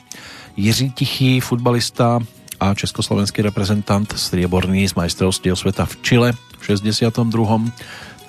Jiří 0.55 0.95
Tichý, 0.95 1.43
futbalista 1.43 2.23
a 2.59 2.75
československý 2.75 3.41
reprezentant 3.41 4.11
strieborný 4.11 4.83
z 4.83 4.93
majstrovstiev 4.99 5.55
sveta 5.55 5.88
v 5.88 5.95
Čile 6.03 6.29
v 6.35 6.61
62 6.75 7.15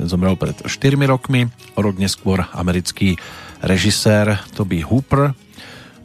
ten 0.01 0.07
zomrel 0.09 0.33
pred 0.39 0.57
4 0.57 0.71
rokmi. 1.05 1.51
O 1.77 1.85
rok 1.85 2.01
neskôr 2.01 2.49
americký 2.57 3.21
režisér 3.61 4.41
Toby 4.57 4.81
Hooper 4.81 5.37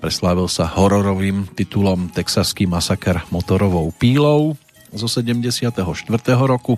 preslávil 0.03 0.51
sa 0.51 0.67
hororovým 0.67 1.47
titulom 1.55 2.11
Texaský 2.11 2.67
masaker 2.67 3.23
motorovou 3.31 3.89
pílou 3.95 4.59
zo 4.91 5.07
74. 5.07 5.71
roku. 6.43 6.75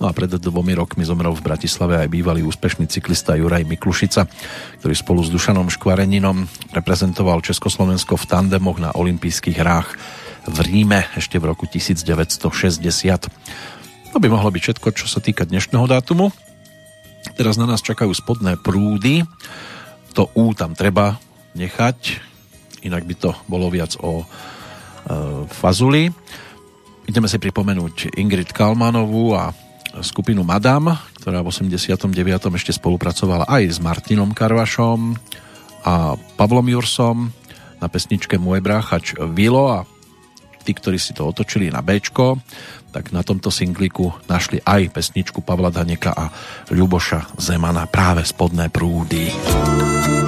No 0.00 0.06
a 0.06 0.12
pred 0.14 0.30
dvomi 0.30 0.74
rokmi 0.74 1.02
zomrel 1.02 1.34
v 1.34 1.46
Bratislave 1.46 1.98
aj 1.98 2.08
bývalý 2.10 2.42
úspešný 2.46 2.90
cyklista 2.90 3.38
Juraj 3.38 3.66
Miklušica, 3.66 4.26
ktorý 4.82 4.94
spolu 4.96 5.20
s 5.22 5.30
Dušanom 5.30 5.70
Škvareninom 5.70 6.46
reprezentoval 6.74 7.42
Československo 7.42 8.18
v 8.18 8.24
tandemoch 8.30 8.78
na 8.82 8.90
olympijských 8.94 9.58
hrách 9.58 9.88
v 10.46 10.58
Ríme 10.58 11.06
ešte 11.14 11.38
v 11.38 11.54
roku 11.54 11.70
1960. 11.70 12.82
To 14.12 14.18
by 14.18 14.28
mohlo 14.28 14.50
byť 14.50 14.62
všetko, 14.62 14.88
čo 14.92 15.06
sa 15.06 15.22
týka 15.22 15.46
dnešného 15.46 15.86
dátumu. 15.86 16.34
Teraz 17.38 17.54
na 17.54 17.64
nás 17.64 17.80
čakajú 17.80 18.10
spodné 18.10 18.58
prúdy. 18.58 19.22
To 20.18 20.28
U 20.34 20.52
tam 20.52 20.74
treba 20.74 21.16
nechať, 21.54 22.20
inak 22.84 23.06
by 23.06 23.14
to 23.16 23.30
bolo 23.48 23.72
viac 23.72 23.96
o 24.02 24.20
e, 24.20 24.24
fazuli. 25.48 26.12
Ideme 27.08 27.30
si 27.30 27.40
pripomenúť 27.40 28.18
Ingrid 28.18 28.52
Kalmanovú 28.52 29.36
a 29.36 29.54
skupinu 30.00 30.44
Madame, 30.44 30.96
ktorá 31.20 31.44
v 31.44 31.52
89. 31.52 32.08
ešte 32.56 32.72
spolupracovala 32.72 33.44
aj 33.48 33.62
s 33.68 33.78
Martinom 33.80 34.32
Karvašom 34.32 35.16
a 35.84 36.16
Pavlom 36.40 36.68
Jursom 36.72 37.32
na 37.82 37.86
pesničke 37.90 38.40
Môj 38.40 38.62
bráchač 38.62 39.18
Vilo 39.34 39.68
a 39.68 39.84
tí, 40.62 40.72
ktorí 40.72 40.96
si 40.96 41.12
to 41.12 41.26
otočili 41.26 41.68
na 41.68 41.82
Bčko, 41.82 42.38
tak 42.92 43.10
na 43.10 43.26
tomto 43.26 43.50
singliku 43.50 44.12
našli 44.28 44.60
aj 44.62 44.92
pesničku 44.94 45.42
Pavla 45.42 45.72
Daneka 45.72 46.12
a 46.12 46.30
Ľuboša 46.70 47.40
Zemana 47.40 47.88
práve 47.90 48.22
spodné 48.22 48.68
prúdy. 48.68 49.32
Zlé 49.32 50.21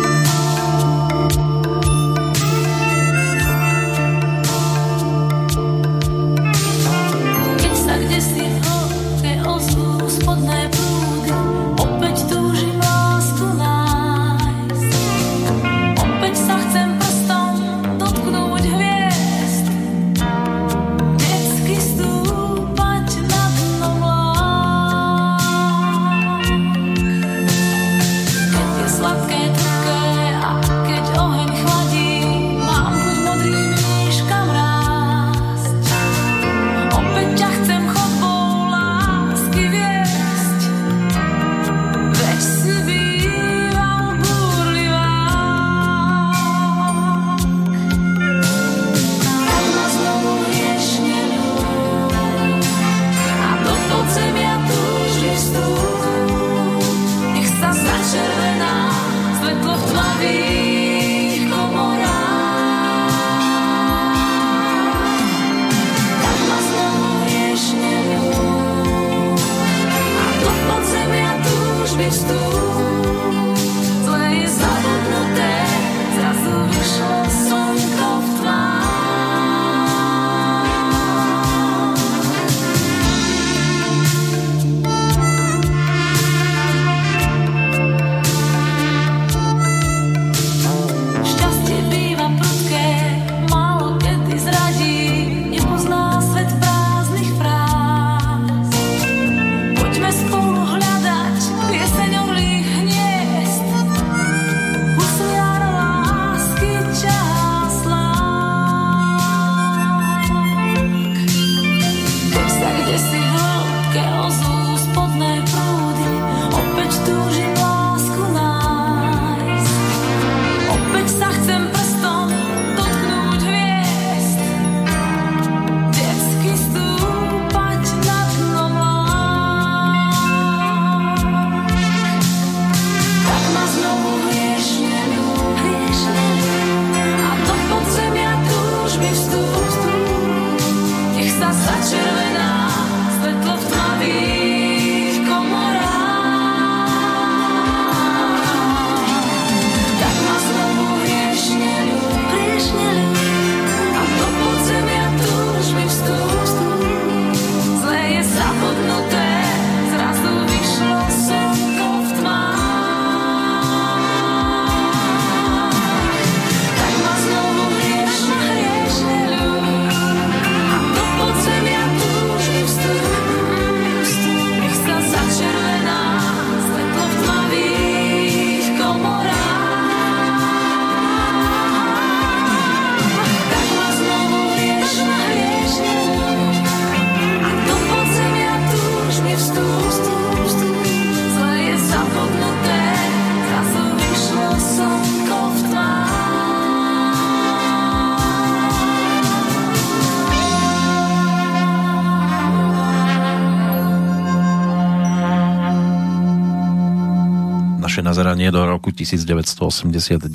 1989 208.94 210.30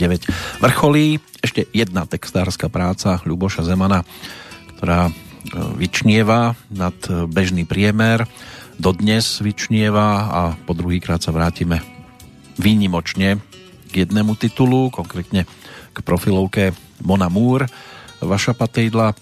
vrcholí. 0.60 1.18
Ešte 1.40 1.66
jedna 1.72 2.04
textárska 2.06 2.68
práca 2.68 3.24
Ľuboša 3.24 3.64
Zemana, 3.64 4.04
ktorá 4.76 5.08
e, 5.08 5.12
vyčnieva 5.80 6.60
nad 6.68 6.96
bežný 7.32 7.64
priemer, 7.64 8.28
dodnes 8.80 9.40
vyčnieva 9.40 10.32
a 10.32 10.42
po 10.56 10.76
druhýkrát 10.76 11.20
sa 11.20 11.32
vrátime 11.36 11.84
výnimočne 12.60 13.40
k 13.90 13.94
jednému 14.06 14.36
titulu, 14.36 14.92
konkrétne 14.92 15.48
k 15.92 15.98
profilovke 16.04 16.76
Mona 17.04 17.32
Moore, 17.32 17.68
Vaša 18.20 18.52
Patejdla, 18.52 19.16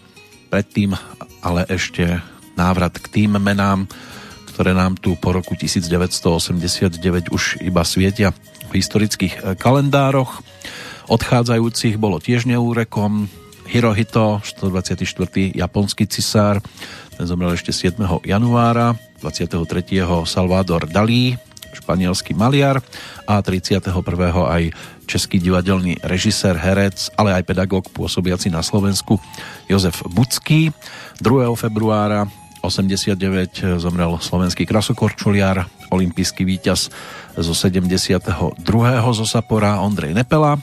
predtým 0.49 0.97
ale 1.45 1.69
ešte 1.69 2.17
návrat 2.57 2.97
k 2.97 3.07
tým 3.07 3.37
menám, 3.37 3.85
ktoré 4.49 4.73
nám 4.73 4.97
tu 4.97 5.13
po 5.21 5.29
roku 5.29 5.53
1989 5.53 7.29
už 7.29 7.61
iba 7.61 7.85
svietia 7.85 8.33
v 8.69 8.71
historických 8.79 9.33
eh, 9.39 9.41
kalendároch. 9.55 10.43
Odchádzajúcich 11.07 11.95
bolo 11.95 12.19
tiež 12.19 12.45
neúrekom 12.45 13.31
Hirohito, 13.67 14.39
124. 14.43 15.51
japonský 15.51 16.07
cisár, 16.07 16.63
ten 17.19 17.25
zomrel 17.27 17.51
ešte 17.51 17.75
7. 17.75 17.99
januára, 18.23 18.95
23. 19.19 20.07
Salvador 20.23 20.87
Dalí, 20.87 21.35
španielský 21.75 22.31
maliar 22.31 22.79
a 23.27 23.43
31. 23.43 23.91
aj 24.31 24.63
český 25.07 25.39
divadelný 25.39 25.99
režisér, 26.03 26.55
herec, 26.55 27.11
ale 27.15 27.35
aj 27.35 27.47
pedagóg 27.47 27.87
pôsobiaci 27.91 28.51
na 28.51 28.63
Slovensku 28.63 29.19
Jozef 29.67 30.03
Bucký. 30.07 30.71
2. 31.19 31.51
februára 31.55 32.27
89 32.63 33.79
zomrel 33.79 34.19
slovenský 34.19 34.67
krasokorčuliar, 34.67 35.69
olimpijský 35.89 36.43
víťaz 36.45 36.89
zo 37.37 37.53
72. 37.53 38.57
zo 39.13 39.25
Sapora 39.25 39.79
Ondrej 39.81 40.13
Nepela. 40.13 40.59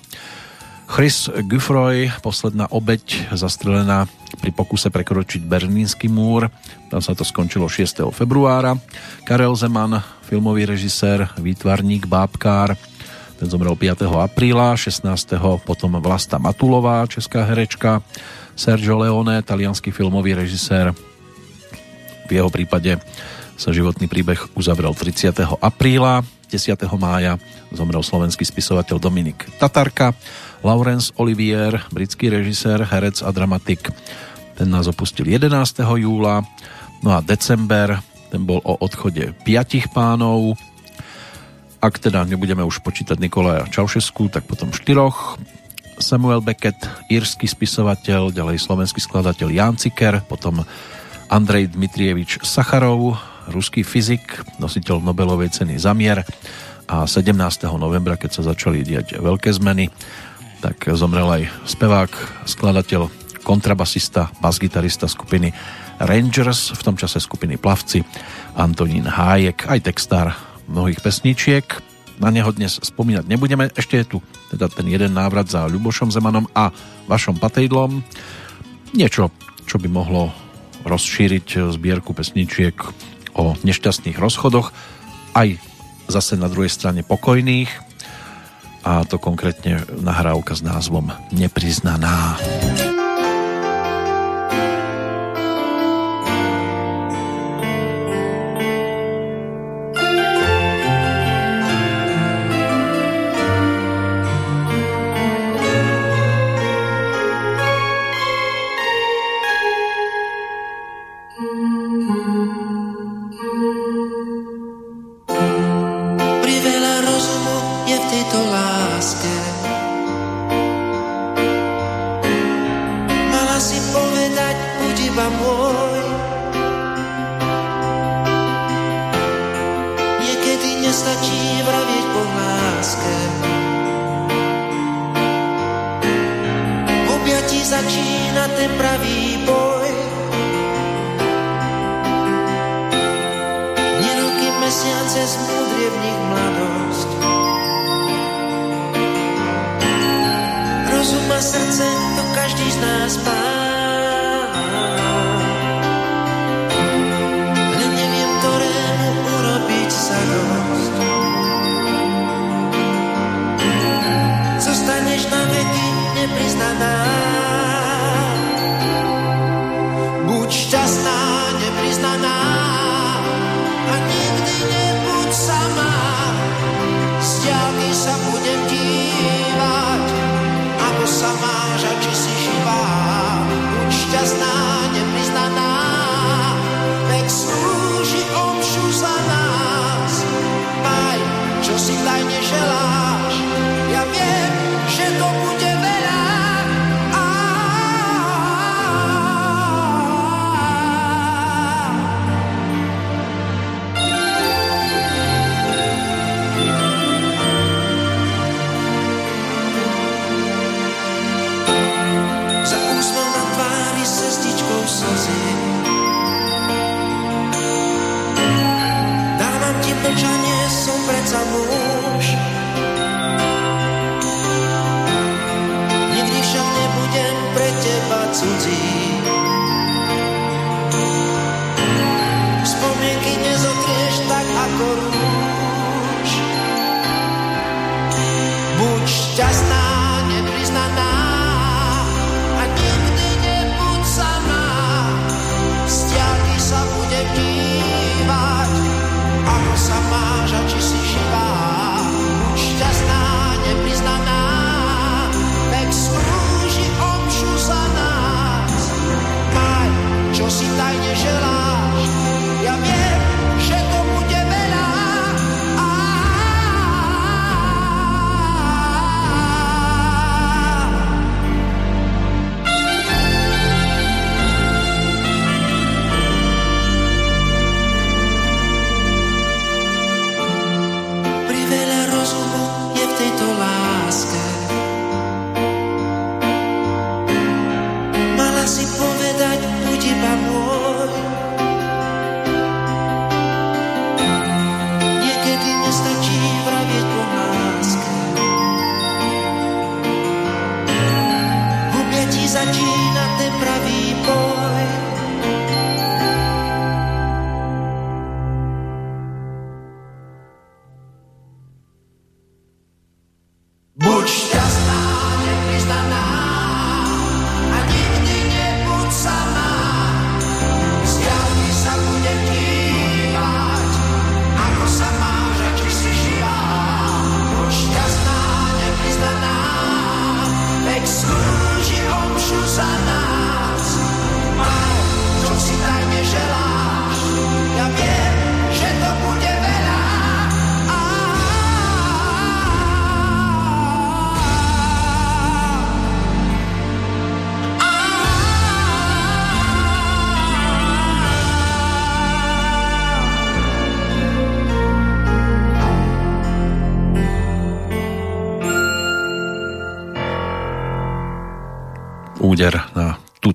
Chris 0.85 1.33
Gufroy, 1.49 2.12
posledná 2.20 2.69
obeď 2.69 3.33
zastrelená 3.33 4.05
pri 4.39 4.53
pokuse 4.53 4.93
prekročiť 4.93 5.43
Berlínsky 5.43 6.12
múr. 6.12 6.53
Tam 6.93 7.01
sa 7.01 7.17
to 7.17 7.25
skončilo 7.25 7.67
6. 7.67 8.12
februára. 8.12 8.77
Karel 9.25 9.57
Zeman, 9.57 10.05
filmový 10.28 10.69
režisér, 10.69 11.33
výtvarník, 11.41 12.05
bábkár, 12.05 12.77
ten 13.41 13.49
zomrel 13.51 13.75
5. 13.75 14.07
apríla, 14.07 14.77
16. 14.77 15.05
potom 15.65 15.99
Vlasta 15.99 16.39
Matulová, 16.39 17.09
česká 17.09 17.43
herečka, 17.49 18.05
Sergio 18.55 19.01
Leone, 19.01 19.43
talianský 19.43 19.91
filmový 19.91 20.39
režisér, 20.39 20.94
v 22.25 22.31
jeho 22.31 22.49
prípade 22.49 22.97
sa 23.55 23.70
životný 23.70 24.10
príbeh 24.10 24.57
uzavrel 24.58 24.94
30. 24.94 25.34
apríla. 25.62 26.26
10. 26.50 26.76
mája 27.00 27.41
zomrel 27.74 28.02
slovenský 28.05 28.47
spisovateľ 28.47 29.02
Dominik 29.02 29.42
Tatarka, 29.58 30.15
Laurence 30.62 31.10
Olivier, 31.18 31.74
britský 31.91 32.31
režisér, 32.31 32.86
herec 32.86 33.18
a 33.26 33.31
dramatik. 33.34 33.91
Ten 34.55 34.70
nás 34.70 34.86
opustil 34.86 35.26
11. 35.26 35.50
júla. 35.99 36.47
No 37.02 37.10
a 37.10 37.20
december, 37.20 37.99
ten 38.31 38.47
bol 38.47 38.62
o 38.62 38.78
odchode 38.78 39.34
piatich 39.42 39.91
pánov. 39.91 40.55
Ak 41.83 41.99
teda 41.99 42.23
nebudeme 42.24 42.62
už 42.62 42.81
počítať 42.81 43.18
Nikolaja 43.18 43.66
Čaušesku, 43.68 44.31
tak 44.31 44.47
potom 44.47 44.70
štyroch. 44.70 45.36
Samuel 45.99 46.42
Beckett, 46.42 46.78
írsky 47.10 47.47
spisovateľ, 47.50 48.31
ďalej 48.34 48.62
slovenský 48.62 49.02
skladateľ 49.02 49.49
Jan 49.50 49.76
Ciker, 49.78 50.23
potom 50.26 50.62
Andrej 51.31 51.74
Dmitrievič 51.74 52.42
Sacharov, 52.42 53.33
ruský 53.50 53.84
fyzik, 53.84 54.40
nositeľ 54.60 55.00
Nobelovej 55.00 55.52
ceny 55.52 55.76
za 55.76 55.92
mier 55.92 56.24
a 56.89 57.08
17. 57.08 57.34
novembra, 57.76 58.20
keď 58.20 58.31
sa 58.40 58.42
začali 58.55 58.84
diať 58.84 59.16
veľké 59.20 59.50
zmeny, 59.56 59.89
tak 60.60 60.89
zomrel 60.97 61.28
aj 61.28 61.42
spevák, 61.68 62.12
skladateľ, 62.48 63.08
kontrabasista, 63.44 64.32
basgitarista 64.40 65.05
skupiny 65.05 65.52
Rangers, 66.00 66.73
v 66.73 66.82
tom 66.82 66.97
čase 66.97 67.20
skupiny 67.20 67.60
Plavci, 67.60 68.00
Antonín 68.56 69.05
Hájek, 69.05 69.68
aj 69.68 69.84
textár 69.84 70.32
mnohých 70.66 71.05
pesničiek. 71.05 71.66
Na 72.16 72.31
neho 72.31 72.48
dnes 72.55 72.78
spomínať 72.78 73.26
nebudeme. 73.26 73.68
Ešte 73.74 74.00
je 74.00 74.06
tu 74.06 74.18
teda 74.55 74.70
ten 74.70 74.86
jeden 74.86 75.12
návrat 75.18 75.50
za 75.50 75.66
Ľubošom 75.66 76.14
Zemanom 76.14 76.47
a 76.55 76.70
vašom 77.10 77.36
Patejdlom. 77.42 78.00
Niečo, 78.94 79.34
čo 79.66 79.76
by 79.82 79.89
mohlo 79.90 80.31
rozšíriť 80.86 81.74
zbierku 81.74 82.14
pesničiek 82.14 82.76
o 83.34 83.58
nešťastných 83.60 84.16
rozchodoch, 84.16 84.70
aj 85.34 85.58
zase 86.06 86.38
na 86.38 86.46
druhej 86.46 86.70
strane 86.70 87.02
pokojných 87.02 87.70
a 88.84 89.02
to 89.08 89.16
konkrétne 89.16 89.82
nahrávka 89.96 90.52
s 90.52 90.60
názvom 90.60 91.10
Nepriznaná. 91.32 92.36
Nepriznaná. 92.36 92.93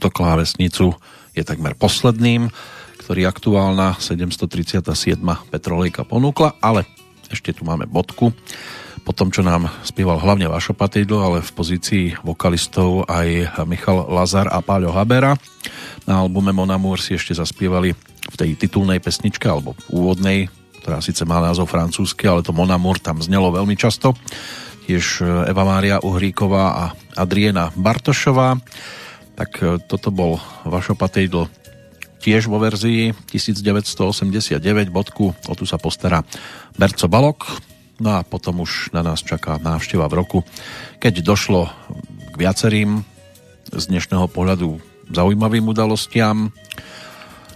Klávesnicu 0.08 0.96
je 1.36 1.44
takmer 1.44 1.76
posledným, 1.76 2.48
ktorý 3.04 3.28
aktuálna 3.28 4.00
737. 4.00 5.20
Petrolejka 5.52 6.08
ponúkla, 6.08 6.56
ale 6.64 6.88
ešte 7.28 7.52
tu 7.52 7.68
máme 7.68 7.84
bodku. 7.84 8.32
Po 9.04 9.12
tom, 9.16 9.34
čo 9.34 9.42
nám 9.42 9.68
spieval 9.82 10.22
hlavne 10.22 10.46
Vašo 10.46 10.78
Patejdl, 10.78 11.18
ale 11.18 11.40
v 11.42 11.52
pozícii 11.52 12.06
vokalistov 12.22 13.10
aj 13.10 13.60
Michal 13.66 14.06
Lazar 14.08 14.48
a 14.48 14.62
Páľo 14.62 14.94
Habera. 14.94 15.34
Na 16.06 16.22
albume 16.22 16.54
Monamur 16.54 17.02
si 17.02 17.18
ešte 17.18 17.34
zaspievali 17.34 17.98
v 18.30 18.36
tej 18.38 18.54
titulnej 18.54 19.02
pesničke, 19.02 19.50
alebo 19.50 19.74
úvodnej, 19.90 20.46
ktorá 20.86 21.02
síce 21.02 21.26
má 21.26 21.42
názov 21.42 21.66
francúzsky, 21.72 22.30
ale 22.30 22.46
to 22.46 22.54
Monamur 22.54 23.02
tam 23.02 23.18
znelo 23.18 23.50
veľmi 23.50 23.74
často. 23.74 24.14
Tiež 24.86 25.26
Eva 25.50 25.64
Mária 25.66 26.02
Uhríková 26.02 26.66
a 26.74 26.86
Adriena 27.18 27.74
Bartošová 27.74 28.58
tak 29.40 29.52
e, 29.64 29.80
toto 29.80 30.12
bol 30.12 30.36
Vašo 30.68 31.00
Patejdl 31.00 31.48
tiež 32.20 32.52
vo 32.52 32.60
verzii 32.60 33.16
1989 33.32 34.60
bodku, 34.92 35.32
o 35.32 35.54
tu 35.56 35.64
sa 35.64 35.80
postará 35.80 36.28
Berco 36.76 37.08
Balok 37.08 37.48
no 38.04 38.20
a 38.20 38.28
potom 38.28 38.68
už 38.68 38.92
na 38.92 39.00
nás 39.00 39.24
čaká 39.24 39.56
návšteva 39.56 40.12
v 40.12 40.18
roku, 40.20 40.40
keď 41.00 41.24
došlo 41.24 41.72
k 42.32 42.36
viacerým 42.36 43.08
z 43.72 43.84
dnešného 43.88 44.28
pohľadu 44.28 44.80
zaujímavým 45.08 45.72
udalostiam, 45.72 46.52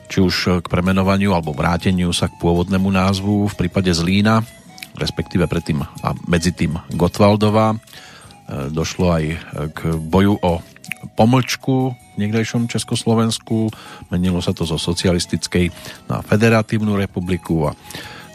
či 0.08 0.24
už 0.24 0.64
k 0.64 0.66
premenovaniu 0.68 1.36
alebo 1.36 1.56
vráteniu 1.56 2.16
sa 2.16 2.32
k 2.32 2.40
pôvodnému 2.40 2.88
názvu 2.88 3.52
v 3.52 3.58
prípade 3.60 3.92
Zlína, 3.92 4.44
respektíve 4.96 5.48
predtým 5.52 5.84
a 5.84 6.16
medzi 6.32 6.56
tým 6.56 6.80
Gotwaldová. 6.96 7.76
E, 7.76 7.78
došlo 8.72 9.08
aj 9.12 9.24
k 9.76 9.80
boju 10.00 10.40
o 10.40 10.64
pomlčku 11.14 11.96
v 12.14 12.18
niekdejšom 12.18 12.72
Československu, 12.72 13.70
menilo 14.14 14.40
sa 14.40 14.56
to 14.56 14.64
zo 14.64 14.78
socialistickej 14.78 15.74
na 16.08 16.22
federatívnu 16.24 16.96
republiku 16.96 17.70
a 17.70 17.76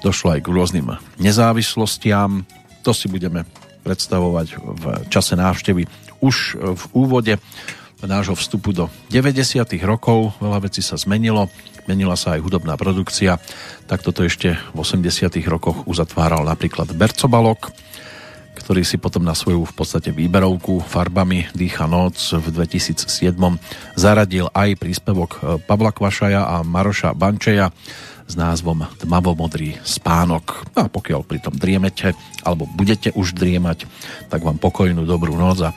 došlo 0.05 0.39
aj 0.39 0.41
k 0.45 0.53
rôznym 0.53 0.87
nezávislostiam. 1.19 2.47
To 2.87 2.91
si 2.95 3.11
budeme 3.11 3.47
predstavovať 3.83 4.47
v 4.59 4.85
čase 5.09 5.35
návštevy 5.39 5.89
už 6.21 6.59
v 6.59 6.83
úvode 6.93 7.35
nášho 7.99 8.39
vstupu 8.39 8.71
do 8.71 8.87
90. 9.11 9.67
rokov. 9.83 10.39
Veľa 10.39 10.71
vecí 10.71 10.85
sa 10.85 10.95
zmenilo, 10.95 11.51
menila 11.91 12.15
sa 12.15 12.39
aj 12.39 12.45
hudobná 12.47 12.79
produkcia, 12.79 13.43
tak 13.91 14.07
toto 14.07 14.23
ešte 14.23 14.55
v 14.55 14.79
80. 14.79 15.35
rokoch 15.51 15.83
uzatváral 15.89 16.47
napríklad 16.47 16.95
Bercobalok, 16.95 17.75
ktorý 18.59 18.83
si 18.83 18.99
potom 18.99 19.23
na 19.23 19.39
svoju 19.39 19.63
v 19.63 19.75
podstate 19.79 20.11
výberovku 20.11 20.83
farbami 20.83 21.47
Dýcha 21.55 21.87
noc 21.87 22.19
v 22.35 22.51
2007 22.51 23.07
zaradil 23.95 24.51
aj 24.51 24.75
príspevok 24.77 25.31
e, 25.39 25.39
Pavla 25.63 25.95
Kvašaja 25.95 26.43
a 26.43 26.57
Maroša 26.67 27.15
Bančeja 27.15 27.71
s 28.29 28.35
názvom 28.37 28.85
Tmavomodrý 29.01 29.81
spánok. 29.87 30.69
A 30.77 30.93
pokiaľ 30.93 31.25
pri 31.25 31.39
tom 31.41 31.57
driemete, 31.57 32.13
alebo 32.45 32.69
budete 32.69 33.15
už 33.17 33.33
driemať, 33.33 33.89
tak 34.29 34.45
vám 34.45 34.61
pokojnú 34.61 35.09
dobrú 35.09 35.39
noc 35.39 35.65
a, 35.65 35.71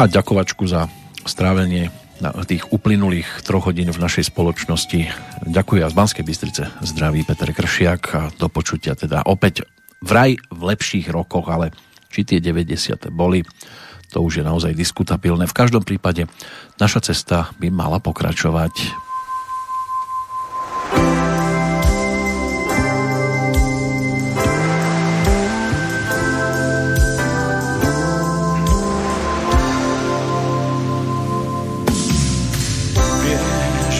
a 0.00 0.02
ďakovačku 0.08 0.64
za 0.64 0.88
strávenie 1.28 1.92
na 2.16 2.32
tých 2.48 2.72
uplynulých 2.72 3.44
troch 3.44 3.68
hodín 3.68 3.92
v 3.92 4.00
našej 4.00 4.32
spoločnosti. 4.32 5.12
Ďakujem 5.44 5.84
z 5.84 5.94
Banskej 5.96 6.24
Bystrice 6.24 6.62
zdraví 6.80 7.28
Peter 7.28 7.52
Kršiak 7.52 8.02
a 8.16 8.20
do 8.32 8.48
počutia 8.48 8.96
teda 8.96 9.20
opäť 9.28 9.68
vraj 10.02 10.36
v 10.52 10.60
lepších 10.72 11.08
rokoch, 11.08 11.48
ale 11.48 11.72
či 12.10 12.24
tie 12.24 12.38
90. 12.40 13.12
boli, 13.12 13.44
to 14.10 14.22
už 14.22 14.40
je 14.40 14.44
naozaj 14.44 14.72
diskutabilné. 14.72 15.44
V 15.44 15.56
každom 15.56 15.82
prípade 15.84 16.24
naša 16.80 17.12
cesta 17.12 17.52
by 17.60 17.68
mala 17.68 18.00
pokračovať. 18.00 19.04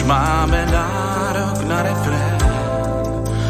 máme 0.07 0.63
nárok 0.71 1.67
na 1.67 1.83
refrén, 1.83 2.39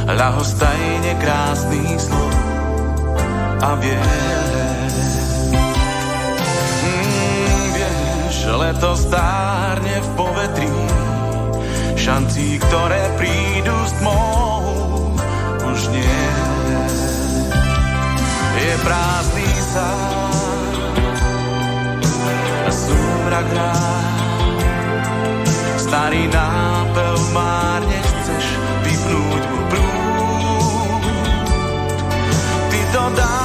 ľahostajne 0.09 1.13
krásny 1.21 1.85
slov 2.01 2.36
a 3.61 3.69
vie. 3.75 4.01
Mm, 6.83 7.65
vieš, 7.73 8.37
leto 8.53 8.91
stárne 8.93 9.95
v 10.01 10.07
povetrí, 10.13 10.73
šancí, 11.97 12.61
ktoré 12.69 13.01
prídu 13.17 13.77
s 13.85 13.93
tmou, 14.01 15.15
už 15.65 15.79
nie. 15.89 16.21
Je 18.57 18.73
prázdny 18.81 19.49
sám, 19.73 20.71
súmrak 22.67 23.47
starý 25.87 26.27
nápev 26.27 27.15
márne 27.31 27.99
chceš 28.03 28.45
vypnúť 28.83 29.43
mu 29.47 29.59
prúd. 29.71 31.03
Ty 32.67 32.81
to 32.91 33.03
dávno 33.15 33.36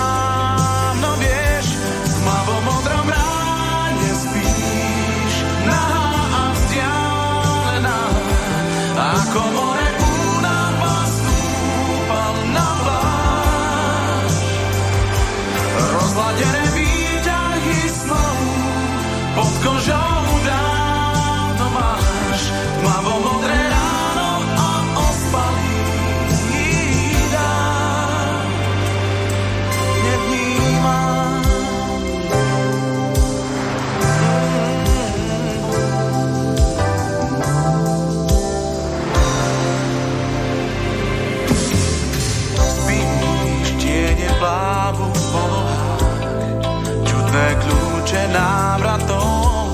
návratom, 48.33 49.67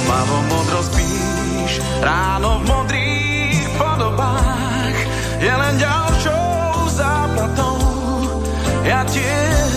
Mavo 0.08 0.38
modro 0.48 0.80
spíš, 0.86 1.82
ráno 2.00 2.62
v 2.62 2.62
modrých 2.70 3.62
podobách, 3.76 4.96
je 5.42 5.52
len 5.52 5.74
ďalšou 5.78 6.88
záplatou, 6.94 7.78
ja 8.86 9.02
tiež. 9.06 9.72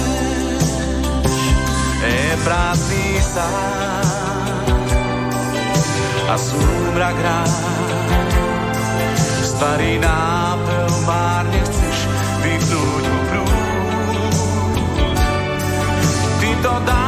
Je 2.03 2.35
prázdny 2.43 3.15
sám 3.23 4.07
a 6.27 6.35
súmrak 6.35 7.15
rád, 7.15 7.63
starý 9.43 10.03
nápel 10.03 10.91
má 11.07 11.42
to 16.63 16.69
da 16.85 17.02